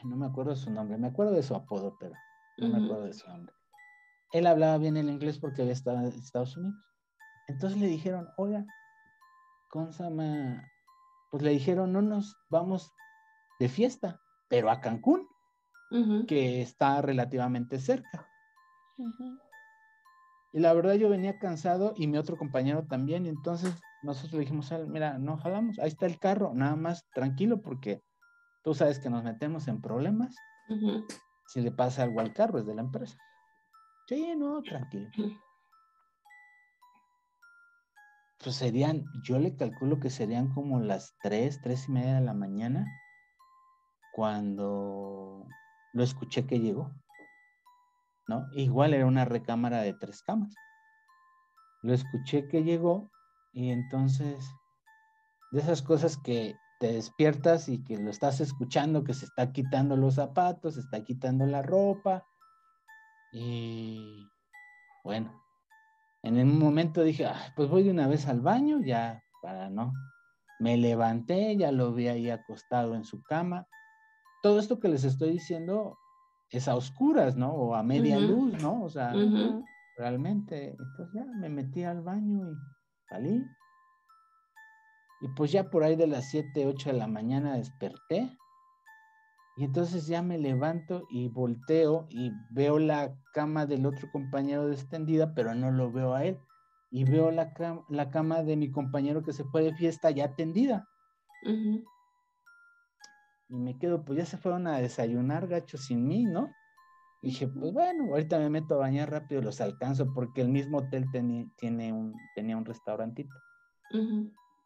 no 0.05 0.17
me 0.17 0.27
acuerdo 0.27 0.57
su 0.57 0.71
nombre, 0.71 0.97
me 0.97 1.09
acuerdo 1.09 1.33
de 1.33 1.43
su 1.43 1.55
apodo, 1.55 1.97
pero 1.99 2.15
no 2.59 2.69
me 2.69 2.85
acuerdo 2.85 3.05
de 3.05 3.13
su 3.13 3.29
nombre. 3.29 3.54
Él 4.35 4.49
hablaba 4.49 4.79
bien 4.79 4.97
el 4.97 5.09
inglés 5.09 5.39
porque 5.39 5.63
había 5.63 5.73
estado 5.73 5.99
en 5.99 6.07
Estados 6.07 6.57
Unidos. 6.57 6.77
Entonces 7.47 7.79
le 7.79 7.87
dijeron, 7.87 8.29
oiga, 8.37 8.67
Consama, 9.71 10.69
pues 11.31 11.45
le 11.45 11.51
dijeron, 11.51 11.93
no 11.93 12.03
nos 12.03 12.37
vamos 12.51 12.93
de 13.61 13.69
fiesta, 13.69 14.21
pero 14.49 14.71
a 14.71 14.81
Cancún, 14.81 15.29
que 16.27 16.61
está 16.63 17.01
relativamente 17.01 17.79
cerca. 17.79 18.29
Y 20.53 20.59
la 20.59 20.73
verdad 20.73 20.95
yo 20.95 21.09
venía 21.09 21.39
cansado 21.39 21.95
y 21.97 22.09
mi 22.09 22.19
otro 22.19 22.37
compañero 22.37 22.87
también, 22.87 23.27
y 23.27 23.29
entonces 23.29 23.73
nosotros 24.03 24.33
le 24.33 24.41
dijimos, 24.41 24.73
mira, 24.89 25.17
no 25.19 25.37
jalamos, 25.37 25.79
ahí 25.79 25.89
está 25.89 26.07
el 26.07 26.19
carro, 26.19 26.53
nada 26.55 26.75
más 26.75 27.09
tranquilo 27.15 27.63
porque 27.63 28.03
tú 28.65 28.75
sabes 28.75 28.99
que 28.99 29.11
nos 29.11 29.23
metemos 29.23 29.69
en 29.69 29.81
problemas. 29.81 30.35
Si 31.47 31.61
le 31.61 31.71
pasa 31.71 32.03
algo 32.03 32.19
al 32.19 32.33
carro, 32.33 32.59
es 32.59 32.67
de 32.67 32.75
la 32.75 32.83
empresa. 32.83 33.17
Sí, 34.07 34.35
no, 34.37 34.63
tranquilo 34.63 35.11
pues 38.45 38.57
serían, 38.57 39.11
yo 39.23 39.39
le 39.39 39.57
calculo 39.57 39.99
que 39.99 40.11
serían 40.11 40.53
como 40.53 40.79
las 40.79 41.17
tres, 41.23 41.61
tres 41.63 41.89
y 41.89 41.93
media 41.93 42.17
de 42.17 42.21
la 42.21 42.35
mañana 42.35 42.87
cuando 44.13 45.49
lo 45.95 46.03
escuché 46.03 46.47
que 46.47 46.61
llegó, 46.61 46.93
¿no? 48.29 48.47
Igual 48.53 48.93
era 48.93 49.07
una 49.07 49.25
recámara 49.25 49.81
de 49.81 49.95
tres 49.95 50.23
camas. 50.23 50.55
Lo 51.83 51.95
escuché 51.95 52.47
que 52.47 52.63
llegó 52.63 53.11
y 53.53 53.71
entonces, 53.71 54.45
de 55.51 55.61
esas 55.61 55.81
cosas 55.81 56.19
que 56.19 56.59
te 56.81 56.93
despiertas 56.93 57.71
y 57.71 57.83
que 57.83 57.97
lo 57.97 58.11
estás 58.11 58.41
escuchando, 58.41 59.05
que 59.05 59.15
se 59.15 59.25
está 59.25 59.53
quitando 59.53 59.97
los 59.97 60.17
zapatos, 60.17 60.75
se 60.75 60.81
está 60.81 61.03
quitando 61.03 61.47
la 61.47 61.63
ropa 61.63 62.27
y 63.37 64.31
bueno, 65.03 65.43
en 66.23 66.39
un 66.39 66.57
momento 66.57 67.03
dije, 67.03 67.27
pues 67.57 67.69
voy 67.69 67.83
de 67.83 67.91
una 67.91 68.07
vez 68.07 68.29
al 68.29 68.41
baño, 68.41 68.81
ya 68.81 69.21
para 69.43 69.69
no. 69.69 69.93
Me 70.61 70.77
levanté, 70.77 71.57
ya 71.57 71.73
lo 71.73 71.93
vi 71.93 72.07
ahí 72.07 72.31
acostado 72.31 72.95
en 72.95 73.05
su 73.05 73.21
cama. 73.25 73.67
Todo 74.41 74.61
esto 74.61 74.79
que 74.79 74.89
les 74.89 75.03
estoy 75.03 75.33
diciendo 75.33 75.99
es 76.51 76.69
a 76.69 76.77
oscuras, 76.77 77.37
¿no? 77.37 77.53
O 77.53 77.75
a 77.75 77.83
media 77.83 78.21
luz, 78.21 78.63
¿no? 78.63 78.85
O 78.85 78.89
sea, 78.89 79.13
realmente. 79.99 80.77
Entonces 80.79 81.09
ya 81.13 81.25
me 81.25 81.49
metí 81.49 81.83
al 81.83 82.03
baño 82.03 82.53
y 82.53 82.55
salí. 83.09 83.45
Y 85.23 85.29
pues 85.37 85.51
ya 85.51 85.69
por 85.71 85.83
ahí 85.83 85.97
de 85.97 86.07
las 86.07 86.31
7, 86.31 86.67
8 86.69 86.93
de 86.93 86.99
la 86.99 87.09
mañana 87.09 87.57
desperté 87.57 88.31
y 89.57 89.65
entonces 89.65 90.07
ya 90.07 90.21
me 90.23 90.37
levanto 90.39 91.07
y 91.11 91.29
volteo 91.29 92.07
y 92.11 92.33
veo 92.51 92.79
la 92.79 93.15
cama 93.33 93.67
del 93.67 93.87
otro 93.87 94.11
compañero 94.11 94.71
extendida, 94.73 95.33
pero 95.35 95.55
no 95.55 95.71
lo 95.71 95.93
veo 95.93 96.15
a 96.15 96.25
él. 96.25 96.39
Y 96.91 97.05
veo 97.05 97.31
la, 97.31 97.53
la 97.89 98.11
cama 98.11 98.43
de 98.43 98.57
mi 98.57 98.71
compañero 98.71 99.23
que 99.23 99.33
se 99.33 99.45
fue 99.45 99.63
de 99.63 99.75
fiesta 99.75 100.11
ya 100.11 100.35
tendida. 100.35 100.89
Y 103.49 103.57
me 103.57 103.79
quedo, 103.79 104.05
pues 104.05 104.19
ya 104.19 104.27
se 104.27 104.39
fueron 104.39 104.67
a 104.67 104.79
desayunar 104.79 105.47
gacho 105.47 105.79
sin 105.79 106.07
mí, 106.07 106.25
¿no? 106.25 106.51
Y 107.23 107.29
dije, 107.29 107.47
pues 107.49 107.73
bueno, 107.73 108.05
ahorita 108.07 108.39
me 108.39 108.51
meto 108.51 108.75
a 108.75 108.79
bañar 108.79 109.11
rápido, 109.11 109.41
los 109.41 109.61
alcanzo, 109.61 110.13
porque 110.13 110.41
el 110.41 110.49
mismo 110.49 110.79
hotel 110.79 111.07
tiene 111.11 111.93
un, 111.93 112.15
tenía 112.35 112.57
un 112.57 112.65
restaurantito. 112.65 113.35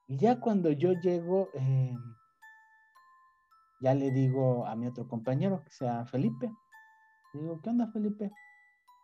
Y 0.06 0.16
ya 0.16 0.40
cuando 0.40 0.70
yo 0.70 0.92
llego, 0.92 1.50
eh, 1.54 1.94
ya 3.80 3.94
le 3.94 4.10
digo 4.10 4.66
a 4.66 4.74
mi 4.76 4.86
otro 4.86 5.06
compañero, 5.08 5.62
que 5.64 5.70
sea 5.70 6.04
Felipe, 6.06 6.50
le 7.34 7.40
digo, 7.40 7.60
¿qué 7.62 7.70
onda 7.70 7.86
Felipe? 7.88 8.32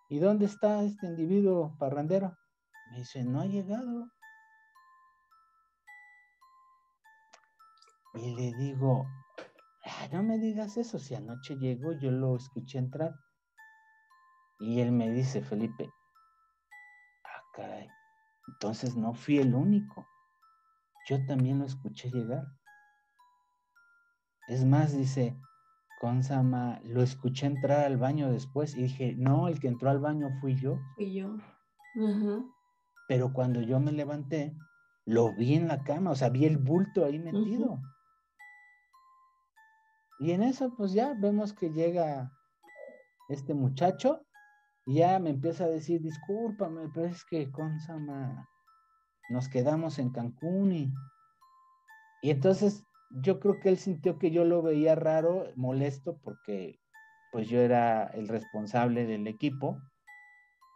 ¿Y 0.08 0.18
dónde 0.18 0.46
está 0.46 0.82
este 0.82 1.06
individuo 1.06 1.76
parrandero? 1.78 2.36
Me 2.90 2.98
dice, 2.98 3.24
no 3.24 3.40
ha 3.40 3.46
llegado. 3.46 4.10
Y 8.14 8.34
le 8.34 8.52
digo, 8.54 9.06
ah, 9.84 10.08
no 10.12 10.22
me 10.22 10.38
digas 10.38 10.76
eso, 10.76 10.98
si 10.98 11.14
anoche 11.14 11.56
llegó, 11.56 11.92
yo 11.92 12.10
lo 12.10 12.36
escuché 12.36 12.78
entrar. 12.78 13.14
Y 14.60 14.80
él 14.80 14.92
me 14.92 15.10
dice, 15.10 15.42
Felipe, 15.42 15.90
ah, 17.24 17.42
caray, 17.54 17.88
entonces 18.48 18.96
no 18.96 19.14
fui 19.14 19.38
el 19.38 19.54
único. 19.54 20.06
Yo 21.08 21.24
también 21.26 21.58
lo 21.58 21.66
escuché 21.66 22.10
llegar. 22.10 22.46
Es 24.48 24.64
más, 24.64 24.96
dice, 24.96 25.36
Consama, 26.00 26.80
lo 26.84 27.02
escuché 27.02 27.46
entrar 27.46 27.80
al 27.80 27.96
baño 27.96 28.30
después 28.30 28.76
y 28.76 28.82
dije, 28.82 29.14
no, 29.16 29.48
el 29.48 29.58
que 29.58 29.68
entró 29.68 29.90
al 29.90 30.00
baño 30.00 30.28
fui 30.40 30.54
yo. 30.56 30.78
Fui 30.96 31.14
yo. 31.14 31.36
Pero 33.08 33.32
cuando 33.32 33.60
yo 33.60 33.80
me 33.80 33.92
levanté, 33.92 34.56
lo 35.06 35.34
vi 35.34 35.54
en 35.54 35.68
la 35.68 35.82
cama, 35.82 36.10
o 36.10 36.14
sea, 36.14 36.28
vi 36.28 36.44
el 36.44 36.58
bulto 36.58 37.04
ahí 37.04 37.18
metido. 37.18 37.80
Y 40.18 40.32
en 40.32 40.42
eso, 40.42 40.74
pues 40.76 40.92
ya 40.92 41.14
vemos 41.14 41.52
que 41.52 41.70
llega 41.70 42.32
este 43.28 43.54
muchacho 43.54 44.26
y 44.86 44.96
ya 44.96 45.18
me 45.18 45.30
empieza 45.30 45.64
a 45.64 45.68
decir, 45.68 46.02
discúlpame, 46.02 46.88
pero 46.92 47.06
es 47.06 47.24
que 47.24 47.50
Consama, 47.50 48.48
nos 49.30 49.48
quedamos 49.48 49.98
en 49.98 50.10
Cancún 50.10 50.72
y, 50.72 50.92
y 52.22 52.30
entonces 52.30 52.84
yo 53.20 53.38
creo 53.38 53.60
que 53.60 53.68
él 53.68 53.78
sintió 53.78 54.18
que 54.18 54.30
yo 54.30 54.44
lo 54.44 54.62
veía 54.62 54.94
raro, 54.94 55.52
molesto, 55.56 56.18
porque 56.22 56.80
pues 57.30 57.48
yo 57.48 57.60
era 57.60 58.06
el 58.08 58.28
responsable 58.28 59.06
del 59.06 59.26
equipo, 59.26 59.80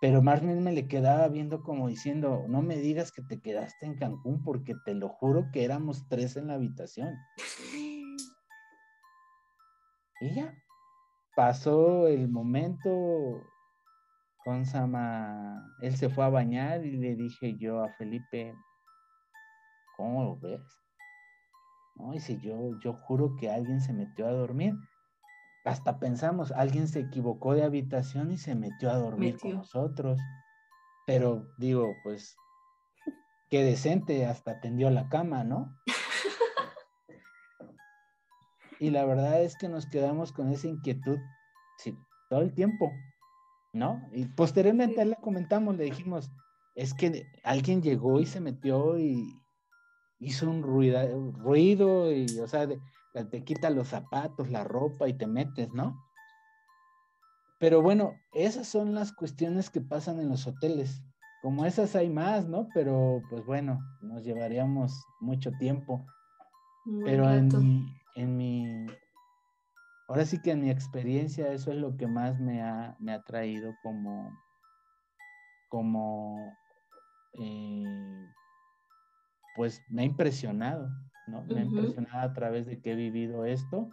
pero 0.01 0.23
más 0.23 0.41
bien 0.41 0.63
me 0.63 0.73
le 0.73 0.87
quedaba 0.87 1.29
viendo 1.29 1.63
como 1.63 1.89
diciendo, 1.89 2.45
no 2.49 2.63
me 2.63 2.77
digas 2.77 3.11
que 3.11 3.23
te 3.23 3.41
quedaste 3.41 3.87
en 3.87 3.97
Cancún, 3.97 4.43
porque 4.45 4.75
te 4.85 4.95
lo 4.95 5.09
juro 5.09 5.51
que 5.53 5.65
éramos 5.65 6.07
tres 6.09 6.37
en 6.37 6.49
la 6.49 6.55
habitación. 6.55 7.15
Y 10.21 10.35
ya, 10.35 10.53
pasó 11.37 12.09
el 12.09 12.29
momento, 12.29 13.47
Consama, 14.45 15.73
él 15.81 15.97
se 15.97 16.09
fue 16.09 16.25
a 16.25 16.29
bañar 16.29 16.85
y 16.85 16.97
le 16.97 17.15
dije 17.15 17.57
yo 17.57 17.85
a 17.85 17.93
Felipe, 17.93 18.53
¿cómo 19.97 20.25
lo 20.25 20.37
ves? 20.41 20.88
No, 21.99 22.13
dice, 22.13 22.39
yo, 22.39 22.79
yo 22.81 22.93
juro 22.93 23.37
que 23.37 23.51
alguien 23.51 23.81
se 23.81 23.93
metió 23.93 24.27
a 24.27 24.33
dormir. 24.33 24.75
Hasta 25.65 25.99
pensamos, 25.99 26.53
alguien 26.53 26.89
se 26.89 27.01
equivocó 27.01 27.55
de 27.55 27.65
habitación 27.65 28.31
y 28.31 28.39
se 28.39 28.55
metió 28.55 28.91
a 28.91 28.97
dormir 28.97 29.39
con 29.39 29.55
nosotros. 29.55 30.21
Pero 31.07 31.49
digo, 31.59 31.95
pues, 32.03 32.37
qué 33.51 33.65
decente, 33.65 34.27
hasta 34.27 34.61
tendió 34.61 34.91
la 34.91 35.09
cama, 35.09 35.45
¿no? 35.45 35.77
y 38.81 38.91
la 38.91 39.05
verdad 39.05 39.43
es 39.43 39.57
que 39.57 39.69
nos 39.69 39.87
quedamos 39.87 40.33
con 40.33 40.53
esa 40.53 40.69
inquietud 40.69 41.19
sí, 41.79 41.99
todo 42.31 42.41
el 42.41 42.55
tiempo. 42.55 42.93
¿no? 43.73 44.09
Y 44.13 44.27
posteriormente 44.27 45.05
le 45.05 45.17
comentamos, 45.17 45.77
le 45.77 45.85
dijimos, 45.85 46.31
es 46.75 46.95
que 46.95 47.27
alguien 47.45 47.83
llegó 47.83 48.21
y 48.21 48.27
se 48.27 48.41
metió 48.41 48.99
y 48.99 49.41
hizo 50.19 50.51
un 50.51 50.63
ruido, 50.63 51.33
ruido 51.33 52.13
y, 52.13 52.27
o 52.41 52.49
sea, 52.49 52.69
te 52.69 53.45
quita 53.45 53.71
los 53.71 53.89
zapatos, 53.89 54.51
la 54.51 54.65
ropa 54.65 55.09
y 55.09 55.15
te 55.15 55.27
metes, 55.27 55.73
¿no? 55.73 56.05
Pero 57.59 57.83
bueno, 57.83 58.15
esas 58.33 58.69
son 58.69 58.95
las 58.95 59.13
cuestiones 59.13 59.71
que 59.71 59.81
pasan 59.81 60.21
en 60.21 60.29
los 60.29 60.47
hoteles. 60.47 61.03
Como 61.43 61.65
esas 61.65 61.97
hay 61.97 62.09
más, 62.09 62.49
¿no? 62.49 62.69
Pero 62.75 63.23
pues 63.31 63.45
bueno, 63.45 63.81
nos 64.01 64.25
llevaríamos 64.25 64.93
mucho 65.21 65.51
tiempo. 65.53 66.05
Pero 67.05 67.31
en 67.31 67.87
en 68.19 68.37
mi, 68.37 68.87
ahora 70.09 70.25
sí 70.25 70.43
que 70.43 70.51
en 70.51 70.61
mi 70.61 70.71
experiencia 70.71 71.53
eso 71.53 71.71
es 71.71 71.79
lo 71.79 71.97
que 71.97 72.09
más 72.09 72.41
me 72.41 72.63
ha, 72.63 72.97
me 72.99 73.13
ha 73.13 73.23
traído 73.23 73.77
como, 73.81 74.37
como, 75.69 76.53
eh, 77.35 78.27
pues 79.59 79.83
me 79.89 80.03
ha 80.03 80.05
impresionado, 80.05 80.89
¿no? 81.27 81.43
Me 81.43 81.59
ha 81.59 81.65
impresionado 81.65 82.21
a 82.21 82.33
través 82.33 82.67
de 82.67 82.81
que 82.81 82.93
he 82.93 82.95
vivido 82.95 83.45
esto. 83.45 83.91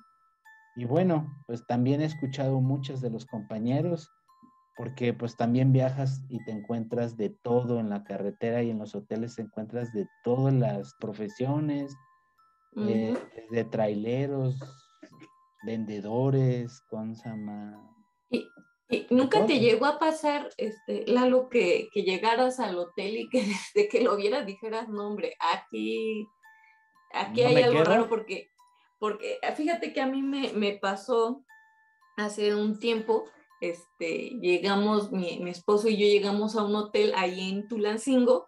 Y 0.76 0.86
bueno, 0.86 1.36
pues 1.48 1.66
también 1.66 2.02
he 2.02 2.06
escuchado 2.06 2.62
muchos 2.62 3.02
de 3.02 3.10
los 3.10 3.26
compañeros, 3.26 4.14
porque 4.78 5.12
pues 5.16 5.36
también 5.36 5.74
viajas 5.74 6.24
y 6.30 6.38
te 6.46 6.52
encuentras 6.52 7.18
de 7.18 7.32
todo 7.32 7.80
en 7.80 7.90
la 7.90 8.04
carretera 8.04 8.62
y 8.62 8.70
en 8.70 8.78
los 8.78 8.94
hoteles 8.94 9.38
te 9.38 9.42
encuentras 9.42 9.92
de 9.92 10.08
todas 10.24 10.54
las 10.54 10.94
profesiones, 11.00 11.98
eh, 12.78 13.18
de 13.50 13.64
traileros, 13.64 14.60
vendedores, 15.64 16.80
con 16.92 17.16
Sama. 17.16 17.95
¿Y, 18.90 19.08
nunca 19.10 19.46
te 19.46 19.60
llegó 19.60 19.86
a 19.88 19.98
pasar, 19.98 20.50
este, 20.58 21.06
Lalo, 21.08 21.50
que, 21.50 21.90
que, 21.92 22.04
llegaras 22.04 22.60
al 22.60 22.78
hotel 22.78 23.18
y 23.18 23.30
que 23.30 23.42
desde 23.76 23.90
que 23.90 24.02
lo 24.02 24.16
vieras 24.16 24.46
dijeras, 24.46 24.90
no, 24.90 25.08
hombre, 25.08 25.36
aquí, 25.40 26.28
aquí 27.12 27.42
hay 27.42 27.64
algo 27.64 27.84
raro 27.84 28.08
porque, 28.08 28.52
porque 29.00 29.40
ah, 29.42 29.54
fíjate 29.54 29.92
que 29.92 30.02
a 30.02 30.08
mí 30.08 30.22
me, 30.22 30.54
me 30.54 30.74
pasó 30.74 31.44
hace 32.16 32.54
un 32.54 32.80
tiempo, 32.80 33.26
este, 33.60 34.38
llegamos, 34.42 35.12
mi, 35.12 35.40
mi, 35.40 35.50
esposo 35.50 35.88
y 35.90 35.98
yo 35.98 36.06
llegamos 36.06 36.56
a 36.56 36.64
un 36.64 36.76
hotel 36.76 37.14
ahí 37.16 37.50
en 37.50 37.68
Tulancingo 37.68 38.48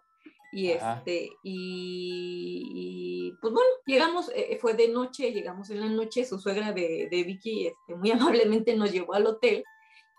y 0.52 0.68
este, 0.70 1.30
y, 1.42 3.32
pues 3.40 3.52
bueno, 3.52 3.68
llegamos, 3.86 4.30
eh, 4.34 4.56
fue 4.60 4.74
de 4.74 4.88
noche, 4.88 5.32
llegamos 5.32 5.68
en 5.70 5.80
la 5.80 5.88
noche, 5.88 6.24
su 6.24 6.38
suegra 6.38 6.72
de, 6.72 7.08
de 7.10 7.22
Vicky 7.24 7.66
este, 7.66 7.96
muy 7.96 8.10
amablemente 8.12 8.76
nos 8.76 8.92
llevó 8.92 9.14
al 9.14 9.26
hotel 9.26 9.64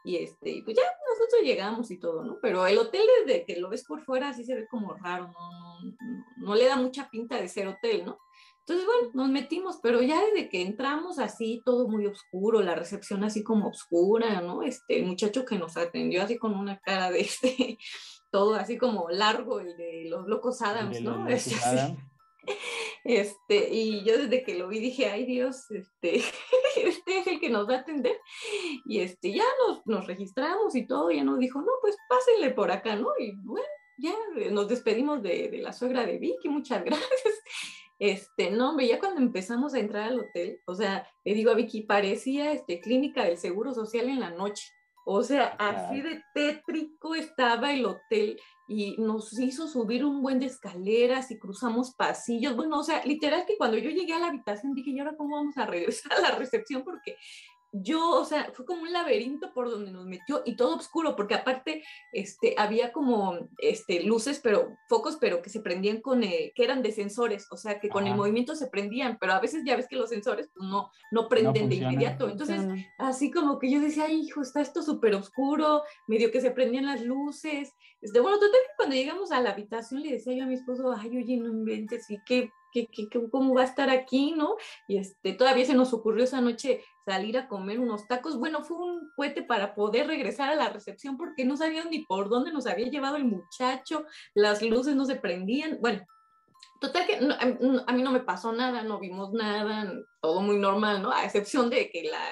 y 0.03 0.17
este, 0.17 0.61
pues 0.63 0.77
ya 0.77 0.83
nosotros 1.09 1.41
llegamos 1.43 1.91
y 1.91 1.99
todo, 1.99 2.23
¿no? 2.23 2.37
Pero 2.41 2.65
el 2.65 2.77
hotel 2.77 3.03
desde 3.25 3.45
que 3.45 3.59
lo 3.59 3.69
ves 3.69 3.85
por 3.85 4.03
fuera 4.03 4.29
así 4.29 4.45
se 4.45 4.55
ve 4.55 4.67
como 4.69 4.93
raro, 4.93 5.27
no, 5.27 5.81
no, 5.81 6.25
no 6.37 6.55
le 6.55 6.65
da 6.65 6.77
mucha 6.77 7.09
pinta 7.09 7.37
de 7.37 7.47
ser 7.47 7.67
hotel, 7.67 8.05
¿no? 8.05 8.17
Entonces, 8.69 8.85
bueno, 8.85 9.09
nos 9.15 9.29
metimos, 9.29 9.79
pero 9.81 10.03
ya 10.03 10.23
desde 10.23 10.47
que 10.47 10.61
entramos 10.61 11.17
así, 11.17 11.63
todo 11.65 11.87
muy 11.87 12.05
oscuro, 12.05 12.61
la 12.61 12.75
recepción 12.75 13.23
así 13.23 13.43
como 13.43 13.69
oscura, 13.69 14.41
¿no? 14.41 14.61
Este, 14.61 14.99
el 14.99 15.07
muchacho 15.07 15.43
que 15.43 15.57
nos 15.57 15.75
atendió 15.75 16.21
así 16.21 16.37
con 16.37 16.53
una 16.53 16.79
cara 16.79 17.09
de 17.09 17.21
este, 17.21 17.79
todo 18.31 18.53
así 18.53 18.77
como 18.77 19.09
largo, 19.09 19.59
el 19.59 19.75
de 19.75 20.05
los 20.07 20.27
locos 20.27 20.61
Adams, 20.61 21.01
¿no? 21.01 21.25
Este, 23.05 23.69
y 23.73 24.03
yo 24.03 24.17
desde 24.17 24.43
que 24.43 24.55
lo 24.55 24.67
vi 24.67 24.79
dije, 24.79 25.09
ay 25.09 25.25
Dios, 25.25 25.71
este, 25.71 26.17
este 26.75 27.17
es 27.19 27.27
el 27.27 27.39
que 27.39 27.49
nos 27.49 27.67
va 27.67 27.75
a 27.75 27.79
atender. 27.79 28.19
Y 28.85 28.99
este, 28.99 29.31
ya 29.31 29.45
nos, 29.65 29.85
nos 29.85 30.05
registramos 30.05 30.75
y 30.75 30.85
todo, 30.85 31.09
ya 31.09 31.23
nos 31.23 31.39
dijo, 31.39 31.61
no, 31.61 31.71
pues 31.81 31.95
pásenle 32.09 32.51
por 32.51 32.71
acá, 32.71 32.97
¿no? 32.97 33.07
Y 33.17 33.31
bueno, 33.37 33.65
ya 33.97 34.13
nos 34.51 34.67
despedimos 34.67 35.23
de, 35.23 35.49
de 35.49 35.57
la 35.59 35.73
suegra 35.73 36.05
de 36.05 36.17
Vicky, 36.17 36.49
muchas 36.49 36.83
gracias. 36.85 37.33
Este, 37.99 38.49
no, 38.49 38.69
hombre, 38.69 38.87
ya 38.87 38.99
cuando 38.99 39.21
empezamos 39.21 39.73
a 39.73 39.79
entrar 39.79 40.03
al 40.03 40.19
hotel, 40.19 40.61
o 40.65 40.73
sea, 40.73 41.07
le 41.25 41.33
digo 41.33 41.51
a 41.51 41.55
Vicky, 41.55 41.81
parecía 41.81 42.53
este, 42.53 42.79
clínica 42.79 43.25
del 43.25 43.37
Seguro 43.37 43.73
Social 43.73 44.07
en 44.07 44.21
la 44.21 44.29
noche. 44.29 44.71
O 45.05 45.23
sea, 45.23 45.55
así 45.59 46.01
de 46.01 46.23
tétrico 46.33 47.15
estaba 47.15 47.73
el 47.73 47.85
hotel 47.85 48.39
y 48.69 48.95
nos 48.99 49.37
hizo 49.39 49.67
subir 49.67 50.05
un 50.05 50.21
buen 50.21 50.39
de 50.39 50.45
escaleras 50.45 51.31
y 51.31 51.39
cruzamos 51.39 51.95
pasillos. 51.95 52.55
Bueno, 52.55 52.79
o 52.79 52.83
sea, 52.83 53.03
literal 53.03 53.43
que 53.47 53.57
cuando 53.57 53.77
yo 53.79 53.89
llegué 53.89 54.13
a 54.13 54.19
la 54.19 54.27
habitación 54.27 54.75
dije, 54.75 54.91
¿y 54.91 54.99
ahora 54.99 55.17
cómo 55.17 55.37
vamos 55.37 55.57
a 55.57 55.65
regresar 55.65 56.13
a 56.13 56.21
la 56.21 56.31
recepción? 56.31 56.83
Porque 56.83 57.17
yo, 57.71 58.11
o 58.11 58.25
sea, 58.25 58.51
fue 58.53 58.65
como 58.65 58.81
un 58.81 58.91
laberinto 58.91 59.53
por 59.53 59.69
donde 59.69 59.91
nos 59.91 60.05
metió 60.05 60.41
y 60.45 60.55
todo 60.55 60.75
oscuro, 60.75 61.15
porque 61.15 61.35
aparte, 61.35 61.83
este, 62.11 62.55
había 62.57 62.91
como, 62.91 63.49
este, 63.59 64.03
luces, 64.03 64.39
pero, 64.43 64.75
focos, 64.87 65.17
pero 65.19 65.41
que 65.41 65.49
se 65.49 65.61
prendían 65.61 66.01
con, 66.01 66.23
eh, 66.23 66.51
que 66.55 66.63
eran 66.63 66.81
de 66.81 66.91
sensores, 66.91 67.47
o 67.51 67.57
sea, 67.57 67.79
que 67.79 67.89
con 67.89 68.07
el 68.07 68.15
movimiento 68.15 68.55
se 68.55 68.67
prendían, 68.67 69.17
pero 69.19 69.33
a 69.33 69.39
veces 69.39 69.63
ya 69.65 69.75
ves 69.75 69.87
que 69.87 69.95
los 69.95 70.09
sensores, 70.09 70.49
pues, 70.53 70.67
no, 70.67 70.89
no 71.11 71.27
prenden 71.29 71.69
de 71.69 71.75
inmediato, 71.75 72.29
entonces, 72.29 72.61
así 72.97 73.29
como 73.31 73.59
que 73.59 73.71
yo 73.71 73.79
decía, 73.79 74.05
ay, 74.05 74.21
hijo, 74.21 74.41
está 74.41 74.61
esto 74.61 74.81
súper 74.81 75.13
oscuro, 75.15 75.83
medio 76.07 76.31
que 76.31 76.41
se 76.41 76.51
prendían 76.51 76.87
las 76.87 77.01
luces, 77.01 77.73
este, 78.01 78.19
bueno, 78.19 78.37
total 78.37 78.61
que 78.61 78.75
cuando 78.77 78.95
llegamos 78.95 79.31
a 79.31 79.41
la 79.41 79.51
habitación 79.51 80.01
le 80.01 80.13
decía 80.13 80.33
yo 80.33 80.43
a 80.43 80.47
mi 80.47 80.55
esposo, 80.55 80.91
ay, 80.97 81.17
oye, 81.17 81.37
no 81.37 81.49
inventes, 81.49 82.09
¿y 82.09 82.17
qué, 82.25 82.51
qué, 82.71 82.87
cómo 83.31 83.53
va 83.53 83.61
a 83.61 83.65
estar 83.65 83.89
aquí, 83.89 84.33
no? 84.35 84.55
Y 84.87 84.97
este, 84.97 85.33
todavía 85.33 85.65
se 85.65 85.73
nos 85.73 85.93
ocurrió 85.93 86.23
esa 86.23 86.41
noche 86.41 86.83
salir 87.05 87.37
a 87.37 87.47
comer 87.47 87.79
unos 87.79 88.07
tacos. 88.07 88.37
Bueno, 88.37 88.63
fue 88.63 88.77
un 88.77 89.11
puente 89.15 89.41
para 89.41 89.75
poder 89.75 90.07
regresar 90.07 90.49
a 90.49 90.55
la 90.55 90.69
recepción 90.69 91.17
porque 91.17 91.45
no 91.45 91.57
sabían 91.57 91.89
ni 91.89 92.05
por 92.05 92.29
dónde 92.29 92.51
nos 92.51 92.67
había 92.67 92.89
llevado 92.89 93.15
el 93.15 93.25
muchacho, 93.25 94.05
las 94.33 94.61
luces 94.61 94.95
no 94.95 95.05
se 95.05 95.15
prendían. 95.15 95.79
Bueno, 95.81 96.05
total 96.79 97.05
que 97.05 97.15
a, 97.15 97.93
mí 97.93 98.01
no 98.01 98.11
me 98.11 98.21
pasó 98.21 98.51
nada, 98.51 98.83
no 98.83 98.99
vimos 98.99 99.33
nada, 99.33 99.91
todo 100.21 100.41
muy 100.41 100.57
normal, 100.57 101.01
¿no? 101.01 101.11
A 101.11 101.25
excepción 101.25 101.69
de 101.69 101.89
que 101.89 102.03
la, 102.03 102.23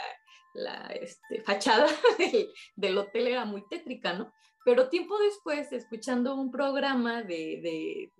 la 0.53 0.87
este, 0.87 1.41
fachada 1.41 1.87
del, 2.75 2.97
hotel 2.97 3.27
era 3.27 3.45
muy 3.45 3.67
tétrica, 3.67 4.13
¿no? 4.13 4.33
Pero 4.67 4.89
tiempo 4.89 5.17
después, 5.17 5.71
escuchando 5.71 6.35
un 6.35 6.51
programa 6.51 7.21
de, 7.21 7.61
de, 7.63 8.11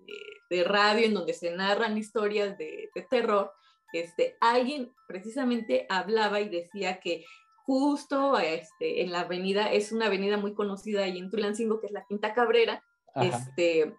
de, 0.48 0.64
radio 0.64 1.04
en 1.04 1.12
donde 1.12 1.34
se 1.34 1.50
narran 1.50 1.98
historias 1.98 2.56
de, 2.56 2.88
terror, 3.10 3.52
este, 3.92 4.38
alguien 4.40 4.90
precisamente 5.06 5.84
hablaba 5.90 6.40
y 6.40 6.48
decía 6.48 7.00
que 7.00 7.26
justo 7.66 8.38
este, 8.38 9.02
en 9.02 9.12
la 9.12 9.20
avenida, 9.20 9.70
es 9.70 9.92
una 9.92 10.06
avenida 10.06 10.38
muy 10.38 10.54
conocida 10.54 11.04
ahí 11.04 11.18
en 11.18 11.28
Tulancingo, 11.28 11.80
que 11.80 11.88
es 11.88 11.92
la 11.92 12.06
Quinta 12.06 12.32
Cabrera, 12.32 12.82
este, 13.16 13.94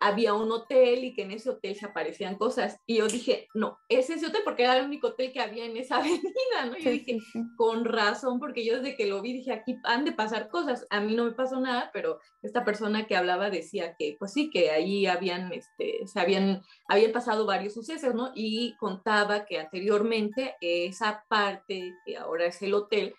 había 0.00 0.34
un 0.34 0.50
hotel 0.50 1.04
y 1.04 1.14
que 1.14 1.22
en 1.22 1.32
ese 1.32 1.50
hotel 1.50 1.74
se 1.74 1.86
aparecían 1.86 2.36
cosas. 2.36 2.80
Y 2.86 2.98
yo 2.98 3.08
dije, 3.08 3.48
no, 3.54 3.78
es 3.88 4.10
ese 4.10 4.26
hotel 4.26 4.42
porque 4.44 4.62
era 4.64 4.76
el 4.76 4.86
único 4.86 5.08
hotel 5.08 5.32
que 5.32 5.40
había 5.40 5.64
en 5.64 5.76
esa 5.76 5.96
avenida, 5.98 6.66
¿no? 6.66 6.76
Yo 6.78 6.90
dije, 6.90 7.18
con 7.56 7.84
razón, 7.84 8.38
porque 8.38 8.64
yo 8.64 8.76
desde 8.76 8.96
que 8.96 9.06
lo 9.06 9.20
vi 9.22 9.32
dije, 9.32 9.52
aquí 9.52 9.76
han 9.84 10.04
de 10.04 10.12
pasar 10.12 10.48
cosas. 10.48 10.86
A 10.90 11.00
mí 11.00 11.14
no 11.14 11.24
me 11.24 11.32
pasó 11.32 11.60
nada, 11.60 11.90
pero 11.92 12.20
esta 12.42 12.64
persona 12.64 13.06
que 13.06 13.16
hablaba 13.16 13.50
decía 13.50 13.96
que, 13.98 14.16
pues 14.18 14.32
sí, 14.32 14.50
que 14.50 14.70
ahí 14.70 15.06
habían, 15.06 15.52
este, 15.52 16.06
se 16.06 16.20
habían, 16.20 16.62
habían 16.86 17.12
pasado 17.12 17.46
varios 17.46 17.74
sucesos, 17.74 18.14
¿no? 18.14 18.32
Y 18.34 18.76
contaba 18.76 19.44
que 19.46 19.58
anteriormente 19.58 20.56
esa 20.60 21.24
parte, 21.28 21.94
que 22.04 22.16
ahora 22.16 22.46
es 22.46 22.62
el 22.62 22.74
hotel, 22.74 23.14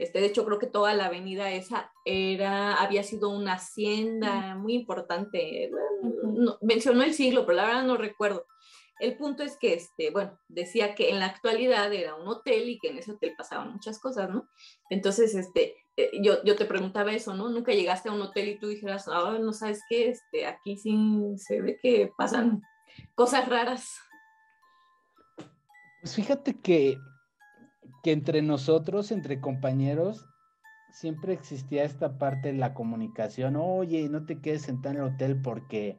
este, 0.00 0.20
de 0.20 0.26
hecho, 0.28 0.46
creo 0.46 0.58
que 0.58 0.66
toda 0.66 0.94
la 0.94 1.06
avenida 1.06 1.50
esa 1.50 1.92
era, 2.06 2.74
había 2.76 3.02
sido 3.02 3.28
una 3.28 3.54
hacienda 3.54 4.54
muy 4.54 4.72
importante. 4.72 5.70
mencionó 6.62 7.02
el 7.02 7.12
siglo, 7.12 7.44
pero 7.44 7.56
la 7.56 7.66
verdad 7.66 7.84
no 7.84 7.98
recuerdo. 7.98 8.46
El 8.98 9.18
punto 9.18 9.42
es 9.42 9.58
que, 9.58 9.74
este, 9.74 10.10
bueno, 10.10 10.38
decía 10.48 10.94
que 10.94 11.10
en 11.10 11.18
la 11.18 11.26
actualidad 11.26 11.92
era 11.92 12.14
un 12.14 12.26
hotel 12.26 12.70
y 12.70 12.78
que 12.78 12.88
en 12.88 12.96
ese 12.96 13.12
hotel 13.12 13.34
pasaban 13.36 13.72
muchas 13.72 13.98
cosas, 13.98 14.30
¿no? 14.30 14.48
Entonces, 14.88 15.34
este, 15.34 15.76
eh, 15.98 16.10
yo, 16.22 16.42
yo 16.44 16.56
te 16.56 16.64
preguntaba 16.64 17.12
eso, 17.12 17.34
¿no? 17.34 17.50
Nunca 17.50 17.72
llegaste 17.72 18.08
a 18.08 18.12
un 18.12 18.22
hotel 18.22 18.48
y 18.48 18.58
tú 18.58 18.68
dijeras, 18.68 19.06
ah, 19.06 19.36
no 19.38 19.52
sabes 19.52 19.82
qué, 19.86 20.08
este, 20.08 20.46
aquí 20.46 20.78
sí 20.78 20.96
se 21.36 21.60
ve 21.60 21.78
que 21.82 22.10
pasan 22.16 22.62
cosas 23.14 23.46
raras. 23.50 23.86
Pues 26.00 26.14
fíjate 26.14 26.58
que 26.58 26.96
que 28.02 28.12
entre 28.12 28.42
nosotros, 28.42 29.12
entre 29.12 29.40
compañeros, 29.40 30.26
siempre 30.92 31.32
existía 31.32 31.84
esta 31.84 32.18
parte 32.18 32.52
de 32.52 32.58
la 32.58 32.74
comunicación, 32.74 33.56
oye, 33.56 34.08
no 34.08 34.24
te 34.26 34.40
quedes 34.40 34.62
sentado 34.62 34.94
en 34.96 35.00
el 35.02 35.14
hotel 35.14 35.40
porque 35.40 35.98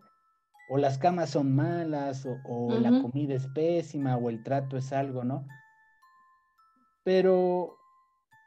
o 0.70 0.78
las 0.78 0.98
camas 0.98 1.32
son 1.32 1.54
malas, 1.54 2.26
o, 2.46 2.80
la 2.80 3.02
comida 3.02 3.36
es 3.36 3.46
pésima, 3.48 4.16
o 4.16 4.30
el 4.30 4.42
trato 4.42 4.78
es 4.78 4.94
algo, 4.94 5.26
¿no? 5.26 5.46
Pero 7.04 7.76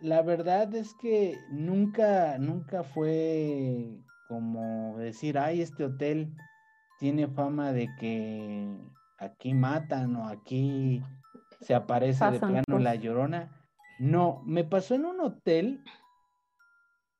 la 0.00 0.22
verdad 0.22 0.74
es 0.74 0.94
que 0.94 1.38
nunca, 1.50 2.38
nunca 2.38 2.82
fue 2.82 4.00
como 4.28 4.96
decir, 4.96 5.38
ay, 5.38 5.60
este 5.60 5.84
hotel 5.84 6.34
tiene 6.98 7.28
fama 7.28 7.72
de 7.72 7.88
que 8.00 8.74
aquí 9.18 9.52
matan 9.52 10.16
o 10.16 10.26
aquí 10.26 11.02
se 11.60 11.74
aparece 11.74 12.24
de 12.30 12.38
plano 12.38 12.78
la 12.78 12.94
llorona. 12.94 13.50
No, 13.98 14.42
me 14.44 14.64
pasó 14.64 14.94
en 14.94 15.04
un 15.04 15.20
hotel 15.20 15.84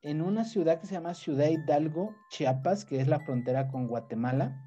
en 0.02 0.20
una 0.20 0.44
ciudad 0.44 0.81
que 0.81 0.86
se 0.86 0.94
llama 0.94 1.15
Ciudad 1.15 1.48
Hidalgo, 1.48 2.15
Chiapas, 2.31 2.85
que 2.85 3.01
es 3.01 3.09
la 3.09 3.20
frontera 3.20 3.69
con 3.69 3.86
Guatemala. 3.89 4.61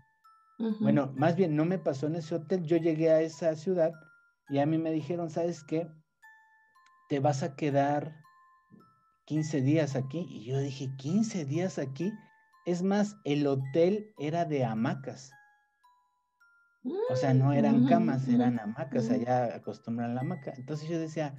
Bueno, 0.80 1.14
más 1.16 1.36
bien 1.36 1.56
no 1.56 1.66
me 1.66 1.78
pasó 1.78 2.08
en 2.08 2.16
ese 2.16 2.34
hotel, 2.34 2.64
yo 2.64 2.78
llegué 2.78 3.12
a 3.12 3.22
esa 3.22 3.56
ciudad 3.56 3.92
y 4.50 4.58
a 4.58 4.66
mí 4.66 4.80
me 4.80 4.92
dijeron, 4.92 5.30
¿sabes 5.30 5.64
qué? 5.64 5.88
Te 7.10 7.20
vas 7.20 7.44
a 7.44 7.56
quedar 7.56 8.16
15 9.28 9.62
días 9.62 9.96
aquí. 9.96 10.26
Y 10.30 10.46
yo 10.46 10.58
dije, 10.60 10.90
15 10.98 11.46
días 11.46 11.78
aquí. 11.78 12.12
Es 12.66 12.82
más, 12.82 13.16
el 13.24 13.46
hotel 13.46 14.14
era 14.18 14.46
de 14.46 14.66
hamacas. 14.66 15.32
O 17.10 17.16
sea, 17.16 17.34
no 17.34 17.54
eran 17.54 17.84
mm, 17.84 17.88
camas, 17.88 18.28
eran 18.28 18.60
hamacas, 18.60 19.10
allá 19.10 19.56
acostumbran 19.56 20.16
la 20.16 20.22
hamaca. 20.22 20.54
Entonces 20.58 20.88
yo 20.90 21.00
decía, 21.00 21.36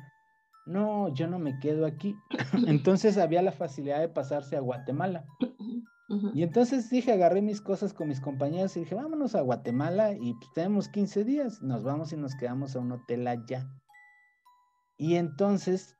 no, 0.66 1.12
yo 1.14 1.26
no 1.26 1.38
me 1.38 1.58
quedo 1.58 1.86
aquí. 1.86 2.16
Entonces 2.66 3.18
había 3.18 3.42
la 3.42 3.52
facilidad 3.52 4.00
de 4.00 4.08
pasarse 4.08 4.56
a 4.56 4.60
Guatemala. 4.60 5.24
Y 6.32 6.42
entonces 6.42 6.88
dije, 6.88 7.12
agarré 7.12 7.42
mis 7.42 7.60
cosas 7.60 7.92
con 7.92 8.08
mis 8.08 8.20
compañeros 8.20 8.74
y 8.76 8.80
dije, 8.80 8.94
vámonos 8.94 9.34
a 9.34 9.42
Guatemala 9.42 10.12
y 10.14 10.32
pues 10.32 10.50
tenemos 10.54 10.88
15 10.88 11.22
días, 11.24 11.60
nos 11.60 11.84
vamos 11.84 12.14
y 12.14 12.16
nos 12.16 12.34
quedamos 12.34 12.74
a 12.74 12.78
un 12.78 12.92
hotel 12.92 13.26
allá. 13.28 13.68
Y 14.96 15.16
entonces, 15.16 15.98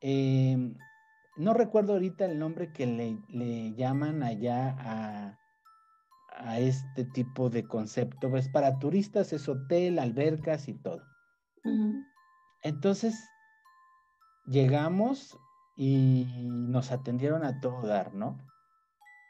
em, 0.00 0.74
no 1.36 1.52
recuerdo 1.52 1.92
ahorita 1.92 2.24
el 2.24 2.38
nombre 2.38 2.72
que 2.72 2.86
le, 2.86 3.74
llaman 3.74 4.22
allá 4.22 4.74
a, 4.78 5.38
a, 6.36 6.58
este 6.58 7.04
tipo 7.04 7.50
de 7.50 7.64
concepto, 7.64 8.30
pues 8.30 8.48
para 8.48 8.78
turistas 8.78 9.32
es 9.32 9.48
hotel, 9.48 9.98
albercas 9.98 10.68
y 10.68 10.74
todo. 10.74 11.02
Entonces, 12.62 13.28
llegamos 14.46 15.38
y 15.76 16.26
nos 16.48 16.92
atendieron 16.92 17.44
a 17.44 17.60
todo 17.60 17.86
dar, 17.86 18.14
¿no? 18.14 18.38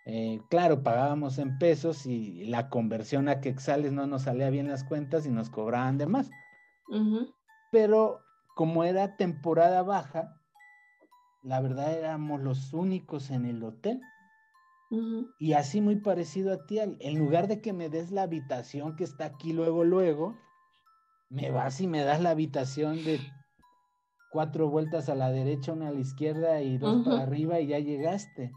Eh, 0.05 0.41
claro, 0.51 0.83
pagábamos 0.83 1.39
en 1.39 1.59
pesos 1.59 2.07
y 2.07 2.45
la 2.47 2.69
conversión 2.69 3.29
a 3.29 3.41
quexales 3.41 3.93
no 3.93 4.07
nos 4.07 4.23
salía 4.23 4.51
bien 4.51 4.69
las 4.69 4.83
cuentas 4.83 5.27
y 5.27 5.31
nos 5.31 5.49
cobraban 5.49 5.99
de 5.99 6.07
más. 6.07 6.31
Pero 7.71 8.21
como 8.57 8.85
era 8.85 9.17
temporada 9.17 9.83
baja, 9.83 10.37
la 11.43 11.61
verdad 11.61 11.93
éramos 11.95 12.41
los 12.41 12.73
únicos 12.73 13.31
en 13.31 13.47
el 13.47 13.63
hotel. 13.63 14.01
Y 15.39 15.55
así 15.55 15.81
muy 15.81 15.97
parecido 15.97 16.53
a 16.53 16.67
ti, 16.67 16.79
en 16.79 17.19
lugar 17.19 17.49
de 17.49 17.63
que 17.63 17.73
me 17.73 17.89
des 17.89 18.11
la 18.11 18.25
habitación 18.25 18.95
que 18.95 19.05
está 19.05 19.25
aquí 19.25 19.55
luego, 19.55 19.85
luego, 19.85 20.37
me 21.31 21.51
vas 21.51 21.81
y 21.81 21.87
me 21.87 22.05
das 22.05 22.21
la 22.21 22.31
habitación 22.31 23.03
de 23.03 23.19
cuatro 24.31 24.69
vueltas 24.69 25.09
a 25.09 25.15
la 25.15 25.31
derecha, 25.31 25.73
una 25.73 25.89
a 25.89 25.93
la 25.93 26.01
izquierda 26.01 26.61
y 26.61 26.77
dos 26.77 27.07
para 27.07 27.23
arriba 27.23 27.59
y 27.59 27.69
ya 27.69 27.79
llegaste. 27.79 28.53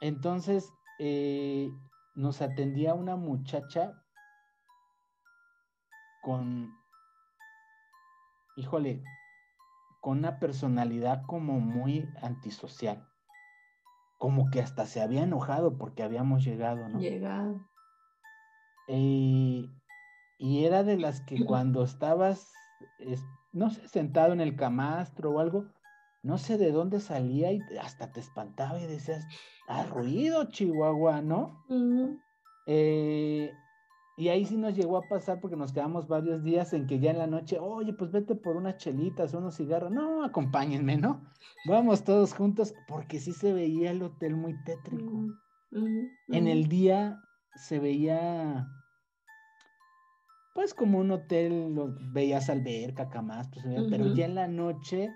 Entonces, 0.00 0.72
eh, 0.98 1.70
nos 2.16 2.42
atendía 2.42 2.94
una 2.94 3.14
muchacha 3.14 3.92
con, 6.22 6.72
híjole, 8.56 9.00
con 10.00 10.18
una 10.18 10.40
personalidad 10.40 11.22
como 11.26 11.60
muy 11.60 12.08
antisocial. 12.20 13.08
Como 14.18 14.50
que 14.50 14.60
hasta 14.60 14.86
se 14.86 15.00
había 15.00 15.22
enojado 15.24 15.76
porque 15.76 16.02
habíamos 16.02 16.44
llegado, 16.44 16.88
¿no? 16.88 16.98
Llegado. 16.98 17.60
y 18.86 20.64
era 20.64 20.82
de 20.82 20.96
las 20.96 21.20
que 21.20 21.36
cuando 21.46 21.84
estabas, 21.84 22.52
no 23.52 23.70
sé, 23.70 23.88
sentado 23.88 24.32
en 24.32 24.40
el 24.40 24.56
camastro 24.56 25.32
o 25.32 25.38
algo, 25.40 25.66
no 26.22 26.38
sé 26.38 26.56
de 26.56 26.72
dónde 26.72 27.00
salía 27.00 27.52
y 27.52 27.60
hasta 27.80 28.10
te 28.12 28.20
espantaba 28.20 28.80
y 28.80 28.86
decías, 28.86 29.26
ha 29.68 29.84
ruido 29.84 30.44
Chihuahua, 30.44 31.20
¿no? 31.20 31.64
Eh, 32.66 33.52
y 34.16 34.28
ahí 34.28 34.44
sí 34.44 34.56
nos 34.56 34.74
llegó 34.74 34.96
a 34.96 35.08
pasar 35.08 35.40
porque 35.40 35.56
nos 35.56 35.72
quedamos 35.72 36.06
varios 36.06 36.42
días 36.44 36.72
en 36.72 36.86
que 36.86 37.00
ya 37.00 37.10
en 37.10 37.18
la 37.18 37.26
noche, 37.26 37.58
oye, 37.58 37.92
pues 37.92 38.12
vete 38.12 38.36
por 38.36 38.56
unas 38.56 38.76
chelitas, 38.76 39.34
unos 39.34 39.56
cigarros, 39.56 39.90
no, 39.90 40.24
acompáñenme, 40.24 40.96
¿no? 40.96 41.20
Vamos 41.66 42.04
todos 42.04 42.32
juntos, 42.32 42.74
porque 42.86 43.18
sí 43.18 43.32
se 43.32 43.52
veía 43.52 43.90
el 43.90 44.02
hotel 44.02 44.36
muy 44.36 44.54
tétrico. 44.64 45.26
En 46.28 46.46
el 46.46 46.68
día 46.68 47.20
se 47.56 47.80
veía, 47.80 48.68
pues 50.54 50.74
como 50.74 50.98
un 50.98 51.10
hotel, 51.10 51.74
veías 52.12 52.48
alberca, 52.48 53.08
camas, 53.08 53.48
pues, 53.52 53.64
pero 53.90 54.14
ya 54.14 54.26
en 54.26 54.36
la 54.36 54.46
noche 54.46 55.10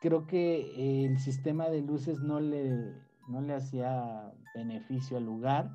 creo 0.00 0.26
que 0.26 1.04
el 1.06 1.18
sistema 1.18 1.68
de 1.68 1.82
luces 1.82 2.20
no 2.20 2.40
le, 2.40 2.94
no 3.28 3.42
le 3.42 3.54
hacía 3.54 4.32
beneficio 4.54 5.18
al 5.18 5.24
lugar. 5.24 5.70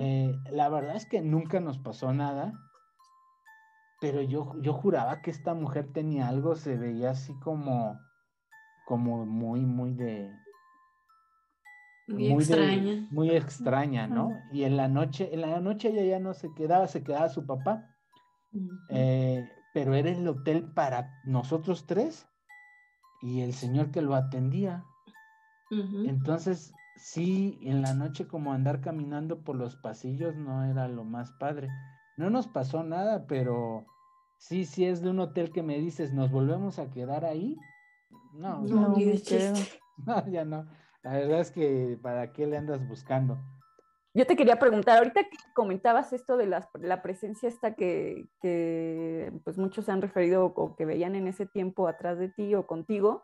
Eh, 0.00 0.34
la 0.52 0.68
verdad 0.68 0.96
es 0.96 1.06
que 1.06 1.20
nunca 1.20 1.60
nos 1.60 1.78
pasó 1.78 2.12
nada, 2.12 2.52
pero 4.00 4.22
yo, 4.22 4.54
yo 4.60 4.72
juraba 4.72 5.20
que 5.20 5.30
esta 5.30 5.54
mujer 5.54 5.92
tenía 5.92 6.28
algo, 6.28 6.56
se 6.56 6.76
veía 6.76 7.10
así 7.10 7.38
como, 7.40 8.00
como 8.86 9.26
muy, 9.26 9.60
muy 9.60 9.92
de... 9.92 10.34
Muy, 12.08 12.32
extraña. 12.32 13.06
muy 13.12 13.30
extraña, 13.30 14.08
¿no? 14.08 14.32
Y 14.50 14.64
en 14.64 14.76
la 14.76 14.88
noche, 14.88 15.32
en 15.32 15.42
la 15.42 15.60
noche 15.60 15.90
ella 15.90 16.02
ya 16.02 16.18
no 16.18 16.34
se 16.34 16.52
quedaba, 16.54 16.88
se 16.88 17.04
quedaba 17.04 17.28
su 17.28 17.46
papá. 17.46 17.86
Eh, 18.88 19.48
pero 19.72 19.94
era 19.94 20.10
el 20.10 20.26
hotel 20.26 20.72
para 20.72 21.20
nosotros 21.24 21.86
tres 21.86 22.26
y 23.22 23.42
el 23.42 23.52
señor 23.52 23.92
que 23.92 24.02
lo 24.02 24.16
atendía. 24.16 24.82
Entonces, 25.70 26.72
sí, 27.00 27.58
en 27.62 27.82
la 27.82 27.94
noche 27.94 28.26
como 28.28 28.52
andar 28.52 28.80
caminando 28.80 29.42
por 29.42 29.56
los 29.56 29.76
pasillos 29.76 30.36
no 30.36 30.64
era 30.64 30.88
lo 30.88 31.04
más 31.04 31.32
padre. 31.32 31.68
No 32.16 32.30
nos 32.30 32.48
pasó 32.48 32.82
nada, 32.82 33.26
pero 33.26 33.86
sí, 34.38 34.64
sí 34.64 34.84
es 34.84 35.00
de 35.02 35.10
un 35.10 35.20
hotel 35.20 35.50
que 35.50 35.62
me 35.62 35.78
dices, 35.78 36.12
¿nos 36.12 36.30
volvemos 36.30 36.78
a 36.78 36.90
quedar 36.90 37.24
ahí? 37.24 37.56
No, 38.32 38.60
no, 38.60 38.88
no, 38.88 38.96
no 40.06 40.28
ya 40.28 40.44
no. 40.44 40.66
La 41.02 41.12
verdad 41.12 41.40
es 41.40 41.50
que 41.50 41.98
¿para 42.02 42.32
qué 42.32 42.46
le 42.46 42.58
andas 42.58 42.86
buscando? 42.86 43.38
Yo 44.12 44.26
te 44.26 44.34
quería 44.34 44.58
preguntar, 44.58 44.98
ahorita 44.98 45.22
que 45.22 45.36
comentabas 45.54 46.12
esto 46.12 46.36
de 46.36 46.46
la, 46.46 46.68
la 46.80 47.00
presencia 47.00 47.48
esta 47.48 47.74
que, 47.74 48.28
pues 49.44 49.56
muchos 49.56 49.84
se 49.84 49.92
han 49.92 50.02
referido 50.02 50.46
o 50.46 50.74
que 50.74 50.84
veían 50.84 51.14
en 51.14 51.28
ese 51.28 51.46
tiempo 51.46 51.86
atrás 51.86 52.18
de 52.18 52.28
ti 52.28 52.54
o 52.56 52.66
contigo, 52.66 53.22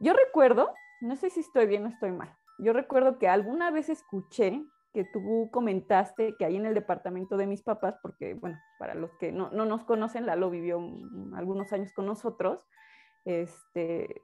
yo 0.00 0.14
recuerdo, 0.14 0.72
no 1.02 1.16
sé 1.16 1.28
si 1.28 1.40
estoy 1.40 1.66
bien 1.66 1.84
o 1.84 1.88
estoy 1.88 2.12
mal, 2.12 2.34
yo 2.58 2.72
recuerdo 2.72 3.18
que 3.18 3.28
alguna 3.28 3.70
vez 3.70 3.88
escuché 3.88 4.64
que 4.92 5.04
tú 5.04 5.50
comentaste 5.52 6.36
que 6.36 6.44
ahí 6.44 6.56
en 6.56 6.66
el 6.66 6.74
departamento 6.74 7.36
de 7.36 7.46
mis 7.46 7.62
papás, 7.62 7.96
porque 8.00 8.34
bueno, 8.34 8.60
para 8.78 8.94
los 8.94 9.12
que 9.16 9.32
no, 9.32 9.50
no 9.50 9.66
nos 9.66 9.84
conocen, 9.84 10.24
Lalo 10.24 10.50
vivió 10.50 10.80
algunos 11.34 11.72
años 11.72 11.92
con 11.92 12.06
nosotros, 12.06 12.64
este, 13.24 14.22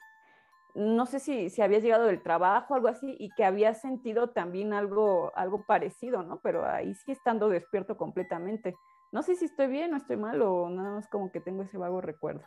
no 0.74 1.06
sé 1.06 1.18
si, 1.18 1.50
si 1.50 1.62
habías 1.62 1.82
llegado 1.82 2.04
del 2.06 2.22
trabajo, 2.22 2.74
algo 2.74 2.86
así, 2.86 3.16
y 3.18 3.30
que 3.30 3.44
habías 3.44 3.80
sentido 3.80 4.30
también 4.30 4.72
algo, 4.72 5.32
algo 5.34 5.64
parecido, 5.66 6.22
¿no? 6.22 6.40
Pero 6.40 6.64
ahí 6.64 6.94
sí 6.94 7.10
estando 7.10 7.48
despierto 7.48 7.96
completamente. 7.96 8.76
No 9.12 9.22
sé 9.22 9.34
si 9.34 9.46
estoy 9.46 9.66
bien 9.66 9.92
o 9.92 9.96
estoy 9.96 10.16
mal 10.16 10.40
o 10.42 10.70
nada 10.70 10.92
más 10.92 11.08
como 11.08 11.32
que 11.32 11.40
tengo 11.40 11.62
ese 11.62 11.78
vago 11.78 12.00
recuerdo. 12.00 12.44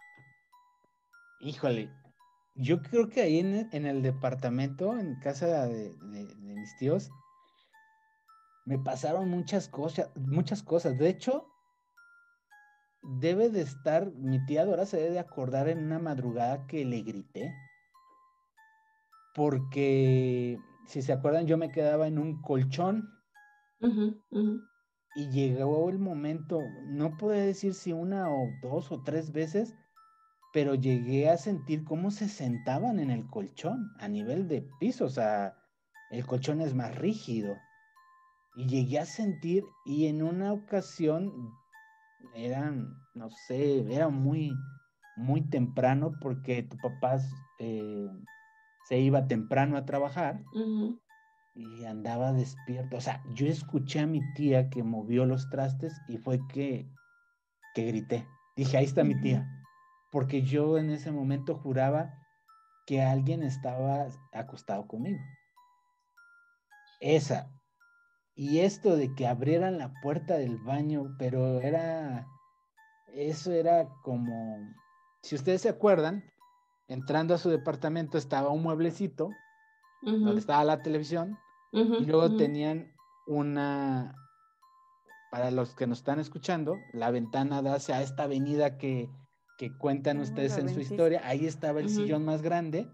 Híjole, 1.40 1.90
yo 2.56 2.82
creo 2.82 3.10
que 3.10 3.22
ahí 3.22 3.40
en, 3.40 3.86
el 3.86 4.02
departamento, 4.02 4.98
en 4.98 5.16
casa 5.20 5.68
de, 5.68 5.96
mis 6.40 6.78
tíos, 6.78 7.10
me 8.66 8.80
pasaron 8.80 9.30
muchas 9.30 9.68
cosas, 9.68 10.10
muchas 10.16 10.64
cosas. 10.64 10.98
De 10.98 11.10
hecho, 11.10 11.48
debe 13.02 13.50
de 13.50 13.62
estar, 13.62 14.12
mi 14.14 14.46
tía 14.46 14.66
Dora 14.66 14.86
se 14.86 14.98
debe 14.98 15.12
de 15.12 15.20
acordar 15.20 15.68
en 15.68 15.80
una 15.80 16.00
madrugada 16.00 16.66
que 16.68 16.86
le 16.86 17.02
grité 17.02 17.54
porque 19.34 20.60
si 20.88 21.02
se 21.02 21.14
acuerdan 21.14 21.48
yo 21.48 21.58
me 21.58 21.72
quedaba 21.72 22.08
en 22.08 22.20
un 22.20 22.42
colchón 22.42 23.10
y 25.16 25.30
llegó 25.30 25.90
el 25.90 26.00
momento, 26.00 26.62
no 26.86 27.18
puedo 27.18 27.34
decir 27.34 27.74
si 27.74 27.92
una 27.92 28.30
o 28.30 28.50
dos 28.62 28.92
o 28.92 29.04
tres 29.04 29.32
veces, 29.32 29.76
pero 30.54 30.76
llegué 30.76 31.30
a 31.30 31.38
sentir 31.38 31.84
cómo 31.84 32.12
se 32.12 32.30
sentaban 32.30 33.00
en 33.00 33.10
el 33.10 33.26
colchón 33.26 33.92
a 34.00 34.08
nivel 34.08 34.48
de 34.48 34.62
piso, 34.80 35.06
o 35.06 35.10
sea, 35.10 35.58
el 36.12 36.26
colchón 36.28 36.62
es 36.62 36.76
más 36.76 36.96
rígido. 36.96 37.58
Y 38.56 38.68
llegué 38.68 39.00
a 39.00 39.06
sentir, 39.06 39.64
y 39.84 40.06
en 40.06 40.22
una 40.22 40.54
ocasión 40.54 41.34
eran, 42.36 42.96
no 43.16 43.32
sé, 43.32 43.82
era 43.92 44.10
muy, 44.10 44.54
muy 45.18 45.42
temprano 45.42 46.12
porque 46.22 46.62
tu 46.62 46.78
papá 46.78 47.20
eh, 47.60 48.08
se 48.88 49.00
iba 49.00 49.28
temprano 49.28 49.76
a 49.76 49.86
trabajar 49.86 50.44
y 51.56 51.84
andaba 51.86 52.32
despierto. 52.32 52.98
O 52.98 53.02
sea, 53.02 53.24
yo 53.34 53.48
escuché 53.48 54.02
a 54.02 54.08
mi 54.08 54.22
tía 54.36 54.70
que 54.70 54.84
movió 54.84 55.26
los 55.26 55.50
trastes 55.50 56.00
y 56.08 56.18
fue 56.18 56.40
que, 56.48 56.88
que 57.74 57.86
grité. 57.88 58.28
Dije, 58.56 58.78
ahí 58.78 58.86
está 58.86 59.04
mi 59.04 59.20
tía 59.20 59.50
porque 60.14 60.44
yo 60.44 60.78
en 60.78 60.92
ese 60.92 61.12
momento 61.12 61.56
juraba 61.56 62.14
que 62.86 63.02
alguien 63.02 63.42
estaba 63.42 64.06
acostado 64.32 64.88
conmigo. 64.88 65.20
Esa. 67.00 67.50
Y 68.36 68.60
esto 68.60 68.96
de 68.96 69.16
que 69.16 69.26
abrieran 69.26 69.80
la 69.80 69.92
puerta 70.04 70.38
del 70.38 70.60
baño, 70.60 71.16
pero 71.18 71.60
era, 71.62 72.28
eso 73.08 73.52
era 73.52 73.90
como, 74.04 74.60
si 75.24 75.34
ustedes 75.34 75.64
se 75.64 75.70
acuerdan, 75.70 76.24
entrando 76.88 77.34
a 77.34 77.40
su 77.40 77.50
departamento 77.50 78.20
estaba 78.20 78.50
un 78.50 78.62
mueblecito 78.62 79.32
donde 80.04 80.40
estaba 80.40 80.64
la 80.64 80.84
televisión 80.84 81.40
y 81.72 82.06
luego 82.06 82.36
tenían 82.36 82.94
una, 83.26 84.14
para 85.32 85.50
los 85.50 85.74
que 85.74 85.88
nos 85.88 86.00
están 86.00 86.20
escuchando, 86.20 86.78
la 86.92 87.10
ventana 87.10 87.64
da 87.64 87.76
hacia 87.76 88.04
esta 88.04 88.24
avenida 88.24 88.78
que 88.78 89.10
que 89.64 89.78
cuentan 89.78 90.18
ah, 90.18 90.24
ustedes 90.24 90.58
en 90.58 90.68
su 90.68 90.82
historia, 90.82 91.22
ahí 91.24 91.46
estaba 91.46 91.80
el 91.80 91.90
sillón 91.90 92.26
más 92.26 92.42
grande. 92.42 92.92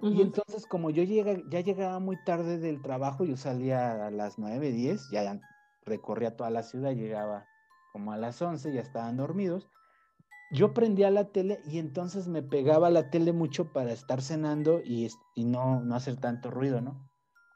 Y 0.00 0.22
entonces 0.22 0.64
como 0.64 0.90
yo 0.90 1.02
llega, 1.02 1.36
ya 1.50 1.58
llegaba 1.58 1.98
muy 1.98 2.16
tarde 2.24 2.58
del 2.58 2.80
trabajo, 2.80 3.24
yo 3.24 3.36
salía 3.36 4.06
a 4.06 4.10
las 4.12 4.38
9, 4.38 4.70
10, 4.70 5.10
ya 5.10 5.40
recorría 5.84 6.36
toda 6.36 6.50
la 6.50 6.62
ciudad, 6.62 6.92
llegaba 6.92 7.46
como 7.92 8.12
a 8.12 8.16
las 8.16 8.40
11, 8.40 8.72
ya 8.72 8.80
estaban 8.80 9.16
dormidos. 9.16 9.68
Yo 10.52 10.72
prendía 10.72 11.10
la 11.10 11.32
tele 11.32 11.58
y 11.66 11.80
entonces 11.80 12.28
me 12.28 12.44
pegaba 12.44 12.88
la 12.88 13.10
tele 13.10 13.32
mucho 13.32 13.72
para 13.72 13.90
estar 13.90 14.22
cenando 14.22 14.82
y, 14.84 15.08
y 15.34 15.44
no, 15.44 15.80
no 15.80 15.96
hacer 15.96 16.16
tanto 16.20 16.52
ruido, 16.52 16.80
¿no? 16.80 17.10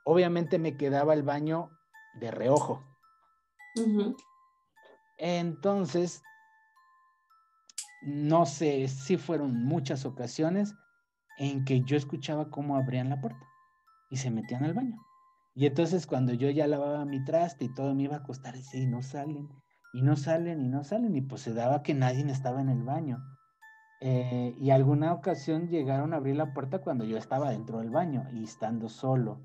Obviamente 0.05 0.59
me 0.59 0.77
quedaba 0.77 1.15
el 1.15 1.23
baño 1.23 1.71
de 2.19 2.33
reojo. 2.33 2.83
Entonces 5.19 6.25
no 8.03 8.47
sé 8.47 8.89
si 8.89 9.17
fueron 9.17 9.65
muchas 9.65 10.05
ocasiones 10.05 10.75
en 11.39 11.65
que 11.65 11.83
yo 11.83 11.97
escuchaba 11.97 12.51
cómo 12.51 12.77
abrían 12.77 13.09
la 13.09 13.21
puerta 13.21 13.47
y 14.11 14.17
se 14.17 14.31
metían 14.31 14.65
al 14.65 14.75
baño. 14.75 14.97
Y 15.55 15.67
entonces 15.67 16.07
cuando 16.07 16.35
yo 16.35 16.51
ya 16.51 16.67
lavaba 16.67 17.05
mi 17.05 17.25
traste 17.25 17.65
y 17.65 17.75
todo 17.75 17.95
me 17.95 18.05
iba 18.05 18.17
a 18.17 18.19
acostar, 18.19 18.57
y 18.57 18.63
sí, 18.63 18.87
no 18.87 19.03
salen, 19.03 19.49
y 19.95 20.03
no 20.03 20.17
salen, 20.17 20.61
y 20.61 20.69
no 20.69 20.85
salen, 20.85 21.17
y 21.17 21.23
pues 21.23 21.41
se 21.41 21.55
daba 21.55 21.83
que 21.83 21.95
nadie 21.95 22.31
estaba 22.31 22.61
en 22.61 22.69
el 22.69 22.83
baño. 22.83 23.19
Eh, 24.01 24.55
y 24.61 24.71
alguna 24.71 25.15
ocasión 25.15 25.69
llegaron 25.69 26.13
a 26.13 26.19
abrir 26.19 26.37
la 26.37 26.53
puerta 26.53 26.81
cuando 26.81 27.05
yo 27.05 27.17
estaba 27.17 27.51
dentro 27.51 27.79
del 27.79 27.91
baño 27.91 28.27
y 28.33 28.45
estando 28.45 28.91
solo. 28.91 29.41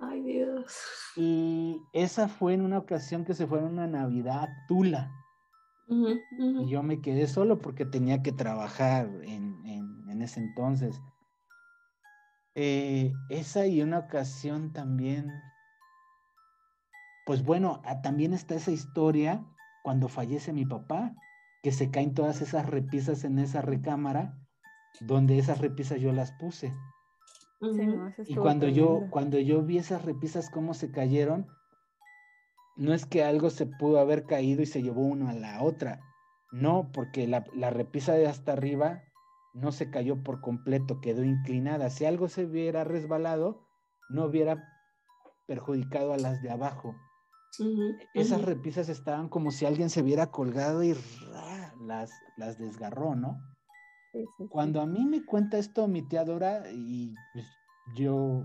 Ay, 0.00 0.22
Dios. 0.22 0.76
Y 1.16 1.80
esa 1.92 2.26
fue 2.26 2.54
en 2.54 2.62
una 2.62 2.78
ocasión 2.78 3.24
que 3.24 3.34
se 3.34 3.46
fue 3.46 3.60
en 3.60 3.66
una 3.66 3.86
Navidad 3.86 4.42
a 4.42 4.66
Tula. 4.66 5.12
Y 5.86 6.68
yo 6.68 6.82
me 6.82 7.00
quedé 7.00 7.26
solo 7.26 7.58
porque 7.58 7.84
tenía 7.84 8.22
que 8.22 8.32
trabajar 8.32 9.10
en, 9.22 9.54
ese 10.22 10.40
entonces. 10.40 11.00
Eh, 12.54 13.12
esa 13.28 13.66
y 13.66 13.82
una 13.82 13.98
ocasión 13.98 14.72
también, 14.72 15.28
pues 17.26 17.44
bueno, 17.44 17.82
ah, 17.84 18.00
también 18.00 18.32
está 18.32 18.54
esa 18.54 18.70
historia 18.70 19.44
cuando 19.82 20.08
fallece 20.08 20.52
mi 20.52 20.64
papá, 20.64 21.14
que 21.62 21.72
se 21.72 21.90
caen 21.90 22.14
todas 22.14 22.40
esas 22.40 22.66
repisas 22.66 23.24
en 23.24 23.38
esa 23.38 23.60
recámara, 23.60 24.38
donde 25.00 25.38
esas 25.38 25.58
repisas 25.58 26.00
yo 26.00 26.12
las 26.12 26.32
puse. 26.32 26.72
y 28.26 28.34
cuando 28.36 28.68
yo, 28.68 29.08
cuando 29.10 29.38
yo 29.38 29.62
vi 29.62 29.78
esas 29.78 30.04
repisas 30.04 30.48
cómo 30.48 30.74
se 30.74 30.90
cayeron, 30.90 31.46
no 32.76 32.92
es 32.92 33.06
que 33.06 33.22
algo 33.22 33.50
se 33.50 33.66
pudo 33.66 33.98
haber 33.98 34.24
caído 34.26 34.62
y 34.62 34.66
se 34.66 34.82
llevó 34.82 35.02
uno 35.02 35.28
a 35.28 35.34
la 35.34 35.62
otra. 35.62 36.00
No, 36.50 36.90
porque 36.92 37.26
la, 37.26 37.70
repisa 37.70 38.14
de 38.14 38.26
hasta 38.26 38.52
arriba 38.52 39.02
no 39.54 39.72
se 39.72 39.90
cayó 39.90 40.22
por 40.22 40.40
completo, 40.40 41.00
quedó 41.00 41.24
inclinada. 41.24 41.90
Si 41.90 42.04
algo 42.04 42.28
se 42.28 42.44
hubiera 42.44 42.84
resbalado, 42.84 43.60
no 44.08 44.24
hubiera 44.24 44.68
perjudicado 45.46 46.12
a 46.12 46.16
las 46.16 46.42
de 46.42 46.50
abajo. 46.50 46.94
Esas 48.14 48.42
repisas 48.42 48.88
estaban 48.88 49.28
como 49.28 49.52
si 49.52 49.64
alguien 49.64 49.90
se 49.90 50.02
hubiera 50.02 50.30
colgado 50.30 50.82
y 50.82 50.96
las, 51.80 52.10
las 52.36 52.58
desgarró, 52.58 53.14
¿no? 53.14 53.38
Cuando 54.48 54.80
a 54.80 54.86
mí 54.86 55.06
me 55.06 55.24
cuenta 55.24 55.58
esto 55.58 55.88
mi 55.88 56.02
tía 56.02 56.24
Dora 56.24 56.70
y 56.70 57.14
pues, 57.32 57.46
yo, 57.96 58.44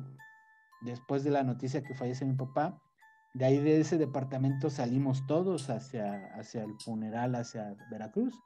después 0.82 1.24
de 1.24 1.32
la 1.32 1.44
noticia 1.44 1.84
que 1.84 1.94
fallece 1.94 2.26
mi 2.26 2.36
papá, 2.36 2.82
de 3.40 3.46
ahí 3.46 3.58
de 3.58 3.80
ese 3.80 3.98
departamento 3.98 4.70
salimos 4.70 5.26
todos 5.26 5.70
hacia, 5.70 6.26
hacia 6.36 6.62
el 6.62 6.78
funeral, 6.84 7.36
hacia 7.36 7.74
Veracruz. 7.90 8.38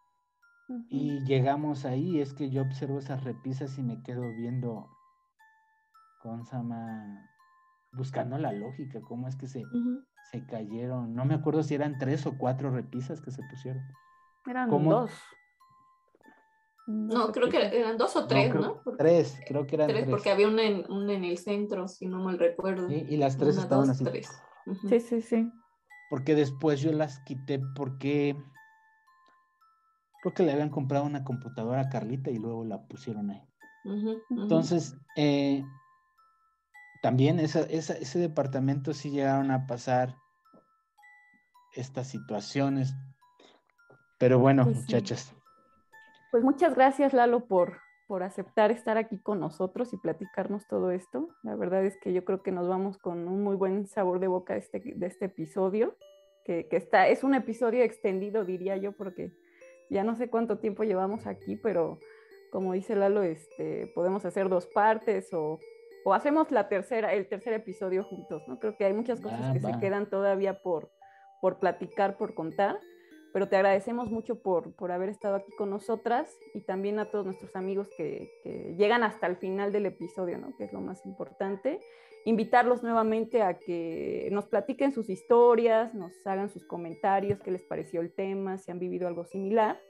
Y 0.88 1.26
llegamos 1.26 1.84
ahí, 1.84 2.22
es 2.22 2.36
que 2.36 2.52
yo 2.52 2.62
observo 2.62 3.00
esas 3.00 3.24
repisas 3.24 3.76
y 3.80 3.82
me 3.82 4.04
quedo 4.04 4.22
viendo 4.38 4.88
con 6.22 6.46
Sama, 6.46 7.28
buscando 7.92 8.38
la 8.38 8.54
lógica, 8.54 9.02
cómo 9.02 9.28
es 9.28 9.36
que 9.36 9.48
se, 9.48 9.64
se 10.32 10.46
cayeron. 10.46 11.16
No 11.16 11.26
me 11.26 11.34
acuerdo 11.34 11.64
si 11.64 11.74
eran 11.74 11.98
tres 11.98 12.28
o 12.28 12.38
cuatro 12.38 12.70
repisas 12.70 13.20
que 13.20 13.32
se 13.32 13.42
pusieron. 13.50 13.82
Eran 14.46 14.70
dos. 14.70 15.12
No, 16.86 17.32
creo 17.32 17.50
que 17.50 17.80
eran 17.80 17.98
dos 17.98 18.16
o 18.16 18.28
tres, 18.28 18.54
¿no? 18.54 18.80
tres, 19.00 19.42
creo 19.48 19.66
que 19.66 19.76
eran 19.76 19.88
tres. 19.88 20.08
Porque 20.08 20.30
había 20.30 20.48
una 20.48 20.64
en, 20.64 20.86
en 21.10 21.24
el 21.24 21.40
centro, 21.40 21.88
si 21.88 22.06
no 22.06 22.24
mal 22.24 22.38
recuerdo. 22.38 22.92
y 22.92 23.18
las 23.18 23.38
tres 23.38 23.58
estaban 23.58 23.90
así. 23.90 24.06
Sí, 24.90 25.00
sí, 25.00 25.22
sí. 25.22 25.52
Porque 26.10 26.36
después 26.36 26.82
yo 26.82 26.92
las 26.92 27.20
quité 27.20 27.60
porque 27.60 28.36
creo 30.22 30.34
que 30.34 30.44
le 30.44 30.52
habían 30.54 30.70
comprado 30.70 31.06
una 31.06 31.24
computadora 31.24 31.82
a 31.82 31.90
Carlita 31.90 32.32
y 32.32 32.38
luego 32.38 32.64
la 32.64 32.88
pusieron 32.88 33.30
ahí. 33.32 33.42
Entonces, 34.30 34.96
eh, 35.16 35.66
también 37.02 37.40
ese 37.40 38.20
departamento 38.20 38.94
sí 38.94 39.12
llegaron 39.12 39.52
a 39.52 39.68
pasar 39.68 40.16
estas 41.74 42.08
situaciones. 42.08 42.96
Pero 44.18 44.40
bueno, 44.40 44.64
pues 44.64 44.78
muchachas. 44.78 45.34
Pues 46.32 46.44
muchas 46.44 46.74
gracias, 46.76 47.14
Lalo, 47.14 47.46
por, 47.46 47.83
por 48.08 48.24
aceptar 48.24 48.72
estar 48.72 48.98
aquí 48.98 49.20
con 49.20 49.40
nosotros 49.40 49.94
y 49.94 49.98
platicarnos 49.98 50.68
todo 50.68 50.92
esto. 50.92 51.30
La 51.44 51.56
verdad 51.56 51.86
es 51.86 51.98
que 51.98 52.14
yo 52.14 52.26
creo 52.26 52.42
que 52.44 52.52
nos 52.52 52.68
vamos 52.68 52.98
con 52.98 53.28
un 53.28 53.44
muy 53.44 53.56
buen 53.56 53.88
sabor 53.88 54.20
de 54.20 54.28
boca 54.28 54.54
de 54.54 54.60
este, 54.60 54.82
de 54.96 55.08
este 55.08 55.26
episodio, 55.26 55.96
que, 56.44 56.68
que, 56.68 56.78
está, 56.78 57.08
es 57.08 57.24
un 57.24 57.34
episodio 57.36 57.84
extendido, 57.84 58.44
diría 58.44 58.78
yo, 58.78 58.92
porque 58.92 59.32
ya 59.90 60.04
no 60.04 60.16
sé 60.16 60.30
cuánto 60.30 60.60
tiempo 60.60 60.84
llevamos 60.84 61.28
aquí, 61.28 61.56
pero 61.56 62.00
como 62.52 62.74
dice 62.74 62.96
Lalo, 62.96 63.24
este, 63.24 63.92
podemos 63.96 64.26
hacer 64.26 64.50
dos 64.50 64.68
partes 64.68 65.34
o, 65.34 65.60
o 66.06 66.14
hacemos 66.14 66.52
la 66.52 66.68
tercera, 66.68 67.14
el 67.14 67.28
tercer 67.28 67.54
episodio 67.54 68.04
juntos, 68.04 68.44
¿no? 68.48 68.60
Creo 68.60 68.76
que 68.78 68.86
hay 68.86 68.94
muchas 68.94 69.22
cosas 69.22 69.54
que 69.54 69.60
se 69.60 69.80
quedan 69.80 70.10
todavía 70.10 70.62
por, 70.62 70.92
por 71.42 71.60
platicar, 71.60 72.18
por 72.18 72.34
contar 72.36 72.80
pero 73.34 73.50
te 73.50 73.56
agradecemos 73.56 74.12
mucho 74.12 74.42
por, 74.42 74.74
por, 74.74 74.92
haber 74.92 75.10
estado 75.10 75.36
aquí 75.36 75.52
con 75.58 75.72
nosotras 75.72 76.38
y 76.54 76.62
también 76.62 77.00
a 77.00 77.06
todos 77.06 77.26
nuestros 77.26 77.56
amigos 77.56 77.90
que, 77.98 78.30
llegan 78.78 79.04
hasta 79.04 79.26
el 79.28 79.36
final 79.38 79.72
del 79.72 79.88
episodio, 79.88 80.38
¿no? 80.38 80.56
que 80.56 80.66
es 80.66 80.72
lo 80.72 80.80
más 80.80 81.04
importante. 81.06 81.82
Invitarlos 82.26 82.84
nuevamente 82.84 83.42
a 83.42 83.58
que 83.58 84.30
nos 84.32 84.46
platiquen 84.46 84.94
sus 84.94 85.10
historias, 85.10 85.94
nos 85.94 86.14
hagan 86.26 86.50
sus 86.50 86.64
comentarios, 86.64 87.42
qué 87.42 87.52
les 87.52 87.64
pareció 87.64 88.00
el 88.00 88.14
tema, 88.14 88.58
si 88.60 88.72
han 88.72 88.80
vivido 88.80 89.08
algo 89.08 89.26
similar. 89.26 89.82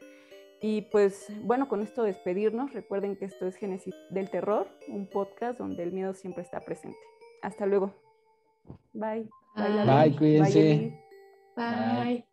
Y 0.61 0.83
pues 0.83 1.27
bueno, 1.43 1.67
con 1.67 1.81
esto 1.81 2.03
despedirnos. 2.03 2.73
Recuerden 2.73 3.17
que 3.17 3.25
esto 3.25 3.45
es 3.45 3.57
Génesis 3.57 3.93
del 4.09 4.29
Terror, 4.31 4.67
un 4.87 5.07
podcast 5.07 5.59
donde 5.59 5.83
el 5.83 5.91
miedo 5.91 6.13
siempre 6.13 6.41
está 6.41 6.61
presente. 6.61 6.97
Hasta 7.41 7.65
luego. 7.65 7.93
Bye. 8.93 9.29
Bye, 9.55 9.85
Bye 9.85 10.15
cuídense. 10.15 10.97
Bye. 11.55 12.32